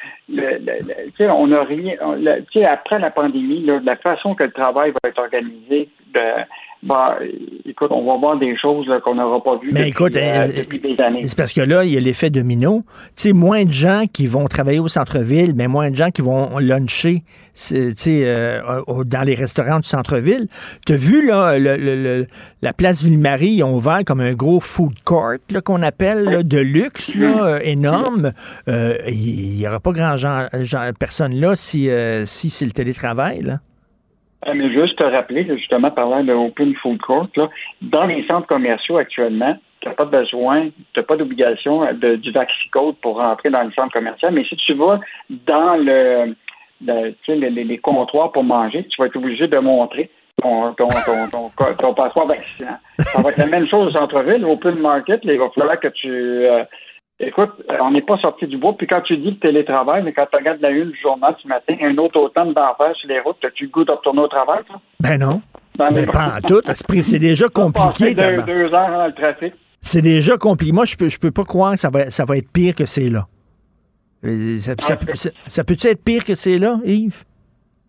on 1.21 1.51
a 1.51 1.63
rien, 1.63 1.95
tu 2.51 2.59
sais, 2.59 2.65
après 2.65 2.99
la 2.99 3.09
pandémie, 3.09 3.65
la 3.83 3.95
façon 3.95 4.35
que 4.35 4.43
le 4.43 4.51
travail 4.51 4.91
va 4.91 5.09
être 5.09 5.19
organisé, 5.19 5.89
ben, 6.13 6.45
bah, 6.81 7.17
écoute, 7.65 7.89
on 7.91 8.05
va 8.05 8.17
voir 8.17 8.39
des 8.39 8.57
choses 8.57 8.87
qu'on 9.03 9.15
n'aura 9.15 9.43
pas 9.43 9.57
vues 9.57 9.73
depuis, 9.73 9.89
écoute, 9.89 10.15
euh, 10.15 10.47
depuis 10.47 10.79
des 10.79 10.97
années. 11.01 11.27
C'est 11.27 11.37
parce 11.37 11.51
que 11.51 11.59
là, 11.59 11.83
il 11.83 11.91
y 11.91 11.97
a 11.97 11.99
l'effet 11.99 12.29
domino. 12.29 12.83
Tu 13.17 13.23
sais, 13.23 13.33
moins 13.33 13.65
de 13.65 13.71
gens 13.71 14.05
qui 14.11 14.27
vont 14.27 14.47
travailler 14.47 14.79
au 14.79 14.87
centre-ville, 14.87 15.53
mais 15.55 15.67
moins 15.67 15.91
de 15.91 15.95
gens 15.95 16.09
qui 16.09 16.21
vont 16.21 16.57
luncher 16.59 17.23
tu 17.53 17.93
sais, 17.97 18.21
euh, 18.23 18.61
dans 19.05 19.23
les 19.23 19.35
restaurants 19.35 19.79
du 19.79 19.89
centre-ville. 19.89 20.47
Tu 20.85 20.93
as 20.93 20.95
vu, 20.95 21.27
là, 21.27 21.59
le, 21.59 22.25
la 22.61 22.73
place 22.73 23.03
Ville-Marie, 23.03 23.55
ils 23.55 23.63
ont 23.63 23.75
ouvert 23.75 23.99
comme 24.05 24.21
un 24.21 24.33
gros 24.33 24.61
food 24.61 24.93
court, 25.03 25.33
qu'on 25.65 25.81
appelle, 25.81 26.47
de 26.47 26.59
luxe, 26.59 27.13
là, 27.15 27.45
euh, 27.45 27.59
énorme. 27.61 28.31
Il 28.67 29.57
n'y 29.57 29.67
aura 29.67 29.81
pas 29.81 29.91
grand 29.91 30.15
gens, 30.15 30.47
personne 30.97 31.35
là 31.35 31.55
si, 31.57 31.89
si 32.23 32.49
c'est 32.49 32.65
le 32.65 32.71
télétravail, 32.71 33.41
là. 33.41 33.59
Mais 34.45 34.71
juste 34.71 34.97
te 34.97 35.03
rappeler, 35.03 35.45
justement, 35.45 35.91
parlant 35.91 36.23
de 36.23 36.33
Open 36.33 36.73
Food 36.75 37.01
Court, 37.01 37.27
là, 37.35 37.49
dans 37.81 38.05
les 38.05 38.25
centres 38.27 38.47
commerciaux 38.47 38.97
actuellement, 38.97 39.57
tu 39.81 39.87
n'as 39.87 39.93
pas 39.93 40.05
besoin, 40.05 40.69
tu 40.69 40.99
n'as 40.99 41.03
pas 41.03 41.15
d'obligation 41.15 41.85
de, 41.93 42.15
du 42.15 42.31
Vaxicode 42.31 42.95
pour 43.01 43.17
rentrer 43.17 43.49
dans 43.49 43.63
le 43.63 43.71
centre 43.71 43.93
commercial, 43.93 44.33
mais 44.33 44.45
si 44.45 44.55
tu 44.55 44.73
vas 44.73 44.99
dans 45.29 45.75
le, 45.75 46.35
les, 46.81 47.77
comptoirs 47.79 48.31
pour 48.31 48.43
manger, 48.43 48.85
tu 48.85 49.01
vas 49.01 49.07
être 49.07 49.15
obligé 49.17 49.47
de 49.47 49.57
montrer 49.57 50.09
ton, 50.41 50.73
ton, 50.73 50.87
ton, 50.87 51.73
ton, 51.77 51.93
passeport 51.93 52.27
vaccinant. 52.27 52.77
Ça 52.99 53.21
va 53.21 53.29
être 53.29 53.37
la 53.37 53.47
même 53.47 53.67
chose 53.67 53.93
au 53.93 53.97
centre-ville, 53.97 54.45
Open 54.45 54.79
Market, 54.79 55.21
il 55.23 55.37
va 55.37 55.49
falloir 55.49 55.79
que 55.79 55.89
tu 55.89 56.09
euh, 56.09 56.63
Écoute, 57.21 57.51
euh, 57.69 57.77
on 57.81 57.91
n'est 57.91 58.01
pas 58.01 58.17
sorti 58.17 58.47
du 58.47 58.57
bois. 58.57 58.75
Puis 58.77 58.87
quand 58.87 59.01
tu 59.01 59.17
dis 59.17 59.31
le 59.31 59.39
télétravail, 59.39 60.03
mais 60.03 60.13
quand 60.13 60.25
tu 60.31 60.37
regardes 60.37 60.61
la 60.61 60.69
une 60.69 60.91
du 60.91 60.99
journal 61.01 61.35
ce 61.41 61.47
matin, 61.47 61.75
un 61.81 61.97
autre 61.97 62.17
automne 62.17 62.53
d'enfer 62.53 62.95
sur 62.95 63.09
les 63.09 63.19
routes, 63.19 63.43
as-tu 63.43 63.65
le 63.65 63.69
goût 63.69 63.83
de 63.83 63.91
retourner 63.91 64.21
au 64.21 64.27
travail, 64.27 64.63
toi? 64.65 64.79
Ben 65.01 65.19
non. 65.19 65.41
mais 65.91 66.05
pas 66.05 66.37
en 66.37 66.41
tout. 66.41 66.61
C'est 67.01 67.19
déjà 67.19 67.49
compliqué. 67.53 68.13
Deux, 68.13 68.41
deux 68.43 68.73
heures 68.73 68.91
dans 68.91 69.05
le 69.05 69.13
trafic. 69.13 69.53
C'est 69.81 70.01
déjà 70.01 70.37
compliqué. 70.37 70.71
Moi, 70.71 70.85
je 70.85 70.95
peux, 70.95 71.09
je 71.09 71.19
peux 71.19 71.31
pas 71.31 71.43
croire 71.43 71.73
que 71.73 71.79
ça 71.79 71.89
va, 71.89 72.09
ça 72.09 72.23
va 72.23 72.37
être 72.37 72.51
pire 72.51 72.73
que 72.73 72.85
c'est 72.85 73.09
là. 73.09 73.27
Euh, 74.25 74.57
ça, 74.59 74.73
ça, 74.79 74.97
ça, 75.13 75.29
ça 75.47 75.63
peut-tu 75.63 75.87
être 75.87 76.03
pire 76.03 76.23
que 76.23 76.35
c'est 76.35 76.57
là, 76.57 76.79
Yves? 76.85 77.23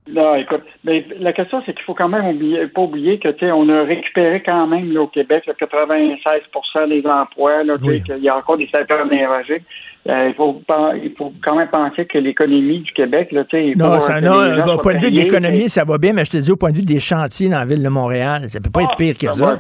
Non, 0.08 0.34
écoute, 0.34 0.62
mais 0.82 1.04
la 1.18 1.32
question, 1.32 1.62
c'est 1.64 1.72
qu'il 1.72 1.84
faut 1.84 1.94
quand 1.94 2.08
même 2.08 2.26
oublier, 2.26 2.66
pas 2.66 2.82
oublier 2.82 3.18
que 3.18 3.28
tu 3.28 3.50
on 3.52 3.68
a 3.68 3.82
récupéré 3.82 4.42
quand 4.42 4.66
même 4.66 4.92
là, 4.92 5.02
au 5.02 5.06
Québec 5.06 5.44
96% 5.46 6.88
des 6.88 7.06
emplois, 7.06 7.62
là, 7.62 7.76
qu'il 7.78 8.18
y 8.18 8.28
a 8.28 8.36
encore 8.36 8.56
des 8.56 8.68
secteurs 8.74 9.06
énergétiques. 9.12 9.66
Euh, 10.08 10.28
il, 10.28 10.34
faut, 10.34 10.62
il 11.02 11.12
faut 11.16 11.32
quand 11.44 11.56
même 11.56 11.68
penser 11.68 12.06
que 12.06 12.16
l'économie 12.16 12.80
du 12.80 12.92
Québec, 12.92 13.30
là, 13.32 13.44
tu 13.44 13.56
sais. 13.56 13.72
Non, 13.76 14.00
ça, 14.00 14.20
non, 14.20 14.32
au 14.72 14.78
point 14.78 14.94
de 14.94 15.00
vue 15.00 15.10
de 15.10 15.16
l'économie, 15.16 15.68
ça 15.68 15.84
va 15.84 15.98
bien, 15.98 16.14
mais 16.14 16.24
je 16.24 16.30
te 16.30 16.36
dis, 16.38 16.50
au 16.50 16.56
point 16.56 16.70
de 16.70 16.76
vue 16.76 16.84
des 16.84 17.00
chantiers 17.00 17.50
dans 17.50 17.58
la 17.58 17.66
ville 17.66 17.82
de 17.82 17.88
Montréal, 17.88 18.48
ça 18.48 18.60
peut 18.60 18.70
pas 18.70 18.80
être 18.80 18.92
ah, 18.92 18.96
pire 18.96 19.16
que 19.18 19.30
ça. 19.30 19.58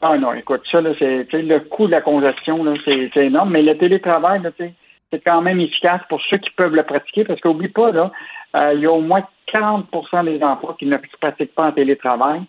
Ah 0.00 0.16
non, 0.16 0.32
écoute, 0.32 0.62
ça, 0.72 0.80
là, 0.80 0.92
c'est 0.98 1.26
le 1.32 1.60
coût 1.60 1.86
de 1.86 1.92
la 1.92 2.00
congestion, 2.00 2.64
là, 2.64 2.72
c'est 2.86 3.26
énorme, 3.26 3.50
mais 3.50 3.62
le 3.62 3.76
télétravail, 3.76 4.40
là, 4.42 4.50
tu 4.52 4.64
sais, 4.64 4.72
c'est 5.12 5.22
quand 5.26 5.42
même 5.42 5.60
efficace 5.60 6.00
pour 6.08 6.20
ceux 6.28 6.38
qui 6.38 6.50
peuvent 6.50 6.74
le 6.74 6.84
pratiquer, 6.84 7.24
parce 7.24 7.40
qu'oublie 7.40 7.68
pas, 7.68 7.90
là, 7.90 8.10
euh, 8.56 8.74
il 8.74 8.80
y 8.80 8.86
a 8.86 8.92
au 8.92 9.00
moins 9.00 9.22
40% 9.52 10.24
des 10.24 10.42
emplois 10.42 10.76
qui 10.78 10.86
ne 10.86 10.96
pratiquent 11.20 11.54
pas 11.54 11.68
en 11.68 11.72
télétravail. 11.72 12.42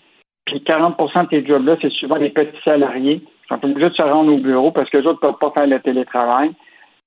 Puis 0.46 0.64
40 0.64 0.98
de 0.98 1.28
ces 1.30 1.46
jobs-là, 1.46 1.78
c'est 1.82 1.92
souvent 1.94 2.18
des 2.18 2.30
petits 2.30 2.62
salariés 2.64 3.20
qui 3.20 3.48
sont 3.48 3.64
obligés 3.64 3.90
de 3.90 3.96
se 3.96 4.04
rendre 4.04 4.34
au 4.34 4.38
bureau 4.38 4.72
parce 4.72 4.90
que 4.90 4.98
les 4.98 5.08
autres 5.08 5.20
ne 5.24 5.32
peuvent 5.32 5.40
pas 5.40 5.54
faire 5.58 5.68
le 5.68 5.80
télétravail. 5.80 6.52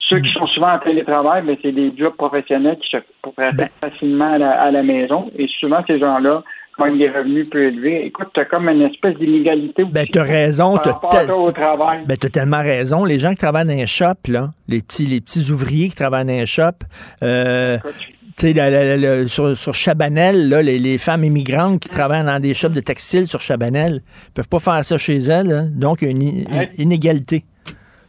Ceux 0.09 0.21
qui 0.21 0.33
sont 0.33 0.47
souvent 0.49 0.73
en 0.73 0.79
télétravail, 0.79 1.43
mais 1.45 1.55
ben, 1.55 1.61
c'est 1.63 1.73
des 1.73 1.93
jobs 1.97 2.15
professionnels 2.15 2.79
qui 2.79 2.91
se 2.91 2.99
pratiquent 3.23 3.57
ben. 3.57 3.69
facilement 3.81 4.33
à 4.33 4.71
la, 4.71 4.83
maison. 4.83 5.31
Et 5.37 5.49
souvent, 5.61 5.83
ces 5.87 5.99
gens-là 5.99 6.43
ont 6.79 6.97
des 6.97 7.09
revenus 7.09 7.49
plus 7.49 7.69
élevés. 7.69 8.07
Écoute, 8.07 8.29
tu 8.35 8.41
as 8.41 8.45
comme 8.45 8.69
une 8.69 8.83
espèce 8.83 9.17
d'inégalité. 9.17 9.85
Ben, 9.85 10.07
tu 10.11 10.19
as 10.19 10.23
raison. 10.23 10.79
Tu 10.79 10.89
as, 10.89 11.01
ben, 12.07 12.17
tellement 12.17 12.63
raison. 12.63 13.05
Les 13.05 13.19
gens 13.19 13.31
qui 13.31 13.39
travaillent 13.39 13.67
dans 13.67 13.79
un 13.79 13.87
shop, 13.87 14.15
là, 14.29 14.51
les 14.69 14.83
petits, 14.83 15.07
les 15.07 15.21
petits 15.21 15.51
ouvriers 15.51 15.89
qui 15.89 15.95
travaillent 15.95 16.27
dans 16.27 16.33
un 16.33 16.45
shop, 16.45 16.73
euh, 17.23 17.79
tu 18.37 18.53
sais, 18.53 19.27
sur, 19.29 19.57
sur, 19.57 19.75
Chabanel, 19.75 20.49
là, 20.49 20.63
les, 20.63 20.99
femmes 20.99 21.25
immigrantes 21.25 21.81
qui 21.81 21.89
travaillent 21.89 22.25
dans 22.25 22.41
des 22.41 22.55
shops 22.55 22.73
de 22.73 22.81
textiles 22.81 23.29
sur 23.29 23.41
Chabanel 23.41 24.01
peuvent 24.35 24.49
pas 24.49 24.59
faire 24.59 24.85
ça 24.85 24.99
chez 24.99 25.19
elles. 25.19 25.53
Hein. 25.53 25.69
Donc, 25.71 26.03
il 26.03 26.09
y 26.09 26.09
a 26.09 26.11
une, 26.11 26.69
inégalité. 26.79 27.45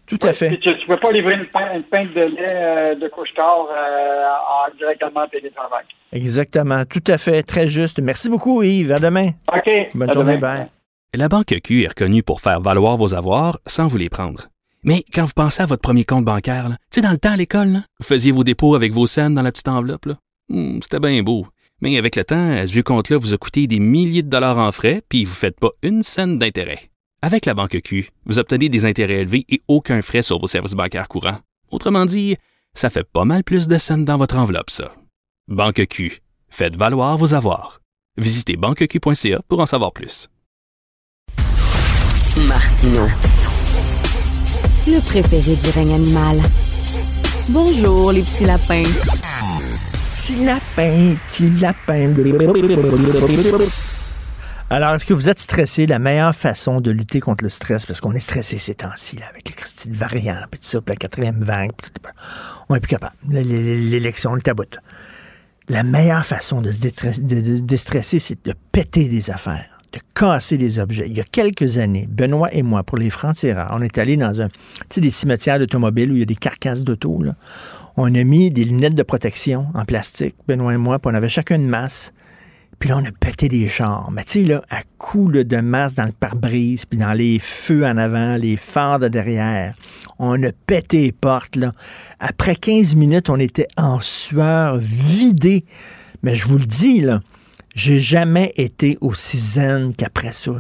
Tout 0.08 0.20
à 0.22 0.34
fait. 0.34 0.58
tu 0.58 0.70
ne 0.70 0.88
peux 0.88 1.00
pas 1.00 1.12
livrer 1.12 1.36
une, 1.36 1.46
pinte, 1.46 2.14
de 2.14 2.36
lait 2.36 2.38
euh, 2.40 2.96
de 2.96 3.08
couche-tard 3.08 3.68
euh, 3.72 4.70
en 4.70 4.76
directement 4.78 5.28
télétravail. 5.28 5.86
Exactement. 6.12 6.86
Tout 6.86 7.04
à 7.08 7.18
fait. 7.18 7.44
Très 7.44 7.68
juste. 7.68 8.00
Merci 8.00 8.30
beaucoup, 8.30 8.62
Yves. 8.62 8.92
À 8.92 9.00
demain. 9.00 9.30
OK. 9.52 9.72
Bonne 9.94 10.14
journée. 10.14 10.38
Bye. 10.38 10.68
La 11.14 11.30
Banque 11.30 11.56
Q 11.64 11.84
est 11.84 11.88
reconnue 11.88 12.24
pour 12.24 12.42
faire 12.42 12.60
valoir 12.60 12.98
vos 12.98 13.16
avoirs 13.16 13.60
sans 13.66 13.88
vous 13.88 13.98
les 13.98 14.10
prendre. 14.10 14.48
Mais 14.84 15.04
quand 15.14 15.24
vous 15.24 15.34
pensez 15.36 15.64
à 15.64 15.66
votre 15.66 15.82
premier 15.82 16.04
compte 16.04 16.26
bancaire, 16.26 16.68
tu 16.70 16.76
sais, 16.92 17.02
dans 17.02 17.12
le 17.12 17.18
temps 17.18 17.32
à 17.32 17.38
l'école, 17.38 17.80
vous 18.00 18.06
faisiez 18.06 18.32
vos 18.32 18.44
dépôts 18.44 18.76
avec 18.76 18.92
vos 18.92 19.08
scènes 19.08 19.34
dans 19.34 19.42
la 19.42 19.52
petite 19.52 19.68
enveloppe. 19.68 20.10
Hmm, 20.50 20.80
c'était 20.82 21.00
bien 21.00 21.24
beau. 21.24 21.48
Mais 21.82 21.98
avec 21.98 22.16
le 22.16 22.24
temps, 22.24 22.56
ce 22.66 22.72
vieux 22.72 22.84
compte-là 22.84 23.18
vous 23.18 23.34
a 23.34 23.38
coûté 23.38 23.66
des 23.66 23.80
milliers 23.80 24.24
de 24.24 24.30
dollars 24.30 24.60
en 24.60 24.72
frais, 24.72 25.02
puis 25.10 25.26
vous 25.26 25.32
ne 25.32 25.36
faites 25.36 25.60
pas 25.60 25.72
une 25.82 26.04
scène 26.04 26.38
d'intérêt. 26.38 26.90
Avec 27.26 27.48
la 27.48 27.56
banque 27.56 27.82
Q, 27.82 28.12
vous 28.28 28.38
obtenez 28.38 28.70
des 28.70 28.86
intérêts 28.86 29.22
élevés 29.22 29.46
et 29.50 29.60
aucun 29.68 30.04
frais 30.04 30.22
sur 30.22 30.38
vos 30.40 30.46
services 30.46 30.74
bancaires 30.74 31.08
courants. 31.08 31.40
Autrement 31.72 32.06
dit, 32.06 32.38
ça 32.76 32.92
fait 32.92 33.04
pas 33.04 33.26
mal 33.26 33.44
plus 33.44 33.68
de 33.68 33.80
scènes 33.80 34.06
dans 34.06 34.20
votre 34.20 34.38
enveloppe, 34.38 34.70
ça. 34.70 34.94
Banque 35.48 35.88
Q, 35.88 36.22
faites 36.50 36.76
valoir 36.76 37.18
vos 37.18 37.34
avoirs. 37.34 37.82
Visitez 38.18 38.58
banqueq.ca 38.58 39.42
pour 39.50 39.60
en 39.60 39.66
savoir 39.66 39.92
plus. 39.92 40.30
Martino 42.48 43.08
le 44.86 45.00
préféré 45.00 45.56
du 45.56 45.70
règne 45.72 45.96
animal. 45.96 46.38
Bonjour, 47.50 48.12
les 48.12 48.22
petits 48.22 48.46
lapins. 48.46 48.84
Petit 50.14 50.46
lapin, 50.46 51.16
petit 51.26 51.50
lapin. 51.60 52.14
Alors, 54.72 54.96
est-ce 54.96 55.06
que 55.06 55.14
vous 55.14 55.30
êtes 55.30 55.38
stressé? 55.38 55.86
La 55.86 56.00
meilleure 56.00 56.36
façon 56.36 56.82
de 56.82 56.90
lutter 56.90 57.20
contre 57.20 57.44
le 57.44 57.52
stress, 57.52 57.86
parce 57.86 58.02
qu'on 58.02 58.14
est 58.14 58.20
stressé 58.20 58.58
ces 58.58 58.74
temps-ci, 58.74 59.16
là, 59.16 59.28
avec 59.30 59.48
les 59.48 59.56
petites 59.56 59.94
variants, 59.94 60.44
puis 60.50 60.60
tout 60.60 60.68
ça, 60.68 60.80
la 60.88 60.96
quatrième 60.96 61.44
vague, 61.44 61.72
puis 61.78 61.92
tout, 61.92 62.02
on 62.68 62.74
n'est 62.74 62.80
plus 62.80 62.90
capable. 62.90 63.16
L'élection, 63.30 64.34
le 64.34 64.42
taboute. 64.42 64.80
La 65.70 65.84
meilleure 65.84 66.26
façon 66.26 66.62
de 66.62 66.72
se 66.72 66.82
déstresser, 66.82 68.20
c'est 68.20 68.44
de 68.44 68.54
péter 68.72 69.08
des 69.08 69.30
affaires 69.30 69.66
de 69.94 70.00
casser 70.14 70.58
des 70.58 70.80
objets. 70.80 71.06
Il 71.08 71.16
y 71.16 71.22
a 71.22 71.24
quelques 71.24 71.78
années, 71.78 72.06
Benoît 72.10 72.54
et 72.54 72.64
moi, 72.64 72.84
pour 72.84 72.98
les 72.98 73.10
francs-tireurs, 73.10 73.70
on 73.72 73.82
est 73.82 73.98
allé 73.98 74.18
dans 74.18 74.42
un, 74.42 74.50
tu 74.50 74.56
sais, 74.90 75.00
des 75.00 75.10
cimetières 75.10 75.58
d'automobiles 75.58 76.12
où 76.12 76.16
il 76.16 76.20
y 76.20 76.24
a 76.24 76.26
des 76.26 76.36
carcasses 76.36 76.84
d'auto. 76.84 77.24
On 77.96 78.14
a 78.14 78.24
mis 78.26 78.52
des 78.52 78.66
lunettes 78.66 78.96
de 78.96 79.04
protection 79.04 79.68
en 79.74 79.86
plastique, 79.86 80.36
Benoît 80.50 80.74
et 80.74 80.78
moi, 80.78 81.00
puis 81.00 81.10
on 81.14 81.16
avait 81.16 81.30
chacun 81.30 81.56
une 81.56 81.70
masse. 81.70 82.12
Puis 82.80 82.90
là, 82.90 82.98
on 82.98 83.06
a 83.06 83.12
pété 83.12 83.48
des 83.48 83.68
chars. 83.68 84.10
Mais 84.12 84.24
tu 84.24 84.42
sais, 84.42 84.44
là, 84.44 84.62
à 84.70 84.82
coups 84.98 85.34
de 85.34 85.58
masse 85.58 85.96
dans 85.96 86.06
le 86.06 86.12
pare-brise, 86.12 86.86
puis 86.86 87.00
dans 87.00 87.14
les 87.14 87.40
feux 87.40 87.86
en 87.86 87.98
avant, 87.98 88.36
les 88.38 88.58
phares 88.58 89.00
de 89.00 89.08
derrière. 89.08 89.74
On 90.20 90.42
a 90.44 90.52
pété 90.68 91.02
les 91.04 91.12
portes, 91.12 91.56
là. 91.56 91.74
Après 92.20 92.56
15 92.56 92.96
minutes, 92.96 93.30
on 93.30 93.40
était 93.40 93.68
en 93.78 94.00
sueur, 94.00 94.78
vidé. 94.78 95.66
Mais 96.24 96.36
je 96.36 96.48
vous 96.48 96.58
le 96.58 96.66
dis, 96.66 97.02
là, 97.02 97.22
j'ai 97.76 98.00
jamais 98.00 98.54
été 98.56 98.98
aussi 99.02 99.38
zen 99.38 99.94
qu'après 99.94 100.32
ça. 100.32 100.54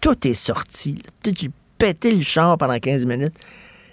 Tout 0.00 0.26
est 0.26 0.34
sorti. 0.34 1.02
J'ai 1.24 1.50
pété 1.78 2.14
le 2.14 2.22
char 2.22 2.58
pendant 2.58 2.78
15 2.78 3.06
minutes. 3.06 3.34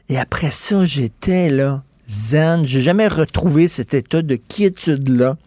Et 0.10 0.18
après 0.18 0.52
ça, 0.52 0.85
j'étais 0.85 1.49
là, 1.49 1.84
zen. 2.10 2.65
J'ai 2.65 2.81
jamais 2.81 3.07
retrouvé 3.07 3.68
cet 3.68 3.93
état 3.93 4.22
de 4.22 4.35
quiétude-là 4.35 5.38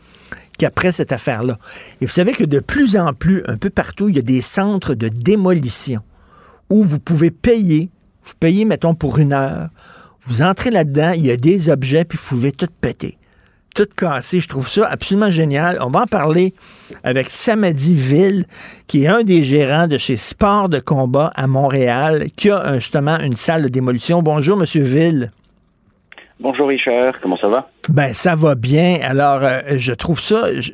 qu'après 0.59 0.93
cette 0.93 1.13
affaire-là. 1.13 1.57
Et 2.01 2.07
vous 2.07 2.13
savez 2.13 2.33
que 2.33 2.45
de 2.45 2.61
plus 2.61 2.97
en 2.97 3.15
plus, 3.15 3.43
un 3.47 3.57
peu 3.57 3.71
partout, 3.71 4.09
il 4.09 4.17
y 4.17 4.19
a 4.19 4.23
des 4.23 4.43
centres 4.43 4.95
de 4.95 5.09
démolition 5.09 6.03
où 6.69 6.83
vous 6.83 6.99
pouvez 6.99 7.31
payer. 7.31 7.89
Vous 8.25 8.35
payez, 8.39 8.65
mettons, 8.67 8.95
pour 8.95 9.19
une 9.19 9.33
heure. 9.33 9.69
Vous 10.27 10.43
entrez 10.43 10.71
là-dedans, 10.71 11.13
il 11.13 11.25
y 11.25 11.31
a 11.31 11.37
des 11.39 11.71
objets, 11.71 12.05
puis 12.05 12.19
vous 12.19 12.37
pouvez 12.37 12.53
tout 12.53 12.67
péter. 12.83 13.17
Tout 13.75 13.87
casser. 13.97 14.41
Je 14.41 14.49
trouve 14.49 14.69
ça 14.69 14.87
absolument 14.89 15.31
génial. 15.31 15.79
On 15.81 15.89
va 15.89 16.01
en 16.03 16.07
parler 16.07 16.53
avec 17.05 17.31
Samadi 17.31 17.95
Ville, 17.95 18.45
qui 18.89 19.05
est 19.05 19.07
un 19.07 19.23
des 19.23 19.45
gérants 19.45 19.87
de 19.87 19.97
chez 19.97 20.17
Sport 20.17 20.69
de 20.69 20.81
combat 20.81 21.31
à 21.37 21.47
Montréal, 21.47 22.27
qui 22.37 22.51
a 22.51 22.61
un- 22.67 22.79
justement 22.81 23.19
une 23.21 23.37
salle 23.37 23.63
de 23.63 23.69
démolition. 23.69 24.23
Bonjour, 24.23 24.57
Monsieur 24.57 24.83
Ville. 24.83 25.31
Bonjour 26.41 26.69
Richard, 26.69 27.19
comment 27.21 27.37
ça 27.37 27.49
va? 27.49 27.69
Ben, 27.89 28.15
ça 28.15 28.37
va 28.37 28.55
bien. 28.55 28.99
Alors, 29.03 29.41
euh, 29.43 29.59
je 29.77 29.93
trouve 29.93 30.21
ça, 30.21 30.49
je- 30.61 30.71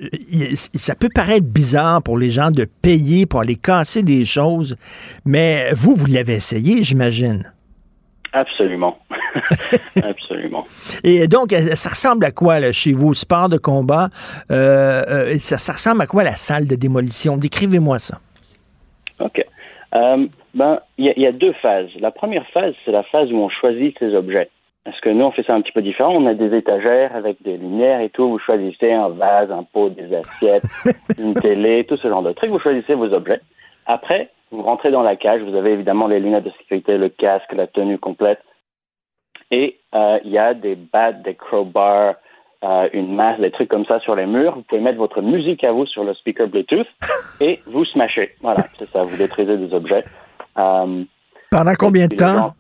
ça 0.74 0.94
peut 0.94 1.08
paraître 1.14 1.46
bizarre 1.46 2.02
pour 2.02 2.18
les 2.18 2.30
gens 2.30 2.50
de 2.50 2.66
payer 2.82 3.24
pour 3.24 3.40
aller 3.40 3.56
casser 3.56 4.02
des 4.02 4.26
choses, 4.26 4.76
mais 5.24 5.70
vous, 5.72 5.94
vous 5.94 6.06
l'avez 6.06 6.34
essayé, 6.34 6.82
j'imagine. 6.82 7.50
Absolument. 8.34 8.98
Absolument. 10.02 10.66
Et 11.02 11.28
donc, 11.28 11.52
euh, 11.54 11.74
ça 11.76 11.88
ressemble 11.90 12.26
à 12.26 12.30
quoi 12.30 12.60
là, 12.60 12.72
chez 12.72 12.92
vous, 12.92 13.14
sport 13.14 13.48
de 13.48 13.56
combat? 13.56 14.10
Euh, 14.50 15.02
euh, 15.08 15.38
ça, 15.38 15.56
ça 15.56 15.72
ressemble 15.72 16.02
à 16.02 16.06
quoi 16.06 16.24
la 16.24 16.36
salle 16.36 16.66
de 16.66 16.74
démolition? 16.74 17.36
Décrivez-moi 17.38 17.98
ça. 17.98 18.20
OK. 19.20 19.42
Ben, 20.56 20.78
il 20.98 21.12
y, 21.16 21.20
y 21.20 21.26
a 21.26 21.32
deux 21.32 21.52
phases. 21.54 21.88
La 22.00 22.10
première 22.12 22.46
phase, 22.52 22.74
c'est 22.84 22.92
la 22.92 23.02
phase 23.04 23.32
où 23.32 23.36
on 23.36 23.48
choisit 23.48 23.96
ses 23.98 24.14
objets. 24.14 24.48
Parce 24.84 25.00
que 25.00 25.08
nous, 25.08 25.24
on 25.24 25.30
fait 25.30 25.44
ça 25.44 25.54
un 25.54 25.62
petit 25.62 25.72
peu 25.72 25.80
différent. 25.80 26.14
On 26.14 26.26
a 26.26 26.34
des 26.34 26.54
étagères 26.54 27.16
avec 27.16 27.42
des 27.42 27.56
lumières 27.56 28.00
et 28.00 28.10
tout. 28.10 28.28
Vous 28.28 28.38
choisissez 28.38 28.92
un 28.92 29.08
vase, 29.08 29.50
un 29.50 29.62
pot, 29.62 29.88
des 29.88 30.14
assiettes, 30.14 30.64
une 31.18 31.34
télé, 31.34 31.86
tout 31.88 31.96
ce 31.96 32.08
genre 32.08 32.22
de 32.22 32.32
trucs. 32.32 32.50
Vous 32.50 32.58
choisissez 32.58 32.94
vos 32.94 33.10
objets. 33.12 33.40
Après, 33.86 34.30
vous 34.50 34.62
rentrez 34.62 34.90
dans 34.90 35.02
la 35.02 35.16
cage. 35.16 35.40
Vous 35.40 35.56
avez 35.56 35.72
évidemment 35.72 36.06
les 36.06 36.20
lunettes 36.20 36.44
de 36.44 36.50
sécurité, 36.58 36.98
le 36.98 37.08
casque, 37.08 37.52
la 37.54 37.66
tenue 37.66 37.98
complète. 37.98 38.40
Et 39.50 39.78
euh, 39.94 40.18
il 40.22 40.32
y 40.32 40.38
a 40.38 40.52
des 40.52 40.74
battes, 40.74 41.22
des 41.22 41.34
crowbars, 41.34 42.16
euh, 42.62 42.88
une 42.92 43.14
masse, 43.14 43.40
des 43.40 43.50
trucs 43.50 43.68
comme 43.68 43.86
ça 43.86 44.00
sur 44.00 44.14
les 44.14 44.26
murs. 44.26 44.54
Vous 44.54 44.62
pouvez 44.62 44.82
mettre 44.82 44.98
votre 44.98 45.22
musique 45.22 45.64
à 45.64 45.72
vous 45.72 45.86
sur 45.86 46.04
le 46.04 46.12
speaker 46.12 46.48
Bluetooth 46.48 46.86
et 47.40 47.60
vous 47.64 47.86
smashez. 47.86 48.34
Voilà, 48.42 48.64
c'est 48.78 48.86
ça. 48.86 49.02
Vous 49.02 49.16
détruisez 49.16 49.56
des 49.56 49.72
objets. 49.72 50.04
Euh, 50.58 51.04
Pendant 51.50 51.74
combien 51.78 52.06
de 52.06 52.16
temps? 52.16 52.52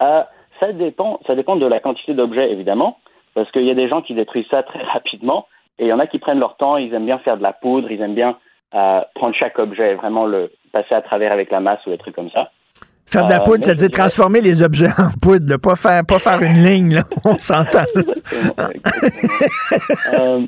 ça 0.60 0.72
dépend, 0.72 1.18
ça 1.26 1.34
dépend 1.34 1.56
de 1.56 1.66
la 1.66 1.80
quantité 1.80 2.14
d'objets 2.14 2.52
évidemment, 2.52 2.98
parce 3.34 3.50
qu'il 3.50 3.64
y 3.64 3.70
a 3.70 3.74
des 3.74 3.88
gens 3.88 4.02
qui 4.02 4.14
détruisent 4.14 4.46
ça 4.50 4.62
très 4.62 4.82
rapidement, 4.92 5.46
et 5.78 5.84
il 5.84 5.88
y 5.88 5.92
en 5.92 5.98
a 5.98 6.06
qui 6.06 6.18
prennent 6.18 6.38
leur 6.40 6.56
temps. 6.56 6.76
Ils 6.76 6.92
aiment 6.94 7.06
bien 7.06 7.18
faire 7.18 7.36
de 7.38 7.42
la 7.42 7.52
poudre, 7.54 7.90
ils 7.90 8.00
aiment 8.02 8.14
bien 8.14 8.36
euh, 8.74 9.00
prendre 9.14 9.34
chaque 9.34 9.58
objet 9.58 9.92
et 9.92 9.94
vraiment 9.94 10.26
le 10.26 10.52
passer 10.72 10.94
à 10.94 11.00
travers 11.02 11.32
avec 11.32 11.50
la 11.50 11.58
masse 11.60 11.80
ou 11.86 11.90
des 11.90 11.98
trucs 11.98 12.14
comme 12.14 12.30
ça. 12.30 12.50
Faire 13.06 13.24
de 13.24 13.30
la 13.30 13.40
Euh, 13.40 13.44
poudre, 13.44 13.64
c'est-à-dire 13.64 13.88
dirais- 13.88 14.02
transformer 14.02 14.40
les 14.40 14.62
objets 14.62 14.86
en 14.96 15.10
poudre, 15.20 15.46
là, 15.50 15.58
pas 15.58 15.74
faire, 15.74 16.02
pas 16.06 16.20
faire 16.20 16.40
une 16.42 16.62
ligne, 16.64 16.94
là. 16.94 17.02
on 17.24 17.36
s'entend. 17.38 17.80
Euh, 20.14 20.40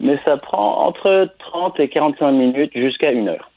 mais 0.00 0.18
ça 0.24 0.36
prend 0.36 0.86
entre 0.86 1.28
30 1.38 1.80
et 1.80 1.88
45 1.88 2.30
minutes 2.32 2.72
jusqu'à 2.74 3.12
une 3.12 3.28
heure. 3.28 3.50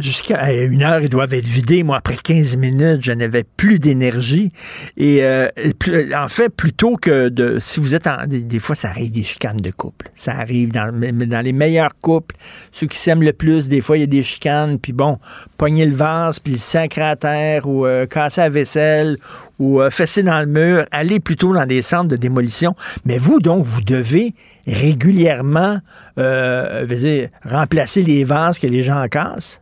Jusqu'à 0.00 0.52
une 0.52 0.82
heure, 0.82 1.00
ils 1.00 1.08
doivent 1.08 1.34
être 1.34 1.46
vidés. 1.46 1.82
Moi, 1.82 1.96
après 1.96 2.16
15 2.16 2.56
minutes, 2.56 3.02
je 3.02 3.12
n'avais 3.12 3.44
plus 3.44 3.78
d'énergie. 3.78 4.50
Et, 4.96 5.22
euh, 5.22 5.48
plus- 5.78 6.14
en 6.14 6.28
fait, 6.28 6.48
plutôt 6.48 6.96
que 6.96 7.28
de... 7.28 7.58
Si 7.60 7.80
vous 7.80 7.94
êtes 7.94 8.06
en... 8.06 8.26
Des, 8.26 8.58
fois, 8.58 8.74
ça 8.74 8.88
arrive 8.88 9.10
des 9.10 9.22
chicanes 9.22 9.58
de 9.58 9.70
couple. 9.70 10.10
Ça 10.14 10.32
arrive 10.32 10.72
dans, 10.72 10.92
dans 10.92 11.40
les 11.40 11.52
meilleurs 11.52 11.94
couples, 12.00 12.36
ceux 12.72 12.86
qui 12.86 12.96
s'aiment 12.96 13.22
le 13.22 13.32
plus, 13.32 13.68
des 13.68 13.80
fois, 13.80 13.96
il 13.96 14.00
y 14.00 14.04
a 14.04 14.06
des 14.06 14.22
chicanes. 14.22 14.78
Puis 14.78 14.92
bon, 14.92 15.18
pogner 15.58 15.86
le 15.86 15.94
vase, 15.94 16.38
puis 16.38 16.54
le 16.54 16.58
sacrer 16.58 17.02
à 17.02 17.16
terre, 17.16 17.68
ou 17.68 17.86
euh, 17.86 18.06
casser 18.06 18.40
la 18.40 18.48
vaisselle, 18.48 19.16
ou 19.58 19.80
euh, 19.80 19.90
fesser 19.90 20.22
dans 20.22 20.40
le 20.40 20.46
mur. 20.46 20.84
Aller 20.90 21.20
plutôt 21.20 21.54
dans 21.54 21.66
des 21.66 21.82
centres 21.82 22.08
de 22.08 22.16
démolition. 22.16 22.74
Mais 23.04 23.18
vous, 23.18 23.40
donc, 23.40 23.64
vous 23.64 23.82
devez 23.82 24.34
régulièrement 24.66 25.80
euh, 26.18 26.84
veux 26.86 26.96
dire, 26.96 27.28
remplacer 27.44 28.02
les 28.02 28.24
vases 28.24 28.58
que 28.58 28.66
les 28.66 28.82
gens 28.82 29.06
cassent. 29.08 29.60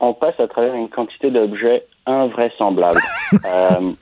On 0.00 0.14
passe 0.14 0.38
à 0.38 0.48
travers 0.48 0.74
une 0.74 0.88
quantité 0.88 1.30
d'objets 1.30 1.86
invraisemblables. 2.06 3.00
euh, 3.44 3.92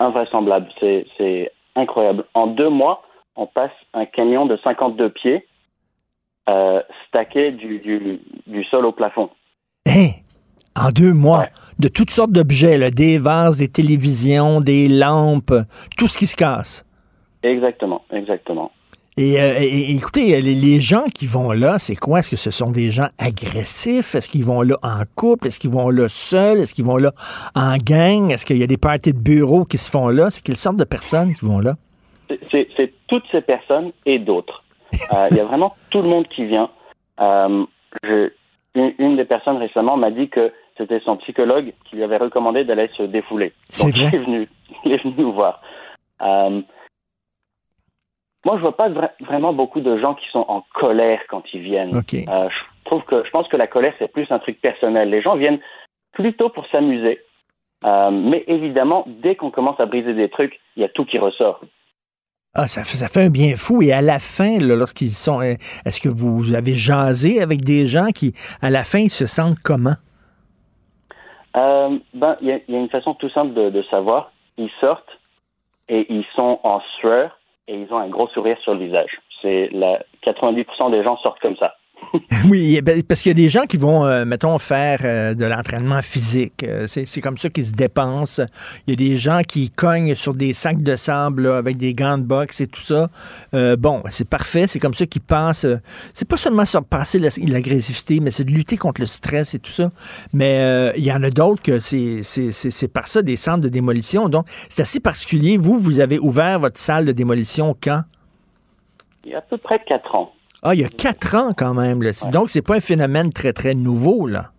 invraisemblable, 0.00 0.68
c'est, 0.80 1.52
incroyable. 1.74 2.24
En 2.34 2.48
deux 2.48 2.68
mois, 2.68 3.02
on 3.36 3.46
passe 3.46 3.72
un 3.94 4.04
camion 4.04 4.46
de 4.46 4.58
52 4.62 5.10
pieds 5.10 5.46
euh, 6.48 6.82
stacké 7.08 7.52
du, 7.52 7.78
du, 7.78 8.20
du 8.46 8.64
sol 8.64 8.84
au 8.84 8.92
plafond. 8.92 9.30
Hein? 9.88 10.10
En 10.78 10.90
deux 10.90 11.12
mois, 11.12 11.46
de 11.78 11.88
toutes 11.88 12.10
sortes 12.10 12.32
d'objets, 12.32 12.90
des 12.90 13.18
vases, 13.18 13.58
des 13.58 13.68
télévisions, 13.68 14.60
des 14.60 14.88
lampes, 14.88 15.54
tout 15.98 16.08
ce 16.08 16.18
qui 16.18 16.26
se 16.26 16.36
casse. 16.36 16.84
Exactement, 17.42 18.02
exactement. 18.10 18.70
Et, 19.18 19.38
euh, 19.40 19.54
et- 19.60 19.94
écoutez, 19.94 20.40
les, 20.40 20.54
les 20.54 20.80
gens 20.80 21.04
qui 21.14 21.26
vont 21.26 21.52
là, 21.52 21.78
c'est 21.78 21.96
quoi? 21.96 22.20
Est-ce 22.20 22.30
que 22.30 22.36
ce 22.36 22.50
sont 22.50 22.70
des 22.70 22.88
gens 22.90 23.08
agressifs? 23.18 24.14
Est-ce 24.14 24.30
qu'ils 24.30 24.44
vont 24.44 24.62
là 24.62 24.76
en 24.82 25.02
couple? 25.14 25.48
Est-ce 25.48 25.60
qu'ils 25.60 25.70
vont 25.72 25.90
là 25.90 26.08
seuls? 26.08 26.58
Est-ce 26.60 26.72
qu'ils 26.74 26.86
vont 26.86 26.96
là 26.96 27.12
en 27.54 27.76
gang? 27.76 28.30
Est-ce 28.32 28.46
qu'il 28.46 28.56
y 28.56 28.62
a 28.62 28.66
des 28.66 28.78
parties 28.78 29.12
de 29.12 29.18
bureau 29.18 29.64
qui 29.64 29.76
se 29.76 29.90
font 29.90 30.08
là? 30.08 30.30
C'est 30.30 30.42
quelle 30.42 30.56
sorte 30.56 30.76
de 30.76 30.84
personnes 30.84 31.34
qui 31.34 31.44
vont 31.44 31.60
là? 31.60 31.74
C'est- 32.50 32.68
toutes 33.08 33.26
ces 33.30 33.42
personnes 33.42 33.92
et 34.06 34.18
d'autres. 34.18 34.62
Euh, 35.12 35.28
Il 35.30 35.36
y 35.36 35.40
a 35.40 35.44
vraiment 35.44 35.74
tout 35.90 36.00
le 36.00 36.08
monde 36.08 36.26
qui 36.28 36.46
vient. 36.46 36.70
Euh, 37.20 37.66
je- 38.04 38.30
une, 38.74 38.94
une 38.98 39.16
des 39.18 39.26
personnes 39.26 39.58
récemment 39.58 39.98
m'a 39.98 40.10
dit 40.10 40.30
que 40.30 40.50
c'était 40.78 41.00
son 41.04 41.18
psychologue 41.18 41.74
qui 41.84 41.96
lui 41.96 42.04
avait 42.04 42.16
recommandé 42.16 42.64
d'aller 42.64 42.88
se 42.96 43.02
défouler. 43.02 43.52
C'est 43.68 43.90
vrai? 43.90 44.08
Il 44.10 44.14
est 44.14 44.24
venu, 44.24 44.48
il 44.86 44.92
est 44.92 45.02
venu 45.02 45.14
nous 45.18 45.32
voir. 45.34 45.60
Moi, 48.44 48.56
je 48.56 48.62
vois 48.62 48.76
pas 48.76 48.88
vra- 48.88 49.12
vraiment 49.20 49.52
beaucoup 49.52 49.80
de 49.80 49.98
gens 49.98 50.14
qui 50.14 50.28
sont 50.30 50.44
en 50.48 50.64
colère 50.74 51.20
quand 51.28 51.42
ils 51.54 51.62
viennent. 51.62 51.94
Euh, 52.28 52.48
je 52.48 52.84
trouve 52.84 53.02
que 53.04 53.24
je 53.24 53.30
pense 53.30 53.46
que 53.48 53.56
la 53.56 53.66
colère 53.68 53.94
c'est 53.98 54.10
plus 54.12 54.26
un 54.30 54.38
truc 54.40 54.60
personnel. 54.60 55.10
Les 55.10 55.22
gens 55.22 55.36
viennent 55.36 55.60
plutôt 56.12 56.48
pour 56.50 56.66
s'amuser, 56.68 57.20
Euh, 57.84 58.10
mais 58.12 58.44
évidemment, 58.46 59.04
dès 59.08 59.34
qu'on 59.34 59.50
commence 59.50 59.80
à 59.80 59.86
briser 59.86 60.14
des 60.14 60.28
trucs, 60.28 60.60
il 60.76 60.82
y 60.82 60.84
a 60.84 60.88
tout 60.88 61.04
qui 61.04 61.18
ressort. 61.18 61.60
Ah, 62.54 62.68
ça 62.68 62.84
fait, 62.84 62.96
ça 62.98 63.08
fait 63.08 63.24
un 63.24 63.30
bien 63.30 63.56
fou. 63.56 63.82
Et 63.82 63.92
à 63.92 64.02
la 64.02 64.18
fin, 64.20 64.58
lorsqu'ils 64.60 65.10
sont. 65.10 65.40
euh, 65.40 65.54
Est-ce 65.84 66.00
que 66.00 66.08
vous 66.08 66.54
avez 66.54 66.74
jasé 66.74 67.40
avec 67.42 67.62
des 67.64 67.86
gens 67.86 68.10
qui, 68.14 68.34
à 68.60 68.70
la 68.70 68.84
fin, 68.84 68.98
ils 69.00 69.10
se 69.10 69.26
sentent 69.26 69.58
comment? 69.64 69.96
Euh, 71.56 71.98
ben, 72.14 72.36
il 72.40 72.48
y, 72.48 72.52
a- 72.52 72.60
il 72.68 72.74
y 72.74 72.76
a 72.76 72.80
une 72.80 72.88
façon 72.88 73.14
tout 73.14 73.30
simple 73.30 73.52
de, 73.54 73.70
de 73.70 73.82
savoir. 73.90 74.30
Ils 74.58 74.70
sortent 74.80 75.18
et 75.88 76.06
ils 76.12 76.24
sont 76.36 76.60
en 76.62 76.80
sueur 77.00 77.38
et 77.72 77.76
ils 77.76 77.92
ont 77.92 77.98
un 77.98 78.08
gros 78.08 78.28
sourire 78.28 78.58
sur 78.60 78.74
le 78.74 78.84
visage. 78.84 79.18
C'est 79.40 79.70
la 79.72 80.00
90% 80.24 80.90
des 80.90 81.02
gens 81.02 81.16
sortent 81.18 81.40
comme 81.40 81.56
ça. 81.56 81.74
oui, 82.48 82.80
ben, 82.82 83.02
parce 83.02 83.22
qu'il 83.22 83.30
y 83.30 83.34
a 83.34 83.34
des 83.34 83.48
gens 83.48 83.64
qui 83.64 83.76
vont, 83.76 84.04
euh, 84.04 84.24
mettons, 84.24 84.58
faire 84.58 85.00
euh, 85.04 85.34
de 85.34 85.44
l'entraînement 85.44 86.02
physique. 86.02 86.62
Euh, 86.64 86.86
c'est 86.86 87.20
comme 87.20 87.38
ça 87.38 87.48
qu'ils 87.48 87.66
se 87.66 87.72
dépensent. 87.72 88.42
Il 88.86 88.90
y 88.90 88.92
a 88.92 88.96
des 88.96 89.16
gens 89.16 89.42
qui 89.46 89.70
cognent 89.70 90.14
sur 90.14 90.34
des 90.34 90.52
sacs 90.52 90.82
de 90.82 90.96
sable 90.96 91.46
avec 91.46 91.76
des 91.76 91.94
gants 91.94 92.18
de 92.18 92.24
boxe 92.24 92.60
et 92.60 92.66
tout 92.66 92.80
ça. 92.80 93.08
bon, 93.52 94.02
c'est 94.10 94.28
parfait. 94.28 94.66
C'est 94.66 94.78
comme 94.78 94.94
ça 94.94 95.06
qu'ils 95.06 95.22
pensent. 95.22 95.66
c'est 96.14 96.28
pas 96.28 96.36
seulement 96.36 96.64
surpasser 96.64 97.18
l'agressivité, 97.18 98.20
mais 98.20 98.30
c'est 98.30 98.44
de 98.44 98.52
lutter 98.52 98.76
contre 98.76 99.00
le 99.00 99.06
stress 99.06 99.54
et 99.54 99.58
tout 99.58 99.70
ça. 99.70 99.90
Mais 100.32 100.92
il 100.96 101.04
y 101.04 101.12
en 101.12 101.22
a 101.22 101.30
d'autres 101.30 101.62
que 101.62 101.80
c'est 101.80 102.92
par 102.92 103.08
ça 103.08 103.22
des 103.22 103.36
centres 103.36 103.62
de 103.62 103.68
démolition. 103.68 104.28
Donc, 104.28 104.46
c'est 104.68 104.82
assez 104.82 105.00
particulier. 105.00 105.56
Vous, 105.56 105.78
vous 105.78 106.00
avez 106.00 106.18
ouvert 106.18 106.60
votre 106.60 106.78
salle 106.78 107.06
de 107.06 107.12
démolition 107.12 107.76
quand? 107.82 108.02
Il 109.24 109.32
y 109.32 109.34
a 109.34 109.38
à 109.38 109.42
peu 109.42 109.56
près 109.56 109.80
quatre 109.86 110.14
ans. 110.14 110.32
Ah, 110.64 110.74
il 110.74 110.80
y 110.80 110.84
a 110.84 110.88
quatre 110.88 111.34
ans 111.34 111.52
quand 111.56 111.74
même. 111.74 112.02
Là. 112.02 112.10
Donc, 112.30 112.48
c'est 112.48 112.64
pas 112.64 112.76
un 112.76 112.80
phénomène 112.80 113.32
très, 113.32 113.52
très 113.52 113.74
nouveau, 113.74 114.28
là. 114.28 114.50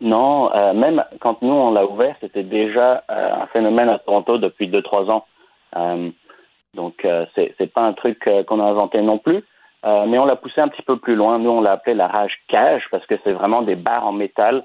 Non, 0.00 0.52
euh, 0.54 0.74
même 0.74 1.02
quand 1.20 1.42
nous, 1.42 1.52
on 1.52 1.72
l'a 1.72 1.86
ouvert, 1.86 2.14
c'était 2.20 2.44
déjà 2.44 3.02
euh, 3.10 3.42
un 3.42 3.46
phénomène 3.46 3.88
à 3.88 3.98
Toronto 3.98 4.38
depuis 4.38 4.68
deux, 4.68 4.82
trois 4.82 5.10
ans. 5.10 5.24
Euh, 5.76 6.10
donc, 6.74 7.06
c'est, 7.34 7.54
c'est 7.58 7.72
pas 7.72 7.80
un 7.80 7.94
truc 7.94 8.28
qu'on 8.46 8.60
a 8.60 8.64
inventé 8.64 9.00
non 9.00 9.18
plus. 9.18 9.42
mais 9.82 10.18
on 10.18 10.26
l'a 10.26 10.36
poussé 10.36 10.60
un 10.60 10.68
petit 10.68 10.82
peu 10.82 10.98
plus 10.98 11.16
loin. 11.16 11.38
Nous, 11.38 11.50
on 11.50 11.62
l'a 11.62 11.72
appelé 11.72 11.94
la 11.94 12.06
rage 12.06 12.34
cage 12.46 12.82
parce 12.90 13.04
que 13.06 13.14
c'est 13.24 13.32
vraiment 13.32 13.62
des 13.62 13.74
barres 13.74 14.06
en 14.06 14.12
métal 14.12 14.64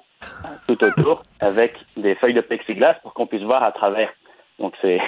tout 0.67 0.83
autour 0.83 1.23
avec 1.39 1.73
des 1.95 2.13
feuilles 2.15 2.33
de 2.33 2.41
plexiglas 2.41 2.95
pour 3.01 3.13
qu'on 3.13 3.25
puisse 3.25 3.41
voir 3.41 3.63
à 3.63 3.71
travers. 3.71 4.09
Donc, 4.59 4.73
c'est 4.81 4.99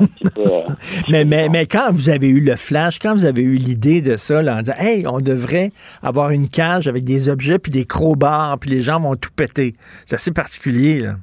euh, 0.38 0.62
mais, 1.08 1.24
mais, 1.24 1.48
mais 1.48 1.66
quand 1.66 1.90
vous 1.90 2.10
avez 2.10 2.28
eu 2.28 2.40
le 2.40 2.56
flash, 2.56 2.98
quand 2.98 3.12
vous 3.12 3.24
avez 3.24 3.42
eu 3.42 3.54
l'idée 3.54 4.02
de 4.02 4.16
ça, 4.16 4.42
là, 4.42 4.56
en 4.56 4.58
disant, 4.58 4.76
hey, 4.78 5.06
on 5.06 5.20
devrait 5.20 5.70
avoir 6.02 6.30
une 6.30 6.48
cage 6.48 6.88
avec 6.88 7.04
des 7.04 7.28
objets 7.28 7.58
puis 7.58 7.72
des 7.72 7.86
crowbars, 7.86 8.58
puis 8.60 8.70
les 8.70 8.82
gens 8.82 9.00
vont 9.00 9.16
tout 9.16 9.30
péter. 9.36 9.74
C'est 10.04 10.16
assez 10.16 10.32
particulier, 10.32 11.00
là, 11.00 11.14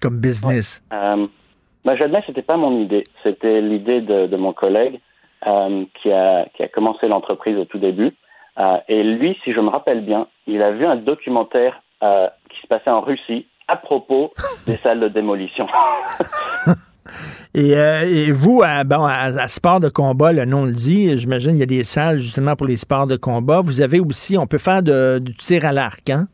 comme 0.00 0.18
business. 0.18 0.82
Euh, 0.92 1.26
ben, 1.84 1.96
j'admets 1.96 2.20
que 2.20 2.26
c'était 2.28 2.42
pas 2.42 2.56
mon 2.56 2.80
idée. 2.80 3.04
C'était 3.22 3.60
l'idée 3.60 4.00
de, 4.00 4.36
mon 4.36 4.52
collègue 4.52 4.98
euh, 5.46 5.84
qui, 6.00 6.10
a, 6.10 6.46
qui 6.56 6.62
a 6.62 6.68
commencé 6.68 7.06
l'entreprise 7.08 7.58
au 7.58 7.66
tout 7.66 7.78
début. 7.78 8.12
et 8.88 9.02
lui, 9.02 9.36
si 9.44 9.52
je 9.52 9.60
me 9.60 9.68
rappelle 9.68 10.04
bien, 10.04 10.26
il 10.46 10.62
a 10.62 10.72
vu 10.72 10.86
un 10.86 10.96
documentaire 10.96 11.82
qui 12.00 12.60
se 12.60 12.66
passait 12.66 12.90
en 12.90 13.00
Russie 13.00 13.46
à 13.68 13.76
propos 13.76 14.32
des 14.66 14.78
salles 14.82 15.00
de 15.00 15.08
démolition. 15.08 15.66
Euh, 17.56 18.02
et, 18.02 18.32
vous, 18.32 18.62
à, 18.64 18.84
bon, 18.84 19.04
à, 19.04 19.48
sport 19.48 19.80
de 19.80 19.88
combat, 19.88 20.32
le 20.32 20.44
nom 20.44 20.64
le 20.64 20.72
dit, 20.72 21.16
j'imagine 21.18 21.56
il 21.56 21.60
y 21.60 21.62
a 21.62 21.66
des 21.66 21.84
salles 21.84 22.18
justement 22.18 22.56
pour 22.56 22.66
les 22.66 22.76
sports 22.76 23.06
de 23.06 23.16
combat. 23.16 23.60
Vous 23.60 23.80
avez 23.80 24.00
aussi, 24.00 24.36
on 24.38 24.46
peut 24.46 24.58
faire 24.58 24.82
du 24.82 25.34
tir 25.36 25.64
à 25.64 25.72
l'arc, 25.72 26.08
hein? 26.10 26.28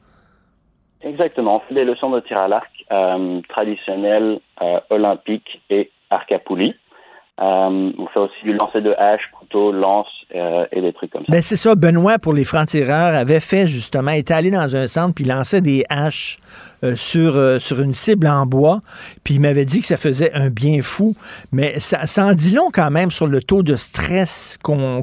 Exactement. 1.02 1.56
On 1.56 1.60
fait 1.60 1.74
des 1.74 1.84
leçons 1.84 2.10
de 2.10 2.20
tir 2.20 2.38
à 2.38 2.48
l'arc 2.48 2.70
euh, 2.92 3.40
traditionnelles, 3.48 4.40
euh, 4.60 4.80
olympiques 4.90 5.60
et 5.70 5.90
arc 6.10 6.30
à 6.32 6.38
poulie. 6.38 6.74
Euh, 7.40 7.92
on 7.98 8.06
fait 8.08 8.20
aussi 8.20 8.42
du 8.42 8.52
lancer 8.52 8.82
de 8.82 8.92
hache, 8.98 9.22
couteau, 9.32 9.72
lance 9.72 10.08
et 10.30 10.80
des 10.80 10.92
trucs 10.92 11.10
comme 11.10 11.24
ça. 11.24 11.32
Ben 11.32 11.42
c'est 11.42 11.56
ça. 11.56 11.74
Benoît, 11.74 12.18
pour 12.18 12.34
les 12.34 12.44
francs-tireurs, 12.44 13.14
avait 13.14 13.40
fait 13.40 13.66
justement, 13.66 14.10
était 14.10 14.34
allé 14.34 14.50
dans 14.50 14.76
un 14.76 14.86
centre 14.86 15.14
puis 15.14 15.24
lançait 15.24 15.62
des 15.62 15.84
haches 15.88 16.38
euh, 16.84 16.96
sur, 16.96 17.60
sur 17.60 17.80
une 17.80 17.94
cible 17.94 18.26
en 18.26 18.46
bois. 18.46 18.80
Puis 19.24 19.34
il 19.34 19.40
m'avait 19.40 19.64
dit 19.64 19.80
que 19.80 19.86
ça 19.86 19.96
faisait 19.96 20.32
un 20.32 20.50
bien 20.50 20.82
fou. 20.82 21.14
Mais 21.52 21.78
ça, 21.80 22.06
ça 22.06 22.26
en 22.26 22.32
dit 22.32 22.52
long 22.54 22.70
quand 22.72 22.90
même 22.90 23.10
sur 23.10 23.26
le 23.26 23.42
taux 23.42 23.62
de 23.62 23.76
stress 23.76 24.58
qu'on. 24.62 25.02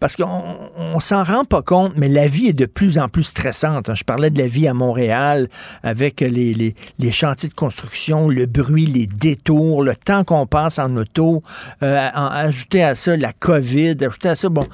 parce 0.00 0.16
qu'on 0.16 0.70
on, 0.76 1.00
s'en 1.00 1.24
rend 1.24 1.44
pas 1.44 1.62
compte, 1.62 1.92
mais 1.96 2.08
la 2.08 2.26
vie 2.26 2.48
est 2.48 2.52
de 2.52 2.66
plus 2.66 2.98
en 2.98 3.08
plus 3.08 3.24
stressante. 3.24 3.94
Je 3.94 4.04
parlais 4.04 4.30
de 4.30 4.38
la 4.38 4.46
vie 4.46 4.68
à 4.68 4.74
Montréal 4.74 5.48
avec 5.82 6.20
les 6.20 6.74
chantiers 7.10 7.48
de 7.48 7.54
construction, 7.54 8.28
le 8.28 8.46
bruit, 8.46 8.86
les 8.86 9.06
détours, 9.06 9.82
le 9.82 9.96
temps 9.96 10.24
qu'on 10.24 10.46
passe 10.46 10.78
en 10.78 10.96
auto. 10.96 11.42
Euh, 11.82 12.08
ajouter 12.14 12.82
à 12.82 12.94
ça 12.94 13.16
la 13.16 13.32
COVID, 13.32 13.96
ajouter 14.00 14.28
à 14.28 14.36
ça, 14.36 14.48
bon, 14.48 14.66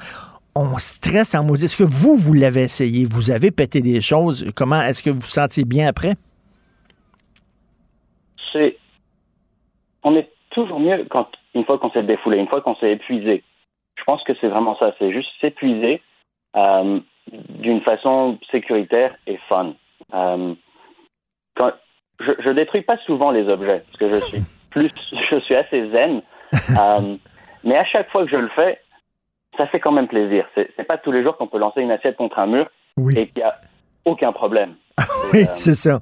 on 0.55 0.77
stresse 0.77 1.35
en 1.35 1.43
maudit. 1.43 1.65
Est-ce 1.65 1.77
que 1.77 1.83
vous, 1.83 2.15
vous 2.15 2.33
l'avez 2.33 2.63
essayé? 2.63 3.05
Vous 3.05 3.31
avez 3.31 3.51
pété 3.51 3.81
des 3.81 4.01
choses? 4.01 4.45
Comment 4.55 4.81
est-ce 4.81 5.03
que 5.03 5.09
vous 5.09 5.19
vous 5.19 5.27
sentiez 5.27 5.65
bien 5.65 5.87
après? 5.87 6.15
C'est. 8.51 8.77
On 10.03 10.15
est 10.15 10.29
toujours 10.51 10.79
mieux 10.79 11.05
quand, 11.09 11.27
une 11.53 11.65
fois 11.65 11.77
qu'on 11.77 11.91
s'est 11.91 12.03
défoulé, 12.03 12.37
une 12.37 12.47
fois 12.47 12.61
qu'on 12.61 12.75
s'est 12.75 12.91
épuisé. 12.91 13.43
Je 13.97 14.03
pense 14.03 14.23
que 14.23 14.33
c'est 14.39 14.47
vraiment 14.47 14.77
ça. 14.77 14.93
C'est 14.97 15.11
juste 15.11 15.29
s'épuiser 15.41 16.01
euh, 16.55 16.99
d'une 17.31 17.81
façon 17.81 18.37
sécuritaire 18.51 19.15
et 19.27 19.37
fun. 19.49 19.73
Euh, 20.13 20.53
quand, 21.55 21.71
je, 22.19 22.31
je 22.39 22.49
détruis 22.49 22.81
pas 22.81 22.97
souvent 23.05 23.31
les 23.31 23.51
objets 23.51 23.83
parce 23.85 23.97
que 23.97 24.09
je 24.13 24.19
suis 24.25 24.41
plus, 24.69 24.91
je 25.29 25.39
suis 25.39 25.55
assez 25.55 25.89
zen. 25.89 26.21
Euh, 26.53 27.15
mais 27.63 27.77
à 27.77 27.85
chaque 27.85 28.09
fois 28.09 28.23
que 28.23 28.31
je 28.31 28.37
le 28.37 28.49
fais, 28.49 28.79
ça 29.57 29.67
fait 29.67 29.79
quand 29.79 29.91
même 29.91 30.07
plaisir. 30.07 30.45
C'est 30.55 30.87
pas 30.87 30.97
tous 30.97 31.11
les 31.11 31.23
jours 31.23 31.37
qu'on 31.37 31.47
peut 31.47 31.57
lancer 31.57 31.81
une 31.81 31.91
assiette 31.91 32.15
contre 32.15 32.39
un 32.39 32.47
mur 32.47 32.67
et 33.15 33.27
qu'il 33.27 33.37
n'y 33.37 33.43
a 33.43 33.55
aucun 34.05 34.31
problème. 34.31 34.75
oui, 35.33 35.43
euh, 35.43 35.51
c'est 35.55 35.75
ça. 35.75 35.99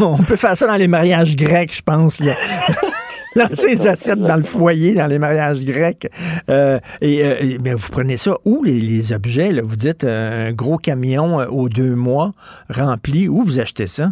On 0.00 0.22
peut, 0.22 0.36
faire 0.36 0.56
ça 0.56 0.66
dans 0.66 0.76
les 0.76 0.88
mariages 0.88 1.36
grecs, 1.36 1.72
je 1.72 1.82
pense. 1.82 2.22
lancer 3.36 3.68
les 3.68 3.86
assiettes 3.86 4.20
dans 4.20 4.36
le 4.36 4.42
foyer, 4.42 4.94
dans 4.94 5.06
les 5.06 5.18
mariages 5.18 5.64
grecs. 5.64 6.08
Euh, 6.48 6.78
et, 7.00 7.58
mais 7.62 7.74
vous 7.74 7.88
prenez 7.90 8.16
ça 8.16 8.36
où, 8.44 8.62
les, 8.62 9.12
objets? 9.12 9.52
Là? 9.52 9.62
Vous 9.64 9.76
dites 9.76 10.04
un 10.04 10.52
gros 10.52 10.76
camion 10.76 11.38
aux 11.50 11.68
deux 11.68 11.94
mois 11.94 12.32
rempli. 12.68 13.28
Où 13.28 13.42
vous 13.42 13.60
achetez 13.60 13.86
ça? 13.86 14.08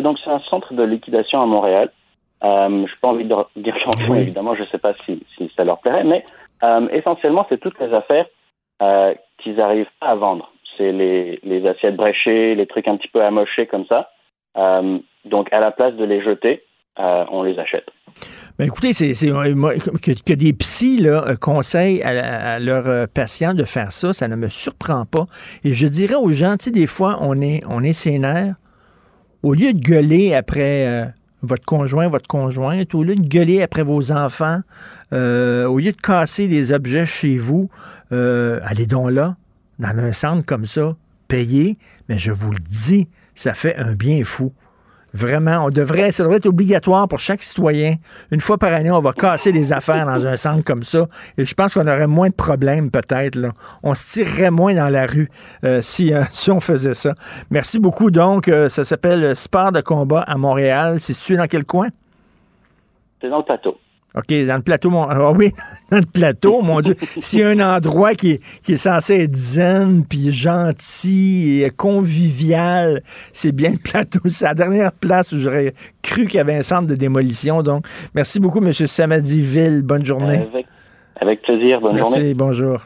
donc, 0.00 0.16
c'est 0.22 0.30
un 0.30 0.38
centre 0.48 0.74
de 0.74 0.84
liquidation 0.84 1.42
à 1.42 1.46
Montréal. 1.46 1.90
Euh, 2.44 2.68
je 2.68 2.74
n'ai 2.74 2.88
pas 3.00 3.08
envie 3.08 3.24
de 3.24 3.34
dire 3.56 3.76
champion, 3.78 4.14
évidemment, 4.14 4.54
je 4.54 4.62
ne 4.62 4.66
sais 4.66 4.78
pas 4.78 4.94
si, 5.06 5.22
si, 5.36 5.50
ça 5.56 5.64
leur 5.64 5.78
plairait, 5.78 6.04
mais 6.04 6.20
euh, 6.64 6.88
essentiellement, 6.90 7.46
c'est 7.48 7.60
toutes 7.60 7.78
les 7.80 7.92
affaires 7.94 8.26
euh, 8.82 9.14
qu'ils 9.38 9.56
n'arrivent 9.56 9.86
pas 10.00 10.08
à 10.08 10.14
vendre. 10.16 10.52
C'est 10.76 10.90
les, 10.90 11.38
les, 11.44 11.66
assiettes 11.66 11.96
bréchées, 11.96 12.54
les 12.54 12.66
trucs 12.66 12.88
un 12.88 12.96
petit 12.96 13.08
peu 13.08 13.22
amochés 13.22 13.66
comme 13.66 13.86
ça. 13.86 14.10
Euh, 14.56 14.98
donc, 15.24 15.52
à 15.52 15.60
la 15.60 15.70
place 15.70 15.94
de 15.94 16.04
les 16.04 16.22
jeter, 16.22 16.64
euh, 16.98 17.24
on 17.30 17.42
les 17.42 17.58
achète. 17.58 17.86
Ben 18.58 18.66
écoutez, 18.66 18.92
c'est, 18.92 19.12
que, 19.14 20.32
des 20.34 20.52
psys 20.52 20.98
là, 20.98 21.34
conseillent 21.40 22.02
à, 22.02 22.58
leurs 22.58 23.08
patients 23.08 23.54
de 23.54 23.64
faire 23.64 23.90
ça, 23.92 24.12
ça 24.12 24.28
ne 24.28 24.36
me 24.36 24.48
surprend 24.48 25.06
pas. 25.06 25.26
Et 25.64 25.72
je 25.72 25.86
dirais 25.86 26.16
aux 26.16 26.32
gens, 26.32 26.56
tu 26.58 26.64
sais, 26.64 26.70
des 26.70 26.86
fois, 26.86 27.18
on 27.20 27.40
est, 27.40 27.62
on 27.68 27.82
est 27.82 27.94
sénère. 27.94 28.56
Au 29.42 29.54
lieu 29.54 29.72
de 29.72 29.80
gueuler 29.80 30.34
après 30.34 31.14
votre 31.42 31.64
conjoint, 31.64 32.08
votre 32.08 32.28
conjointe, 32.28 32.94
au 32.94 33.02
lieu 33.02 33.16
de 33.16 33.28
gueuler 33.28 33.62
après 33.62 33.82
vos 33.82 34.12
enfants, 34.12 34.60
euh, 35.12 35.66
au 35.66 35.78
lieu 35.78 35.92
de 35.92 36.00
casser 36.00 36.48
des 36.48 36.72
objets 36.72 37.04
chez 37.04 37.36
vous, 37.36 37.68
euh, 38.12 38.60
allez 38.64 38.86
donc 38.86 39.10
là, 39.10 39.36
dans 39.78 39.88
un 39.98 40.12
centre 40.12 40.46
comme 40.46 40.66
ça, 40.66 40.96
payez, 41.28 41.76
mais 42.08 42.18
je 42.18 42.32
vous 42.32 42.52
le 42.52 42.60
dis, 42.70 43.08
ça 43.34 43.54
fait 43.54 43.76
un 43.76 43.94
bien 43.94 44.24
fou. 44.24 44.52
Vraiment, 45.14 45.66
on 45.66 45.70
devrait, 45.70 46.10
ça 46.12 46.22
devrait 46.22 46.38
être 46.38 46.46
obligatoire 46.46 47.06
pour 47.06 47.18
chaque 47.18 47.42
citoyen. 47.42 47.96
Une 48.30 48.40
fois 48.40 48.56
par 48.56 48.72
année, 48.72 48.90
on 48.90 49.00
va 49.00 49.12
casser 49.12 49.52
des 49.52 49.72
affaires 49.72 50.06
dans 50.06 50.26
un 50.26 50.36
centre 50.36 50.64
comme 50.64 50.82
ça. 50.82 51.06
Et 51.36 51.44
je 51.44 51.54
pense 51.54 51.74
qu'on 51.74 51.86
aurait 51.86 52.06
moins 52.06 52.28
de 52.28 52.34
problèmes, 52.34 52.90
peut-être. 52.90 53.38
On 53.82 53.94
se 53.94 54.12
tirerait 54.12 54.50
moins 54.50 54.74
dans 54.74 54.88
la 54.88 55.06
rue 55.06 55.28
euh, 55.64 55.82
si, 55.82 56.14
euh, 56.14 56.22
si 56.32 56.50
on 56.50 56.60
faisait 56.60 56.94
ça. 56.94 57.14
Merci 57.50 57.78
beaucoup. 57.78 58.10
Donc, 58.10 58.48
euh, 58.48 58.68
ça 58.68 58.84
s'appelle 58.84 59.36
Sport 59.36 59.72
de 59.72 59.80
combat 59.80 60.20
à 60.20 60.36
Montréal. 60.36 60.98
C'est 60.98 61.12
situé 61.12 61.36
dans 61.36 61.46
quel 61.46 61.64
coin? 61.64 61.88
C'est 63.20 63.28
dans 63.28 63.38
le 63.38 63.44
plateau. 63.44 63.76
OK, 64.14 64.32
dans 64.46 64.56
le 64.56 64.62
plateau, 64.62 64.90
mon... 64.90 65.04
ah 65.04 65.32
oui, 65.32 65.52
dans 65.90 65.98
le 65.98 66.06
plateau, 66.06 66.60
mon 66.60 66.80
Dieu. 66.80 66.94
S'il 66.98 67.40
y 67.40 67.42
a 67.42 67.48
un 67.48 67.60
endroit 67.60 68.14
qui 68.14 68.32
est, 68.32 68.62
qui 68.62 68.74
est 68.74 68.76
censé 68.76 69.22
être 69.22 69.36
zen, 69.36 70.04
puis 70.04 70.32
gentil 70.32 71.62
et 71.62 71.70
convivial, 71.70 73.02
c'est 73.32 73.52
bien 73.52 73.70
le 73.72 73.78
plateau. 73.78 74.20
C'est 74.28 74.44
la 74.44 74.54
dernière 74.54 74.92
place 74.92 75.32
où 75.32 75.40
j'aurais 75.40 75.72
cru 76.02 76.26
qu'il 76.26 76.36
y 76.36 76.40
avait 76.40 76.56
un 76.56 76.62
centre 76.62 76.86
de 76.86 76.94
démolition. 76.94 77.62
Donc, 77.62 77.86
merci 78.14 78.38
beaucoup, 78.38 78.58
M. 78.58 78.72
Samadiville. 78.72 79.82
Bonne 79.82 80.04
journée. 80.04 80.46
Avec, 81.20 81.42
plaisir. 81.42 81.80
Bonne 81.80 81.96
journée. 81.96 82.16
Merci, 82.18 82.34
bonjour. 82.34 82.80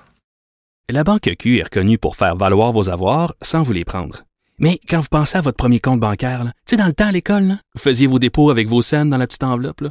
La 0.89 1.03
Banque 1.03 1.35
Q 1.37 1.59
est 1.59 1.65
reconnue 1.65 1.99
pour 1.99 2.15
faire 2.15 2.37
valoir 2.37 2.71
vos 2.73 2.91
avoirs 2.91 3.35
sans 3.43 3.65
vous 3.65 3.73
les 3.73 3.85
prendre. 3.85 4.23
Mais 4.59 4.79
quand 4.89 5.01
vous 5.01 5.09
pensez 5.11 5.37
à 5.37 5.41
votre 5.41 5.57
premier 5.57 5.81
compte 5.81 6.01
bancaire, 6.01 6.45
tu 6.45 6.53
sais, 6.67 6.77
dans 6.77 6.87
le 6.87 6.93
temps 6.93 7.09
à 7.09 7.13
l'école, 7.13 7.57
vous 7.75 7.81
faisiez 7.81 8.07
vos 8.07 8.19
dépôts 8.19 8.51
avec 8.51 8.69
vos 8.69 8.83
scènes 8.83 9.11
dans 9.11 9.19
la 9.19 9.27
petite 9.27 9.43
enveloppe. 9.43 9.81
Là. 9.81 9.91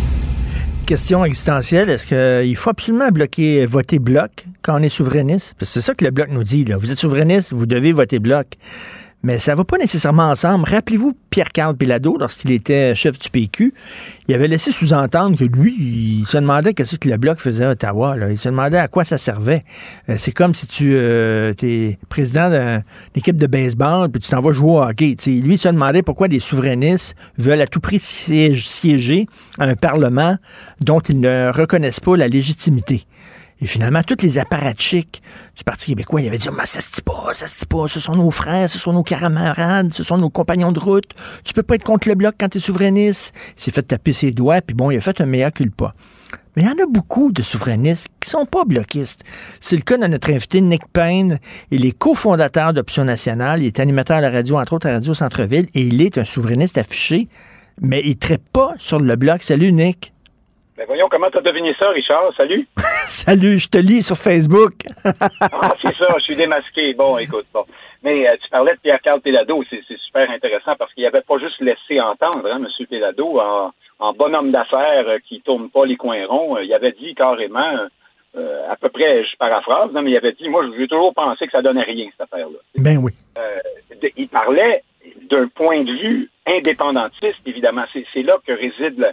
Question 0.91 1.23
existentielle, 1.23 1.89
est-ce 1.89 2.05
qu'il 2.05 2.55
faut 2.57 2.69
absolument 2.69 3.07
bloquer, 3.11 3.65
voter 3.65 3.97
bloc 3.97 4.43
quand 4.61 4.77
on 4.77 4.83
est 4.83 4.89
souverainiste? 4.89 5.55
Parce 5.57 5.69
que 5.69 5.75
c'est 5.75 5.79
ça 5.85 5.93
que 5.93 6.03
le 6.03 6.11
bloc 6.11 6.27
nous 6.29 6.43
dit. 6.43 6.65
Là. 6.65 6.75
Vous 6.75 6.91
êtes 6.91 6.99
souverainiste, 6.99 7.53
vous 7.53 7.65
devez 7.65 7.93
voter 7.93 8.19
bloc. 8.19 8.57
Mais 9.23 9.37
ça 9.37 9.53
va 9.53 9.63
pas 9.63 9.77
nécessairement 9.77 10.29
ensemble. 10.29 10.67
Rappelez-vous 10.67 11.13
Pierre-Carl 11.29 11.75
Pilado, 11.75 12.17
lorsqu'il 12.17 12.51
était 12.51 12.95
chef 12.95 13.19
du 13.19 13.29
PQ, 13.29 13.73
il 14.27 14.33
avait 14.33 14.47
laissé 14.47 14.71
sous-entendre 14.71 15.37
que 15.37 15.43
lui, 15.43 15.75
il 15.79 16.25
se 16.25 16.37
demandait 16.37 16.73
qu'est-ce 16.73 16.97
que 16.97 17.07
le 17.07 17.17
Bloc 17.17 17.37
faisait 17.37 17.65
à 17.65 17.71
Ottawa. 17.71 18.15
Il 18.31 18.37
se 18.37 18.49
demandait 18.49 18.79
à 18.79 18.87
quoi 18.87 19.03
ça 19.03 19.19
servait. 19.19 19.63
Euh, 20.09 20.15
c'est 20.17 20.31
comme 20.31 20.55
si 20.55 20.67
tu 20.67 20.93
euh, 20.95 21.53
es 21.61 21.99
président 22.09 22.49
d'une 22.49 22.83
équipe 23.15 23.37
de 23.37 23.47
baseball 23.47 24.09
puis 24.09 24.21
tu 24.21 24.31
t'en 24.31 24.41
vas 24.41 24.51
jouer 24.53 24.71
au 24.71 24.81
hockey. 24.81 25.15
Lui, 25.27 25.53
il 25.53 25.57
se 25.57 25.69
demandait 25.69 26.01
pourquoi 26.01 26.27
des 26.27 26.39
souverainistes 26.39 27.15
veulent 27.37 27.61
à 27.61 27.67
tout 27.67 27.79
prix 27.79 27.99
siéger 27.99 29.27
à 29.59 29.65
un 29.65 29.75
Parlement 29.75 30.37
dont 30.79 30.99
ils 30.99 31.19
ne 31.19 31.51
reconnaissent 31.51 31.99
pas 31.99 32.17
la 32.17 32.27
légitimité. 32.27 33.05
Et 33.61 33.67
finalement, 33.67 34.01
tous 34.01 34.23
les 34.23 34.39
apparatchiks 34.39 35.21
du 35.55 35.63
Parti 35.63 35.87
québécois, 35.87 36.21
ils 36.21 36.27
avaient 36.27 36.39
dit, 36.39 36.49
oh, 36.51 36.55
ça 36.65 36.81
se 36.81 36.91
dit 36.91 37.01
pas, 37.01 37.33
ça 37.33 37.45
se 37.45 37.59
dit 37.59 37.65
pas, 37.67 37.87
ce 37.87 37.99
sont 37.99 38.15
nos 38.15 38.31
frères, 38.31 38.67
ce 38.67 38.79
sont 38.79 38.91
nos 38.91 39.03
camarades, 39.03 39.93
ce 39.93 40.01
sont 40.01 40.17
nos 40.17 40.31
compagnons 40.31 40.71
de 40.71 40.79
route. 40.79 41.11
Tu 41.43 41.53
peux 41.53 41.61
pas 41.61 41.75
être 41.75 41.83
contre 41.83 42.07
le 42.09 42.15
bloc 42.15 42.35
quand 42.39 42.49
tu 42.49 42.57
es 42.57 42.61
souverainiste. 42.61 43.35
Il 43.55 43.61
s'est 43.61 43.71
fait 43.71 43.83
taper 43.83 44.13
ses 44.13 44.31
doigts, 44.31 44.61
puis 44.61 44.75
bon, 44.75 44.89
il 44.89 44.97
a 44.97 45.01
fait 45.01 45.21
un 45.21 45.27
meilleur 45.27 45.53
culpa. 45.53 45.93
Mais 46.55 46.63
il 46.63 46.65
y 46.65 46.69
en 46.69 46.83
a 46.83 46.87
beaucoup 46.87 47.31
de 47.31 47.43
souverainistes 47.43 48.07
qui 48.19 48.29
sont 48.29 48.45
pas 48.45 48.65
bloquistes. 48.65 49.21
C'est 49.61 49.75
le 49.75 49.83
cas 49.83 49.97
de 49.97 50.07
notre 50.07 50.31
invité 50.31 50.59
Nick 50.59 50.81
Payne. 50.91 51.39
Il 51.69 51.85
est 51.85 51.97
cofondateur 51.97 52.73
d'Option 52.73 53.05
Nationale. 53.05 53.61
Il 53.61 53.67
est 53.67 53.79
animateur 53.79 54.17
à 54.17 54.21
la 54.21 54.31
radio, 54.31 54.57
entre 54.57 54.73
autres 54.73 54.87
à 54.87 54.93
Radio 54.93 55.13
Centre-Ville, 55.13 55.67
et 55.75 55.83
il 55.83 56.01
est 56.01 56.17
un 56.17 56.25
souverainiste 56.25 56.77
affiché, 56.77 57.29
mais 57.79 58.01
il 58.03 58.17
ne 58.29 58.37
pas 58.37 58.73
sur 58.79 58.99
le 58.99 59.15
bloc. 59.15 59.43
Salut, 59.43 59.71
Nick. 59.71 60.13
Ben 60.81 60.87
voyons 60.87 61.09
comment 61.09 61.29
tu 61.29 61.37
as 61.37 61.41
deviné 61.41 61.75
ça, 61.79 61.89
Richard. 61.89 62.33
Salut. 62.35 62.67
Salut, 63.05 63.59
je 63.59 63.69
te 63.69 63.77
lis 63.77 64.01
sur 64.01 64.15
Facebook. 64.15 64.73
ah, 65.05 65.73
c'est 65.79 65.93
ça, 65.93 66.07
je 66.17 66.23
suis 66.23 66.35
démasqué. 66.35 66.95
Bon, 66.95 67.19
écoute, 67.19 67.45
bon. 67.53 67.65
Mais 68.01 68.27
euh, 68.27 68.35
tu 68.41 68.49
parlais 68.49 68.73
de 68.73 68.79
Pierre-Carl 68.79 69.21
Pélado, 69.21 69.63
c'est 69.69 69.83
super 70.05 70.27
intéressant 70.31 70.73
parce 70.79 70.91
qu'il 70.95 71.05
avait 71.05 71.21
pas 71.21 71.37
juste 71.37 71.61
laissé 71.61 72.01
entendre, 72.01 72.47
hein, 72.51 72.57
M. 72.57 72.87
Pélado, 72.87 73.39
en, 73.39 73.71
en 73.99 74.13
bonhomme 74.13 74.49
d'affaires 74.49 75.07
euh, 75.07 75.19
qui 75.29 75.41
tourne 75.41 75.69
pas 75.69 75.85
les 75.85 75.97
coins 75.97 76.25
ronds. 76.25 76.57
Euh, 76.57 76.63
il 76.63 76.73
avait 76.73 76.93
dit 76.93 77.13
carrément, 77.13 77.87
à 78.35 78.75
peu 78.75 78.89
près, 78.89 79.23
je 79.23 79.37
paraphrase, 79.37 79.91
mais 79.93 80.09
il 80.09 80.17
avait 80.17 80.33
dit, 80.33 80.49
moi, 80.49 80.65
j'ai 80.75 80.87
toujours 80.87 81.13
pensé 81.13 81.45
que 81.45 81.51
ça 81.51 81.61
donnait 81.61 81.83
rien, 81.83 82.07
cette 82.09 82.21
affaire-là. 82.21 82.57
Ben 82.77 82.97
oui. 82.97 83.11
il 84.17 84.27
parlait 84.29 84.81
d'un 85.29 85.47
point 85.47 85.83
de 85.83 85.91
vue 85.91 86.31
indépendantiste, 86.47 87.37
évidemment. 87.45 87.85
C'est 87.93 88.23
là 88.23 88.37
que 88.47 88.53
réside 88.53 88.97
le, 88.97 89.09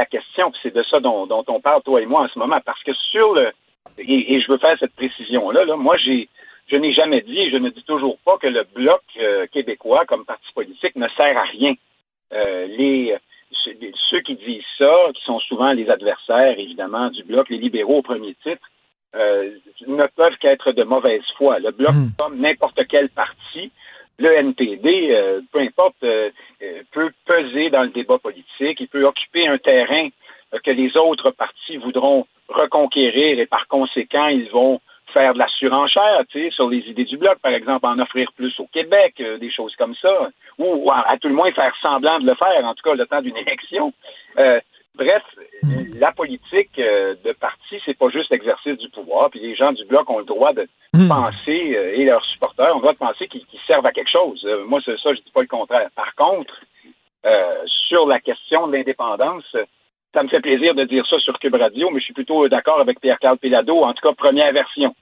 la 0.00 0.06
question, 0.06 0.50
c'est 0.62 0.74
de 0.74 0.82
ça 0.84 0.98
dont, 1.00 1.28
on 1.46 1.60
parle, 1.60 1.82
toi 1.82 2.00
et 2.00 2.06
moi, 2.06 2.22
en 2.22 2.28
ce 2.28 2.38
moment, 2.38 2.60
parce 2.64 2.82
que 2.82 2.94
sur 2.94 3.34
le, 3.34 3.52
et, 3.98 4.40
je 4.40 4.50
veux 4.50 4.56
faire 4.56 4.78
cette 4.78 4.94
précision-là, 4.94 5.66
là, 5.66 5.76
moi, 5.76 5.96
j'ai, 5.98 6.28
je 6.68 6.76
n'ai 6.76 6.94
jamais 6.94 7.20
dit 7.20 7.38
et 7.38 7.50
je 7.50 7.58
ne 7.58 7.68
dis 7.68 7.82
toujours 7.82 8.16
pas 8.24 8.38
que 8.38 8.46
le 8.46 8.64
bloc 8.74 9.02
euh, 9.18 9.46
québécois 9.48 10.06
comme 10.06 10.24
parti 10.24 10.50
politique 10.54 10.96
ne 10.96 11.08
sert 11.18 11.36
à 11.36 11.42
rien. 11.42 11.74
Euh, 12.32 12.66
les, 12.78 13.14
ceux 14.08 14.20
qui 14.20 14.36
disent 14.36 14.72
ça, 14.78 14.94
qui 15.14 15.22
sont 15.24 15.40
souvent 15.40 15.72
les 15.72 15.90
adversaires, 15.90 16.58
évidemment, 16.58 17.10
du 17.10 17.22
bloc, 17.22 17.50
les 17.50 17.58
libéraux 17.58 17.98
au 17.98 18.02
premier 18.02 18.34
titre, 18.42 18.66
euh, 19.14 19.50
ne 19.86 20.06
peuvent 20.06 20.38
qu'être 20.40 20.72
de 20.72 20.84
mauvaise 20.84 21.26
foi. 21.36 21.58
Le 21.58 21.72
bloc, 21.72 21.92
hmm. 21.92 22.10
comme 22.18 22.38
n'importe 22.38 22.80
quel 22.88 23.10
parti, 23.10 23.70
le 24.20 24.34
NPD, 24.34 25.08
euh, 25.10 25.40
peu 25.50 25.60
importe, 25.60 25.96
euh, 26.04 26.30
euh, 26.62 26.82
peut 26.92 27.10
peser 27.26 27.70
dans 27.70 27.82
le 27.82 27.88
débat 27.88 28.18
politique, 28.18 28.78
il 28.78 28.88
peut 28.88 29.04
occuper 29.04 29.48
un 29.48 29.58
terrain 29.58 30.08
que 30.64 30.70
les 30.70 30.96
autres 30.96 31.30
partis 31.30 31.76
voudront 31.78 32.26
reconquérir 32.48 33.38
et 33.38 33.46
par 33.46 33.66
conséquent, 33.68 34.26
ils 34.26 34.50
vont 34.50 34.80
faire 35.14 35.32
de 35.34 35.38
la 35.38 35.48
surenchère, 35.48 36.22
tu 36.28 36.40
sais, 36.40 36.50
sur 36.50 36.68
les 36.68 36.80
idées 36.88 37.04
du 37.04 37.16
bloc, 37.16 37.38
par 37.38 37.52
exemple, 37.52 37.86
en 37.86 37.98
offrir 37.98 38.30
plus 38.36 38.58
au 38.60 38.66
Québec, 38.66 39.14
des 39.40 39.50
choses 39.50 39.74
comme 39.76 39.94
ça, 39.96 40.30
ou, 40.58 40.90
à, 40.90 41.16
tout 41.20 41.28
le 41.28 41.34
moins 41.34 41.50
faire 41.52 41.74
semblant 41.80 42.18
de 42.20 42.26
le 42.26 42.34
faire, 42.34 42.64
en 42.64 42.74
tout 42.74 42.82
cas 42.82 42.94
le 42.94 43.06
temps 43.06 43.22
d'une 43.22 43.36
élection. 43.36 43.92
Bref, 44.96 45.22
la 46.00 46.12
politique 46.12 46.78
euh, 46.78 47.14
de 47.24 47.32
parti, 47.32 47.80
c'est 47.84 47.96
pas 47.96 48.08
juste 48.08 48.30
l'exercice 48.30 48.76
du 48.78 48.88
pouvoir. 48.90 49.30
Puis 49.30 49.40
les 49.40 49.54
gens 49.54 49.72
du 49.72 49.84
bloc 49.84 50.08
ont 50.10 50.18
le 50.18 50.24
droit 50.24 50.52
de 50.52 50.66
hmm. 50.94 51.08
penser, 51.08 51.76
euh, 51.76 51.94
et 51.94 52.04
leurs 52.04 52.24
supporters 52.24 52.72
ont 52.72 52.78
le 52.78 52.80
droit 52.80 52.92
de 52.92 52.98
penser 52.98 53.28
qu'ils 53.28 53.44
servent 53.66 53.86
à 53.86 53.92
quelque 53.92 54.10
chose. 54.10 54.44
Euh, 54.44 54.64
moi, 54.64 54.80
c'est 54.84 54.98
ça, 54.98 55.14
je 55.14 55.20
dis 55.20 55.30
pas 55.32 55.42
le 55.42 55.46
contraire. 55.46 55.88
Par 55.94 56.14
contre, 56.14 56.54
sur 57.88 58.06
la 58.06 58.18
question 58.18 58.66
de 58.66 58.72
l'indépendance, 58.72 59.44
ça 60.14 60.22
me 60.22 60.28
fait 60.28 60.40
plaisir 60.40 60.74
de 60.74 60.84
dire 60.84 61.06
ça 61.06 61.18
sur 61.18 61.38
Cube 61.38 61.54
Radio, 61.54 61.90
mais 61.90 62.00
je 62.00 62.04
suis 62.04 62.14
plutôt 62.14 62.48
d'accord 62.48 62.80
avec 62.80 62.98
Pierre-Carl 62.98 63.36
Pelado, 63.36 63.82
en 63.82 63.92
tout 63.92 64.08
cas, 64.08 64.14
première 64.14 64.50
version. 64.52 64.94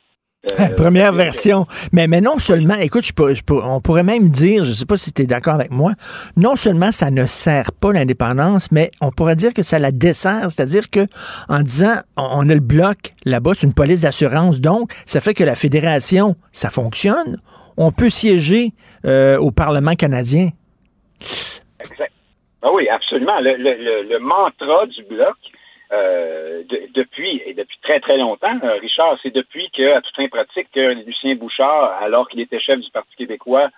Euh, 0.46 0.74
Première 0.76 1.12
version. 1.12 1.66
Mais, 1.92 2.06
mais 2.06 2.20
non 2.20 2.38
seulement, 2.38 2.74
écoute, 2.74 3.10
on 3.50 3.80
pourrait 3.80 4.04
même 4.04 4.30
dire, 4.30 4.64
je 4.64 4.70
ne 4.70 4.74
sais 4.74 4.86
pas 4.86 4.96
si 4.96 5.12
tu 5.12 5.22
es 5.22 5.26
d'accord 5.26 5.54
avec 5.54 5.70
moi, 5.70 5.92
non 6.36 6.54
seulement 6.54 6.92
ça 6.92 7.10
ne 7.10 7.26
sert 7.26 7.72
pas 7.72 7.92
l'indépendance, 7.92 8.70
mais 8.70 8.90
on 9.00 9.10
pourrait 9.10 9.36
dire 9.36 9.52
que 9.52 9.62
ça 9.62 9.78
la 9.78 9.90
dessert. 9.90 10.50
C'est-à-dire 10.50 10.90
que 10.90 11.06
en 11.48 11.60
disant, 11.60 11.96
on, 12.16 12.48
a 12.48 12.54
le 12.54 12.60
bloc 12.60 13.14
là-bas, 13.24 13.52
c'est 13.54 13.66
une 13.66 13.74
police 13.74 14.02
d'assurance, 14.02 14.60
donc 14.60 14.92
ça 15.06 15.20
fait 15.20 15.34
que 15.34 15.44
la 15.44 15.56
fédération, 15.56 16.36
ça 16.52 16.70
fonctionne. 16.70 17.38
On 17.76 17.90
peut 17.90 18.10
siéger 18.10 18.72
euh, 19.04 19.38
au 19.38 19.50
Parlement 19.50 19.94
canadien. 19.94 20.50
Exact. 21.80 22.12
Ah 22.62 22.70
oui, 22.72 22.88
absolument. 22.88 23.38
le 23.40 24.18
mantra 24.18 24.86
du 24.86 25.04
bloc, 25.04 25.36
euh, 25.92 26.62
depuis, 26.94 27.42
et 27.46 27.54
depuis 27.54 27.78
très 27.82 28.00
très 28.00 28.18
longtemps, 28.18 28.58
euh, 28.62 28.74
Richard, 28.74 29.18
c'est 29.22 29.32
depuis 29.32 29.70
que, 29.70 29.94
à 29.94 30.00
toute 30.00 30.14
fin 30.16 30.28
pratique, 30.28 30.68
que 30.74 31.04
Lucien 31.04 31.34
Bouchard, 31.34 31.96
alors 32.02 32.28
qu'il 32.28 32.40
était 32.40 32.60
chef 32.60 32.78
du 32.80 32.90
Parti 32.90 33.16
québécois, 33.16 33.70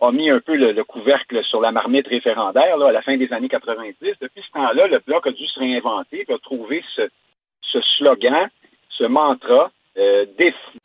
a 0.00 0.12
mis 0.12 0.30
un 0.30 0.40
peu 0.40 0.54
le, 0.54 0.84
couvercle 0.84 1.42
sur 1.44 1.60
la 1.60 1.72
marmite 1.72 2.06
référendaire 2.06 2.80
à 2.80 2.92
la 2.92 3.02
fin 3.02 3.16
des 3.16 3.32
années 3.32 3.48
90. 3.48 3.96
Depuis 4.20 4.42
ce 4.46 4.52
temps-là, 4.52 4.86
le 4.86 5.00
Bloc 5.06 5.26
a 5.26 5.32
dû 5.32 5.46
se 5.46 5.58
réinventer, 5.58 6.24
a 6.28 6.38
trouver 6.38 6.84
ce, 6.94 7.02
ce 7.60 7.80
slogan, 7.98 8.48
ce 8.90 9.04
mantra, 9.04 9.70
euh, 9.98 10.26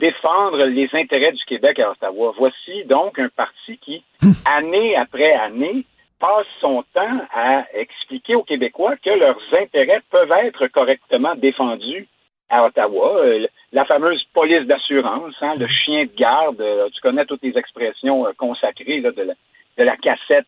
défendre 0.00 0.64
les 0.64 0.88
intérêts 0.92 1.32
du 1.32 1.44
Québec 1.44 1.78
à 1.78 1.92
Ottawa. 1.92 2.34
Voici 2.36 2.84
donc 2.86 3.18
un 3.18 3.28
parti 3.28 3.78
qui, 3.78 4.02
année 4.44 4.96
après 4.96 5.32
année, 5.34 5.84
passe 6.18 6.46
son 6.60 6.84
temps 6.94 7.20
à 7.32 7.64
expliquer 7.74 8.34
aux 8.34 8.44
Québécois 8.44 8.96
que 8.96 9.10
leurs 9.10 9.40
intérêts 9.52 10.02
peuvent 10.10 10.32
être 10.32 10.66
correctement 10.68 11.34
défendus 11.34 12.08
à 12.48 12.64
Ottawa. 12.64 13.16
Euh, 13.18 13.46
la 13.72 13.84
fameuse 13.84 14.22
police 14.32 14.66
d'assurance, 14.66 15.34
hein, 15.40 15.54
le 15.56 15.66
chien 15.66 16.04
de 16.04 16.14
garde, 16.16 16.60
euh, 16.60 16.88
tu 16.94 17.00
connais 17.00 17.24
toutes 17.26 17.42
les 17.42 17.56
expressions 17.58 18.26
euh, 18.26 18.32
consacrées 18.36 19.00
de, 19.00 19.34
la, 19.78 19.96
cassette 19.96 20.46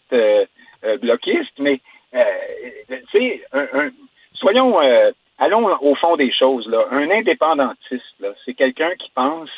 bloquiste, 1.02 1.59
mais 1.59 1.80
tu 2.12 3.02
sais, 3.12 3.43
soyons, 4.34 4.78
allons 5.38 5.76
au 5.80 5.94
fond 5.97 6.16
des 6.16 6.32
choses. 6.32 6.68
Là. 6.68 6.84
Un 6.93 7.10
indépendantiste, 7.10 8.24
c'est 8.44 8.55
quelqu'un 8.55 8.94
qui 8.94 9.10
pense 9.14 9.51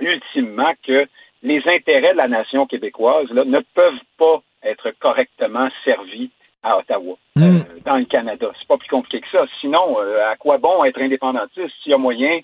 ultimement 0.00 0.72
que 0.86 1.06
les 1.42 1.62
intérêts 1.66 2.12
de 2.12 2.18
la 2.18 2.28
nation 2.28 2.66
québécoise 2.66 3.30
là, 3.30 3.44
ne 3.44 3.60
peuvent 3.74 4.00
pas 4.18 4.42
être 4.62 4.90
correctement 4.98 5.68
servi 5.84 6.30
à 6.62 6.78
Ottawa, 6.78 7.16
hmm. 7.36 7.42
euh, 7.42 7.60
dans 7.84 7.96
le 7.96 8.04
Canada. 8.04 8.50
C'est 8.58 8.68
pas 8.68 8.78
plus 8.78 8.88
compliqué 8.88 9.20
que 9.20 9.30
ça. 9.30 9.46
Sinon, 9.60 10.00
euh, 10.00 10.30
à 10.30 10.36
quoi 10.36 10.58
bon 10.58 10.84
être 10.84 11.00
indépendantiste 11.00 11.72
s'il 11.82 11.92
y 11.92 11.94
a 11.94 11.98
moyen 11.98 12.40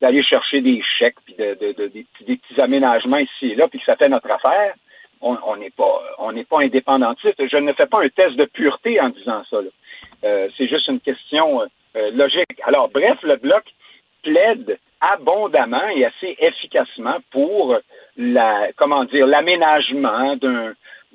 d'aller 0.00 0.22
chercher 0.22 0.60
des 0.60 0.82
chèques 0.98 1.20
puis 1.24 1.34
de, 1.34 1.54
des, 1.54 2.06
petits, 2.18 2.60
aménagements 2.60 3.18
ici 3.18 3.52
et 3.52 3.54
là, 3.54 3.68
puis 3.68 3.78
que 3.78 3.84
ça 3.84 3.96
fait 3.96 4.08
notre 4.08 4.30
affaire? 4.30 4.74
On 5.24 5.54
n'est 5.56 5.70
pas 5.70 6.02
on 6.18 6.32
n'est 6.32 6.42
pas 6.42 6.62
indépendantiste. 6.62 7.36
Je 7.38 7.56
ne 7.56 7.72
fais 7.74 7.86
pas 7.86 8.02
un 8.02 8.08
test 8.08 8.34
de 8.34 8.44
pureté 8.44 9.00
en 9.00 9.10
disant 9.10 9.44
ça. 9.48 9.58
Euh, 10.24 10.48
c'est 10.58 10.66
juste 10.66 10.88
une 10.88 10.98
question 10.98 11.62
logique. 11.94 12.60
Alors, 12.64 12.88
bref, 12.88 13.18
le 13.22 13.36
bloc 13.36 13.62
plaide 14.24 14.80
abondamment 15.00 15.88
et 15.94 16.04
assez 16.04 16.36
efficacement 16.40 17.18
pour 17.30 17.76
la 18.16 18.72
comment 18.76 19.04
dire 19.04 19.28
l'aménagement 19.28 20.34
d'un 20.34 20.74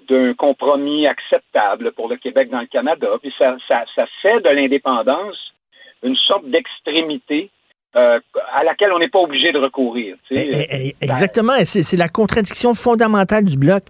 d'un 0.09 0.33
compromis 0.33 1.07
acceptable 1.07 1.91
pour 1.93 2.07
le 2.07 2.17
Québec 2.17 2.49
dans 2.49 2.61
le 2.61 2.67
Canada. 2.67 3.07
Puis 3.21 3.33
ça, 3.37 3.57
ça, 3.67 3.83
ça 3.95 4.05
fait 4.21 4.39
de 4.41 4.49
l'indépendance 4.49 5.37
une 6.03 6.15
sorte 6.15 6.49
d'extrémité 6.49 7.49
euh, 7.95 8.19
à 8.53 8.63
laquelle 8.63 8.91
on 8.93 8.99
n'est 8.99 9.09
pas 9.09 9.19
obligé 9.19 9.51
de 9.51 9.57
recourir. 9.57 10.15
Eh, 10.29 10.49
eh, 10.51 10.67
eh, 10.69 10.95
exactement. 11.01 11.53
C'est 11.63 11.97
la 11.97 12.09
contradiction 12.09 12.73
fondamentale 12.75 13.45
du 13.45 13.57
bloc. 13.57 13.83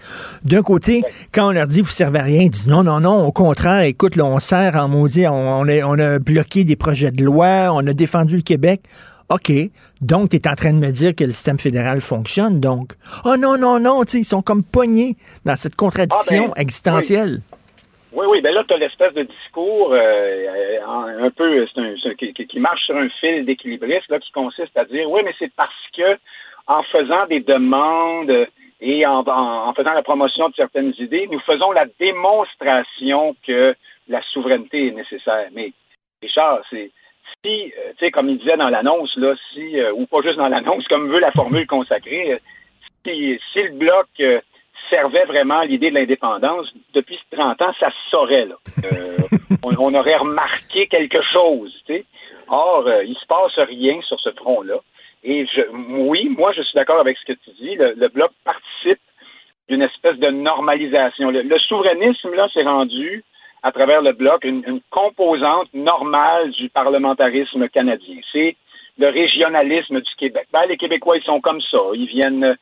D'un 0.45 0.61
côté, 0.61 1.01
quand 1.33 1.49
on 1.49 1.51
leur 1.51 1.67
dit 1.67 1.81
vous 1.81 1.87
servez 1.87 2.19
à 2.19 2.23
rien, 2.23 2.43
ils 2.43 2.49
disent 2.49 2.67
non, 2.67 2.83
non, 2.83 3.01
non. 3.01 3.25
Au 3.25 3.31
contraire, 3.31 3.81
écoute, 3.81 4.17
on 4.17 4.39
sert 4.39 4.75
en 4.75 4.87
maudit, 4.87 5.27
on, 5.27 5.33
on, 5.33 5.67
a, 5.67 5.83
on 5.83 5.99
a 5.99 6.19
bloqué 6.19 6.63
des 6.63 6.75
projets 6.75 7.11
de 7.11 7.23
loi, 7.23 7.69
on 7.73 7.85
a 7.85 7.93
défendu 7.93 8.37
le 8.37 8.43
Québec. 8.43 8.81
OK, 9.29 9.51
donc 10.01 10.29
tu 10.29 10.37
es 10.37 10.47
en 10.47 10.55
train 10.55 10.71
de 10.71 10.79
me 10.79 10.91
dire 10.91 11.13
que 11.13 11.25
le 11.25 11.31
système 11.31 11.59
fédéral 11.59 11.99
fonctionne, 11.99 12.59
donc. 12.61 12.93
Oh 13.25 13.35
non, 13.37 13.57
non, 13.57 13.77
non, 13.79 14.03
ils 14.03 14.23
sont 14.23 14.41
comme 14.41 14.63
poignés 14.63 15.15
dans 15.45 15.55
cette 15.57 15.75
contradiction 15.75 16.45
Ah, 16.51 16.53
ben, 16.55 16.61
existentielle. 16.61 17.39
Oui, 18.13 18.25
oui, 18.29 18.41
ben 18.41 18.53
là, 18.53 18.63
tu 18.65 18.73
as 18.73 18.77
l'espèce 18.77 19.13
de 19.13 19.23
discours 19.23 19.89
euh, 19.91 20.77
un, 21.25 21.29
peu 21.29 21.61
un- 21.75 22.13
qui, 22.15 22.33
qui 22.33 22.59
marche 22.59 22.85
sur 22.85 22.95
un 22.95 23.09
fil 23.19 23.45
d'équilibriste 23.45 24.09
là, 24.09 24.17
qui 24.19 24.31
consiste 24.31 24.75
à 24.77 24.85
dire 24.85 25.09
oui, 25.11 25.21
mais 25.25 25.33
c'est 25.37 25.51
parce 25.55 25.69
que 25.95 26.17
en 26.67 26.83
faisant 26.83 27.27
des 27.27 27.41
demandes 27.41 28.47
et 28.79 29.05
en, 29.05 29.19
en- 29.27 29.67
en 29.69 29.73
faisant 29.73 29.93
la 29.93 30.03
promotion 30.03 30.47
de 30.49 30.55
certaines 30.55 30.93
idées, 30.99 31.27
nous 31.29 31.39
faisons 31.41 31.71
la 31.73 31.85
démonstration 31.99 33.35
que 33.45 33.75
la 34.07 34.21
souveraineté 34.31 34.87
est 34.87 34.91
nécessaire. 34.91 35.49
Mais 35.53 35.73
Richard, 36.21 36.59
c'est 36.69 36.91
si, 37.43 37.73
euh, 37.77 37.91
tu 37.97 38.05
sais, 38.05 38.11
comme 38.11 38.29
il 38.29 38.37
disait 38.37 38.57
dans 38.57 38.69
l'annonce, 38.69 39.15
là, 39.17 39.33
si, 39.53 39.79
euh, 39.79 39.91
ou 39.93 40.05
pas 40.05 40.21
juste 40.21 40.37
dans 40.37 40.47
l'annonce, 40.47 40.87
comme 40.87 41.09
veut 41.09 41.19
la 41.19 41.31
formule 41.31 41.67
consacrée, 41.67 42.33
euh, 42.33 42.39
si, 43.05 43.39
si 43.53 43.63
le 43.63 43.71
bloc 43.71 44.07
euh, 44.19 44.41
servait 44.89 45.25
vraiment 45.25 45.61
l'idée 45.61 45.89
de 45.89 45.95
l'indépendance, 45.95 46.71
depuis 46.93 47.19
30 47.31 47.61
ans, 47.61 47.73
ça 47.79 47.89
se 47.89 48.09
saurait. 48.09 48.45
Là. 48.45 48.55
Euh, 48.91 49.17
on, 49.63 49.75
on 49.77 49.93
aurait 49.93 50.17
remarqué 50.17 50.87
quelque 50.87 51.21
chose. 51.21 51.73
tu 51.85 51.93
sais. 51.93 52.05
Or, 52.47 52.87
euh, 52.87 53.03
il 53.03 53.15
se 53.15 53.25
passe 53.25 53.57
rien 53.57 53.99
sur 54.01 54.19
ce 54.19 54.31
front-là. 54.31 54.79
Et 55.23 55.45
je, 55.47 55.61
oui, 55.71 56.29
moi, 56.29 56.53
je 56.53 56.61
suis 56.61 56.75
d'accord 56.75 56.99
avec 56.99 57.17
ce 57.17 57.25
que 57.25 57.33
tu 57.33 57.49
dis. 57.59 57.75
Le, 57.75 57.93
le 57.97 58.07
bloc 58.07 58.31
participe 58.45 59.01
d'une 59.67 59.81
espèce 59.81 60.17
de 60.17 60.29
normalisation. 60.29 61.31
Le, 61.31 61.41
le 61.41 61.59
souverainisme, 61.59 62.33
là, 62.33 62.47
s'est 62.53 62.63
rendu 62.63 63.23
à 63.63 63.71
travers 63.71 64.01
le 64.01 64.13
bloc 64.13 64.43
une, 64.43 64.63
une 64.67 64.81
composante 64.89 65.73
normale 65.73 66.51
du 66.51 66.69
parlementarisme 66.69 67.67
canadien. 67.69 68.17
C'est 68.31 68.55
le 68.97 69.09
régionalisme 69.09 70.01
du 70.01 70.15
Québec. 70.17 70.47
Ben, 70.51 70.65
les 70.67 70.77
Québécois, 70.77 71.17
ils 71.17 71.23
sont 71.23 71.41
comme 71.41 71.61
ça. 71.61 71.77
Ils 71.93 72.07
viennent 72.07 72.43
euh, 72.43 72.55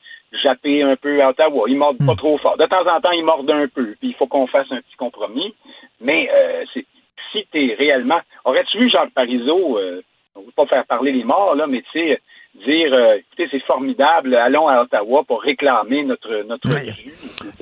japper 0.44 0.84
un 0.84 0.96
peu 0.96 1.22
à 1.22 1.30
Ottawa. 1.30 1.66
Ils 1.68 1.78
mordent 1.78 2.06
pas 2.06 2.16
trop 2.16 2.38
fort. 2.38 2.58
De 2.58 2.66
temps 2.66 2.86
en 2.88 3.00
temps, 3.00 3.12
ils 3.12 3.24
mordent 3.24 3.50
un 3.50 3.68
peu. 3.68 3.96
Puis 4.00 4.10
il 4.10 4.16
faut 4.16 4.28
qu'on 4.28 4.48
fasse 4.48 4.72
un 4.72 4.82
petit 4.82 4.98
compromis. 4.98 5.54
Mais 6.02 6.30
euh, 6.34 6.64
c'est 6.74 6.86
si 7.32 7.46
tu 7.52 7.72
es 7.72 7.76
réellement. 7.76 8.20
Aurais-tu 8.44 8.78
vu 8.78 8.90
Jacques 8.90 9.14
Parizeau, 9.14 9.78
euh, 9.78 10.02
on 10.36 10.42
ne 10.42 10.46
veut 10.46 10.52
pas 10.56 10.66
faire 10.66 10.86
parler 10.86 11.12
les 11.12 11.24
morts, 11.24 11.56
là, 11.56 11.68
mais 11.68 11.82
tu 11.92 12.00
sais, 12.00 12.22
dire 12.65 12.94
euh, 12.94 13.15
écoutez, 13.15 13.48
c'est 13.52 13.64
formidable, 13.65 14.36
allons 14.36 14.68
à 14.68 14.82
Ottawa 14.82 15.23
pour 15.27 15.41
réclamer 15.41 16.03
notre 16.03 16.44
notre. 16.48 16.69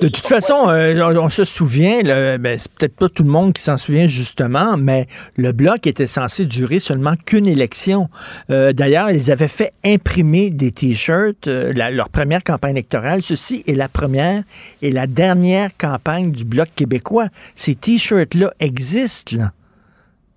De 0.00 0.08
toute 0.08 0.26
façon, 0.26 0.68
euh, 0.68 0.94
on, 1.00 1.24
on 1.24 1.30
se 1.30 1.44
souvient, 1.44 2.02
là, 2.02 2.38
ben, 2.38 2.58
c'est 2.58 2.72
peut-être 2.72 2.96
pas 2.96 3.08
tout 3.08 3.22
le 3.22 3.30
monde 3.30 3.52
qui 3.52 3.62
s'en 3.62 3.76
souvient 3.76 4.06
justement, 4.06 4.76
mais 4.76 5.06
le 5.36 5.52
bloc 5.52 5.86
était 5.86 6.06
censé 6.06 6.46
durer 6.46 6.78
seulement 6.78 7.14
qu'une 7.26 7.46
élection. 7.46 8.08
Euh, 8.50 8.72
D'ailleurs, 8.72 9.10
ils 9.10 9.30
avaient 9.30 9.48
fait 9.48 9.72
imprimer 9.84 10.50
des 10.50 10.70
t-shirts, 10.70 11.46
euh, 11.46 11.72
leur 11.72 12.08
première 12.08 12.42
campagne 12.42 12.72
électorale. 12.72 13.22
Ceci 13.22 13.62
est 13.66 13.74
la 13.74 13.88
première 13.88 14.42
et 14.82 14.90
la 14.90 15.06
dernière 15.06 15.70
campagne 15.76 16.32
du 16.32 16.44
bloc 16.44 16.68
québécois. 16.74 17.28
Ces 17.54 17.74
t-shirts-là 17.74 18.52
existent. 18.60 19.36
Là. 19.38 19.50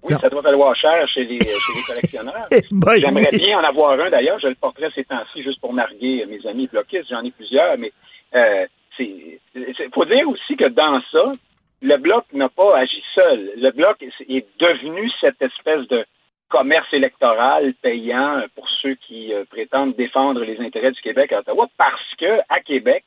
Oui, 0.09 0.15
ça 0.21 0.29
doit 0.29 0.41
valoir 0.41 0.75
cher 0.75 1.07
chez 1.09 1.23
les, 1.25 1.39
chez 1.39 1.73
les 1.75 1.83
collectionneurs. 1.87 2.47
Ben 2.71 2.99
J'aimerais 2.99 3.29
oui. 3.33 3.37
bien 3.39 3.57
en 3.57 3.63
avoir 3.63 3.99
un 3.99 4.09
d'ailleurs. 4.09 4.39
Je 4.39 4.47
le 4.47 4.55
porterai 4.55 4.89
ces 4.95 5.03
temps-ci 5.05 5.43
juste 5.43 5.59
pour 5.61 5.73
narguer 5.73 6.25
mes 6.27 6.45
amis 6.47 6.67
bloquistes. 6.67 7.09
J'en 7.09 7.23
ai 7.23 7.31
plusieurs, 7.31 7.77
mais 7.77 7.91
euh, 8.35 8.65
c'est 8.97 9.39
c'est- 9.53 9.93
faut 9.93 10.05
dire 10.05 10.27
aussi 10.29 10.55
que 10.55 10.67
dans 10.69 11.01
ça, 11.11 11.31
le 11.81 11.97
bloc 11.97 12.25
n'a 12.33 12.49
pas 12.49 12.77
agi 12.77 13.03
seul. 13.13 13.51
Le 13.57 13.71
bloc 13.71 13.97
est- 14.01 14.45
devenu 14.59 15.09
cette 15.21 15.41
espèce 15.41 15.87
de 15.87 16.05
commerce 16.49 16.91
électoral 16.93 17.73
payant 17.81 18.41
pour 18.55 18.67
ceux 18.81 18.95
qui 18.95 19.33
euh, 19.33 19.43
prétendent 19.49 19.95
défendre 19.95 20.41
les 20.43 20.59
intérêts 20.61 20.91
du 20.91 21.01
Québec 21.01 21.31
à 21.33 21.39
Ottawa 21.39 21.67
parce 21.77 22.15
que 22.17 22.39
à 22.49 22.59
Québec, 22.65 23.03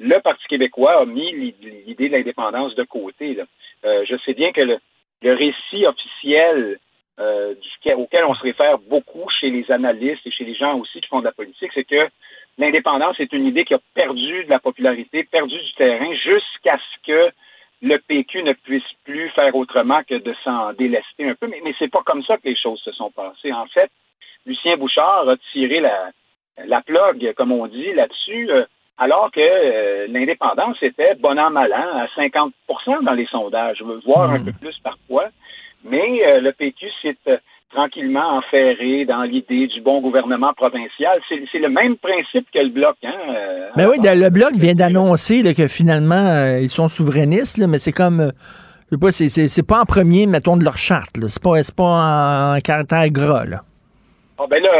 le 0.00 0.18
Parti 0.20 0.44
québécois 0.48 1.00
a 1.00 1.04
mis 1.04 1.32
l'i- 1.32 1.54
l'idée 1.86 2.08
de 2.08 2.12
l'indépendance 2.16 2.74
de 2.76 2.84
côté. 2.84 3.34
là. 3.34 3.44
Euh, 3.84 4.04
je 4.08 4.14
sais 4.24 4.32
bien 4.34 4.52
que 4.52 4.60
le, 4.60 4.78
le 5.22 5.34
récit 5.34 5.86
officiel 5.86 6.78
euh, 7.18 7.54
auquel 7.96 8.24
on 8.24 8.34
se 8.34 8.42
réfère 8.42 8.78
beaucoup 8.78 9.28
chez 9.40 9.50
les 9.50 9.70
analystes 9.70 10.26
et 10.26 10.30
chez 10.30 10.44
les 10.44 10.54
gens 10.54 10.78
aussi 10.78 11.00
qui 11.00 11.08
font 11.08 11.20
de 11.20 11.24
la 11.24 11.32
politique, 11.32 11.72
c'est 11.74 11.84
que 11.84 12.08
l'indépendance 12.58 13.18
est 13.18 13.32
une 13.32 13.46
idée 13.46 13.64
qui 13.64 13.74
a 13.74 13.80
perdu 13.94 14.44
de 14.44 14.50
la 14.50 14.60
popularité, 14.60 15.24
perdu 15.24 15.58
du 15.58 15.74
terrain, 15.74 16.12
jusqu'à 16.14 16.78
ce 16.78 17.06
que 17.06 17.32
le 17.82 17.98
PQ 17.98 18.42
ne 18.42 18.52
puisse 18.52 18.92
plus 19.04 19.30
faire 19.30 19.54
autrement 19.54 20.02
que 20.02 20.14
de 20.14 20.34
s'en 20.44 20.72
délester 20.72 21.28
un 21.28 21.34
peu. 21.34 21.46
Mais, 21.46 21.60
mais 21.64 21.74
c'est 21.78 21.90
pas 21.90 22.02
comme 22.04 22.24
ça 22.24 22.36
que 22.36 22.48
les 22.48 22.56
choses 22.56 22.80
se 22.80 22.92
sont 22.92 23.10
passées. 23.10 23.52
En 23.52 23.66
fait, 23.66 23.90
Lucien 24.46 24.76
Bouchard 24.76 25.28
a 25.28 25.36
tiré 25.52 25.80
la, 25.80 26.10
la 26.66 26.80
plug, 26.82 27.32
comme 27.34 27.52
on 27.52 27.66
dit, 27.66 27.92
là-dessus, 27.92 28.50
euh, 28.50 28.64
alors 28.98 29.30
que 29.32 29.40
euh, 29.40 30.06
l'indépendance 30.08 30.76
était 30.82 31.14
bon 31.14 31.38
an, 31.38 31.50
mal 31.50 31.72
an, 31.72 31.98
à 31.98 32.06
50% 32.20 33.04
dans 33.04 33.12
les 33.12 33.26
sondages, 33.26 33.82
voire 34.04 34.30
un 34.32 34.40
peu 34.40 34.52
plus 34.60 34.76
parfois. 34.82 35.26
Mais 35.84 36.26
euh, 36.26 36.40
le 36.40 36.52
PQ 36.52 36.86
s'est 37.02 37.16
euh, 37.28 37.36
tranquillement 37.72 38.38
enferré 38.38 39.04
dans 39.04 39.22
l'idée 39.22 39.68
du 39.68 39.80
bon 39.80 40.00
gouvernement 40.00 40.52
provincial. 40.54 41.20
C'est 41.28 41.58
le 41.58 41.68
même 41.68 41.96
principe 41.96 42.46
que 42.52 42.58
le 42.58 42.70
bloc. 42.70 42.96
Hein, 43.04 43.12
euh, 43.30 43.68
Ben 43.76 43.88
oui, 43.88 43.96
le 44.02 44.30
bloc 44.30 44.52
vient 44.54 44.74
d'annoncer 44.74 45.42
que 45.54 45.68
finalement, 45.68 46.56
ils 46.60 46.70
sont 46.70 46.88
souverainistes, 46.88 47.58
là, 47.58 47.66
mais 47.68 47.78
c'est 47.78 47.92
comme. 47.92 48.32
je 48.90 48.96
sais 48.96 49.00
pas, 49.00 49.12
c'est- 49.12 49.66
pas 49.66 49.80
en 49.82 49.84
premier, 49.84 50.26
mettons, 50.26 50.56
de 50.56 50.64
leur 50.64 50.76
charte. 50.78 51.16
C'est 51.28 51.42
pas, 51.42 51.52
pas 51.76 52.54
en 52.56 52.58
caractère 52.60 53.08
gras. 53.10 53.44
Là. 53.44 53.60
Ah 54.40 54.44
ben 54.50 54.62
là, 54.62 54.70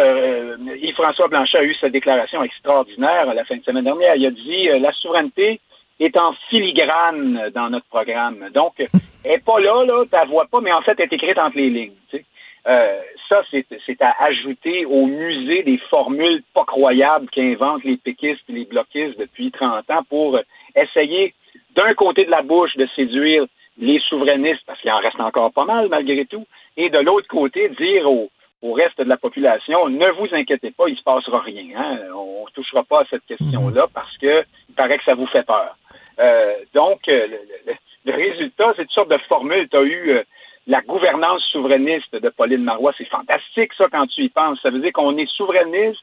Yves-François 0.61 1.29
Blanchet 1.29 1.59
a 1.59 1.65
eu 1.65 1.75
sa 1.75 1.89
déclaration 1.89 2.43
extraordinaire 2.43 3.33
la 3.33 3.45
fin 3.45 3.57
de 3.57 3.63
semaine 3.63 3.85
dernière. 3.85 4.17
Il 4.17 4.27
a 4.27 4.31
dit 4.31 4.69
euh, 4.69 4.79
la 4.79 4.93
souveraineté 4.93 5.61
est 6.01 6.17
en 6.17 6.33
filigrane 6.51 7.51
dans 7.55 7.71
notre 7.71 7.87
programme. 7.87 8.49
Donc, 8.55 8.75
elle 8.79 8.89
n'est 9.31 9.39
pas 9.39 9.59
là, 9.61 9.85
là, 9.85 10.05
tu 10.05 10.13
la 10.13 10.25
vois 10.25 10.47
pas, 10.47 10.61
mais 10.61 10.73
en 10.73 10.83
fait, 10.83 10.99
elle 10.99 11.07
est 11.07 11.13
écrite 11.13 11.39
entre 11.39 11.57
les 11.57 11.71
lignes. 11.71 11.95
tu 12.11 12.19
sais. 12.19 12.25
Euh, 12.67 13.01
ça, 13.29 13.43
c'est 13.51 14.03
à 14.03 14.15
ajouter 14.25 14.85
au 14.85 15.07
musée 15.07 15.63
des 15.63 15.79
formules 15.91 16.43
pas 16.55 16.65
croyables 16.65 17.29
qu'inventent 17.31 17.85
les 17.85 17.97
péquistes 17.97 18.43
et 18.49 18.53
les 18.53 18.65
bloquistes 18.65 19.19
depuis 19.19 19.51
30 19.51 19.91
ans 19.91 20.03
pour 20.09 20.37
euh, 20.37 20.43
essayer, 20.77 21.35
d'un 21.75 21.95
côté 21.95 22.25
de 22.25 22.31
la 22.31 22.43
bouche, 22.43 22.77
de 22.77 22.87
séduire 22.95 23.47
les 23.79 24.01
souverainistes, 24.01 24.63
parce 24.67 24.81
qu'il 24.81 24.91
en 24.91 24.99
reste 24.99 25.21
encore 25.21 25.53
pas 25.53 25.65
mal 25.65 25.89
malgré 25.89 26.27
tout, 26.27 26.47
et 26.77 26.91
de 26.91 26.99
l'autre 26.99 27.29
côté, 27.29 27.69
dire 27.71 28.11
aux, 28.11 28.29
au 28.63 28.73
reste 28.73 28.99
de 28.99 29.05
la 29.09 29.17
population, 29.17 29.89
ne 29.89 30.09
vous 30.19 30.29
inquiétez 30.33 30.73
pas, 30.73 30.89
il 30.89 30.97
se 30.97 31.03
passera 31.03 31.41
rien. 31.41 31.65
Hein? 31.77 31.99
On 32.15 32.45
ne 32.47 32.51
touchera 32.55 32.83
pas 32.83 33.01
à 33.03 33.05
cette 33.09 33.25
question-là 33.27 33.87
parce 33.95 34.17
que 34.19 34.45
il 34.69 34.75
paraît 34.75 34.99
que 34.99 35.05
ça 35.05 35.15
vous 35.15 35.27
fait 35.29 35.47
peur. 35.47 35.77
Euh, 36.19 36.55
donc, 36.75 37.01
euh, 37.09 37.27
le, 37.29 37.39
le- 37.67 37.75
le 38.05 38.13
résultat, 38.15 38.73
c'est 38.77 38.83
une 38.83 38.89
sorte 38.89 39.11
de 39.11 39.19
formule. 39.29 39.69
Tu 39.69 39.77
as 39.77 39.83
eu 39.83 40.11
euh, 40.11 40.23
la 40.67 40.81
gouvernance 40.81 41.43
souverainiste 41.53 42.15
de 42.17 42.29
Pauline 42.31 42.65
Marois. 42.65 42.93
C'est 42.99 43.09
fantastique, 43.09 43.73
ça, 43.77 43.87
quand 43.93 44.07
tu 44.07 44.23
y 44.23 44.29
penses. 44.29 44.59
Ça 44.63 44.71
veut 44.71 44.81
dire 44.81 44.93
qu'on 44.93 45.17
est 45.19 45.31
souverainiste, 45.37 46.01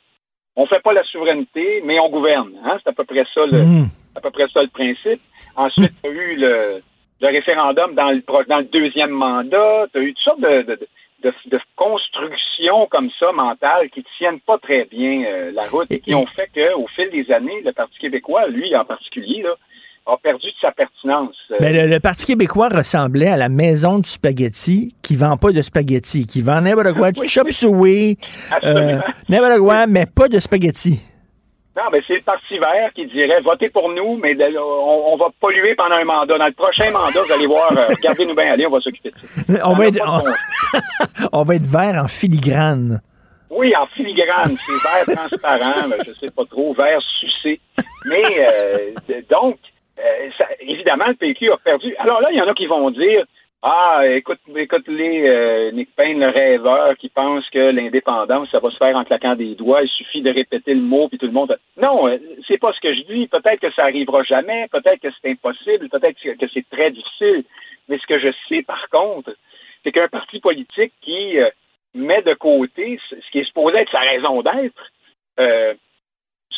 on 0.55 0.65
fait 0.67 0.81
pas 0.81 0.93
la 0.93 1.03
souveraineté, 1.03 1.81
mais 1.83 1.99
on 1.99 2.09
gouverne. 2.09 2.53
Hein? 2.63 2.77
C'est 2.83 2.89
à 2.89 2.93
peu 2.93 3.03
près 3.03 3.25
ça 3.33 3.45
le, 3.45 3.57
à 4.15 4.21
peu 4.21 4.31
près 4.31 4.47
ça 4.53 4.61
le 4.61 4.69
principe. 4.69 5.19
Ensuite, 5.57 5.91
tu 6.01 6.09
as 6.09 6.13
eu 6.13 6.35
le, 6.37 6.81
le 7.21 7.27
référendum 7.27 7.95
dans 7.95 8.11
le, 8.11 8.23
dans 8.47 8.57
le 8.59 8.63
deuxième 8.65 9.11
mandat. 9.11 9.87
Tu 9.91 9.99
as 9.99 10.01
eu 10.03 10.13
toutes 10.13 10.23
sortes 10.23 10.41
de, 10.41 10.61
de, 10.61 10.75
de, 10.75 10.87
de 11.45 11.59
constructions 11.75 12.87
comme 12.89 13.09
ça, 13.19 13.31
mentales, 13.31 13.89
qui 13.89 14.03
tiennent 14.17 14.39
pas 14.39 14.57
très 14.57 14.85
bien 14.85 15.23
euh, 15.25 15.51
la 15.51 15.63
route 15.63 15.87
et 15.89 15.99
qui 15.99 16.13
ont 16.13 16.25
fait 16.27 16.49
qu'au 16.53 16.87
fil 16.95 17.09
des 17.11 17.31
années, 17.33 17.61
le 17.63 17.71
Parti 17.73 17.97
québécois, 17.99 18.47
lui 18.47 18.75
en 18.75 18.85
particulier, 18.85 19.41
là, 19.43 19.51
a 20.07 20.17
perdu 20.17 20.47
de 20.47 20.53
sa 20.61 20.71
pertinence. 20.71 21.35
Euh, 21.51 21.57
Ben, 21.59 21.73
le, 21.73 21.87
le 21.93 21.99
Parti 21.99 22.25
québécois 22.27 22.69
ressemblait 22.69 23.27
à 23.27 23.37
la 23.37 23.49
maison 23.49 23.97
du 23.99 24.07
spaghetti 24.09 24.95
qui 25.01 25.15
vend 25.15 25.37
pas 25.37 25.51
de 25.51 25.61
spaghetti, 25.61 26.27
qui 26.27 26.41
vend 26.41 26.61
n'importe 26.61 26.93
quoi, 26.95 27.11
du 27.11 27.27
chop 27.27 27.49
suey, 27.51 28.17
euh, 28.63 28.99
n'importe 29.29 29.59
quoi, 29.59 29.87
mais 29.87 30.05
pas 30.05 30.27
de 30.27 30.39
spaghetti. 30.39 30.99
Non, 31.75 31.83
mais 31.91 32.01
c'est 32.07 32.15
le 32.15 32.21
Parti 32.21 32.57
vert 32.57 32.91
qui 32.95 33.05
dirait 33.07 33.41
votez 33.41 33.69
pour 33.69 33.89
nous, 33.89 34.15
mais 34.17 34.33
de- 34.33 34.57
on, 34.57 35.13
on 35.13 35.17
va 35.17 35.25
polluer 35.41 35.75
pendant 35.75 35.95
un 35.95 36.03
mandat. 36.05 36.37
Dans 36.37 36.45
le 36.45 36.53
prochain 36.53 36.89
mandat, 36.91 37.21
vous 37.21 37.33
allez 37.33 37.47
voir, 37.47 37.69
euh, 37.77 37.87
regardez-nous 37.89 38.33
bien 38.33 38.53
aller, 38.53 38.65
on 38.65 38.69
va 38.71 38.79
s'occuper 38.79 39.11
de 39.11 39.17
ça. 39.17 39.67
On 39.67 39.73
va, 39.73 39.87
être, 39.87 40.01
on, 40.07 40.21
on 41.39 41.43
va 41.43 41.55
être 41.55 41.65
vert 41.67 42.01
en 42.03 42.07
filigrane. 42.07 43.01
Oui, 43.49 43.73
en 43.75 43.85
filigrane, 43.87 44.55
c'est 44.57 45.05
vert 45.05 45.15
transparent, 45.27 45.89
je 46.05 46.11
sais 46.13 46.31
pas 46.31 46.45
trop, 46.45 46.73
vert 46.73 46.99
sucé. 47.19 47.59
Mais 48.05 48.23
euh, 48.39 48.91
donc, 49.29 49.57
euh, 49.99 50.29
ça- 50.37 50.47
évidemment, 50.61 51.05
le 51.07 51.15
PQ 51.15 51.51
a 51.51 51.57
perdu. 51.57 51.93
Alors 51.99 52.21
là, 52.21 52.29
il 52.31 52.37
y 52.37 52.41
en 52.41 52.47
a 52.47 52.53
qui 52.53 52.67
vont 52.67 52.89
dire 52.91 53.23
Ah, 53.67 54.03
écoute, 54.05 54.41
écoute 54.55 54.87
les 54.87 55.27
euh, 55.27 55.71
Nick 55.71 55.89
Payne, 55.95 56.19
le 56.19 56.29
rêveur, 56.29 56.95
qui 56.97 57.09
pense 57.09 57.49
que 57.49 57.71
l'indépendance, 57.71 58.51
ça 58.51 58.59
va 58.59 58.69
se 58.69 58.77
faire 58.77 58.95
en 58.95 59.03
claquant 59.03 59.35
des 59.35 59.55
doigts, 59.55 59.81
il 59.81 59.89
suffit 59.89 60.21
de 60.21 60.29
répéter 60.29 60.75
le 60.75 60.81
mot, 60.81 61.09
puis 61.09 61.17
tout 61.17 61.25
le 61.25 61.31
monde. 61.31 61.57
Non, 61.75 62.07
euh, 62.07 62.19
c'est 62.47 62.59
pas 62.59 62.73
ce 62.73 62.79
que 62.79 62.93
je 62.93 63.01
dis. 63.11 63.25
Peut-être 63.25 63.59
que 63.59 63.71
ça 63.71 63.85
arrivera 63.85 64.21
jamais, 64.21 64.67
peut-être 64.71 64.99
que 64.99 65.07
c'est 65.09 65.31
impossible, 65.31 65.89
peut-être 65.89 66.15
que 66.21 66.47
c'est 66.53 66.69
très 66.69 66.91
difficile. 66.91 67.43
Mais 67.89 67.97
ce 67.97 68.05
que 68.05 68.19
je 68.19 68.29
sais, 68.47 68.61
par 68.61 68.87
contre, 68.89 69.35
c'est 69.83 69.91
qu'un 69.91 70.09
parti 70.09 70.39
politique 70.39 70.93
qui 71.01 71.39
euh, 71.39 71.49
met 71.95 72.21
de 72.21 72.35
côté 72.35 72.99
ce 73.09 73.15
ce 73.15 73.31
qui 73.31 73.39
est 73.39 73.45
supposé 73.45 73.77
être 73.77 73.91
sa 73.91 74.01
raison 74.01 74.43
d'être, 74.43 74.91
euh, 75.39 75.73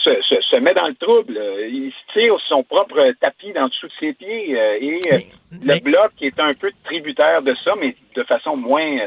se, 0.08 0.22
se- 0.36 0.42
se 0.50 0.56
met 0.58 0.74
dans 0.74 0.88
le 0.88 0.96
trouble. 0.96 1.40
Il 1.70 1.92
se 1.92 2.14
tire 2.20 2.34
son 2.48 2.64
propre 2.64 3.12
tapis 3.20 3.52
dans 3.54 3.68
dessous 3.68 3.88
de 3.88 3.92
ses 4.00 4.14
pieds 4.14 4.58
euh, 4.58 4.78
et 4.82 4.98
euh, 5.14 5.18
le 5.64 5.80
bloc 5.82 6.12
est 6.22 6.40
un 6.40 6.52
peu 6.54 6.72
tributaire 6.86 7.42
de 7.42 7.54
ça, 7.64 7.74
mais 7.80 7.96
de 8.16 8.24
façon 8.24 8.56
moins 8.56 8.98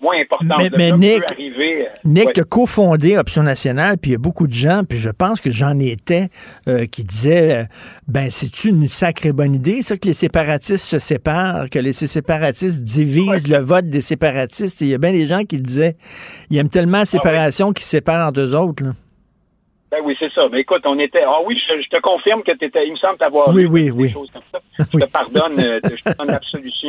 moins 0.00 0.20
importante. 0.20 0.58
Mais- 0.58 0.68
Le 0.68 0.76
mais 0.76 0.90
Nick- 0.98 1.20
peut 1.20 1.32
arriver, 1.32 1.86
euh, 1.86 1.90
Nick, 2.04 2.26
ouais. 2.26 2.32
tu 2.32 2.40
as 2.40 2.44
cofondé 2.44 3.16
Option 3.18 3.44
Nationale, 3.44 3.98
puis 3.98 4.10
il 4.10 4.14
y 4.14 4.16
a 4.16 4.18
beaucoup 4.18 4.48
de 4.48 4.52
gens, 4.52 4.82
puis 4.82 4.98
je 4.98 5.10
pense 5.10 5.40
que 5.40 5.52
j'en 5.52 5.78
étais, 5.78 6.26
euh, 6.66 6.86
qui 6.86 7.04
disaient, 7.04 7.60
euh, 7.60 7.64
ben, 8.08 8.28
c'est 8.28 8.64
une 8.64 8.88
sacrée 8.88 9.32
bonne 9.32 9.54
idée, 9.54 9.80
ça, 9.82 9.96
que 9.96 10.08
les 10.08 10.14
séparatistes 10.14 10.84
se 10.88 10.98
séparent, 10.98 11.70
que 11.70 11.78
les 11.78 11.92
séparatistes 11.92 12.82
divisent 12.82 13.46
le 13.46 13.58
vote 13.58 13.88
des 13.90 14.00
séparatistes? 14.00 14.80
Il 14.80 14.88
y 14.88 14.94
a 14.94 14.98
bien 14.98 15.12
des 15.12 15.26
gens 15.28 15.44
qui 15.44 15.60
disaient, 15.60 15.94
ils 16.50 16.58
aiment 16.58 16.68
tellement 16.68 16.98
la 16.98 17.04
séparation 17.04 17.72
qu'ils 17.72 17.84
se 17.84 17.90
séparent 17.90 18.26
entre 18.30 18.40
eux 18.40 18.56
autres. 18.56 18.82
là. 18.82 18.90
Ben 19.92 20.00
oui, 20.02 20.16
c'est 20.18 20.32
ça. 20.32 20.48
Mais 20.50 20.60
écoute, 20.60 20.80
on 20.86 20.98
était. 20.98 21.22
Ah 21.26 21.40
oui, 21.44 21.60
je, 21.68 21.82
je 21.82 21.88
te 21.90 22.00
confirme 22.00 22.42
que 22.42 22.52
tu 22.52 22.64
étais. 22.64 22.86
Il 22.86 22.92
me 22.92 22.96
semble 22.96 23.18
t'avoir 23.18 23.50
Oui, 23.50 23.66
oui, 23.66 23.84
des 23.84 23.90
oui. 23.90 24.10
choses 24.10 24.30
comme 24.32 24.42
ça. 24.50 24.58
Je 24.90 24.98
te 25.04 25.12
pardonne, 25.12 25.60
euh, 25.60 25.80
je 25.84 26.02
te 26.02 26.16
donne 26.16 26.28
l'absolution. 26.28 26.88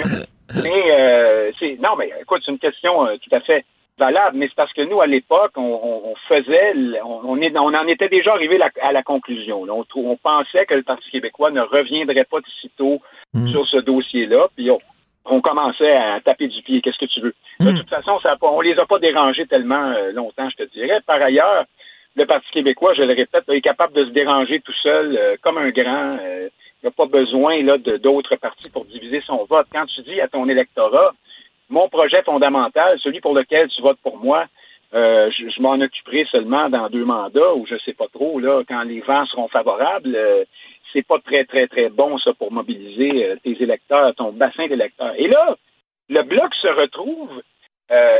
Mais 0.64 0.84
euh, 0.90 1.52
c'est. 1.60 1.78
Non, 1.84 1.98
mais 1.98 2.10
écoute, 2.22 2.42
c'est 2.46 2.52
une 2.54 2.60
question 2.60 3.06
euh, 3.06 3.18
tout 3.22 3.36
à 3.36 3.42
fait 3.42 3.66
valable. 4.00 4.38
Mais 4.38 4.48
c'est 4.48 4.56
parce 4.56 4.72
que 4.72 4.84
nous, 4.84 5.02
à 5.02 5.06
l'époque, 5.08 5.52
on, 5.58 6.14
faisait. 6.30 6.74
On, 7.04 7.20
on 7.26 7.42
est, 7.42 7.54
on 7.58 7.74
en 7.74 7.88
était 7.88 8.08
déjà 8.08 8.32
arrivé 8.32 8.58
la- 8.58 8.70
à 8.82 8.94
la 8.94 9.04
conclusion. 9.04 9.66
là. 9.66 9.74
On, 9.74 10.16
pensait 10.16 10.66
que 10.66 10.74
le 10.76 10.84
Parti 10.84 11.12
québécois 11.12 11.52
ne 11.52 11.60
reviendrait 11.62 12.24
pas 12.24 12.40
de 12.40 12.48
sitôt 12.62 13.02
sur 13.52 13.68
ce 13.68 13.78
dossier-là. 13.82 14.48
Puis 14.56 14.72
on, 14.72 14.80
on 15.26 15.42
commençait 15.42 15.92
à 15.92 16.22
taper 16.22 16.48
du 16.48 16.62
pied. 16.62 16.82
Qu'est-ce 16.82 17.00
que 17.06 17.12
tu 17.12 17.20
veux? 17.20 17.34
De 17.60 17.72
toute 17.78 17.90
façon, 17.90 18.18
ça 18.22 18.38
on 18.42 18.62
les 18.62 18.80
a 18.80 18.86
pas 18.86 19.00
dérangés 19.00 19.46
tellement 19.46 19.94
longtemps, 20.14 20.50
je 20.50 20.64
te 20.64 20.72
dirais. 20.72 21.00
Par 21.06 21.22
ailleurs, 21.22 21.66
le 22.16 22.26
Parti 22.26 22.50
québécois, 22.52 22.94
je 22.94 23.04
le 23.04 23.14
répète, 23.14 23.44
est 23.50 23.62
capable 23.62 23.94
de 23.94 24.06
se 24.06 24.12
déranger 24.12 24.60
tout 24.62 24.74
seul, 24.84 25.18
euh, 25.18 25.36
comme 25.42 25.58
un 25.58 25.70
grand. 25.70 26.18
Euh, 26.22 26.50
il 26.82 26.88
n'a 26.88 26.92
pas 26.92 27.06
besoin 27.06 27.64
là, 27.64 27.78
de 27.78 27.98
d'autres 27.98 28.36
partis 28.36 28.70
pour 28.70 28.86
diviser 28.86 29.22
son 29.26 29.46
vote. 29.46 29.68
Quand 29.72 29.86
tu 29.86 30.02
dis 30.02 30.20
à 30.20 30.28
ton 30.28 30.50
électorat, 30.50 31.14
mon 31.70 31.88
projet 31.88 32.22
fondamental, 32.24 33.00
celui 33.00 33.22
pour 33.22 33.34
lequel 33.34 33.70
tu 33.70 33.82
votes 33.82 34.00
pour 34.04 34.18
moi, 34.18 34.46
euh, 34.94 35.32
je, 35.32 35.50
je 35.50 35.62
m'en 35.62 35.80
occuperai 35.80 36.26
seulement 36.30 36.70
dans 36.70 36.90
deux 36.90 37.06
mandats 37.06 37.54
ou 37.56 37.66
je 37.66 37.78
sais 37.86 37.94
pas 37.94 38.08
trop 38.14 38.40
là, 38.40 38.64
quand 38.68 38.84
les 38.84 39.00
vents 39.00 39.26
seront 39.26 39.48
favorables. 39.48 40.16
euh, 40.16 40.44
c'est 40.92 41.06
pas 41.06 41.20
très 41.20 41.44
très 41.46 41.68
très 41.68 41.90
bon 41.90 42.18
ça 42.20 42.34
pour 42.34 42.52
mobiliser 42.52 43.26
euh, 43.26 43.36
tes 43.44 43.62
électeurs, 43.62 44.14
ton 44.16 44.32
bassin 44.32 44.68
d'électeurs. 44.68 45.14
Et 45.18 45.28
là, 45.28 45.56
le 46.10 46.22
bloc 46.24 46.54
se 46.62 46.72
retrouve. 46.72 47.42
Euh, 47.92 48.20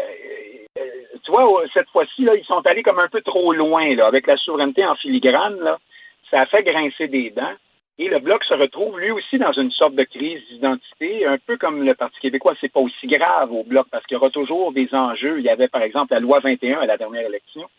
euh, 0.78 0.82
tu 1.24 1.32
vois, 1.32 1.64
cette 1.74 1.90
fois-ci, 1.90 2.24
là, 2.24 2.36
ils 2.36 2.46
sont 2.46 2.66
allés 2.66 2.84
comme 2.84 3.00
un 3.00 3.08
peu 3.08 3.22
trop 3.22 3.54
loin, 3.54 3.96
là, 3.96 4.08
avec 4.08 4.28
la 4.28 4.38
souveraineté 4.38 4.86
en 4.86 4.96
filigrane, 4.96 5.60
là. 5.60 5.80
Ça 6.32 6.42
a 6.42 6.46
fait 6.46 6.64
grincer 6.64 7.08
des 7.08 7.30
dents. 7.30 7.54
Et 8.00 8.08
le 8.08 8.20
Bloc 8.20 8.44
se 8.44 8.56
retrouve 8.56 9.00
lui 9.00 9.12
aussi 9.12 9.38
dans 9.38 9.52
une 9.52 9.70
sorte 9.70 9.94
de 9.94 10.04
crise 10.04 10.42
d'identité, 10.50 11.28
un 11.28 11.38
peu 11.38 11.58
comme 11.58 11.84
le 11.84 11.94
Parti 11.94 12.20
québécois. 12.20 12.56
C'est 12.60 12.72
pas 12.72 12.80
aussi 12.80 13.06
grave 13.06 13.52
au 13.52 13.64
Bloc 13.64 13.88
parce 13.92 14.04
qu'il 14.06 14.16
y 14.16 14.18
aura 14.18 14.32
toujours 14.32 14.72
des 14.72 14.90
enjeux. 14.94 15.38
Il 15.38 15.46
y 15.46 15.50
avait, 15.50 15.68
par 15.68 15.84
exemple, 15.84 16.14
la 16.14 16.20
loi 16.20 16.40
21 16.40 16.80
à 16.80 16.86
la 16.88 16.98
dernière 16.98 17.28
élection. 17.28 17.70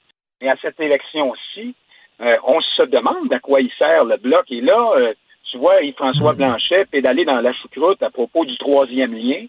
Et 0.40 0.48
à 0.48 0.56
cette 0.62 0.78
élection-ci, 0.78 1.74
euh, 2.20 2.36
on 2.44 2.61
se 2.61 2.82
demande 2.82 3.32
à 3.32 3.40
quoi 3.40 3.61
il 3.61 3.73
sert 3.77 4.05
le 4.05 4.16
Bloc. 4.16 4.44
Et 4.51 4.61
là, 4.61 4.93
euh, 4.97 5.15
tu 5.51 5.59
vois, 5.59 5.82
Yves-François 5.82 6.35
Blanchet 6.35 6.85
pédaler 6.86 7.24
dans 7.24 7.40
la 7.40 7.52
choucroute 7.52 8.02
à 8.02 8.11
propos 8.11 8.44
du 8.44 8.56
troisième 8.56 9.15
lien. 9.15 9.47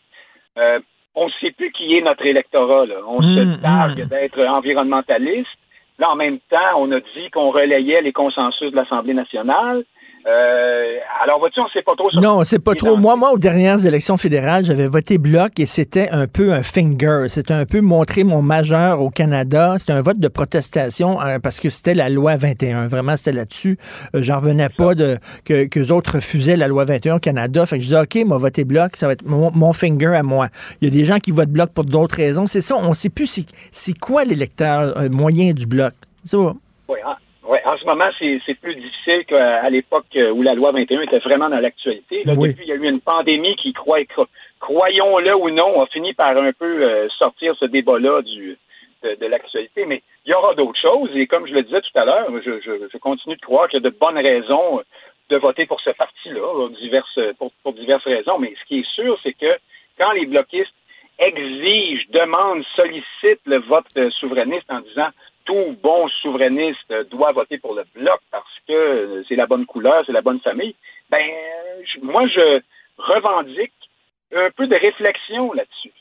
Euh, 0.58 0.80
on 1.16 1.26
ne 1.26 1.32
sait 1.42 1.52
plus 1.52 1.72
qui 1.72 1.96
est 1.96 2.02
notre 2.02 2.26
électorat. 2.26 2.86
Là. 2.86 2.96
On 3.08 3.22
se 3.22 3.62
targue 3.62 4.08
d'être 4.08 4.40
environnementaliste. 4.46 5.50
Là, 5.98 6.10
en 6.12 6.16
même 6.16 6.40
temps, 6.50 6.78
on 6.78 6.92
a 6.92 7.00
dit 7.00 7.30
qu'on 7.32 7.52
relayait 7.52 8.02
les 8.02 8.12
consensus 8.12 8.72
de 8.72 8.76
l'Assemblée 8.76 9.14
nationale. 9.14 9.86
Euh, 10.28 10.98
alors, 11.22 11.38
vois-tu, 11.38 11.60
on 11.60 11.66
ne 11.66 11.70
sait 11.70 11.84
pas 11.84 11.96
trop. 11.96 12.10
Non, 12.20 12.44
c'est 12.44 12.60
pas 12.60 12.74
trop. 12.74 12.98
Moi, 12.98 13.16
moi, 13.16 13.32
aux 13.32 13.38
dernières 13.38 13.86
élections 13.86 14.18
fédérales, 14.18 14.66
j'avais 14.66 14.88
voté 14.88 15.20
bloc 15.20 15.60
et 15.60 15.68
c'était 15.68 16.10
un 16.10 16.28
peu 16.28 16.52
un 16.52 16.64
finger. 16.64 17.26
C'était 17.28 17.54
un 17.54 17.66
peu 17.66 17.82
montrer 17.82 18.24
mon 18.24 18.42
majeur 18.42 19.02
au 19.02 19.12
Canada. 19.12 19.76
C'était 19.78 19.94
un 19.94 20.02
vote 20.02 20.18
de 20.18 20.28
protestation 20.28 21.22
euh, 21.22 21.38
parce 21.40 21.60
que 21.60 21.70
c'était 21.70 21.94
la 21.94 22.10
loi 22.10 22.38
21. 22.38 22.88
Vraiment, 22.88 23.18
c'était 23.18 23.34
là-dessus. 23.34 23.78
Euh, 24.16 24.24
J'en 24.24 24.38
revenais 24.38 24.70
pas 24.70 24.96
de 24.96 25.18
que, 25.44 25.66
que 25.68 25.80
les 25.80 25.92
autres 25.92 26.16
refusaient 26.16 26.58
la 26.58 26.68
loi 26.68 26.86
21 26.86 27.18
au 27.18 27.20
Canada. 27.20 27.66
Fait 27.68 27.78
que 27.78 27.84
je 27.84 27.88
disais, 27.90 28.02
OK, 28.02 28.26
moi, 28.26 28.38
voter 28.40 28.64
bloc, 28.64 28.96
ça 28.96 29.06
va 29.06 29.14
être 29.14 29.26
mon, 29.26 29.52
mon 29.52 29.74
finger 29.74 30.16
à 30.16 30.24
moi. 30.24 30.48
Il 30.82 30.86
y 30.86 30.92
a 30.92 30.94
des 30.94 31.06
gens 31.06 31.20
qui 31.20 31.32
votent 31.32 31.50
bloc 31.50 31.70
pour 31.72 31.86
d'autres 31.86 32.16
raisons. 32.16 32.48
C'est 32.48 32.62
ça, 32.62 32.76
on 32.76 32.94
sait 32.96 33.10
plus 33.10 33.28
c'est 33.28 33.46
c'est 33.72 33.98
quoi 33.98 34.24
l'électeur 34.26 34.98
euh, 34.98 35.10
moyen 35.10 35.54
du 35.54 35.68
bloc. 35.68 35.94
Ça 36.24 36.38
va. 36.38 36.54
Oui, 36.88 36.98
en, 37.06 37.14
ouais, 37.48 37.62
en 37.66 37.78
ce 37.78 37.86
moment, 37.86 38.10
c'est 38.20 38.40
c'est 38.46 38.54
plus 38.56 38.76
difficile 38.76 39.26
qu'à 39.26 39.70
l'époque 39.70 40.18
où 40.34 40.42
la 40.42 40.54
loi 40.54 40.72
21 40.72 41.02
était 41.02 41.20
vraiment 41.20 41.50
dans 41.50 41.60
l'actualité. 41.60 42.24
Oui. 42.26 42.50
Depuis, 42.50 42.66
il 42.66 42.70
y 42.70 42.72
a 42.72 42.76
eu 42.76 42.90
une 42.90 43.02
pandémie 43.02 43.56
qui, 43.56 43.74
croyons-le 43.74 45.36
ou 45.36 45.50
non, 45.50 45.82
a 45.82 45.88
fini 45.88 46.14
par 46.14 46.38
un 46.38 46.54
peu 46.54 46.84
euh, 46.84 47.08
sortir 47.18 47.56
ce 47.60 47.66
débat-là 47.66 48.22
du 48.22 48.58
de, 49.04 49.16
de 49.16 49.26
l'actualité. 49.26 49.86
Mais 49.86 50.02
il 50.26 50.32
y 50.32 50.36
aura 50.36 50.54
d'autres 50.56 50.80
choses. 50.80 51.10
Et 51.16 51.28
comme 51.28 51.48
je 51.48 51.54
le 51.54 51.64
disais 51.64 51.82
tout 51.82 52.00
à 52.00 52.06
l'heure, 52.06 52.28
je, 52.44 52.60
je, 52.62 52.88
je 52.92 52.98
continue 52.98 53.36
de 53.36 53.42
croire 53.42 53.68
qu'il 53.68 53.82
y 53.82 53.86
a 53.86 53.90
de 53.90 53.96
bonnes 53.96 54.18
raisons 54.18 54.82
de 55.30 55.38
voter 55.38 55.66
pour 55.66 55.82
ce 55.82 55.90
parti-là, 55.90 56.40
là, 56.40 56.70
diverses, 56.70 57.20
pour, 57.40 57.52
pour 57.64 57.74
diverses 57.74 58.04
raisons. 58.04 58.38
Mais 58.40 58.54
ce 58.60 58.66
qui 58.68 58.80
est 58.80 58.90
sûr, 58.94 59.18
c'est 59.24 59.34
que 59.34 59.58
quand 59.98 60.12
les 60.12 60.26
bloquistes 60.26 60.74
exigent, 61.18 62.06
demandent, 62.10 62.64
sollicitent 62.76 63.46
le 63.46 63.60
vote 63.60 63.86
souverainiste 64.20 64.70
en 64.70 64.82
disant 64.82 65.10
tout 65.46 65.78
bon 65.82 66.08
souverainiste 66.22 66.94
doit 67.12 67.32
voter 67.32 67.58
pour 67.58 67.74
le 67.74 67.84
bloc 67.96 68.20
parce 68.32 68.60
que 68.68 69.24
c'est 69.28 69.36
la 69.36 69.46
bonne 69.46 69.66
couleur, 69.66 70.04
c'est 70.06 70.12
la 70.12 70.22
bonne 70.22 70.40
famille, 70.40 70.76
ben 71.10 71.24
moi 72.02 72.28
je 72.28 72.62
revendique 72.98 73.74
un 74.34 74.50
peu 74.52 74.68
de 74.68 74.76
réflexion 74.76 75.54
là-dessus. 75.54 75.92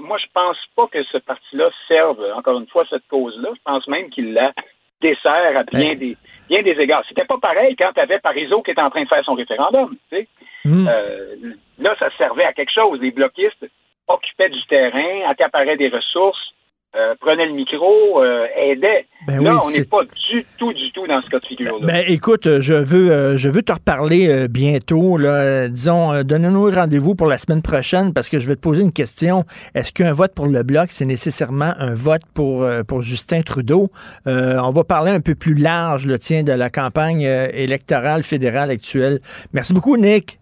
Moi, 0.00 0.18
je 0.18 0.26
pense 0.32 0.56
pas 0.74 0.86
que 0.88 1.02
ce 1.04 1.18
parti-là 1.18 1.70
serve, 1.88 2.20
encore 2.34 2.58
une 2.58 2.66
fois, 2.66 2.84
cette 2.88 3.06
cause-là. 3.08 3.50
Je 3.54 3.60
pense 3.64 3.86
même 3.86 4.10
qu'il 4.10 4.32
la 4.32 4.52
dessert 5.00 5.56
à 5.56 5.62
bien 5.62 5.94
des, 5.94 6.16
bien 6.48 6.62
des 6.62 6.80
égards. 6.80 7.04
C'était 7.08 7.26
pas 7.26 7.38
pareil 7.38 7.76
quand 7.76 7.92
tu 7.94 8.00
avais 8.00 8.18
Parizeau 8.18 8.62
qui 8.62 8.70
était 8.70 8.80
en 8.80 8.90
train 8.90 9.02
de 9.02 9.08
faire 9.08 9.24
son 9.24 9.34
référendum. 9.34 9.96
tu 10.10 10.16
sais. 10.16 10.28
Euh, 10.66 11.36
là, 11.78 11.94
ça 11.98 12.08
servait 12.16 12.44
à 12.44 12.52
quelque 12.52 12.72
chose. 12.72 12.98
Les 13.00 13.10
bloquistes 13.10 13.66
occupaient 14.08 14.48
du 14.48 14.64
terrain, 14.66 15.28
accaparaient 15.28 15.76
des 15.76 15.88
ressources, 15.88 16.54
euh, 16.96 17.14
prenaient 17.20 17.46
le 17.46 17.52
micro, 17.52 18.22
euh, 18.22 18.46
aidaient. 18.56 19.06
Ben 19.26 19.42
là, 19.42 19.54
oui, 19.54 19.60
on 19.64 19.70
n'est 19.70 19.84
pas 19.84 20.02
du 20.04 20.44
tout, 20.58 20.72
du 20.72 20.92
tout 20.92 21.06
dans 21.06 21.20
ce 21.20 21.28
cas 21.28 21.38
de 21.38 21.46
figure-là. 21.46 21.86
Ben, 21.86 22.04
écoute, 22.06 22.46
euh, 22.46 22.60
je 22.60 22.74
veux, 22.74 23.10
euh, 23.10 23.36
je 23.36 23.48
veux 23.48 23.62
te 23.62 23.72
reparler 23.72 24.28
euh, 24.28 24.48
bientôt. 24.48 25.16
Là. 25.18 25.28
Euh, 25.28 25.68
disons, 25.68 26.12
euh, 26.12 26.22
donne-nous 26.22 26.70
rendez-vous 26.70 27.14
pour 27.14 27.26
la 27.26 27.38
semaine 27.38 27.62
prochaine 27.62 28.12
parce 28.12 28.28
que 28.28 28.38
je 28.38 28.48
vais 28.48 28.56
te 28.56 28.60
poser 28.60 28.82
une 28.82 28.92
question. 28.92 29.44
Est-ce 29.74 29.92
qu'un 29.92 30.12
vote 30.12 30.34
pour 30.34 30.46
le 30.46 30.62
Bloc, 30.62 30.88
c'est 30.90 31.04
nécessairement 31.04 31.72
un 31.78 31.94
vote 31.94 32.22
pour, 32.34 32.62
euh, 32.62 32.82
pour 32.82 33.02
Justin 33.02 33.42
Trudeau? 33.42 33.90
Euh, 34.26 34.58
on 34.62 34.70
va 34.70 34.84
parler 34.84 35.10
un 35.10 35.20
peu 35.20 35.34
plus 35.34 35.54
large, 35.54 36.06
le 36.06 36.18
tiens, 36.18 36.42
de 36.42 36.52
la 36.52 36.70
campagne 36.70 37.26
euh, 37.26 37.48
électorale 37.52 38.22
fédérale 38.22 38.70
actuelle. 38.70 39.20
Merci 39.52 39.74
beaucoup, 39.74 39.96
Nick. 39.96 40.38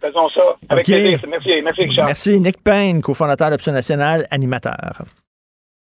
Faisons 0.00 0.28
ça. 0.28 0.42
Avec 0.68 0.86
OK. 0.86 0.94
plaisir. 0.94 1.20
Merci, 1.28 1.50
merci 1.64 1.80
Richard. 1.82 2.06
Merci, 2.06 2.40
Nick 2.40 2.62
Payne, 2.62 3.00
cofondateur 3.00 3.50
d'Option 3.50 3.72
Nationale, 3.72 4.26
animateur. 4.30 5.04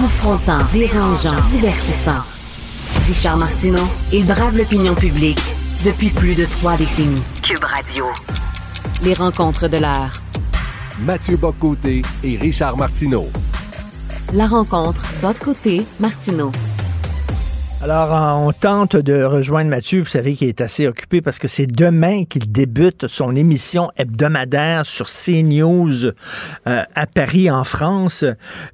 Confrontant, 0.00 0.60
dérangeant, 0.72 1.34
divertissant. 1.50 2.22
Richard 3.08 3.36
Martineau, 3.36 3.82
il 4.12 4.24
brave 4.24 4.56
l'opinion 4.56 4.94
publique 4.94 5.40
depuis 5.84 6.10
plus 6.10 6.36
de 6.36 6.44
trois 6.44 6.76
décennies. 6.76 7.20
Cube 7.42 7.64
Radio. 7.64 8.04
Les 9.02 9.12
rencontres 9.12 9.66
de 9.66 9.78
l'heure. 9.78 10.22
Mathieu 11.00 11.36
Boccoté 11.36 12.02
et 12.22 12.36
Richard 12.36 12.76
Martineau. 12.76 13.28
La 14.34 14.46
rencontre, 14.46 15.02
votre 15.20 15.40
côté, 15.40 15.84
Martineau. 15.98 16.52
Alors, 17.80 18.40
on 18.44 18.50
tente 18.50 18.96
de 18.96 19.22
rejoindre 19.22 19.70
Mathieu, 19.70 20.00
vous 20.00 20.08
savez 20.08 20.34
qu'il 20.34 20.48
est 20.48 20.60
assez 20.60 20.88
occupé 20.88 21.20
parce 21.20 21.38
que 21.38 21.46
c'est 21.46 21.68
demain 21.68 22.24
qu'il 22.24 22.50
débute 22.50 23.06
son 23.06 23.36
émission 23.36 23.92
hebdomadaire 23.96 24.84
sur 24.84 25.06
CNews 25.08 26.06
euh, 26.06 26.12
à 26.66 27.06
Paris, 27.06 27.48
en 27.48 27.62
France. 27.62 28.24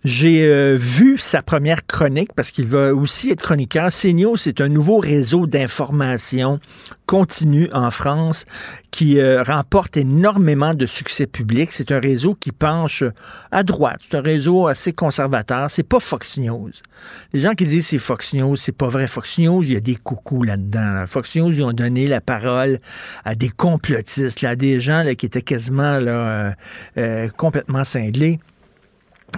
J'ai 0.05 0.47
euh, 0.47 0.79
vu 0.81 1.19
sa 1.19 1.43
première 1.43 1.87
chronique 1.87 2.33
parce 2.35 2.51
qu'il 2.51 2.67
va 2.67 2.95
aussi 2.95 3.31
être 3.31 3.43
chroniqueur. 3.43 3.91
CNews, 3.91 4.39
c'est 4.39 4.63
un 4.63 4.69
nouveau 4.69 5.01
réseau 5.01 5.47
d'information 5.47 6.59
continue 7.05 7.69
en 7.75 7.91
France 7.91 8.47
qui 8.91 9.21
euh, 9.21 9.43
remporte 9.43 9.99
énormément 9.99 10.73
de 10.73 10.87
succès 10.87 11.27
public. 11.27 11.73
C'est 11.73 11.93
un 11.93 12.01
réseau 12.01 12.35
qui 12.35 12.53
penche 12.53 13.05
à 13.51 13.63
droite. 13.65 14.01
C'est 14.09 14.17
un 14.17 14.23
réseau 14.23 14.67
assez 14.67 14.95
conservateur. 14.95 15.71
C'est 15.71 15.83
pas 15.83 16.01
Fox 16.01 16.39
News. 16.39 16.71
Les 17.35 17.41
gens 17.41 17.53
qui 17.53 17.67
disent 17.67 17.89
c'est 17.89 17.99
Fox 17.99 18.33
News, 18.33 18.57
c'est 18.57 18.73
pas 18.73 18.89
vrai. 18.99 19.07
Fox 19.07 19.39
News, 19.39 19.63
il 19.65 19.75
y 19.75 19.77
a 19.77 19.81
des 19.81 19.97
coucous 19.97 20.43
là-dedans. 20.43 21.05
Fox 21.07 21.37
News, 21.37 21.53
ils 21.53 21.63
ont 21.63 21.73
donné 21.73 22.07
la 22.07 22.21
parole 22.21 22.81
à 23.25 23.35
des 23.35 23.49
complotistes, 23.49 24.43
à 24.45 24.57
des 24.57 24.81
gens 24.81 25.03
là, 25.03 25.15
qui 25.15 25.27
étaient 25.27 25.43
quasiment 25.43 25.99
là, 25.99 26.11
euh, 26.11 26.51
euh, 26.99 27.29
complètement 27.37 27.85
cinglés 27.85 28.41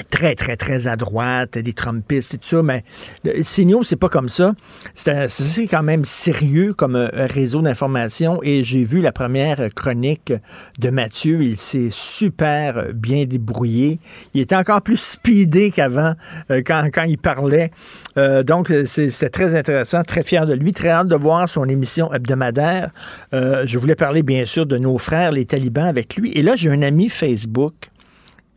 très, 0.04 0.34
très, 0.34 0.56
très 0.56 0.86
à 0.86 0.96
droite, 0.96 1.58
des 1.58 1.72
Trumpistes 1.72 2.34
et 2.34 2.38
tout 2.38 2.48
ça, 2.48 2.62
mais 2.62 2.84
CNews, 3.24 3.82
c'est 3.82 3.96
pas 3.96 4.08
comme 4.08 4.28
ça. 4.28 4.54
C'est 4.94 5.66
quand 5.66 5.82
même 5.82 6.04
sérieux 6.04 6.74
comme 6.74 6.96
un 6.96 7.26
réseau 7.26 7.62
d'information 7.62 8.40
et 8.42 8.64
j'ai 8.64 8.84
vu 8.84 9.00
la 9.00 9.12
première 9.12 9.68
chronique 9.74 10.32
de 10.78 10.90
Mathieu. 10.90 11.42
Il 11.42 11.56
s'est 11.56 11.88
super 11.90 12.92
bien 12.94 13.24
débrouillé. 13.24 13.98
Il 14.34 14.40
était 14.40 14.56
encore 14.56 14.82
plus 14.82 15.00
speedé 15.00 15.70
qu'avant 15.70 16.14
euh, 16.50 16.62
quand, 16.64 16.88
quand 16.92 17.04
il 17.04 17.18
parlait. 17.18 17.70
Euh, 18.16 18.42
donc, 18.42 18.72
c'était 18.86 19.28
très 19.28 19.54
intéressant, 19.54 20.02
très 20.02 20.22
fier 20.22 20.46
de 20.46 20.54
lui, 20.54 20.72
très 20.72 20.88
hâte 20.88 21.08
de 21.08 21.16
voir 21.16 21.48
son 21.48 21.68
émission 21.68 22.12
hebdomadaire. 22.12 22.90
Euh, 23.34 23.64
je 23.66 23.78
voulais 23.78 23.94
parler, 23.94 24.22
bien 24.22 24.44
sûr, 24.44 24.66
de 24.66 24.78
nos 24.78 24.98
frères, 24.98 25.32
les 25.32 25.44
talibans, 25.44 25.86
avec 25.86 26.16
lui. 26.16 26.32
Et 26.32 26.42
là, 26.42 26.56
j'ai 26.56 26.70
un 26.70 26.82
ami 26.82 27.08
Facebook, 27.08 27.90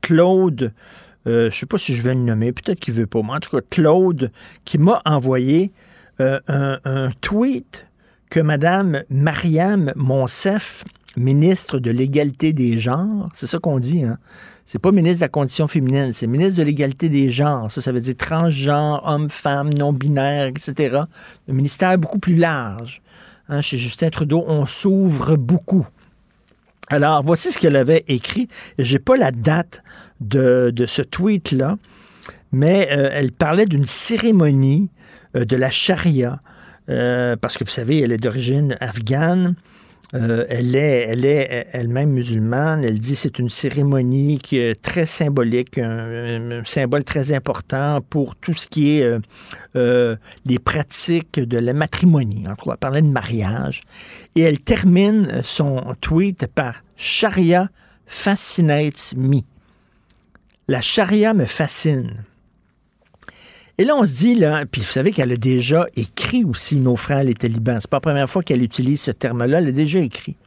Claude 0.02 0.72
euh, 1.28 1.50
je 1.50 1.56
ne 1.56 1.60
sais 1.60 1.66
pas 1.66 1.78
si 1.78 1.96
je 1.96 2.02
vais 2.02 2.14
le 2.14 2.22
nommer, 2.22 2.52
peut-être 2.52 2.80
qu'il 2.80 2.94
ne 2.94 3.00
veut 3.00 3.08
pas, 3.08 3.22
mais 3.22 3.34
en 3.34 3.40
tout 3.40 3.50
cas, 3.50 3.64
Claude, 3.70 4.32
qui 4.66 4.78
m'a 4.78 5.02
envoyé 5.06 5.72
euh, 6.22 6.40
un, 6.48 7.12
tweet 7.22 7.86
que 8.30 8.40
Mme 8.40 9.04
Mariam 9.10 9.92
Monsef, 9.96 10.84
ministre 11.18 11.80
de 11.80 11.92
l'égalité 11.92 12.54
des 12.54 12.78
genres, 12.78 13.30
c'est 13.34 13.48
ça 13.48 13.60
qu'on 13.60 13.80
dit, 13.80 14.04
hein? 14.04 14.18
C'est 14.72 14.78
pas 14.78 14.92
ministre 14.92 15.22
de 15.22 15.24
la 15.24 15.30
condition 15.30 15.68
féminine, 15.68 16.14
c'est 16.14 16.28
ministre 16.28 16.60
de 16.60 16.64
l'égalité 16.64 17.10
des 17.10 17.32
genres. 17.32 17.72
Ça, 17.72 17.82
ça 17.82 17.92
veut 17.92 18.02
dire 18.02 18.16
transgenre, 18.16 19.02
homme, 19.04 19.28
femme, 19.32 19.74
non-binaire, 19.74 20.46
etc. 20.46 21.00
Le 21.48 21.54
ministère 21.56 21.90
est 21.90 21.98
beaucoup 21.98 22.20
plus 22.20 22.36
large. 22.36 23.02
Hein? 23.48 23.62
Chez 23.62 23.80
Justin 23.80 24.12
Trudeau, 24.12 24.44
on 24.46 24.68
s'ouvre 24.68 25.38
beaucoup. 25.38 25.88
Alors, 26.88 27.24
voici 27.24 27.52
ce 27.52 27.58
qu'elle 27.58 27.76
avait 27.76 28.04
écrit. 28.08 28.48
J'ai 28.78 29.00
pas 29.00 29.18
la 29.18 29.32
date 29.32 29.82
de, 30.22 30.86
ce 30.88 31.02
tweet-là, 31.02 31.78
mais 32.52 32.90
euh, 32.92 33.10
elle 33.14 33.32
parlait 33.32 33.66
d'une 33.66 33.86
cérémonie 33.86 34.90
euh, 35.36 35.46
de 35.46 35.56
la 35.56 35.70
charia, 35.70 36.42
euh, 36.90 37.36
parce 37.36 37.58
que 37.58 37.64
vous 37.64 37.70
savez, 37.70 38.00
elle 38.00 38.12
est 38.12 38.18
d'origine 38.18 38.76
afghane. 38.80 39.56
elle 40.12 40.76
est, 40.76 41.06
elle 41.08 41.24
est 41.24 41.68
elle-même 41.72 42.10
musulmane. 42.10 42.84
Elle 42.84 43.00
dit 43.00 43.16
c'est 43.16 43.38
une 43.38 43.50
cérémonie 43.50 44.40
qui 44.40 44.58
est 44.58 44.82
très 44.82 45.06
symbolique, 45.06 45.78
un, 45.78 46.64
symbole 46.66 47.04
très 47.04 47.32
important 47.32 48.02
pour 48.10 48.36
tout 48.36 48.56
ce 48.56 48.66
qui 48.66 48.98
est 48.98 49.08
les 49.76 50.58
pratiques 50.58 51.40
de 51.40 51.60
la 51.60 51.74
matrimonie. 51.74 52.48
En 52.48 52.56
cas, 52.56 52.72
elle 52.72 52.78
parlait 52.78 53.04
de 53.04 53.08
mariage. 53.08 53.82
Et 54.36 54.42
elle 54.42 54.60
termine 54.60 55.42
son 55.44 55.96
tweet 56.02 56.48
par 56.48 56.82
Sharia 56.96 57.70
fascinates 58.08 59.14
me. 59.16 59.42
La 60.70 60.82
charia 60.82 61.34
me 61.34 61.46
fascine. 61.46 62.24
Et 63.80 63.84
là, 63.86 63.96
on 63.96 64.06
se 64.06 64.14
dit, 64.14 64.36
là, 64.36 64.68
puis 64.68 64.82
vous 64.82 64.88
savez 64.88 65.12
qu'elle 65.12 65.32
a 65.32 65.36
déjà 65.36 65.88
écrit 65.96 66.44
aussi 66.44 66.80
Nos 66.80 66.96
frères 66.96 67.24
les 67.24 67.34
talibans. 67.34 67.80
C'est 67.82 67.90
pas 67.90 67.98
la 67.98 68.02
première 68.02 68.30
fois 68.30 68.44
qu'elle 68.44 68.62
utilise 68.62 69.02
ce 69.02 69.10
terme-là, 69.10 69.58
elle 69.58 69.70
a 69.70 69.72
déjà 69.72 69.98
écrit. 69.98 70.38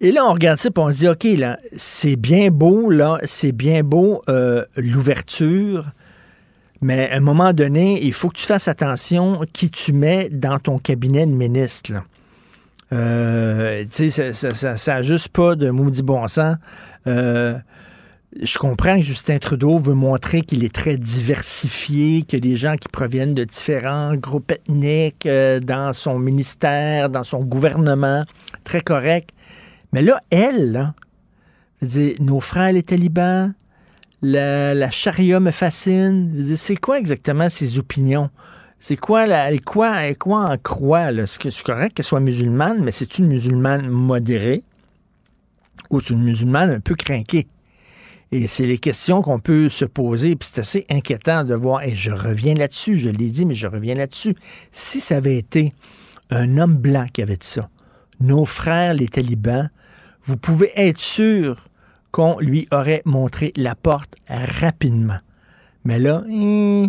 Et 0.00 0.10
là, 0.10 0.24
on 0.24 0.32
regarde 0.32 0.58
ça, 0.58 0.70
puis 0.70 0.82
on 0.82 0.90
se 0.90 0.96
dit, 0.96 1.08
OK, 1.08 1.24
là, 1.38 1.58
c'est 1.76 2.16
bien 2.16 2.48
beau, 2.48 2.88
là, 2.88 3.18
c'est 3.24 3.52
bien 3.52 3.82
beau 3.82 4.22
euh, 4.30 4.64
l'ouverture, 4.74 5.90
mais 6.80 7.10
à 7.10 7.16
un 7.16 7.20
moment 7.20 7.52
donné, 7.52 8.02
il 8.02 8.14
faut 8.14 8.30
que 8.30 8.38
tu 8.38 8.46
fasses 8.46 8.68
attention 8.68 9.42
qui 9.52 9.70
tu 9.70 9.92
mets 9.92 10.30
dans 10.30 10.58
ton 10.58 10.78
cabinet 10.78 11.26
de 11.26 11.32
ministre. 11.32 11.92
Euh, 12.90 13.84
tu 13.94 14.10
sais, 14.10 14.32
ça 14.32 14.94
n'a 14.94 15.02
juste 15.02 15.28
pas 15.28 15.56
de 15.56 15.68
maudit 15.68 16.02
bon 16.02 16.26
sens. 16.26 16.56
Euh, 17.06 17.58
je 18.42 18.58
comprends 18.58 18.96
que 18.96 19.02
Justin 19.02 19.38
Trudeau 19.38 19.78
veut 19.78 19.94
montrer 19.94 20.42
qu'il 20.42 20.64
est 20.64 20.74
très 20.74 20.96
diversifié, 20.96 22.24
a 22.32 22.38
des 22.38 22.56
gens 22.56 22.76
qui 22.76 22.88
proviennent 22.88 23.34
de 23.34 23.44
différents 23.44 24.14
groupes 24.16 24.50
ethniques 24.50 25.26
euh, 25.26 25.60
dans 25.60 25.92
son 25.92 26.18
ministère, 26.18 27.10
dans 27.10 27.22
son 27.22 27.44
gouvernement. 27.44 28.24
Très 28.64 28.80
correct. 28.80 29.30
Mais 29.92 30.02
là, 30.02 30.20
elle, 30.30 30.92
nos 32.18 32.40
frères 32.40 32.72
les 32.72 32.82
talibans, 32.82 33.54
la, 34.22 34.74
la 34.74 34.90
charia 34.90 35.38
me 35.38 35.52
fascine. 35.52 36.56
C'est 36.56 36.76
quoi 36.76 36.98
exactement 36.98 37.48
ses 37.48 37.78
opinions? 37.78 38.30
C'est 38.80 38.96
quoi, 38.96 39.26
la, 39.26 39.50
elle, 39.50 39.62
quoi, 39.62 40.02
elle, 40.02 40.18
quoi 40.18 40.50
en 40.50 40.58
croit? 40.58 41.10
C'est 41.26 41.62
correct 41.62 41.96
qu'elle 41.96 42.04
soit 42.04 42.20
musulmane, 42.20 42.82
mais 42.82 42.90
c'est 42.90 43.18
une 43.18 43.28
musulmane 43.28 43.88
modérée 43.88 44.64
ou 45.90 46.00
c'est 46.00 46.14
une 46.14 46.24
musulmane 46.24 46.70
un 46.70 46.80
peu 46.80 46.94
craquée? 46.94 47.46
Et 48.34 48.48
c'est 48.48 48.66
les 48.66 48.78
questions 48.78 49.22
qu'on 49.22 49.38
peut 49.38 49.68
se 49.68 49.84
poser. 49.84 50.34
Puis 50.34 50.48
c'est 50.52 50.60
assez 50.60 50.86
inquiétant 50.90 51.44
de 51.44 51.54
voir. 51.54 51.84
Et 51.84 51.94
je 51.94 52.10
reviens 52.10 52.54
là-dessus, 52.54 52.96
je 52.96 53.08
l'ai 53.08 53.30
dit, 53.30 53.46
mais 53.46 53.54
je 53.54 53.68
reviens 53.68 53.94
là-dessus. 53.94 54.34
Si 54.72 54.98
ça 54.98 55.18
avait 55.18 55.36
été 55.36 55.72
un 56.30 56.58
homme 56.58 56.74
blanc 56.74 57.06
qui 57.12 57.22
avait 57.22 57.36
dit 57.36 57.46
ça, 57.46 57.70
nos 58.18 58.44
frères 58.44 58.92
les 58.94 59.06
talibans, 59.06 59.70
vous 60.24 60.36
pouvez 60.36 60.72
être 60.74 60.98
sûr 60.98 61.68
qu'on 62.10 62.40
lui 62.40 62.66
aurait 62.72 63.02
montré 63.04 63.52
la 63.54 63.76
porte 63.76 64.16
rapidement. 64.28 65.18
Mais 65.84 66.00
là, 66.00 66.24
hein, 66.28 66.88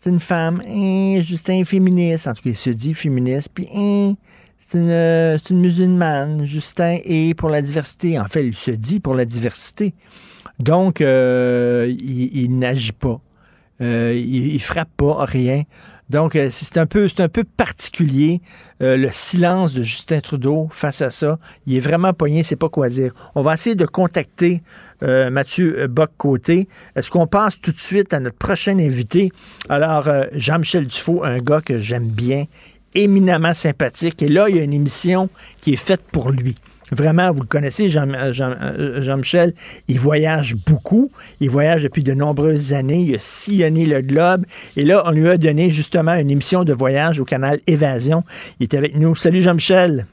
c'est 0.00 0.08
une 0.08 0.20
femme, 0.20 0.62
hein, 0.66 1.20
Justin 1.20 1.66
féministe, 1.66 2.26
en 2.26 2.32
tout 2.32 2.44
cas 2.44 2.50
il 2.50 2.56
se 2.56 2.70
dit 2.70 2.94
féministe, 2.94 3.50
puis 3.52 3.68
hein, 3.74 4.14
c'est 4.58 4.78
une, 4.78 5.38
une, 5.50 5.60
musulmane, 5.60 6.44
Justin 6.46 7.00
est 7.04 7.34
pour 7.34 7.50
la 7.50 7.60
diversité. 7.60 8.18
En 8.18 8.26
fait, 8.26 8.46
il 8.46 8.56
se 8.56 8.70
dit 8.70 9.00
pour 9.00 9.14
la 9.14 9.26
diversité. 9.26 9.94
Donc, 10.58 11.00
euh, 11.00 11.94
il, 12.00 12.58
n'agit 12.58 12.92
pas. 12.92 13.20
Euh, 13.80 14.12
il, 14.14 14.54
il, 14.54 14.60
frappe 14.60 14.90
pas, 14.96 15.24
rien. 15.24 15.62
Donc, 16.10 16.34
euh, 16.34 16.48
c'est 16.50 16.78
un 16.78 16.86
peu, 16.86 17.08
c'est 17.08 17.22
un 17.22 17.28
peu 17.28 17.44
particulier 17.44 18.40
le 18.80 19.08
silence 19.12 19.74
de 19.74 19.82
Justin 19.82 20.20
Trudeau 20.20 20.68
face 20.70 21.02
à 21.02 21.10
ça. 21.10 21.38
Il 21.66 21.76
est 21.76 21.80
vraiment 21.80 22.12
poigné, 22.12 22.42
c'est 22.42 22.56
pas 22.56 22.68
quoi 22.68 22.88
dire. 22.88 23.12
On 23.34 23.42
va 23.42 23.54
essayer 23.54 23.76
de 23.76 23.86
contacter 23.86 24.62
Mathieu 25.02 25.88
Bock-Côté. 25.88 26.68
Est-ce 26.94 27.10
qu'on 27.10 27.26
passe 27.26 27.60
tout 27.60 27.72
de 27.72 27.78
suite 27.78 28.14
à 28.14 28.20
notre 28.20 28.38
prochain 28.38 28.78
invité? 28.78 29.30
Alors, 29.68 30.08
Jean-Michel 30.32 30.86
Dufault, 30.86 31.24
un 31.24 31.38
gars 31.38 31.60
que 31.60 31.80
j'aime 31.80 32.06
bien, 32.06 32.44
éminemment 32.94 33.54
sympathique. 33.54 34.22
Et 34.22 34.28
là, 34.28 34.48
il 34.48 34.56
y 34.56 34.60
a 34.60 34.62
une 34.62 34.72
émission 34.72 35.28
qui 35.60 35.72
est 35.72 35.76
faite 35.76 36.02
pour 36.12 36.30
lui. 36.30 36.54
Vraiment, 36.92 37.32
vous 37.32 37.42
le 37.42 37.46
connaissez, 37.46 37.94
euh, 37.96 38.32
euh, 38.40 39.02
Jean-Michel, 39.02 39.52
il 39.88 39.98
voyage 39.98 40.56
beaucoup. 40.56 41.10
Il 41.40 41.50
voyage 41.50 41.82
depuis 41.82 42.02
de 42.02 42.14
nombreuses 42.14 42.72
années. 42.72 43.04
Il 43.06 43.14
a 43.14 43.18
sillonné 43.18 43.86
le 43.86 44.00
globe. 44.00 44.44
Et 44.76 44.84
là, 44.84 45.02
on 45.06 45.10
lui 45.10 45.28
a 45.28 45.36
donné 45.36 45.70
justement 45.70 46.14
une 46.14 46.30
émission 46.30 46.64
de 46.64 46.72
voyage 46.72 47.20
au 47.20 47.24
canal 47.24 47.60
Évasion. 47.66 48.24
Il 48.60 48.64
est 48.64 48.74
avec 48.74 48.96
nous. 48.96 49.14
Salut 49.16 49.42
Jean-Michel. 49.42 50.06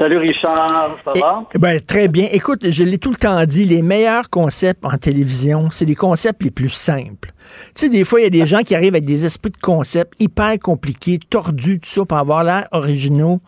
Salut 0.00 0.16
Richard, 0.16 0.96
ça 1.04 1.12
va? 1.12 1.44
ben, 1.58 1.78
très 1.78 2.08
bien. 2.08 2.26
Écoute, 2.32 2.70
je 2.70 2.84
l'ai 2.84 2.96
tout 2.96 3.10
le 3.10 3.16
temps 3.16 3.44
dit, 3.44 3.66
les 3.66 3.82
meilleurs 3.82 4.30
concepts 4.30 4.82
en 4.82 4.96
télévision, 4.96 5.68
c'est 5.70 5.84
les 5.84 5.94
concepts 5.94 6.42
les 6.42 6.50
plus 6.50 6.70
simples. 6.70 7.34
Tu 7.74 7.84
sais, 7.84 7.88
des 7.90 8.04
fois, 8.04 8.20
il 8.20 8.22
y 8.22 8.26
a 8.26 8.30
des 8.30 8.46
gens 8.46 8.62
qui 8.62 8.74
arrivent 8.74 8.94
avec 8.94 9.04
des 9.04 9.26
esprits 9.26 9.50
de 9.50 9.58
concepts 9.58 10.14
hyper 10.18 10.58
compliqués, 10.58 11.18
tordus, 11.28 11.80
tout 11.80 11.88
ça, 11.90 12.06
pour 12.06 12.16
avoir 12.16 12.44
l'air 12.44 12.66
originaux, 12.72 13.40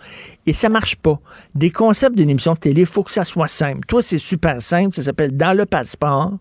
et 0.45 0.53
ça 0.53 0.69
marche 0.69 0.97
pas. 0.97 1.19
Des 1.55 1.71
concepts 1.71 2.17
d'une 2.17 2.29
émission 2.29 2.53
de 2.53 2.59
télé, 2.59 2.83
il 2.83 2.87
faut 2.87 3.03
que 3.03 3.13
ça 3.13 3.25
soit 3.25 3.49
simple. 3.49 3.87
Toi, 3.89 4.03
c'est 4.03 4.19
super 4.19 4.61
simple, 4.61 4.95
ça 4.95 5.05
s'appelle 5.05 5.35
Dans 5.35 5.57
le 5.57 5.65
passeport 5.65 6.33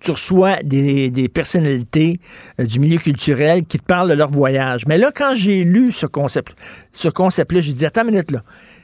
tu 0.00 0.10
reçois 0.10 0.56
des, 0.64 1.30
personnalités 1.32 2.18
euh, 2.58 2.64
du 2.64 2.80
milieu 2.80 2.98
culturel 2.98 3.64
qui 3.64 3.78
te 3.78 3.84
parlent 3.84 4.08
de 4.08 4.14
leur 4.14 4.30
voyage. 4.30 4.84
Mais 4.88 4.98
là, 4.98 5.12
quand 5.14 5.34
j'ai 5.36 5.62
lu 5.62 5.92
ce 5.92 6.06
concept, 6.06 6.56
ce 6.92 7.08
concept-là, 7.08 7.60
j'ai 7.60 7.72
dit, 7.72 7.86
attends 7.86 8.02
une 8.02 8.10
minute, 8.10 8.32
là. 8.32 8.42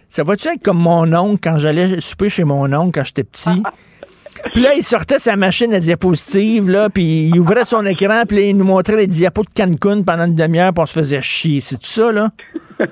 Ça 0.09 0.23
va-tu 0.23 0.49
être 0.49 0.63
comme 0.63 0.79
mon 0.79 1.13
oncle 1.15 1.39
quand 1.43 1.59
j'allais 1.59 2.01
souper 2.01 2.29
chez 2.29 2.45
mon 2.45 2.73
oncle 2.73 2.93
quand 2.99 3.05
j'étais 3.05 3.25
petit? 3.25 3.63
Puis 4.53 4.63
là, 4.63 4.75
il 4.75 4.85
sortait 4.85 5.19
sa 5.19 5.35
machine 5.35 5.75
à 5.75 5.81
diapositive, 5.81 6.71
là, 6.71 6.89
puis 6.91 7.25
il 7.29 7.41
ouvrait 7.41 7.65
son 7.65 7.85
écran, 7.87 8.23
puis 8.29 8.37
là, 8.37 8.43
il 8.45 8.57
nous 8.57 8.65
montrait 8.65 8.95
les 8.95 9.09
diapos 9.09 9.43
de 9.43 9.49
Cancun 9.53 10.03
pendant 10.03 10.27
une 10.27 10.37
demi-heure, 10.37 10.73
puis 10.73 10.81
on 10.83 10.87
se 10.87 10.93
faisait 10.93 11.21
chier. 11.21 11.61
C'est 11.61 11.77
tout 11.79 11.87
ça, 11.89 12.13
là? 12.13 12.31
non, 12.79 12.87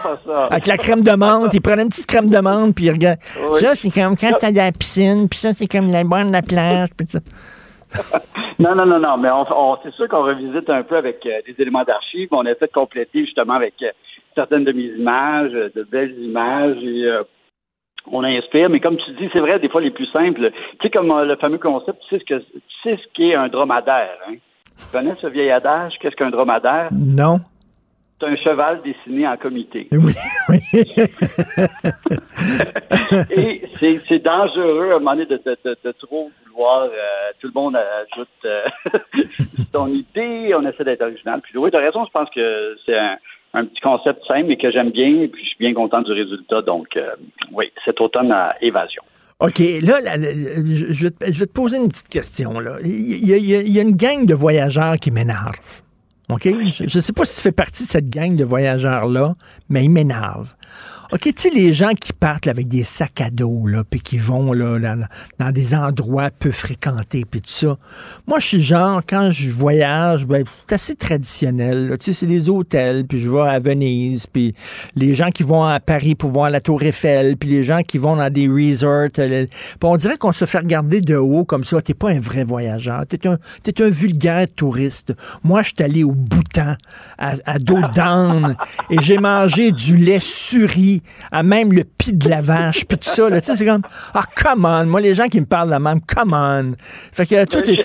pas 0.00 0.16
ça. 0.24 0.44
Avec 0.44 0.66
la 0.68 0.76
crème 0.76 1.00
de 1.02 1.10
menthe, 1.10 1.52
il 1.54 1.60
prenait 1.60 1.82
une 1.82 1.88
petite 1.88 2.06
crème 2.06 2.30
de 2.30 2.38
menthe, 2.38 2.76
puis 2.76 2.84
il 2.84 2.92
regarde. 2.92 3.18
Oui. 3.52 3.58
Ça, 3.60 3.74
c'est 3.74 3.90
comme 3.90 4.16
quand 4.16 4.30
t'as 4.38 4.52
de 4.52 4.58
la 4.58 4.70
piscine, 4.70 5.28
puis 5.28 5.40
ça, 5.40 5.52
c'est 5.54 5.66
comme 5.66 5.90
la 5.90 6.04
bonne 6.04 6.28
de 6.28 6.32
la 6.32 6.42
plage, 6.42 6.90
puis 6.96 7.06
ça. 7.10 7.18
Non, 8.60 8.74
non, 8.74 8.84
non, 8.84 9.00
non, 9.00 9.16
mais 9.16 9.30
on, 9.30 9.46
on- 9.50 9.78
c'est 9.82 9.92
sûr 9.94 10.06
qu'on 10.06 10.22
revisite 10.22 10.68
un 10.68 10.82
peu 10.82 10.98
avec 10.98 11.24
euh, 11.24 11.30
des 11.46 11.54
éléments 11.62 11.82
d'archives. 11.82 12.28
On 12.30 12.44
essaie 12.44 12.66
de 12.66 12.72
compléter 12.72 13.24
justement 13.24 13.54
avec 13.54 13.72
euh, 13.82 13.88
certaines 14.34 14.64
de 14.64 14.72
mes 14.72 14.84
images, 14.96 15.52
euh, 15.54 15.70
de 15.74 15.82
belles 15.82 16.18
images, 16.18 16.76
et 16.82 17.04
euh, 17.04 17.22
on 18.10 18.24
inspire. 18.24 18.70
Mais 18.70 18.80
comme 18.80 18.96
tu 18.96 19.10
dis, 19.12 19.28
c'est 19.32 19.40
vrai, 19.40 19.58
des 19.58 19.68
fois 19.68 19.80
les 19.80 19.90
plus 19.90 20.06
simples. 20.06 20.50
Tu 20.50 20.76
sais, 20.82 20.90
comme 20.90 21.10
euh, 21.10 21.24
le 21.24 21.36
fameux 21.36 21.58
concept, 21.58 21.98
tu 22.08 22.16
sais 22.16 22.20
ce 22.20 22.24
que 22.34 22.38
tu 22.40 22.60
sais 22.82 22.96
ce 22.96 23.06
qu'est 23.14 23.34
un 23.34 23.48
dromadaire. 23.48 24.16
Hein? 24.28 24.34
Tu 24.78 24.84
connais 24.92 25.14
ce 25.14 25.26
vieil 25.26 25.50
adage? 25.50 25.94
Qu'est-ce 26.00 26.16
qu'un 26.16 26.30
dromadaire? 26.30 26.88
Non. 26.92 27.38
C'est 28.18 28.26
un 28.26 28.36
cheval 28.36 28.82
dessiné 28.82 29.26
en 29.26 29.36
comité. 29.38 29.88
Oui, 29.92 30.12
oui. 30.50 30.58
Et 33.30 33.62
c'est, 33.74 34.18
dangereux 34.18 34.92
à 34.92 34.96
un 34.96 34.98
moment 34.98 35.12
donné 35.12 35.26
de, 35.26 35.36
de, 35.36 35.56
de- 35.64 35.76
de 35.84 35.92
trop 35.92 36.30
vouloir. 36.46 36.82
euh, 36.84 36.88
tout 37.40 37.46
le 37.46 37.52
monde 37.54 37.76
ajoute 37.76 38.28
euh, 38.44 38.62
son 39.72 39.88
idée, 39.88 40.52
on 40.54 40.60
essaie 40.62 40.84
d'être 40.84 41.02
original. 41.02 41.40
Puis 41.42 41.56
oui, 41.56 41.70
tu 41.70 41.76
as 41.76 41.80
raison, 41.80 42.04
je 42.04 42.10
pense 42.10 42.28
que 42.30 42.76
c'est 42.84 42.98
un, 42.98 43.16
un 43.54 43.64
petit 43.64 43.80
concept 43.80 44.20
simple, 44.30 44.46
mais 44.48 44.56
que 44.56 44.70
j'aime 44.70 44.90
bien, 44.90 45.22
et 45.22 45.28
puis 45.28 45.42
je 45.42 45.48
suis 45.48 45.58
bien 45.58 45.74
content 45.74 46.02
du 46.02 46.12
résultat. 46.12 46.62
Donc, 46.62 46.88
euh, 46.96 47.10
oui, 47.52 47.66
cet 47.84 48.00
automne 48.00 48.30
à 48.32 48.54
Évasion. 48.60 49.02
OK, 49.40 49.58
là, 49.58 50.00
là, 50.02 50.16
là, 50.18 50.28
je, 50.32 51.04
vais 51.04 51.10
te, 51.10 51.32
je 51.32 51.44
te 51.44 51.50
poser 51.52 51.78
une 51.78 51.88
petite 51.88 52.08
question. 52.08 52.60
Là. 52.60 52.76
Il, 52.84 53.26
y 53.26 53.32
a, 53.32 53.36
il 53.38 53.46
y 53.46 53.54
a- 53.56 53.62
il 53.62 53.72
y 53.72 53.78
a 53.78 53.82
une 53.82 53.96
gang 53.96 54.26
de 54.26 54.34
voyageurs 54.34 54.96
qui 54.96 55.10
m'énerve. 55.10 55.56
OK? 56.28 56.42
Je 56.44 56.84
ne 56.84 57.00
sais 57.00 57.12
pas 57.12 57.24
si 57.24 57.36
tu 57.36 57.40
fais 57.42 57.50
partie 57.52 57.84
de 57.84 57.88
cette 57.88 58.08
gang 58.10 58.36
de 58.36 58.44
voyageurs-là, 58.44 59.32
mais 59.68 59.82
ils 59.84 59.88
m'énervent. 59.90 60.54
OK, 61.12 61.22
tu 61.22 61.32
sais, 61.36 61.50
les 61.50 61.72
gens 61.72 61.90
qui 61.94 62.12
partent 62.12 62.46
là, 62.46 62.52
avec 62.52 62.68
des 62.68 62.84
sacs 62.84 63.20
à 63.20 63.30
dos, 63.30 63.66
là, 63.66 63.82
puis 63.88 64.00
qui 64.00 64.16
vont 64.16 64.52
là, 64.52 64.78
dans, 65.38 65.50
des 65.50 65.74
endroits 65.74 66.30
peu 66.30 66.52
fréquentés, 66.52 67.24
puis 67.28 67.40
tout 67.40 67.50
ça. 67.50 67.76
Moi, 68.28 68.38
je 68.38 68.46
suis 68.46 68.62
genre, 68.62 69.00
quand 69.08 69.32
je 69.32 69.50
voyage, 69.50 70.24
ben, 70.24 70.44
c'est 70.68 70.74
assez 70.74 70.94
traditionnel. 70.94 71.96
Tu 71.98 72.04
sais, 72.06 72.12
c'est 72.12 72.26
les 72.26 72.48
hôtels, 72.48 73.04
puis 73.06 73.18
je 73.18 73.28
vais 73.28 73.40
à 73.40 73.58
Venise, 73.58 74.26
puis 74.26 74.54
les 74.94 75.14
gens 75.14 75.30
qui 75.32 75.42
vont 75.42 75.64
à 75.64 75.80
Paris 75.80 76.14
pour 76.14 76.30
voir 76.30 76.48
la 76.48 76.60
Tour 76.60 76.80
Eiffel, 76.84 77.36
puis 77.36 77.48
les 77.48 77.64
gens 77.64 77.82
qui 77.82 77.98
vont 77.98 78.14
dans 78.14 78.32
des 78.32 78.46
resorts. 78.46 79.08
euh, 79.18 79.28
le- 79.28 79.46
puis 79.46 79.76
on 79.82 79.96
dirait 79.96 80.16
qu'on 80.16 80.32
se 80.32 80.44
fait 80.44 80.58
regarder 80.58 81.00
de 81.00 81.16
haut 81.16 81.44
comme 81.44 81.64
ça. 81.64 81.82
T'es 81.82 81.94
pas 81.94 82.10
un 82.10 82.20
vrai 82.20 82.44
voyageur. 82.44 83.04
T'es 83.08 83.26
un, 83.26 83.32
un 83.80 83.88
vulgaire 83.90 84.46
touriste. 84.54 85.12
Moi, 85.42 85.62
je 85.62 85.72
suis 85.74 85.82
allé 85.84 86.04
au 86.04 86.12
Bhoutan, 86.12 86.76
à, 87.18 87.32
à 87.46 87.58
dos 87.58 87.80
d'âne, 87.94 88.56
et 88.90 89.02
j'ai 89.02 89.18
mangé 89.18 89.72
du 89.72 89.96
lait 89.96 90.20
à 91.32 91.42
même 91.42 91.72
le 91.72 91.84
pis 91.84 92.12
de 92.12 92.28
la 92.28 92.40
vache, 92.40 92.84
puis 92.86 92.98
tout 92.98 93.04
ça. 93.08 93.28
là. 93.30 93.40
Tu 93.40 93.46
sais, 93.46 93.56
c'est 93.56 93.66
comme, 93.66 93.82
ah, 94.14 94.22
come 94.36 94.64
on. 94.64 94.86
Moi, 94.86 95.00
les 95.00 95.14
gens 95.14 95.28
qui 95.28 95.40
me 95.40 95.46
parlent 95.46 95.68
de 95.68 95.72
la 95.72 95.78
même, 95.80 96.00
come 96.00 96.32
on. 96.34 96.72
Fait 96.78 97.26
que 97.26 97.44
toi, 97.46 97.62
t'es- 97.62 97.76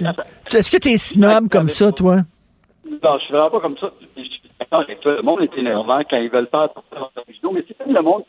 tu- 0.47 0.57
est-ce 0.57 0.71
que 0.71 0.77
t'es 0.77 0.97
snob 0.97 1.49
comme 1.49 1.69
ça, 1.69 1.91
toi? 1.91 2.17
Non, 3.03 3.17
je 3.19 3.23
suis 3.25 3.33
vraiment 3.33 3.49
pas 3.51 3.59
comme 3.59 3.77
ça. 3.77 3.91
Je 4.17 4.21
suis 4.23 4.41
d'accord 4.59 4.81
avec 4.81 4.99
toi. 5.01 5.15
Le 5.15 5.21
monde 5.21 5.41
est 5.41 5.57
énervant 5.57 6.01
quand 6.09 6.17
ils 6.17 6.29
veulent 6.29 6.47
faire 6.53 6.69
originaux, 7.15 7.51
mais 7.53 7.63
c'est 7.67 7.77
comme 7.77 7.93
le 7.93 8.01
monde. 8.01 8.23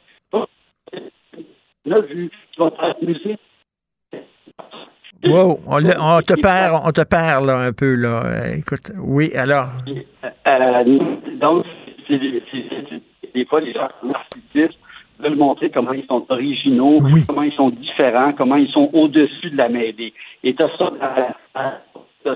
On 1.89 1.93
a 1.93 2.01
vu, 2.01 2.31
faire 2.57 2.71
la 2.81 2.95
musique. 3.07 3.39
Wow, 5.25 5.61
on, 5.67 5.83
on 5.85 6.21
te 6.21 6.35
perd, 6.41 6.81
on 6.85 6.93
te 6.93 7.01
perd 7.03 7.47
là 7.47 7.59
un 7.59 7.73
peu 7.73 7.95
là. 7.95 8.23
Euh, 8.27 8.57
Écoute, 8.57 8.93
oui, 8.99 9.33
alors? 9.35 9.69
Euh, 9.89 10.85
donc, 11.41 11.65
c'est, 12.07 12.19
c'est- 12.51 12.65
c'est- 12.91 13.03
des 13.37 13.45
fois, 13.45 13.61
les 13.61 13.73
gens 13.75 13.89
narcissistes 14.03 14.79
veulent 15.19 15.37
montrer 15.37 15.71
comment 15.71 15.93
ils 15.93 16.07
sont 16.07 16.25
originaux, 16.29 17.01
comment 17.27 17.43
ils 17.43 17.53
sont 17.53 17.71
différents, 17.71 18.33
comment 18.33 18.57
ils 18.57 18.71
sont 18.71 18.89
au-dessus 18.93 19.51
de 19.51 19.57
la 19.57 19.69
mêlée. 19.69 20.13
Et 20.43 20.55
t'as 20.55 20.69
ça 20.79 20.91
dans, 20.91 20.97
la- 21.55 21.81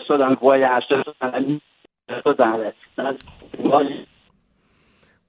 ça 0.07 0.19
dans 0.19 0.29
le 0.29 0.37
voyage, 0.37 0.85
t'as 0.89 1.03
ça 1.03 1.13
dans 1.23 1.31
la 1.33 1.41
nuit, 1.41 1.61
t'as 2.07 2.23
ça 2.23 2.35
dans, 2.35 2.57
le- 2.59 2.75
dans 3.65 3.81
le- 3.81 3.87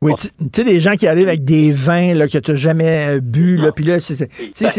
Oui, 0.03 0.13
tu 0.19 0.29
tu 0.29 0.45
sais, 0.55 0.63
des 0.63 0.79
gens 0.79 0.93
qui 0.95 1.05
arrivent 1.07 1.27
avec 1.27 1.43
des 1.43 1.71
vins 1.71 2.15
là, 2.15 2.27
que 2.27 2.39
tu 2.39 2.49
n'as 2.51 2.57
jamais 2.57 3.17
euh, 3.17 3.19
bu, 3.21 3.57
là, 3.57 3.71
puis 3.71 3.85
là, 3.85 3.99
c'est 3.99 4.15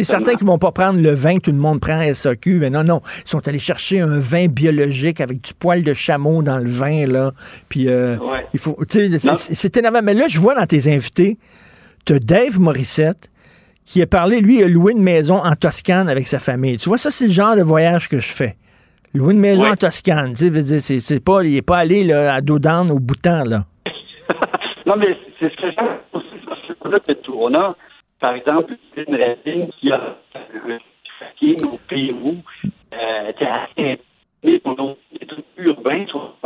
certain 0.03 0.35
qu'ils 0.35 0.47
vont 0.49 0.59
pas 0.59 0.73
prendre 0.73 1.01
le 1.01 1.12
vin 1.15 1.36
que 1.36 1.43
tout 1.43 1.53
le 1.53 1.59
monde 1.59 1.78
prend 1.78 1.97
à 2.01 2.12
SAQ, 2.12 2.59
mais 2.59 2.70
non, 2.70 2.82
non, 2.82 3.01
ils 3.24 3.28
sont 3.31 3.47
allés 3.47 3.61
chercher 3.61 4.01
un 4.01 4.19
vin 4.19 4.49
biologique 4.49 5.20
avec 5.20 5.40
du 5.40 5.55
poil 5.55 5.82
de 5.85 5.93
chameau 5.93 6.43
dans 6.43 6.59
le 6.59 6.69
vin, 6.69 7.07
là, 7.07 7.31
puis 7.69 7.89
euh, 7.89 8.16
Ouais. 8.19 8.47
il 8.53 8.59
faut, 8.59 8.77
tu 8.89 9.11
sais, 9.20 9.55
c'est- 9.55 9.77
énervant, 9.77 10.01
mais 10.03 10.15
là, 10.15 10.27
je 10.28 10.40
vois 10.40 10.57
dans 10.57 10.66
tes 10.66 10.93
invités, 10.93 11.39
tu 12.05 12.15
as 12.15 12.19
Dave 12.19 12.59
Morissette, 12.59 13.31
qui 13.86 14.03
a 14.03 14.09
parlé, 14.09 14.40
lui, 14.40 14.59
il 14.59 14.65
a 14.65 14.69
loué 14.69 14.90
une 14.90 15.03
maison 15.05 15.36
en 15.36 15.55
Toscane 15.55 16.09
avec 16.09 16.27
sa 16.27 16.40
famille. 16.40 16.78
Tu 16.78 16.89
vois, 16.89 16.99
ça, 16.99 17.12
c'est 17.12 17.27
le 17.28 17.32
genre 17.32 17.55
de 17.55 17.62
voyage 17.62 18.09
que 18.09 18.19
je 18.19 18.32
fais. 18.32 18.57
Louer 19.15 19.35
une 19.35 19.40
maison 19.40 19.66
en 19.70 19.77
Toscane, 19.77 20.35
tu 20.35 20.81
sais, 20.81 21.01
c'est 21.01 21.20
pas, 21.20 21.44
il 21.44 21.55
est 21.57 21.62
pas 21.62 21.78
allé 21.78 22.03
là, 22.03 22.35
à 22.35 22.40
Dodan 22.40 22.90
au 22.90 22.99
Bhoutan, 22.99 23.44
là. 23.44 23.66
Non, 24.86 24.96
mais 24.96 25.16
c'est 25.38 25.50
ce 25.50 25.56
que 25.56 25.70
j'aime 25.70 25.98
aussi 26.12 26.40
sur 26.42 26.56
ce 26.66 27.12
de 27.12 27.14
tout. 27.20 27.36
On 27.38 27.54
a, 27.54 27.76
par 28.20 28.34
exemple, 28.34 28.74
une 28.96 29.16
racine 29.16 29.68
qui 29.78 29.92
a 29.92 30.16
un 30.34 30.78
tracking 31.18 31.66
au 31.66 31.78
Pérou, 31.88 32.36
euh, 32.92 33.32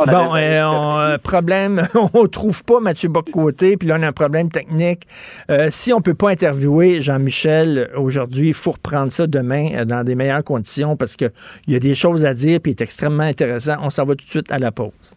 Bon, 0.05 0.35
euh, 0.35 0.63
on, 0.63 0.99
euh, 0.99 1.17
problème, 1.17 1.87
on 2.13 2.27
trouve 2.27 2.63
pas 2.63 2.79
Mathieu 2.79 3.09
Boccoté, 3.09 3.75
puis 3.75 3.87
là, 3.87 3.97
on 3.99 4.03
a 4.03 4.07
un 4.07 4.11
problème 4.11 4.49
technique. 4.49 5.03
Euh, 5.49 5.69
si 5.71 5.91
on 5.91 6.01
peut 6.01 6.13
pas 6.13 6.29
interviewer 6.29 7.01
Jean-Michel 7.01 7.89
aujourd'hui, 7.95 8.49
il 8.49 8.53
faut 8.53 8.71
reprendre 8.71 9.11
ça 9.11 9.25
demain 9.27 9.69
euh, 9.73 9.85
dans 9.85 10.03
des 10.03 10.15
meilleures 10.15 10.43
conditions 10.43 10.95
parce 10.95 11.15
qu'il 11.15 11.31
y 11.67 11.75
a 11.75 11.79
des 11.79 11.95
choses 11.95 12.25
à 12.25 12.33
dire, 12.33 12.59
puis 12.61 12.71
il 12.73 12.75
est 12.75 12.83
extrêmement 12.83 13.23
intéressant. 13.23 13.75
On 13.81 13.89
s'en 13.89 14.05
va 14.05 14.15
tout 14.15 14.25
de 14.25 14.29
suite 14.29 14.51
à 14.51 14.59
la 14.59 14.71
pause. 14.71 15.16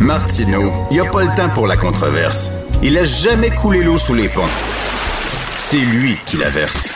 Martineau, 0.00 0.70
il 0.90 0.94
n'y 0.94 1.00
a 1.00 1.10
pas 1.10 1.22
le 1.24 1.36
temps 1.36 1.48
pour 1.52 1.66
la 1.66 1.76
controverse. 1.76 2.56
Il 2.84 2.96
a 2.96 3.04
jamais 3.04 3.50
coulé 3.50 3.82
l'eau 3.82 3.98
sous 3.98 4.14
les 4.14 4.28
ponts. 4.28 4.42
C'est 5.56 5.78
lui 5.78 6.16
qui 6.24 6.36
la 6.36 6.48
verse. 6.48 6.94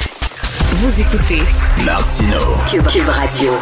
Vous 0.75 1.01
écoutez 1.01 1.43
Martineau. 1.85 2.57
Cube, 2.71 2.87
Cube 2.87 3.09
Radio. 3.09 3.53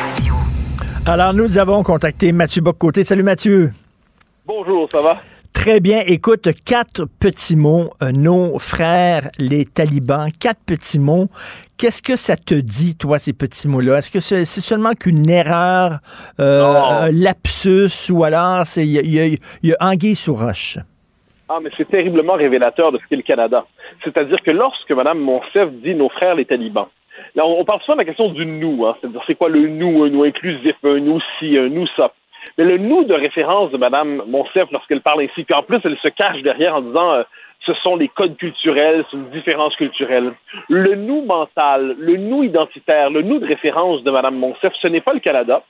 Alors, 1.07 1.33
nous 1.33 1.57
avons 1.57 1.83
contacté 1.83 2.33
Mathieu 2.33 2.61
Boccoté. 2.61 3.03
Salut 3.03 3.23
Mathieu. 3.23 3.73
Bonjour, 4.45 4.87
ça 4.93 5.01
va? 5.01 5.17
Très 5.52 5.81
bien. 5.81 6.01
Écoute, 6.06 6.48
quatre 6.64 7.05
petits 7.18 7.56
mots. 7.56 7.90
Euh, 8.02 8.12
nos 8.12 8.59
frères, 8.59 9.28
les 9.39 9.66
talibans, 9.66 10.31
quatre 10.32 10.60
petits 10.64 10.98
mots. 10.98 11.27
Qu'est-ce 11.77 12.01
que 12.01 12.16
ça 12.16 12.36
te 12.36 12.55
dit, 12.55 12.97
toi, 12.97 13.18
ces 13.18 13.32
petits 13.32 13.68
mots-là? 13.68 13.98
Est-ce 13.98 14.10
que 14.10 14.20
c'est 14.20 14.44
seulement 14.44 14.93
qu'une 14.93 15.28
erreur, 15.28 15.98
euh, 16.39 16.62
un 16.62 17.12
lapsus, 17.12 18.10
ou 18.10 18.24
alors 18.24 18.62
c'est 18.64 18.86
il 18.86 18.93
y 18.93 19.18
a, 19.18 19.27
y 19.27 19.39
y 19.62 19.74
anguille 19.81 20.14
sous 20.14 20.35
roche? 20.35 20.78
Ah, 21.48 21.59
mais 21.62 21.70
c'est 21.77 21.89
terriblement 21.89 22.35
révélateur 22.35 22.93
de 22.93 22.98
ce 22.98 23.02
qu'est 23.09 23.16
le 23.16 23.22
Canada. 23.22 23.66
C'est-à-dire 24.05 24.39
que 24.43 24.52
lorsque 24.52 24.90
Mme 24.93 25.18
Monsef 25.18 25.68
dit 25.82 25.94
nos 25.94 26.09
frères 26.09 26.36
les 26.36 26.44
talibans, 26.47 26.86
là, 27.35 27.43
on, 27.44 27.60
on 27.60 27.64
parle 27.64 27.81
souvent 27.81 27.97
de 27.97 28.02
la 28.02 28.05
question 28.05 28.28
du 28.28 28.47
nous, 28.47 28.86
hein, 28.86 28.97
c'est-à-dire 29.01 29.20
c'est 29.27 29.35
quoi 29.35 29.48
le 29.48 29.66
nous, 29.66 30.05
un 30.05 30.10
nous 30.10 30.22
inclusif, 30.22 30.77
un 30.85 31.01
nous 31.01 31.20
ci, 31.39 31.59
un 31.59 31.68
nous 31.68 31.89
ça? 31.97 32.12
Mais 32.61 32.66
le 32.66 32.77
nous 32.77 33.05
de 33.05 33.15
référence 33.15 33.70
de 33.70 33.78
Mme 33.78 34.24
Monsef 34.27 34.70
lorsqu'elle 34.70 35.01
parle 35.01 35.23
ainsi, 35.23 35.45
puis 35.45 35.55
en 35.55 35.62
plus 35.62 35.78
elle 35.82 35.97
se 35.97 36.09
cache 36.09 36.43
derrière 36.43 36.77
en 36.77 36.82
disant 36.82 37.15
euh, 37.15 37.23
ce 37.61 37.73
sont 37.82 37.97
les 37.97 38.09
codes 38.09 38.37
culturels, 38.37 39.03
c'est 39.11 39.16
une 39.16 39.31
différence 39.31 39.74
culturelle. 39.77 40.35
Le 40.69 40.95
nous 40.95 41.23
mental, 41.23 41.97
le 41.99 42.19
nous 42.19 42.43
identitaire, 42.43 43.09
le 43.09 43.23
nous 43.23 43.39
de 43.39 43.47
référence 43.47 44.03
de 44.03 44.11
Mme 44.11 44.37
Monsef, 44.37 44.74
ce 44.82 44.89
n'est 44.89 45.01
pas 45.01 45.15
le 45.15 45.20
Canada, 45.20 45.62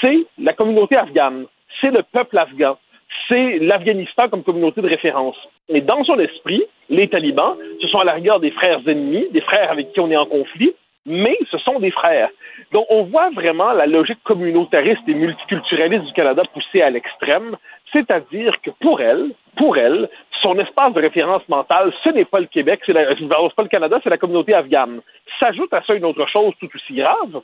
c'est 0.00 0.24
la 0.38 0.52
communauté 0.52 0.96
afghane, 0.96 1.46
c'est 1.80 1.90
le 1.90 2.04
peuple 2.04 2.38
afghan, 2.38 2.78
c'est 3.28 3.58
l'Afghanistan 3.58 4.28
comme 4.28 4.44
communauté 4.44 4.82
de 4.82 4.88
référence. 4.88 5.36
Et 5.68 5.80
dans 5.80 6.04
son 6.04 6.20
esprit, 6.20 6.62
les 6.90 7.08
talibans, 7.08 7.56
ce 7.82 7.88
sont 7.88 7.98
à 7.98 8.04
la 8.04 8.12
rigueur 8.12 8.38
des 8.38 8.52
frères 8.52 8.86
ennemis, 8.86 9.26
des 9.32 9.40
frères 9.40 9.72
avec 9.72 9.92
qui 9.92 9.98
on 9.98 10.08
est 10.12 10.16
en 10.16 10.26
conflit, 10.26 10.74
mais 11.06 11.36
ce 11.50 11.58
sont 11.58 11.78
des 11.80 11.90
frères. 11.90 12.28
Donc, 12.72 12.86
on 12.90 13.04
voit 13.04 13.30
vraiment 13.30 13.72
la 13.72 13.86
logique 13.86 14.22
communautariste 14.22 15.02
et 15.08 15.14
multiculturaliste 15.14 16.04
du 16.04 16.12
Canada 16.12 16.42
poussée 16.52 16.82
à 16.82 16.90
l'extrême, 16.90 17.56
c'est-à-dire 17.92 18.54
que 18.62 18.70
pour 18.80 19.00
elle, 19.00 19.30
pour 19.56 19.76
elle, 19.76 20.08
son 20.42 20.58
espace 20.58 20.92
de 20.92 21.00
référence 21.00 21.46
mentale, 21.48 21.92
ce 22.04 22.10
n'est 22.10 22.24
pas 22.24 22.40
le 22.40 22.46
Québec, 22.46 22.80
c'est 22.86 22.92
pas 22.92 23.62
le 23.62 23.68
Canada, 23.68 23.98
c'est 24.02 24.10
la 24.10 24.18
communauté 24.18 24.54
afghane. 24.54 25.00
S'ajoute 25.40 25.72
à 25.72 25.82
ça 25.82 25.94
une 25.94 26.04
autre 26.04 26.26
chose 26.28 26.54
tout 26.60 26.68
aussi 26.74 26.94
grave, 26.94 27.40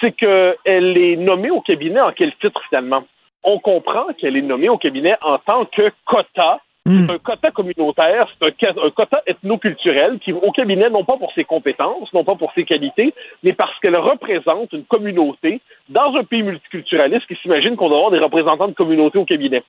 c'est 0.00 0.12
qu'elle 0.12 0.98
est 0.98 1.16
nommée 1.16 1.50
au 1.50 1.60
cabinet 1.60 2.00
en 2.00 2.12
quel 2.12 2.34
titre 2.36 2.60
finalement? 2.68 3.04
On 3.42 3.58
comprend 3.58 4.06
qu'elle 4.18 4.36
est 4.36 4.42
nommée 4.42 4.68
au 4.68 4.78
cabinet 4.78 5.16
en 5.22 5.38
tant 5.38 5.66
que 5.66 5.90
quota 6.06 6.60
c'est 6.86 7.10
un 7.10 7.18
quota 7.18 7.50
communautaire, 7.50 8.28
c'est 8.38 8.68
un, 8.68 8.90
quota 8.90 9.22
ethnoculturel 9.26 10.18
qui, 10.18 10.32
au 10.32 10.52
cabinet, 10.52 10.90
non 10.90 11.02
pas 11.02 11.16
pour 11.16 11.32
ses 11.32 11.44
compétences, 11.44 12.12
non 12.12 12.24
pas 12.24 12.34
pour 12.34 12.52
ses 12.52 12.64
qualités, 12.64 13.14
mais 13.42 13.54
parce 13.54 13.78
qu'elle 13.80 13.96
représente 13.96 14.70
une 14.74 14.84
communauté 14.84 15.62
dans 15.88 16.14
un 16.14 16.24
pays 16.24 16.42
multiculturaliste 16.42 17.26
qui 17.26 17.36
s'imagine 17.36 17.76
qu'on 17.76 17.88
doit 17.88 17.96
avoir 17.96 18.10
des 18.10 18.18
représentants 18.18 18.68
de 18.68 18.74
communauté 18.74 19.18
au 19.18 19.24
cabinet. 19.24 19.62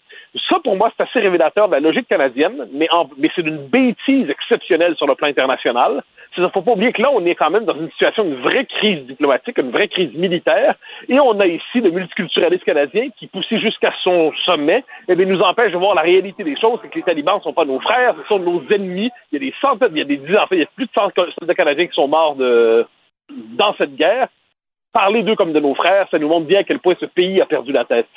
Ça, 0.49 0.57
pour 0.61 0.75
moi, 0.75 0.91
c'est 0.95 1.03
assez 1.03 1.19
révélateur 1.19 1.69
de 1.69 1.73
la 1.73 1.79
logique 1.79 2.09
canadienne, 2.09 2.67
mais, 2.73 2.89
mais 3.17 3.29
c'est 3.33 3.45
une 3.45 3.65
bêtise 3.67 4.29
exceptionnelle 4.29 4.95
sur 4.97 5.07
le 5.07 5.15
plan 5.15 5.27
international. 5.27 6.03
Il 6.37 6.43
ne 6.43 6.49
faut 6.49 6.61
pas 6.61 6.71
oublier 6.71 6.91
que 6.91 7.01
là, 7.01 7.09
on 7.13 7.25
est 7.25 7.35
quand 7.35 7.49
même 7.49 7.63
dans 7.63 7.77
une 7.77 7.89
situation 7.91 8.25
d'une 8.25 8.41
vraie 8.41 8.65
crise 8.65 9.05
diplomatique, 9.05 9.57
une 9.57 9.71
vraie 9.71 9.87
crise 9.87 10.13
militaire, 10.15 10.75
et 11.07 11.17
on 11.17 11.39
a 11.39 11.47
ici 11.47 11.79
le 11.79 11.91
multiculturalisme 11.91 12.65
canadien 12.65 13.07
qui, 13.17 13.27
poussé 13.27 13.57
jusqu'à 13.57 13.93
son 14.03 14.33
sommet, 14.45 14.83
eh 15.07 15.15
bien, 15.15 15.25
nous 15.25 15.39
empêche 15.39 15.71
de 15.71 15.77
voir 15.77 15.95
la 15.95 16.01
réalité 16.01 16.43
des 16.43 16.59
choses, 16.59 16.79
c'est 16.81 16.89
que 16.89 16.99
les 16.99 17.04
talibans 17.05 17.37
ne 17.37 17.41
sont 17.41 17.53
pas 17.53 17.65
nos 17.65 17.79
frères, 17.79 18.15
ce 18.21 18.27
sont 18.27 18.39
nos 18.39 18.61
ennemis. 18.69 19.11
Il 19.31 19.41
y 19.41 19.45
a 19.45 19.49
des 19.49 19.55
centaines, 19.63 19.91
il 19.91 19.99
y 19.99 20.01
a 20.01 20.05
des 20.05 20.17
dizaines, 20.17 20.39
il 20.51 20.59
y 20.59 20.63
a 20.63 20.67
plus 20.75 20.85
de 20.85 20.91
100 20.97 21.11
soldats 21.39 21.55
canadiens 21.55 21.87
qui 21.87 21.93
sont 21.93 22.07
morts 22.07 22.35
dans 22.35 23.75
cette 23.77 23.95
guerre. 23.95 24.27
Parler 24.91 25.23
d'eux 25.23 25.35
comme 25.35 25.53
de 25.53 25.59
nos 25.59 25.75
frères, 25.75 26.07
ça 26.09 26.19
nous 26.19 26.27
montre 26.27 26.47
bien 26.47 26.59
à 26.59 26.63
quel 26.63 26.79
point 26.79 26.95
ce 26.99 27.05
pays 27.05 27.41
a 27.41 27.45
perdu 27.45 27.71
la 27.71 27.85
tête. 27.85 28.07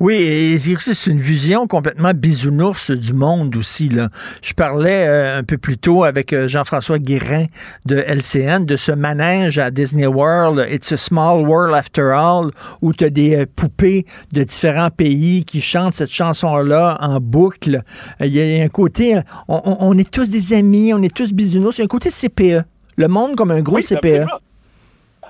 Oui, 0.00 0.58
c'est 0.78 1.10
une 1.10 1.20
vision 1.20 1.66
complètement 1.66 2.12
bisounours 2.14 2.90
du 2.90 3.12
monde 3.12 3.54
aussi. 3.56 3.90
Là. 3.90 4.08
Je 4.40 4.54
parlais 4.54 5.06
euh, 5.06 5.38
un 5.38 5.44
peu 5.44 5.58
plus 5.58 5.76
tôt 5.76 6.04
avec 6.04 6.32
euh, 6.32 6.48
Jean-François 6.48 6.98
Guérin 6.98 7.44
de 7.84 7.96
LCN 7.96 8.64
de 8.64 8.78
ce 8.78 8.92
manège 8.92 9.58
à 9.58 9.70
Disney 9.70 10.06
World, 10.06 10.66
It's 10.70 10.90
a 10.92 10.96
Small 10.96 11.46
World 11.46 11.74
After 11.74 12.12
All, 12.14 12.50
où 12.80 12.94
tu 12.94 13.04
as 13.04 13.10
des 13.10 13.36
euh, 13.36 13.46
poupées 13.54 14.06
de 14.32 14.42
différents 14.42 14.88
pays 14.88 15.44
qui 15.44 15.60
chantent 15.60 15.92
cette 15.92 16.12
chanson-là 16.12 16.96
en 17.02 17.20
boucle. 17.20 17.82
Il 18.20 18.34
y, 18.34 18.60
a 18.60 18.64
un 18.64 18.68
côté, 18.68 19.20
on, 19.48 19.98
est 19.98 20.10
tous 20.10 20.30
des 20.30 20.54
amis, 20.54 20.94
on 20.94 21.02
est 21.02 21.14
tous 21.14 21.34
bisounours. 21.34 21.76
Il 21.76 21.80
y 21.80 21.82
a 21.82 21.84
un 21.84 21.88
côté 21.88 22.08
CPE. 22.08 22.64
Le 22.96 23.08
monde 23.08 23.36
comme 23.36 23.50
un 23.50 23.60
gros 23.60 23.80
CPE 23.80 24.24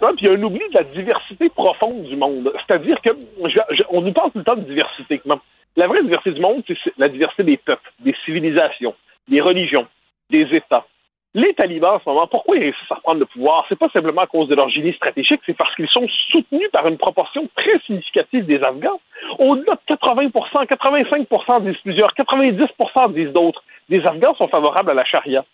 puis 0.01 0.27
il 0.27 0.27
y 0.27 0.29
a 0.29 0.33
un 0.33 0.43
oubli 0.43 0.67
de 0.69 0.75
la 0.75 0.85
diversité 0.85 1.49
profonde 1.51 2.03
du 2.05 2.17
monde. 2.17 2.53
C'est-à-dire 2.67 3.01
que 3.01 3.11
on 3.91 4.01
nous 4.01 4.13
parle 4.13 4.31
tout 4.33 4.39
le 4.39 4.45
temps 4.45 4.57
de 4.57 4.63
diversité. 4.63 5.21
La 5.77 5.87
vraie 5.87 6.03
diversité 6.03 6.33
du 6.33 6.41
monde, 6.41 6.63
c'est 6.67 6.77
la 6.99 7.09
diversité 7.09 7.43
des 7.45 7.57
peuples, 7.57 7.93
des 8.01 8.15
civilisations, 8.25 8.95
des 9.29 9.41
religions, 9.41 9.87
des 10.31 10.47
États. 10.55 10.85
Les 11.33 11.55
talibans, 11.55 11.95
en 11.95 12.01
ce 12.01 12.09
moment, 12.09 12.27
pourquoi 12.27 12.57
ils 12.57 12.63
réussissent 12.65 12.91
à 12.91 12.97
reprendre 12.97 13.21
le 13.21 13.27
pouvoir? 13.27 13.65
C'est 13.69 13.79
pas 13.79 13.89
simplement 13.91 14.23
à 14.23 14.27
cause 14.27 14.49
de 14.49 14.57
leur 14.57 14.69
génie 14.69 14.93
stratégique, 14.95 15.41
c'est 15.47 15.57
parce 15.57 15.73
qu'ils 15.77 15.89
sont 15.89 16.09
soutenus 16.33 16.69
par 16.73 16.89
une 16.89 16.99
proportion 16.99 17.49
très 17.55 17.79
significative 17.87 18.47
des 18.47 18.61
Afghans. 18.65 19.01
Au-delà 19.39 19.75
de 19.75 19.95
80% 19.95 20.67
85 20.67 21.29
disent 21.63 21.77
plusieurs, 21.85 22.13
90% 22.15 23.13
disent 23.13 23.33
d'autres. 23.33 23.63
Les 23.89 24.05
Afghans 24.05 24.35
sont 24.35 24.49
favorables 24.49 24.91
à 24.91 24.95
la 24.95 25.05
charia. 25.05 25.45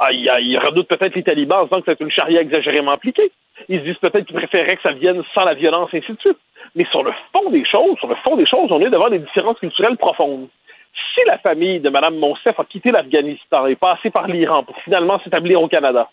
Ah, 0.00 0.12
ils 0.12 0.58
redoutent 0.58 0.88
peut-être 0.88 1.14
les 1.14 1.22
talibans 1.22 1.60
en 1.60 1.64
disant 1.64 1.80
que 1.80 1.92
c'est 1.92 2.00
une 2.00 2.10
charia 2.10 2.40
exagérément 2.40 2.90
appliquée. 2.90 3.30
Ils 3.68 3.80
se 3.80 3.84
disent 3.84 3.98
peut-être 3.98 4.26
qu'ils 4.26 4.36
préféraient 4.36 4.76
que 4.76 4.82
ça 4.82 4.92
vienne 4.92 5.22
sans 5.34 5.44
la 5.44 5.54
violence, 5.54 5.90
ainsi 5.94 6.12
de 6.12 6.20
suite. 6.20 6.38
Mais 6.74 6.84
sur 6.90 7.02
le 7.02 7.12
fond 7.32 7.50
des 7.50 7.64
choses, 7.64 7.96
sur 7.98 8.08
le 8.08 8.16
fond 8.16 8.36
des 8.36 8.46
choses, 8.46 8.70
on 8.70 8.80
est 8.80 8.90
devant 8.90 9.08
des 9.08 9.20
différences 9.20 9.58
culturelles 9.58 9.96
profondes. 9.96 10.48
Si 11.14 11.20
la 11.26 11.38
famille 11.38 11.80
de 11.80 11.90
Mme 11.90 12.16
Monsef 12.18 12.58
a 12.58 12.64
quitté 12.64 12.90
l'Afghanistan 12.90 13.66
et 13.66 13.76
passé 13.76 14.10
par 14.10 14.26
l'Iran 14.26 14.64
pour 14.64 14.76
finalement 14.82 15.20
s'établir 15.20 15.60
au 15.60 15.68
Canada, 15.68 16.08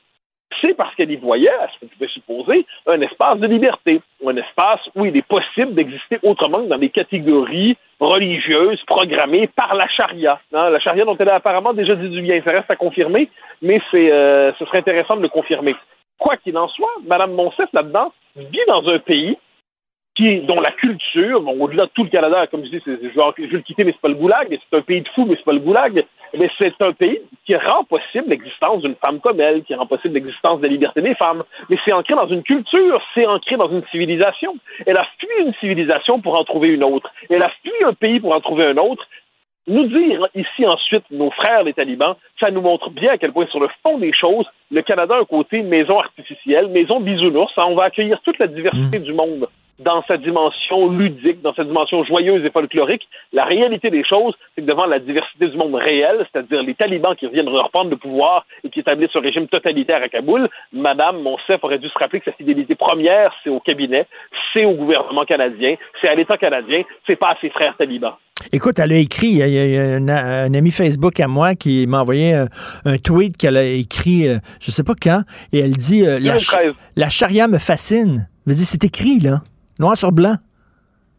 c'est 0.59 0.73
parce 0.75 0.93
qu'elle 0.95 1.11
y 1.11 1.15
voyait, 1.15 1.49
ce 1.73 1.85
que 1.85 1.91
tu 1.91 1.97
peux 1.97 2.07
supposer, 2.07 2.65
un 2.87 2.99
espace 3.01 3.39
de 3.39 3.47
liberté, 3.47 4.01
un 4.25 4.35
espace 4.35 4.81
où 4.95 5.05
il 5.05 5.15
est 5.15 5.27
possible 5.27 5.73
d'exister 5.73 6.19
autrement 6.23 6.63
que 6.63 6.67
dans 6.67 6.77
des 6.77 6.89
catégories 6.89 7.77
religieuses 7.99 8.81
programmées 8.87 9.47
par 9.47 9.75
la 9.75 9.87
charia. 9.87 10.39
Hein, 10.53 10.69
la 10.69 10.79
charia 10.79 11.05
dont 11.05 11.17
elle 11.17 11.29
a 11.29 11.35
apparemment 11.35 11.73
déjà 11.73 11.95
dit 11.95 12.09
du 12.09 12.21
bien, 12.21 12.41
ça 12.45 12.51
reste 12.51 12.71
à 12.71 12.75
confirmer, 12.75 13.29
mais 13.61 13.79
c'est, 13.91 14.11
euh, 14.11 14.51
ce 14.57 14.65
serait 14.65 14.79
intéressant 14.79 15.15
de 15.15 15.21
le 15.21 15.29
confirmer. 15.29 15.75
Quoi 16.17 16.37
qu'il 16.37 16.57
en 16.57 16.67
soit, 16.67 16.93
Mme 17.07 17.33
Monsef, 17.33 17.69
là-dedans, 17.73 18.11
vit 18.35 18.65
dans 18.67 18.87
un 18.91 18.99
pays 18.99 19.37
qui, 20.15 20.41
dont 20.41 20.55
la 20.55 20.71
culture, 20.73 21.47
au-delà 21.47 21.85
de 21.85 21.91
tout 21.93 22.03
le 22.03 22.09
Canada, 22.09 22.47
comme 22.47 22.65
je 22.65 22.69
dis, 22.69 22.81
je 22.85 22.91
vais, 22.91 23.47
le 23.47 23.59
quitter, 23.61 23.83
mais 23.83 23.91
c'est 23.91 24.01
pas 24.01 24.09
le 24.09 24.15
goulag, 24.15 24.47
c'est 24.49 24.77
un 24.77 24.81
pays 24.81 25.01
de 25.01 25.07
fous, 25.09 25.25
mais 25.25 25.35
c'est 25.35 25.45
pas 25.45 25.53
le 25.53 25.59
goulag, 25.59 26.05
mais 26.37 26.49
c'est 26.57 26.81
un 26.81 26.93
pays 26.93 27.19
qui 27.45 27.55
rend 27.55 27.83
possible 27.83 28.29
l'existence 28.29 28.81
d'une 28.81 28.95
femme 29.03 29.19
comme 29.19 29.39
elle, 29.41 29.63
qui 29.63 29.75
rend 29.75 29.85
possible 29.85 30.15
l'existence 30.15 30.59
de 30.59 30.67
la 30.67 30.71
liberté 30.71 31.01
des 31.01 31.15
femmes. 31.15 31.43
Mais 31.69 31.77
c'est 31.83 31.93
ancré 31.93 32.15
dans 32.15 32.27
une 32.27 32.43
culture, 32.43 33.01
c'est 33.13 33.25
ancré 33.25 33.57
dans 33.57 33.69
une 33.69 33.83
civilisation. 33.91 34.55
Elle 34.85 34.97
a 34.97 35.05
fui 35.19 35.45
une 35.45 35.53
civilisation 35.55 36.21
pour 36.21 36.39
en 36.39 36.43
trouver 36.43 36.69
une 36.69 36.83
autre. 36.83 37.11
Elle 37.29 37.43
a 37.43 37.51
fui 37.61 37.71
un 37.85 37.93
pays 37.93 38.19
pour 38.19 38.33
en 38.33 38.39
trouver 38.39 38.65
un 38.65 38.77
autre. 38.77 39.07
Nous 39.67 39.85
dire 39.87 40.27
ici 40.33 40.65
ensuite, 40.65 41.03
nos 41.11 41.29
frères 41.31 41.63
les 41.63 41.73
talibans, 41.73 42.15
ça 42.39 42.49
nous 42.49 42.61
montre 42.61 42.89
bien 42.89 43.11
à 43.11 43.17
quel 43.17 43.31
point 43.31 43.45
sur 43.47 43.59
le 43.59 43.69
fond 43.83 43.99
des 43.99 44.11
choses, 44.11 44.45
le 44.71 44.81
Canada 44.81 45.15
a 45.15 45.19
un 45.19 45.25
côté 45.25 45.61
maison 45.61 45.99
artificielle, 45.99 46.67
maison 46.69 46.99
bisounours. 46.99 47.51
On 47.57 47.75
va 47.75 47.83
accueillir 47.83 48.19
toute 48.21 48.39
la 48.39 48.47
diversité 48.47 48.99
mmh. 48.99 49.03
du 49.03 49.13
monde 49.13 49.47
dans 49.83 50.03
sa 50.07 50.17
dimension 50.17 50.89
ludique, 50.89 51.41
dans 51.41 51.53
sa 51.53 51.63
dimension 51.63 52.03
joyeuse 52.03 52.45
et 52.45 52.51
folklorique. 52.51 53.07
La 53.33 53.45
réalité 53.45 53.89
des 53.89 54.03
choses, 54.03 54.35
c'est 54.55 54.61
que 54.61 54.67
devant 54.67 54.85
la 54.85 54.99
diversité 54.99 55.47
du 55.47 55.57
monde 55.57 55.75
réel, 55.75 56.25
c'est-à-dire 56.31 56.61
les 56.61 56.75
talibans 56.75 57.15
qui 57.15 57.27
reviennent 57.27 57.49
reprendre 57.49 57.89
le 57.89 57.97
pouvoir 57.97 58.45
et 58.63 58.69
qui 58.69 58.79
établissent 58.79 59.15
un 59.15 59.21
régime 59.21 59.47
totalitaire 59.47 60.01
à 60.03 60.09
Kaboul, 60.09 60.49
Madame 60.73 61.21
Monsef 61.21 61.63
aurait 61.63 61.79
dû 61.79 61.89
se 61.89 61.97
rappeler 61.99 62.19
que 62.19 62.31
sa 62.31 62.37
fidélité 62.37 62.75
première, 62.75 63.33
c'est 63.43 63.49
au 63.49 63.59
cabinet, 63.59 64.05
c'est 64.53 64.65
au 64.65 64.73
gouvernement 64.73 65.23
canadien, 65.23 65.75
c'est 66.01 66.09
à 66.09 66.15
l'État 66.15 66.37
canadien, 66.37 66.83
c'est 67.07 67.15
pas 67.15 67.29
à 67.29 67.37
ses 67.41 67.49
frères 67.49 67.75
talibans. 67.77 68.15
Écoute, 68.51 68.79
elle 68.79 68.91
a 68.91 68.97
écrit, 68.97 69.27
il 69.27 69.37
y 69.37 69.77
a, 69.77 69.95
un, 69.95 70.53
ami 70.53 70.71
Facebook 70.71 71.19
à 71.19 71.27
moi 71.27 71.53
qui 71.53 71.85
m'a 71.85 72.01
envoyé 72.01 72.33
un, 72.33 72.97
tweet 72.97 73.37
qu'elle 73.37 73.55
a 73.55 73.63
écrit, 73.63 74.27
euh, 74.27 74.39
je 74.59 74.71
sais 74.71 74.83
pas 74.83 74.93
quand, 74.99 75.21
et 75.53 75.59
elle 75.59 75.73
dit 75.73 76.05
euh, 76.05 76.19
la, 76.19 76.37
la 76.95 77.09
charia 77.09 77.47
me 77.47 77.59
fascine. 77.59 78.27
Je 78.47 78.53
dis, 78.53 78.65
c'est 78.65 78.83
écrit, 78.83 79.19
là. 79.19 79.43
Noir 79.81 79.97
sur 79.97 80.11
blanc. 80.11 80.35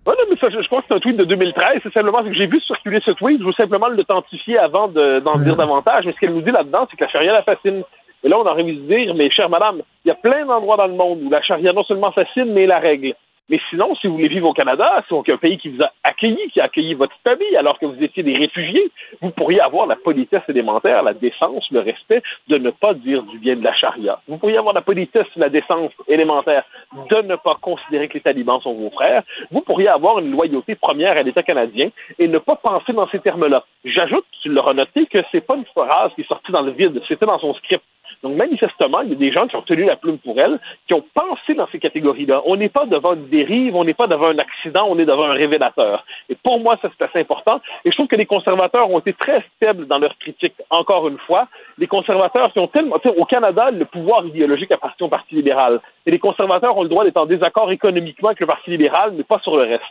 Oui, 0.06 0.14
mais 0.30 0.36
ça, 0.36 0.48
je, 0.50 0.66
crois 0.68 0.80
que 0.80 0.86
c'est 0.88 0.94
un 0.94 1.00
tweet 1.00 1.16
de 1.16 1.24
2013. 1.24 1.80
C'est 1.82 1.92
simplement 1.92 2.22
que 2.22 2.32
j'ai 2.32 2.46
vu 2.46 2.60
circuler 2.60 3.00
ce 3.04 3.10
tweet. 3.10 3.40
Je 3.40 3.44
veux 3.44 3.52
simplement 3.52 3.88
l'authentifier 3.88 4.56
avant 4.56 4.88
d'en 4.88 5.38
dire 5.38 5.56
davantage. 5.56 6.06
Mais 6.06 6.12
ce 6.12 6.18
qu'elle 6.18 6.32
nous 6.32 6.42
dit 6.42 6.50
là-dedans, 6.50 6.86
c'est 6.90 6.96
que 6.96 7.04
la 7.04 7.10
charia 7.10 7.32
la 7.32 7.42
fascine. 7.42 7.82
Et 8.24 8.28
là, 8.28 8.38
on 8.38 8.44
a 8.44 8.52
envie 8.52 8.76
de 8.76 8.82
dire, 8.82 9.14
mais 9.14 9.30
chère 9.30 9.50
madame, 9.50 9.82
il 10.04 10.08
y 10.08 10.10
a 10.12 10.14
plein 10.14 10.46
d'endroits 10.46 10.76
dans 10.76 10.86
le 10.86 10.94
monde 10.94 11.20
où 11.24 11.30
la 11.30 11.42
charia 11.42 11.72
non 11.72 11.82
seulement 11.82 12.12
fascine, 12.12 12.52
mais 12.52 12.66
la 12.66 12.78
règle. 12.78 13.14
Mais 13.52 13.60
sinon, 13.68 13.94
si 13.96 14.06
vous 14.06 14.14
voulez 14.14 14.28
vivre 14.28 14.48
au 14.48 14.54
Canada, 14.54 15.04
c'est 15.06 15.30
un 15.30 15.36
pays 15.36 15.58
qui 15.58 15.68
vous 15.68 15.82
a 15.82 15.92
accueilli, 16.04 16.38
qui 16.54 16.60
a 16.60 16.62
accueilli 16.64 16.94
votre 16.94 17.14
famille 17.22 17.54
alors 17.54 17.78
que 17.78 17.84
vous 17.84 18.02
étiez 18.02 18.22
des 18.22 18.34
réfugiés, 18.34 18.90
vous 19.20 19.28
pourriez 19.28 19.60
avoir 19.60 19.86
la 19.86 19.94
politesse 19.94 20.40
élémentaire, 20.48 21.02
la 21.02 21.12
décence, 21.12 21.70
le 21.70 21.80
respect 21.80 22.22
de 22.48 22.56
ne 22.56 22.70
pas 22.70 22.94
dire 22.94 23.22
du 23.24 23.38
bien 23.38 23.54
de 23.56 23.62
la 23.62 23.74
charia. 23.74 24.20
Vous 24.26 24.38
pourriez 24.38 24.56
avoir 24.56 24.72
la 24.72 24.80
politesse, 24.80 25.26
la 25.36 25.50
décence 25.50 25.92
élémentaire 26.08 26.64
de 27.10 27.16
ne 27.16 27.36
pas 27.36 27.58
considérer 27.60 28.08
que 28.08 28.14
les 28.14 28.20
talibans 28.22 28.58
sont 28.62 28.72
vos 28.72 28.88
frères. 28.88 29.22
Vous 29.50 29.60
pourriez 29.60 29.88
avoir 29.88 30.18
une 30.20 30.30
loyauté 30.30 30.74
première 30.74 31.18
à 31.18 31.22
l'État 31.22 31.42
canadien 31.42 31.90
et 32.18 32.28
ne 32.28 32.38
pas 32.38 32.56
penser 32.56 32.94
dans 32.94 33.08
ces 33.10 33.18
termes-là. 33.18 33.66
J'ajoute, 33.84 34.24
tu 34.40 34.48
l'auras 34.48 34.72
noté, 34.72 35.04
que 35.04 35.18
c'est 35.30 35.46
pas 35.46 35.56
une 35.56 35.66
phrase 35.66 36.10
qui 36.14 36.22
est 36.22 36.26
sortie 36.26 36.52
dans 36.52 36.62
le 36.62 36.72
vide, 36.72 37.02
c'était 37.06 37.26
dans 37.26 37.38
son 37.38 37.52
script. 37.52 37.84
Donc, 38.22 38.36
manifestement, 38.36 39.00
il 39.00 39.10
y 39.10 39.12
a 39.12 39.16
des 39.16 39.32
gens 39.32 39.46
qui 39.48 39.56
ont 39.56 39.62
tenu 39.62 39.84
la 39.84 39.96
plume 39.96 40.18
pour 40.18 40.38
elle, 40.38 40.60
qui 40.86 40.94
ont 40.94 41.04
pensé 41.14 41.54
dans 41.54 41.66
ces 41.72 41.78
catégories-là. 41.78 42.42
On 42.46 42.56
n'est 42.56 42.68
pas 42.68 42.86
devant 42.86 43.14
une 43.14 43.28
dérive, 43.28 43.74
on 43.74 43.84
n'est 43.84 43.94
pas 43.94 44.06
devant 44.06 44.28
un 44.28 44.38
accident, 44.38 44.86
on 44.88 44.98
est 44.98 45.04
devant 45.04 45.24
un 45.24 45.32
révélateur. 45.32 46.04
Et 46.28 46.36
pour 46.36 46.60
moi, 46.60 46.78
ça, 46.80 46.88
c'est 46.96 47.04
assez 47.04 47.20
important. 47.20 47.60
Et 47.84 47.90
je 47.90 47.96
trouve 47.96 48.06
que 48.06 48.16
les 48.16 48.26
conservateurs 48.26 48.90
ont 48.90 49.00
été 49.00 49.12
très 49.12 49.44
faibles 49.58 49.86
dans 49.86 49.98
leur 49.98 50.16
critique, 50.18 50.54
encore 50.70 51.08
une 51.08 51.18
fois. 51.18 51.48
Les 51.78 51.86
conservateurs 51.86 52.52
qui 52.52 52.58
ont 52.60 52.68
tellement... 52.68 52.96
Au 53.16 53.24
Canada, 53.24 53.70
le 53.70 53.84
pouvoir 53.84 54.24
idéologique 54.24 54.70
appartient 54.70 55.02
au 55.02 55.08
Parti 55.08 55.34
libéral. 55.34 55.80
Et 56.06 56.10
les 56.10 56.18
conservateurs 56.18 56.76
ont 56.76 56.82
le 56.82 56.88
droit 56.88 57.04
d'être 57.04 57.16
en 57.16 57.26
désaccord 57.26 57.70
économiquement 57.72 58.28
avec 58.28 58.40
le 58.40 58.46
Parti 58.46 58.70
libéral, 58.70 59.12
mais 59.16 59.24
pas 59.24 59.40
sur 59.40 59.56
le 59.56 59.64
reste. 59.64 59.82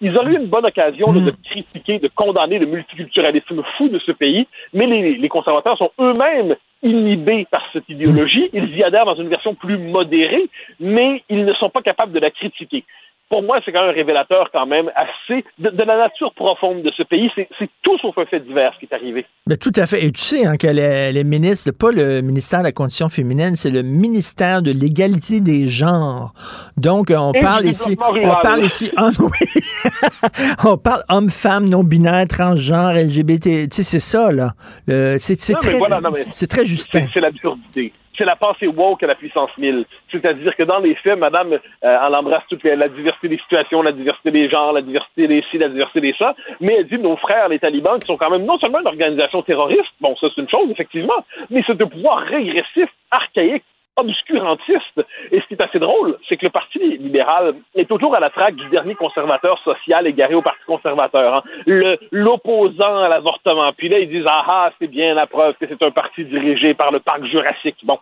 Ils 0.00 0.16
auraient 0.16 0.32
eu 0.32 0.36
une 0.36 0.46
bonne 0.46 0.66
occasion 0.66 1.12
de 1.12 1.20
mm. 1.20 1.32
critiquer, 1.44 1.98
de 1.98 2.08
condamner 2.08 2.58
le 2.58 2.66
multiculturalisme 2.66 3.62
fou 3.76 3.88
de 3.88 3.98
ce 4.00 4.12
pays, 4.12 4.46
mais 4.72 4.86
les 4.86 5.28
conservateurs 5.28 5.78
sont 5.78 5.90
eux-mêmes 6.00 6.56
inhibés 6.82 7.46
par 7.50 7.62
cette 7.72 7.88
idéologie. 7.88 8.50
Ils 8.52 8.76
y 8.76 8.84
adhèrent 8.84 9.06
dans 9.06 9.14
une 9.14 9.28
version 9.28 9.54
plus 9.54 9.78
modérée, 9.78 10.48
mais 10.78 11.22
ils 11.30 11.44
ne 11.44 11.54
sont 11.54 11.70
pas 11.70 11.80
capables 11.80 12.12
de 12.12 12.20
la 12.20 12.30
critiquer. 12.30 12.84
Pour 13.30 13.42
moi, 13.42 13.58
c'est 13.64 13.72
quand 13.72 13.80
même 13.80 13.90
un 13.90 13.94
révélateur 13.94 14.50
quand 14.52 14.66
même 14.66 14.90
assez 14.94 15.44
de, 15.58 15.70
la 15.70 15.96
nature 15.96 16.32
profonde 16.34 16.82
de 16.82 16.90
ce 16.96 17.02
pays. 17.02 17.30
C'est 17.36 17.70
tout 17.82 17.98
sauf 17.98 18.16
un 18.18 18.26
fait 18.26 18.40
divers 18.40 18.76
qui 18.78 18.86
est 18.86 18.94
arrivé. 18.94 19.26
Mais 19.46 19.56
tout 19.56 19.72
à 19.76 19.86
fait. 19.86 20.04
Et 20.04 20.12
tu 20.12 20.20
sais 20.20 20.46
hein, 20.46 20.56
que 20.56 20.66
les, 20.66 21.12
les, 21.12 21.24
ministres, 21.24 21.70
pas 21.72 21.90
le 21.90 22.20
ministère 22.20 22.60
de 22.60 22.64
la 22.64 22.72
condition 22.72 23.08
féminine, 23.08 23.56
c'est 23.56 23.70
le 23.70 23.82
ministère 23.82 24.62
de 24.62 24.70
l'égalité 24.70 25.40
des 25.40 25.68
genres. 25.68 26.32
Donc, 26.76 27.12
on 27.16 27.32
parle 27.32 27.66
ici, 27.66 27.96
on 27.98 28.40
parle 28.42 28.64
ici, 28.64 28.92
on 30.64 30.76
parle 30.76 31.02
homme-femme, 31.08 31.68
non-binaire, 31.68 32.28
transgenre, 32.28 32.94
LGBT. 32.94 33.68
Tu 33.68 33.68
sais, 33.72 33.82
c'est 33.82 34.00
ça, 34.00 34.32
là. 34.32 34.52
C'est 34.86 35.36
très, 35.36 35.78
c'est 36.14 36.46
très 36.46 36.66
justin. 36.66 37.06
C'est 37.12 37.20
l'absurdité 37.20 37.92
c'est 38.16 38.24
la 38.24 38.36
pensée 38.36 38.66
woke 38.66 39.02
à 39.02 39.06
la 39.06 39.14
puissance 39.14 39.50
1000. 39.58 39.84
C'est-à-dire 40.10 40.54
que 40.56 40.62
dans 40.62 40.78
les 40.78 40.94
faits, 40.96 41.18
madame, 41.18 41.52
euh, 41.52 41.58
elle 41.82 42.14
embrasse 42.16 42.44
toute 42.48 42.64
la, 42.64 42.88
diversité 42.88 43.28
des 43.28 43.38
situations, 43.38 43.82
la 43.82 43.92
diversité 43.92 44.30
des 44.30 44.48
genres, 44.48 44.72
la 44.72 44.82
diversité 44.82 45.26
des 45.28 45.42
ci, 45.50 45.58
la 45.58 45.68
diversité 45.68 46.00
des 46.00 46.14
ça, 46.18 46.34
mais 46.60 46.76
elle 46.78 46.86
dit 46.86 46.98
nos 46.98 47.16
frères, 47.16 47.48
les 47.48 47.58
talibans, 47.58 47.98
qui 47.98 48.06
sont 48.06 48.16
quand 48.16 48.30
même 48.30 48.44
non 48.44 48.58
seulement 48.58 48.80
une 48.80 48.86
organisation 48.86 49.42
terroriste, 49.42 49.92
bon, 50.00 50.14
ça 50.16 50.28
c'est 50.34 50.40
une 50.40 50.48
chose, 50.48 50.70
effectivement, 50.70 51.24
mais 51.50 51.62
c'est 51.66 51.76
de 51.76 51.84
pouvoir 51.84 52.18
régressif, 52.18 52.88
archaïque, 53.10 53.64
obscurantiste. 53.96 55.04
Et 55.30 55.40
ce 55.40 55.46
qui 55.46 55.54
est 55.54 55.62
assez 55.62 55.78
drôle, 55.78 56.18
c'est 56.28 56.36
que 56.36 56.46
le 56.46 56.50
Parti 56.50 56.78
libéral 56.78 57.54
est 57.74 57.88
toujours 57.88 58.14
à 58.14 58.20
la 58.20 58.30
traque 58.30 58.56
du 58.56 58.68
dernier 58.68 58.94
conservateur 58.94 59.58
social 59.62 60.06
égaré 60.06 60.34
au 60.34 60.42
Parti 60.42 60.62
conservateur, 60.66 61.34
hein. 61.36 61.42
l'opposant 62.10 63.02
à 63.02 63.08
l'avortement. 63.08 63.72
Puis 63.72 63.88
là, 63.88 63.98
ils 63.98 64.08
disent 64.08 64.26
Ah 64.28 64.44
ah, 64.48 64.72
c'est 64.78 64.88
bien 64.88 65.14
la 65.14 65.26
preuve 65.26 65.54
que 65.60 65.66
c'est 65.68 65.82
un 65.82 65.90
parti 65.90 66.24
dirigé 66.24 66.74
par 66.74 66.90
le 66.90 67.00
parc 67.00 67.24
jurassique. 67.24 67.78
Bon. 67.84 67.98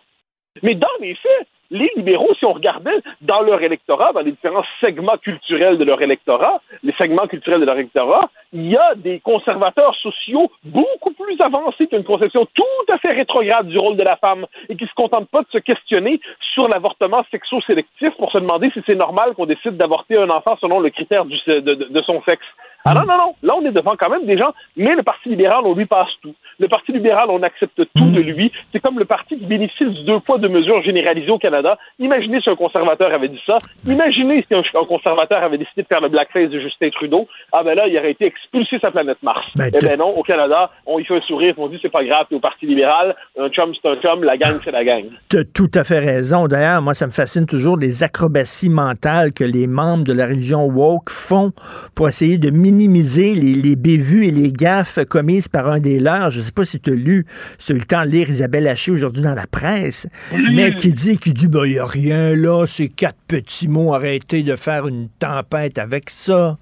Mais 0.61 0.75
dans 0.75 0.87
les 0.99 1.15
faits, 1.15 1.47
les 1.73 1.91
libéraux, 1.97 2.33
si 2.37 2.45
on 2.45 2.53
regardait 2.53 3.01
dans 3.21 3.41
leur 3.41 3.61
électorat, 3.61 4.13
dans 4.13 4.21
les 4.21 4.31
différents 4.31 4.63
segments 4.79 5.17
culturels 5.17 5.77
de 5.77 5.83
leur 5.83 6.01
électorat, 6.01 6.61
les 6.83 6.93
segments 6.93 7.27
culturels 7.27 7.59
de 7.59 7.65
leur 7.65 7.75
électorat, 7.75 8.29
il 8.53 8.69
y 8.69 8.77
a 8.77 8.93
des 8.95 9.19
conservateurs 9.19 9.95
sociaux 9.95 10.51
beaucoup 10.63 11.11
plus 11.13 11.39
avancés 11.41 11.87
qui 11.87 11.95
ont 11.95 11.97
une 11.97 12.03
conception 12.03 12.47
tout 12.53 12.93
à 12.93 12.99
fait 12.99 13.15
rétrograde 13.15 13.67
du 13.67 13.79
rôle 13.79 13.97
de 13.97 14.03
la 14.03 14.15
femme 14.17 14.45
et 14.69 14.75
qui 14.75 14.85
se 14.85 14.93
contentent 14.93 15.29
pas 15.29 15.41
de 15.41 15.47
se 15.51 15.57
questionner 15.57 16.21
sur 16.53 16.67
l'avortement 16.67 17.25
sexo-sélectif 17.31 18.11
pour 18.17 18.31
se 18.31 18.37
demander 18.37 18.69
si 18.71 18.81
c'est 18.85 18.95
normal 18.95 19.33
qu'on 19.33 19.47
décide 19.47 19.75
d'avorter 19.75 20.17
un 20.17 20.29
enfant 20.29 20.55
selon 20.61 20.79
le 20.79 20.91
critère 20.91 21.25
de 21.25 22.01
son 22.05 22.21
sexe. 22.21 22.45
Ah 22.85 22.93
non, 22.93 23.05
non, 23.05 23.17
non. 23.17 23.35
Là, 23.43 23.53
on 23.55 23.65
est 23.65 23.71
devant 23.71 23.95
quand 23.97 24.09
même 24.09 24.25
des 24.25 24.37
gens, 24.37 24.53
mais 24.75 24.93
le 24.95 25.03
Parti 25.03 25.29
libéral, 25.29 25.61
on 25.63 25.73
lui 25.73 25.85
passe 25.85 26.09
tout. 26.21 26.35
Le 26.59 26.67
Parti 26.67 26.91
libéral, 26.91 27.29
on 27.29 27.41
accepte 27.41 27.81
tout 27.95 28.11
de 28.11 28.19
lui. 28.19 28.51
C'est 28.71 28.81
comme 28.81 28.99
le 28.99 29.05
parti 29.05 29.37
qui 29.37 29.45
bénéficie 29.45 29.85
de 29.85 30.01
deux 30.01 30.19
poids, 30.19 30.37
de 30.37 30.47
mesures 30.47 30.83
généralisées 30.83 31.31
au 31.31 31.37
Canada. 31.37 31.77
Imaginez 31.99 32.41
si 32.41 32.49
un 32.49 32.55
conservateur 32.55 33.13
avait 33.13 33.29
dit 33.29 33.41
ça. 33.45 33.57
Imaginez 33.87 34.45
si 34.47 34.53
un, 34.53 34.63
conservateur 34.85 35.41
avait 35.43 35.57
décidé 35.57 35.83
de 35.83 35.87
faire 35.87 36.01
le 36.01 36.09
blackface 36.09 36.49
de 36.49 36.59
Justin 36.59 36.89
Trudeau. 36.89 37.27
Ah 37.53 37.63
ben 37.63 37.75
là, 37.75 37.87
il 37.87 37.97
aurait 37.97 38.11
été 38.11 38.25
expulsé 38.25 38.79
sa 38.79 38.91
planète 38.91 39.21
Mars. 39.23 39.45
Ben, 39.55 39.71
eh 39.73 39.85
ben 39.85 39.97
non, 39.97 40.09
au 40.09 40.23
Canada, 40.23 40.69
on 40.85 40.99
y 40.99 41.05
fait 41.05 41.15
un 41.15 41.21
sourire, 41.21 41.53
on 41.57 41.67
dit 41.67 41.79
c'est 41.81 41.91
pas 41.91 42.03
grave, 42.03 42.27
au 42.31 42.39
Parti 42.39 42.65
libéral, 42.65 43.15
un 43.39 43.49
chum 43.49 43.73
c'est 43.73 43.89
un 43.89 43.95
chum, 43.95 44.23
la 44.23 44.37
gang 44.37 44.59
c'est 44.63 44.71
la 44.71 44.83
gang. 44.83 45.05
Tu 45.29 45.37
as 45.37 45.45
tout 45.45 45.71
à 45.73 45.83
fait 45.83 45.99
raison. 45.99 46.47
D'ailleurs, 46.47 46.81
moi, 46.81 46.93
ça 46.93 47.05
me 47.05 47.11
fascine 47.11 47.45
toujours 47.45 47.77
les 47.77 48.03
acrobaties 48.03 48.69
mentales 48.69 49.31
que 49.33 49.43
les 49.43 49.67
membres 49.67 50.03
de 50.03 50.13
la 50.13 50.27
religion 50.27 50.65
woke 50.65 51.09
font 51.09 51.51
pour 51.95 52.07
essayer 52.07 52.37
de 52.37 52.49
minimiser 52.49 52.72
les, 52.73 53.53
les 53.53 53.75
bévues 53.75 54.25
et 54.25 54.31
les 54.31 54.51
gaffes 54.51 55.03
commises 55.05 55.47
par 55.47 55.67
un 55.67 55.79
des 55.79 55.99
leurs. 55.99 56.31
Je 56.31 56.41
sais 56.41 56.51
pas 56.51 56.65
si 56.65 56.79
tu 56.79 56.91
as 56.91 56.95
lu, 56.95 57.25
si 57.57 57.67
tu 57.67 57.71
as 57.73 57.75
eu 57.75 57.79
le 57.79 57.85
temps 57.85 58.03
de 58.03 58.09
lire 58.09 58.29
Isabelle 58.29 58.67
Haché 58.67 58.91
aujourd'hui 58.91 59.21
dans 59.21 59.35
la 59.35 59.47
presse, 59.47 60.07
mais 60.53 60.73
qui 60.73 60.93
dit, 60.93 61.17
qui 61.17 61.33
dit, 61.33 61.47
ben, 61.47 61.65
il 61.65 61.73
n'y 61.73 61.79
a 61.79 61.85
rien 61.85 62.35
là, 62.35 62.65
ces 62.67 62.89
quatre 62.89 63.19
petits 63.27 63.67
mots, 63.67 63.93
arrêtez 63.93 64.43
de 64.43 64.55
faire 64.55 64.87
une 64.87 65.09
tempête 65.19 65.77
avec 65.77 66.09
ça. 66.09 66.57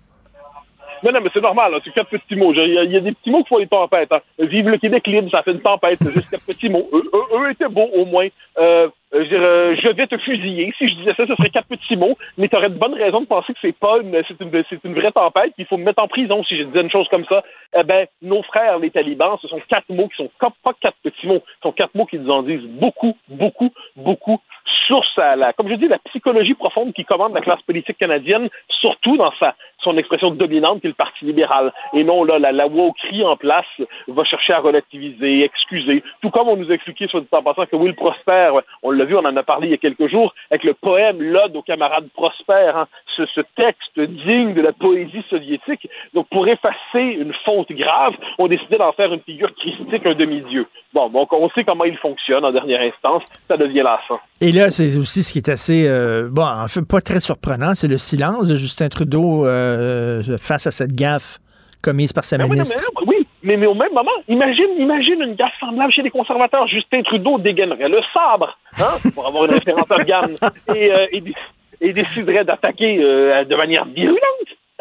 Non, 1.04 1.12
non, 1.12 1.22
mais 1.24 1.30
c'est 1.34 1.42
normal, 1.42 1.74
c'est 1.84 1.94
quatre 1.94 2.10
petits 2.10 2.36
mots. 2.36 2.54
Il 2.54 2.92
y, 2.92 2.98
a, 2.98 3.00
des 3.00 3.12
petits 3.14 3.32
mots 3.32 3.42
qui 3.44 3.50
font 3.50 3.60
des 3.60 3.68
tempêtes. 3.68 4.12
Hein. 4.12 4.22
Vive 4.38 4.70
le 4.70 4.78
Québec 4.78 5.08
libre, 5.08 5.32
ça 5.32 5.42
fait 5.42 5.52
une 5.52 5.62
tempête, 5.62 5.98
c'est 6.00 6.14
juste 6.14 6.30
quatre 6.30 6.46
petits 6.46 6.70
mots. 6.70 6.88
Eux, 6.94 7.04
eux, 7.40 7.52
étaient 7.52 7.70
beaux, 7.70 7.90
au 7.96 8.06
moins. 8.06 8.28
Euh, 8.60 8.88
euh, 9.14 9.26
euh, 9.32 9.76
je 9.82 9.90
vais 9.90 10.08
te 10.08 10.18
fusiller. 10.18 10.74
Si 10.78 10.88
je 10.88 10.96
disais 10.96 11.14
ça, 11.16 11.28
ce 11.28 11.36
serait 11.36 11.50
quatre 11.50 11.68
petits 11.68 11.98
mots, 11.98 12.18
mais 12.38 12.48
tu 12.48 12.56
aurais 12.56 12.70
de 12.70 12.78
bonnes 12.78 12.94
raisons 12.94 13.22
de 13.22 13.26
penser 13.26 13.54
que 13.54 13.60
c'est 13.62 13.78
pas 13.78 13.98
une, 14.02 14.22
c'est 14.28 14.40
une, 14.40 14.64
c'est 14.70 14.84
une 14.84 14.94
vraie 14.94 15.12
tempête, 15.12 15.54
qu'il 15.56 15.66
faut 15.66 15.78
me 15.78 15.84
mettre 15.84 16.02
en 16.02 16.08
prison 16.08 16.44
si 16.44 16.58
je 16.58 16.64
disais 16.64 16.82
une 16.82 16.92
chose 16.92 17.08
comme 17.10 17.26
ça. 17.26 17.44
Eh 17.78 17.84
ben, 17.84 18.08
nos 18.22 18.42
frères, 18.44 18.80
les 18.80 18.90
talibans, 18.90 19.38
ce 19.42 19.48
sont 19.48 19.62
quatre 19.68 19.90
mots 19.90 20.08
qui 20.08 20.18
sont 20.18 20.32
pas 20.40 20.72
quatre 20.80 20.98
petits 21.04 21.28
mots, 21.28 21.44
ce 21.46 21.62
sont 21.64 21.72
quatre 21.72 21.96
mots 21.96 22.06
qui 22.06 22.20
nous 22.20 22.32
en 22.32 22.44
disent 22.44 22.66
beaucoup, 22.66 23.18
beaucoup, 23.28 23.72
beaucoup 23.96 24.40
sur 24.88 25.04
la, 25.18 25.54
comme 25.54 25.70
je 25.70 25.76
dis, 25.76 25.88
la 25.88 26.00
psychologie 26.00 26.54
profonde 26.54 26.94
qui 26.94 27.06
commande 27.06 27.34
la 27.34 27.42
classe 27.42 27.62
politique 27.62 27.98
canadienne, 27.98 28.50
surtout 28.68 29.18
dans 29.18 29.32
sa, 29.40 29.56
son 29.84 29.98
expression 29.98 30.32
dominante 30.32 30.82
qui 30.82 30.88
est 30.88 30.90
le 30.90 30.96
Parti 30.96 31.26
libéral. 31.26 31.74
Et 31.94 32.04
non, 32.04 32.24
là, 32.24 32.40
la, 32.40 32.52
la 32.52 32.68
cri 32.98 33.24
en 33.24 33.36
place 33.36 33.66
va 34.08 34.24
chercher 34.24 34.54
à 34.54 34.60
relativiser, 34.60 35.44
excuser. 35.44 36.04
Tout 36.22 36.30
comme 36.30 36.48
on 36.48 36.56
nous 36.56 36.72
a 36.72 36.74
expliqué, 36.74 37.08
soit 37.08 37.22
dit 37.22 37.28
en 37.32 37.44
passant, 37.44 37.66
que 37.66 37.76
Will 37.76 37.96
Prosper, 37.96 38.52
on 38.84 38.92
l'a 38.92 39.06
vu, 39.06 39.16
on 39.16 39.26
en 39.26 39.36
a 39.36 39.44
parlé 39.44 39.68
il 39.68 39.72
y 39.72 39.74
a 39.74 39.78
quelques 39.78 40.10
jours, 40.10 40.34
avec 40.50 40.64
le 40.64 40.74
poème 40.74 41.22
L'Ode 41.22 41.56
aux 41.56 41.62
camarades 41.62 42.08
Prosper, 42.14 42.72
hein, 42.76 42.88
ce, 43.16 43.26
ce, 43.36 43.42
texte 43.56 44.00
digne 44.00 44.54
de 44.54 44.62
la 44.62 44.74
poésie 44.74 45.24
soviétique. 45.30 45.88
Donc, 46.14 46.28
pour 46.30 46.48
effacer 46.48 46.76
une 46.96 47.34
faute 47.46 47.72
grave, 47.72 48.14
on 48.38 48.48
décidait 48.48 48.78
d'en 48.78 48.92
faire 48.94 49.14
une 49.14 49.22
figure 49.22 49.54
christique, 49.56 50.06
un 50.06 50.16
demi-dieu. 50.16 50.68
Bon, 50.94 51.10
donc 51.10 51.32
on 51.32 51.50
sait 51.52 51.64
comment 51.64 51.86
il 51.86 51.98
fonctionne 51.98 52.44
en 52.44 52.52
dernière 52.52 52.82
instance, 52.82 53.24
ça 53.50 53.56
devient 53.56 53.80
lassant. 53.80 54.20
Et 54.42 54.52
là, 54.52 54.72
c'est 54.72 54.98
aussi 54.98 55.24
ce 55.24 55.32
qui 55.32 55.38
est 55.38 55.50
assez, 55.50 55.88
euh, 55.88 56.28
bon, 56.30 56.44
en 56.44 56.68
fait, 56.68 56.82
pas 56.82 57.00
très 57.00 57.22
surprenant, 57.22 57.74
c'est 57.76 57.88
le 57.88 57.98
silence 57.98 58.48
de 58.48 58.56
Justin 58.56 58.90
Trudeau 58.90 59.46
euh, 59.46 59.71
face 60.38 60.68
à 60.68 60.72
cette 60.72 60.94
gaffe 60.94 61.40
commise 61.82 62.14
par 62.14 62.24
sa 62.24 62.38
ben 62.38 62.48
ministre. 62.48 62.84
Oui, 63.08 63.28
mais, 63.44 63.58
mais, 63.58 63.66
au 63.66 63.74
même 63.74 63.94
moment, 63.94 64.12
imagine, 64.28 64.70
imagine 64.78 65.22
une 65.22 65.36
gaffe 65.36 65.58
semblable 65.60 65.92
chez 65.92 66.04
les 66.04 66.12
conservateurs. 66.12 66.68
Justin 66.68 67.02
Trudeau 67.02 67.40
dégainerait 67.40 67.90
le 67.90 68.02
sabre, 68.14 68.58
hein, 68.80 69.10
pour 69.16 69.28
avoir 69.28 69.46
une 69.46 69.52
référence 69.52 69.90
organe, 69.90 70.36
et, 70.76 70.94
euh, 70.94 71.08
et, 71.12 71.24
et, 71.82 71.94
déciderait 71.94 72.46
d'attaquer 72.46 72.98
de 72.98 73.56
manière 73.56 73.86
virulente. 73.86 74.22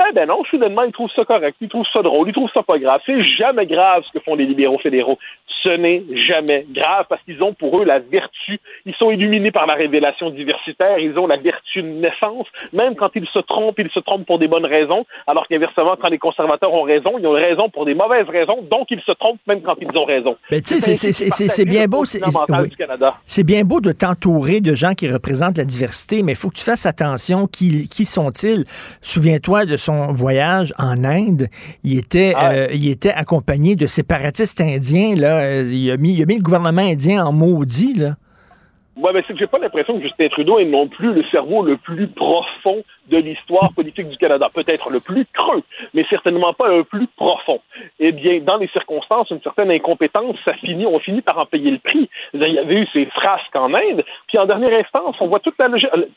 Eh 0.08 0.12
ben 0.12 0.26
non, 0.26 0.42
soudainement, 0.44 0.82
il 0.82 0.92
trouve 0.92 1.10
ça 1.14 1.24
correct, 1.24 1.56
il 1.60 1.68
trouve 1.68 1.86
ça 1.92 2.02
drôle, 2.02 2.28
il 2.28 2.32
trouve 2.32 2.50
ça 2.52 2.62
pas 2.62 2.78
grave. 2.78 3.00
C'est 3.06 3.22
jamais 3.24 3.66
grave 3.66 4.02
ce 4.06 4.18
que 4.18 4.24
font 4.24 4.34
les 4.34 4.46
libéraux 4.46 4.78
fédéraux 4.78 5.18
ce 5.62 5.68
n'est 5.68 6.02
jamais 6.28 6.66
grave 6.70 7.06
parce 7.08 7.22
qu'ils 7.22 7.42
ont 7.42 7.52
pour 7.54 7.80
eux 7.80 7.84
la 7.84 7.98
vertu. 7.98 8.60
Ils 8.86 8.94
sont 8.94 9.10
illuminés 9.10 9.50
par 9.50 9.66
la 9.66 9.74
révélation 9.74 10.30
diversitaire. 10.30 10.98
Ils 10.98 11.18
ont 11.18 11.26
la 11.26 11.36
vertu 11.36 11.82
de 11.82 11.88
naissance. 11.88 12.46
Même 12.72 12.96
quand 12.96 13.10
ils 13.14 13.26
se 13.32 13.38
trompent, 13.40 13.78
ils 13.78 13.90
se 13.90 14.00
trompent 14.00 14.26
pour 14.26 14.38
des 14.38 14.48
bonnes 14.48 14.66
raisons. 14.66 15.04
Alors 15.26 15.46
qu'inversement, 15.48 15.96
quand 16.00 16.10
les 16.10 16.18
conservateurs 16.18 16.72
ont 16.72 16.82
raison, 16.82 17.18
ils 17.18 17.26
ont 17.26 17.32
raison 17.32 17.68
pour 17.68 17.84
des 17.84 17.94
mauvaises 17.94 18.28
raisons. 18.28 18.62
Donc, 18.70 18.88
ils 18.90 19.00
se 19.02 19.12
trompent 19.12 19.40
même 19.46 19.62
quand 19.62 19.76
ils 19.80 19.96
ont 19.96 20.04
raison. 20.04 20.36
Mais 20.50 20.60
tu 20.60 20.80
sais, 20.80 20.96
c'est 20.96 21.64
bien 21.64 21.86
beau. 21.86 22.04
C'est 22.04 23.44
bien 23.44 23.62
beau 23.64 23.80
de 23.80 23.92
t'entourer 23.92 24.60
de 24.60 24.74
gens 24.74 24.94
qui 24.94 25.08
représentent 25.08 25.58
la 25.58 25.64
diversité, 25.64 26.22
mais 26.22 26.32
il 26.32 26.36
faut 26.36 26.48
que 26.48 26.56
tu 26.56 26.64
fasses 26.64 26.86
attention. 26.86 27.46
Qui, 27.46 27.88
qui 27.88 28.04
sont-ils? 28.04 28.64
Souviens-toi 29.02 29.66
de 29.66 29.76
son 29.76 29.89
voyage 30.12 30.74
en 30.78 31.04
Inde. 31.04 31.48
Il 31.84 31.98
était, 31.98 32.32
ah 32.36 32.52
euh, 32.52 32.68
il 32.72 32.88
était 32.88 33.12
accompagné 33.12 33.76
de 33.76 33.86
séparatistes 33.86 34.60
indiens, 34.60 35.14
là 35.14 35.38
euh, 35.38 35.70
il, 35.70 35.90
a 35.90 35.96
mis, 35.96 36.14
il 36.14 36.22
a 36.22 36.26
mis 36.26 36.36
le 36.36 36.42
gouvernement 36.42 36.82
indien 36.82 37.24
en 37.24 37.32
maudit, 37.32 37.94
là. 37.94 38.16
Oui, 38.96 39.10
mais 39.14 39.22
c'est 39.26 39.32
que 39.32 39.38
j'ai 39.38 39.46
pas 39.46 39.58
l'impression 39.58 39.96
que 39.96 40.02
Justin 40.02 40.28
Trudeau 40.28 40.58
est 40.58 40.64
non 40.64 40.88
plus 40.88 41.12
le 41.12 41.22
cerveau 41.30 41.62
le 41.62 41.76
plus 41.76 42.08
profond 42.08 42.82
de 43.08 43.16
l'histoire 43.18 43.72
politique 43.74 44.08
du 44.08 44.16
Canada. 44.16 44.48
Peut-être 44.52 44.90
le 44.90 45.00
plus 45.00 45.26
creux, 45.32 45.62
mais 45.94 46.04
certainement 46.10 46.52
pas 46.52 46.68
le 46.68 46.84
plus 46.84 47.06
profond. 47.16 47.60
Eh 48.00 48.12
bien, 48.12 48.40
dans 48.40 48.56
les 48.56 48.68
circonstances, 48.68 49.30
une 49.30 49.40
certaine 49.42 49.70
incompétence, 49.70 50.36
ça 50.44 50.54
finit, 50.54 50.86
on 50.86 50.98
finit 50.98 51.22
par 51.22 51.38
en 51.38 51.46
payer 51.46 51.70
le 51.70 51.78
prix. 51.78 52.10
Il 52.34 52.42
y 52.42 52.58
avait 52.58 52.82
eu 52.82 52.86
ces 52.92 53.06
frasques 53.06 53.54
en 53.54 53.72
Inde, 53.72 54.04
puis 54.26 54.38
en 54.38 54.46
dernière 54.46 54.78
instance, 54.78 55.16
on 55.20 55.28
voit 55.28 55.40
toute 55.40 55.58
la 55.58 55.68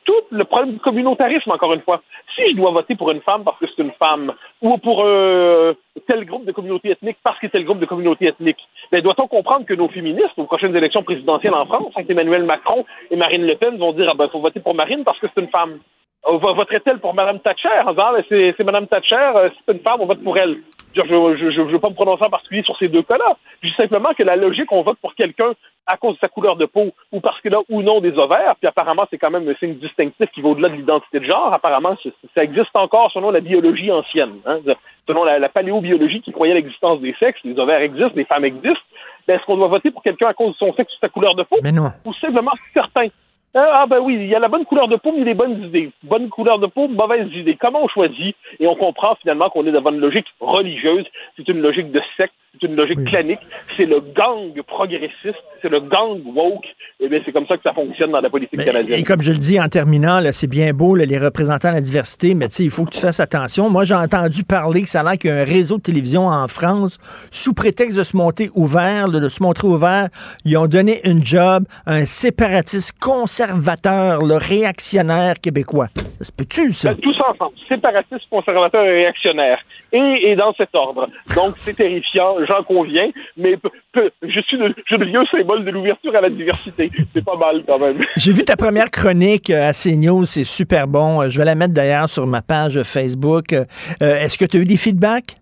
tout 0.03 0.13
le 0.31 0.43
problème 0.43 0.73
du 0.73 0.79
communautarisme, 0.79 1.51
encore 1.51 1.73
une 1.73 1.81
fois. 1.81 2.01
Si 2.35 2.41
je 2.51 2.55
dois 2.55 2.71
voter 2.71 2.95
pour 2.95 3.11
une 3.11 3.21
femme 3.21 3.43
parce 3.43 3.59
que 3.59 3.65
c'est 3.67 3.83
une 3.83 3.91
femme, 3.91 4.33
ou 4.61 4.77
pour 4.77 5.05
un 5.05 5.73
tel 6.01 6.25
groupe 6.25 6.45
de 6.45 6.51
communauté 6.51 6.91
ethnique 6.91 7.17
parce 7.23 7.39
que 7.39 7.47
c'est 7.47 7.51
tel 7.51 7.65
groupe 7.65 7.79
de 7.79 7.85
communauté 7.85 8.27
ethnique, 8.27 8.57
ben, 8.91 9.01
doit-on 9.01 9.27
comprendre 9.27 9.65
que 9.65 9.73
nos 9.73 9.87
féministes, 9.87 10.37
aux 10.37 10.45
prochaines 10.45 10.75
élections 10.75 11.03
présidentielles 11.03 11.53
en 11.53 11.65
France, 11.65 11.93
Emmanuel 12.07 12.43
Macron 12.43 12.85
et 13.11 13.15
Marine 13.15 13.45
Le 13.45 13.55
Pen 13.55 13.77
vont 13.77 13.93
dire, 13.93 14.09
ah 14.09 14.15
ben, 14.15 14.27
faut 14.29 14.39
voter 14.39 14.59
pour 14.59 14.75
Marine 14.75 15.03
parce 15.03 15.19
que 15.19 15.27
c'est 15.33 15.41
une 15.41 15.49
femme? 15.49 15.79
On 16.25 16.37
voterait-elle 16.37 16.99
pour 16.99 17.13
Mme 17.13 17.39
Thatcher? 17.39 17.69
En 17.85 17.91
disant, 17.91 18.13
ben, 18.13 18.23
c'est 18.29 18.63
Mme 18.63 18.87
Thatcher, 18.87 19.31
euh, 19.35 19.49
c'est 19.65 19.73
une 19.73 19.81
femme, 19.81 19.99
on 19.99 20.05
vote 20.05 20.23
pour 20.23 20.37
elle. 20.37 20.57
Je 20.95 21.01
ne 21.01 21.71
veux 21.71 21.79
pas 21.79 21.89
me 21.89 21.95
prononcer 21.95 22.23
en 22.23 22.29
particulier 22.29 22.63
sur 22.63 22.77
ces 22.77 22.87
deux 22.87 23.03
cas-là. 23.03 23.37
Je 23.61 23.69
dis 23.69 23.75
simplement 23.75 24.13
que 24.17 24.23
la 24.23 24.35
logique, 24.35 24.71
on 24.71 24.83
vote 24.83 24.97
pour 25.01 25.15
quelqu'un 25.15 25.53
à 25.87 25.97
cause 25.97 26.15
de 26.15 26.19
sa 26.19 26.29
couleur 26.29 26.55
de 26.55 26.65
peau 26.65 26.91
ou 27.11 27.19
parce 27.19 27.39
qu'il 27.41 27.53
a 27.53 27.59
ou 27.69 27.81
non 27.81 27.99
des 27.99 28.17
ovaires, 28.17 28.55
puis 28.59 28.67
apparemment, 28.67 29.03
c'est 29.09 29.17
quand 29.17 29.31
même 29.31 29.47
un 29.47 29.55
signe 29.55 29.75
distinctif 29.75 30.29
qui 30.31 30.41
va 30.41 30.49
au-delà 30.49 30.69
de 30.69 30.75
l'identité 30.75 31.19
de 31.19 31.25
genre. 31.25 31.53
Apparemment, 31.53 31.97
ça 32.35 32.43
existe 32.43 32.75
encore 32.75 33.11
selon 33.11 33.31
la 33.31 33.41
biologie 33.41 33.91
ancienne. 33.91 34.35
Hein. 34.45 34.59
Selon 35.07 35.23
la, 35.25 35.49
paléobiologie 35.49 36.21
qui 36.21 36.31
croyait 36.31 36.53
l'existence 36.53 37.01
des 37.01 37.13
sexes, 37.19 37.41
les 37.43 37.59
ovaires 37.59 37.81
existent, 37.81 38.13
les 38.15 38.25
femmes 38.25 38.45
existent. 38.45 38.79
Ben, 39.27 39.35
est-ce 39.35 39.45
qu'on 39.45 39.57
doit 39.57 39.67
voter 39.67 39.91
pour 39.91 40.03
quelqu'un 40.03 40.27
à 40.27 40.33
cause 40.33 40.53
de 40.53 40.57
son 40.57 40.73
sexe 40.73 40.93
ou 40.93 40.95
de 40.95 40.99
sa 41.01 41.09
couleur 41.09 41.35
de 41.35 41.43
peau? 41.43 41.57
Mais 41.61 41.71
non. 41.71 41.91
Ou 42.05 42.13
simplement 42.13 42.51
certains 42.73 43.07
Ah 43.55 43.85
ben 43.87 43.99
oui, 43.99 44.15
il 44.15 44.25
y 44.25 44.33
a 44.33 44.39
la 44.39 44.47
bonne 44.47 44.65
couleur 44.65 44.87
de 44.87 44.95
peau, 44.95 45.13
mais 45.15 45.23
les 45.23 45.35
bonnes 45.35 45.63
idées. 45.63 45.91
Bonne 46.01 46.29
couleur 46.29 46.57
de 46.57 46.65
peau, 46.65 46.87
mauvaise 46.87 47.31
idée. 47.35 47.55
Comment 47.55 47.83
on 47.83 47.87
choisit? 47.87 48.35
Et 48.59 48.65
on 48.65 48.75
comprend 48.75 49.13
finalement 49.21 49.49
qu'on 49.51 49.67
est 49.67 49.71
devant 49.71 49.91
une 49.91 49.99
logique 49.99 50.25
religieuse. 50.39 51.05
C'est 51.37 51.47
une 51.47 51.61
logique 51.61 51.91
de 51.91 52.01
secte, 52.17 52.33
c'est 52.59 52.67
une 52.67 52.75
logique 52.75 53.03
clanique. 53.05 53.39
C'est 53.75 53.85
le 53.85 53.99
gang 53.99 54.53
progressiste, 54.67 55.43
c'est 55.61 55.69
le 55.69 55.81
gang 55.81 56.21
woke. 56.25 56.65
Et 56.99 57.05
eh 57.05 57.09
bien, 57.09 57.19
c'est 57.25 57.31
comme 57.31 57.47
ça 57.47 57.57
que 57.57 57.63
ça 57.63 57.73
fonctionne 57.73 58.11
dans 58.11 58.21
la 58.21 58.29
politique 58.29 58.63
canadienne. 58.63 58.99
Et 58.99 59.03
comme 59.03 59.21
je 59.21 59.31
le 59.31 59.37
dis 59.37 59.59
en 59.59 59.67
terminant, 59.67 60.21
c'est 60.31 60.49
bien 60.49 60.73
beau 60.73 60.95
les 60.95 61.17
représentants 61.17 61.69
de 61.69 61.75
la 61.75 61.81
diversité, 61.81 62.35
mais 62.35 62.47
il 62.47 62.69
faut 62.69 62.85
que 62.85 62.91
tu 62.91 62.99
fasses 62.99 63.19
attention. 63.19 63.69
Moi, 63.69 63.83
j'ai 63.83 63.95
entendu 63.95 64.43
parler 64.43 64.83
que 64.83 64.89
ça 64.89 65.01
a 65.01 65.03
l'air 65.03 65.17
qu'il 65.17 65.29
y 65.29 65.33
a 65.33 65.37
un 65.37 65.43
réseau 65.43 65.77
de 65.77 65.83
télévision 65.83 66.27
en 66.27 66.47
France, 66.47 66.97
sous 67.31 67.53
prétexte 67.53 67.97
de 67.97 68.03
se 68.03 68.15
monter 68.15 68.49
ouvert, 68.55 69.09
de 69.09 69.27
se 69.29 69.43
montrer 69.43 69.67
ouvert, 69.67 70.07
ils 70.45 70.57
ont 70.57 70.67
donné 70.67 71.01
une 71.05 71.25
job 71.25 71.65
à 71.85 71.93
un 71.93 72.05
séparatiste 72.05 72.99
conservateur 72.99 73.33
conservateur, 73.43 74.23
le 74.23 74.35
réactionnaire 74.35 75.35
québécois. 75.41 75.87
Ça 76.19 76.25
se 76.25 76.31
peut-tu, 76.31 76.71
ça? 76.71 76.93
Ben, 76.93 76.99
tous 77.01 77.19
ensemble, 77.21 77.55
séparatistes, 77.67 78.29
conservateurs 78.29 78.85
et 78.85 79.03
réactionnaires. 79.03 79.59
Et, 79.91 80.35
dans 80.35 80.53
cet 80.53 80.69
ordre. 80.73 81.07
Donc, 81.35 81.53
c'est 81.57 81.75
terrifiant, 81.75 82.37
j'en 82.45 82.63
conviens, 82.63 83.09
mais 83.37 83.57
je 83.95 84.41
suis 84.41 84.57
le, 84.57 84.73
je 84.85 84.95
symbole 85.31 85.65
de 85.65 85.71
l'ouverture 85.71 86.15
à 86.15 86.21
la 86.21 86.29
diversité. 86.29 86.89
C'est 87.13 87.23
pas 87.23 87.37
mal, 87.37 87.61
quand 87.65 87.79
même. 87.79 88.03
J'ai 88.17 88.33
vu 88.33 88.43
ta 88.43 88.55
première 88.55 88.91
chronique 88.91 89.49
euh, 89.49 89.69
à 89.69 89.73
CNews, 89.73 90.25
c'est 90.25 90.43
super 90.43 90.87
bon. 90.87 91.21
Euh, 91.21 91.29
je 91.29 91.37
vais 91.37 91.45
la 91.45 91.55
mettre 91.55 91.73
d'ailleurs 91.73 92.09
sur 92.09 92.25
ma 92.27 92.41
page 92.41 92.81
Facebook. 92.83 93.53
Euh, 93.53 93.65
est-ce 93.99 94.37
que 94.37 94.45
tu 94.45 94.57
as 94.57 94.59
eu 94.61 94.65
des 94.65 94.77
feedbacks? 94.77 95.35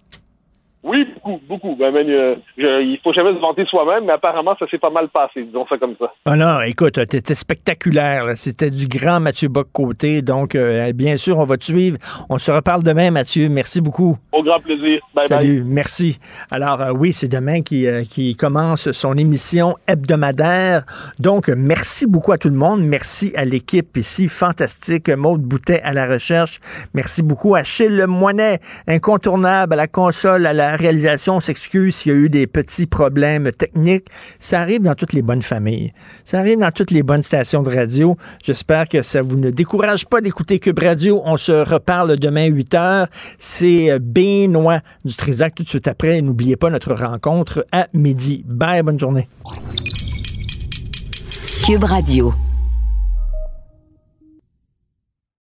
Oui, 0.83 1.07
beaucoup, 1.13 1.39
beaucoup. 1.47 1.75
Ben, 1.75 1.91
ben 1.93 2.09
euh, 2.09 2.35
il 2.57 2.99
faut 3.03 3.13
jamais 3.13 3.33
se 3.35 3.39
vanter 3.39 3.65
soi-même, 3.65 4.05
mais 4.05 4.13
apparemment, 4.13 4.55
ça 4.57 4.67
s'est 4.67 4.79
pas 4.79 4.89
mal 4.89 5.09
passé, 5.09 5.43
disons 5.43 5.65
ça 5.67 5.77
comme 5.77 5.95
ça. 5.99 6.11
Ah 6.25 6.35
non, 6.35 6.61
écoute, 6.61 6.93
t'étais 7.07 7.35
spectaculaire. 7.35 8.25
C'était 8.35 8.71
du 8.71 8.87
grand 8.87 9.19
Mathieu 9.19 9.47
Bock-Côté. 9.47 10.23
Donc, 10.23 10.55
euh, 10.55 10.91
bien 10.93 11.17
sûr, 11.17 11.37
on 11.37 11.43
va 11.43 11.57
te 11.57 11.65
suivre. 11.65 11.97
On 12.29 12.39
se 12.39 12.51
reparle 12.51 12.81
demain, 12.81 13.11
Mathieu. 13.11 13.47
Merci 13.47 13.79
beaucoup. 13.79 14.17
Au 14.31 14.41
grand 14.41 14.59
plaisir. 14.59 15.01
Bye 15.13 15.27
Salut, 15.27 15.63
merci. 15.63 16.19
Alors, 16.49 16.81
euh, 16.81 16.91
oui, 16.91 17.13
c'est 17.13 17.29
demain 17.29 17.61
qui, 17.61 17.85
qui 18.09 18.35
commence 18.35 18.91
son 18.91 19.15
émission 19.17 19.75
hebdomadaire. 19.87 20.83
Donc, 21.19 21.49
merci 21.49 22.07
beaucoup 22.07 22.31
à 22.31 22.39
tout 22.39 22.49
le 22.49 22.55
monde. 22.55 22.81
Merci 22.81 23.33
à 23.35 23.45
l'équipe 23.45 23.95
ici, 23.97 24.27
fantastique. 24.27 25.09
Maude 25.09 25.41
Boutet 25.41 25.81
à 25.83 25.93
la 25.93 26.07
recherche. 26.07 26.59
Merci 26.95 27.21
beaucoup 27.21 27.53
à 27.53 27.59
Achille 27.59 28.05
Moinet, 28.07 28.59
incontournable 28.87 29.73
à 29.73 29.75
la 29.75 29.87
console, 29.87 30.47
à 30.47 30.53
la 30.53 30.70
la 30.71 30.77
réalisation 30.77 31.41
s'excuse 31.41 31.95
s'il 31.95 32.13
y 32.13 32.15
a 32.15 32.17
eu 32.17 32.29
des 32.29 32.47
petits 32.47 32.85
problèmes 32.85 33.51
techniques. 33.51 34.05
Ça 34.39 34.61
arrive 34.61 34.81
dans 34.81 34.95
toutes 34.95 35.11
les 35.11 35.21
bonnes 35.21 35.41
familles. 35.41 35.91
Ça 36.23 36.39
arrive 36.39 36.59
dans 36.59 36.71
toutes 36.71 36.91
les 36.91 37.03
bonnes 37.03 37.23
stations 37.23 37.61
de 37.61 37.69
radio. 37.69 38.15
J'espère 38.41 38.87
que 38.87 39.03
ça 39.03 39.21
vous 39.21 39.35
ne 39.35 39.49
décourage 39.49 40.05
pas 40.05 40.21
d'écouter 40.21 40.59
Cube 40.59 40.79
Radio. 40.79 41.21
On 41.25 41.35
se 41.35 41.51
reparle 41.51 42.17
demain 42.17 42.45
8 42.45 42.73
heures. 42.75 43.07
C'est 43.37 43.99
Benoît 43.99 44.79
du 45.03 45.13
Trisac 45.13 45.55
tout 45.55 45.63
de 45.63 45.69
suite 45.69 45.89
après. 45.89 46.21
N'oubliez 46.21 46.55
pas 46.55 46.69
notre 46.69 46.93
rencontre 46.93 47.65
à 47.73 47.87
midi. 47.93 48.45
Bye, 48.47 48.81
bonne 48.81 48.99
journée. 48.99 49.27
Cube 51.65 51.83
Radio. 51.83 52.33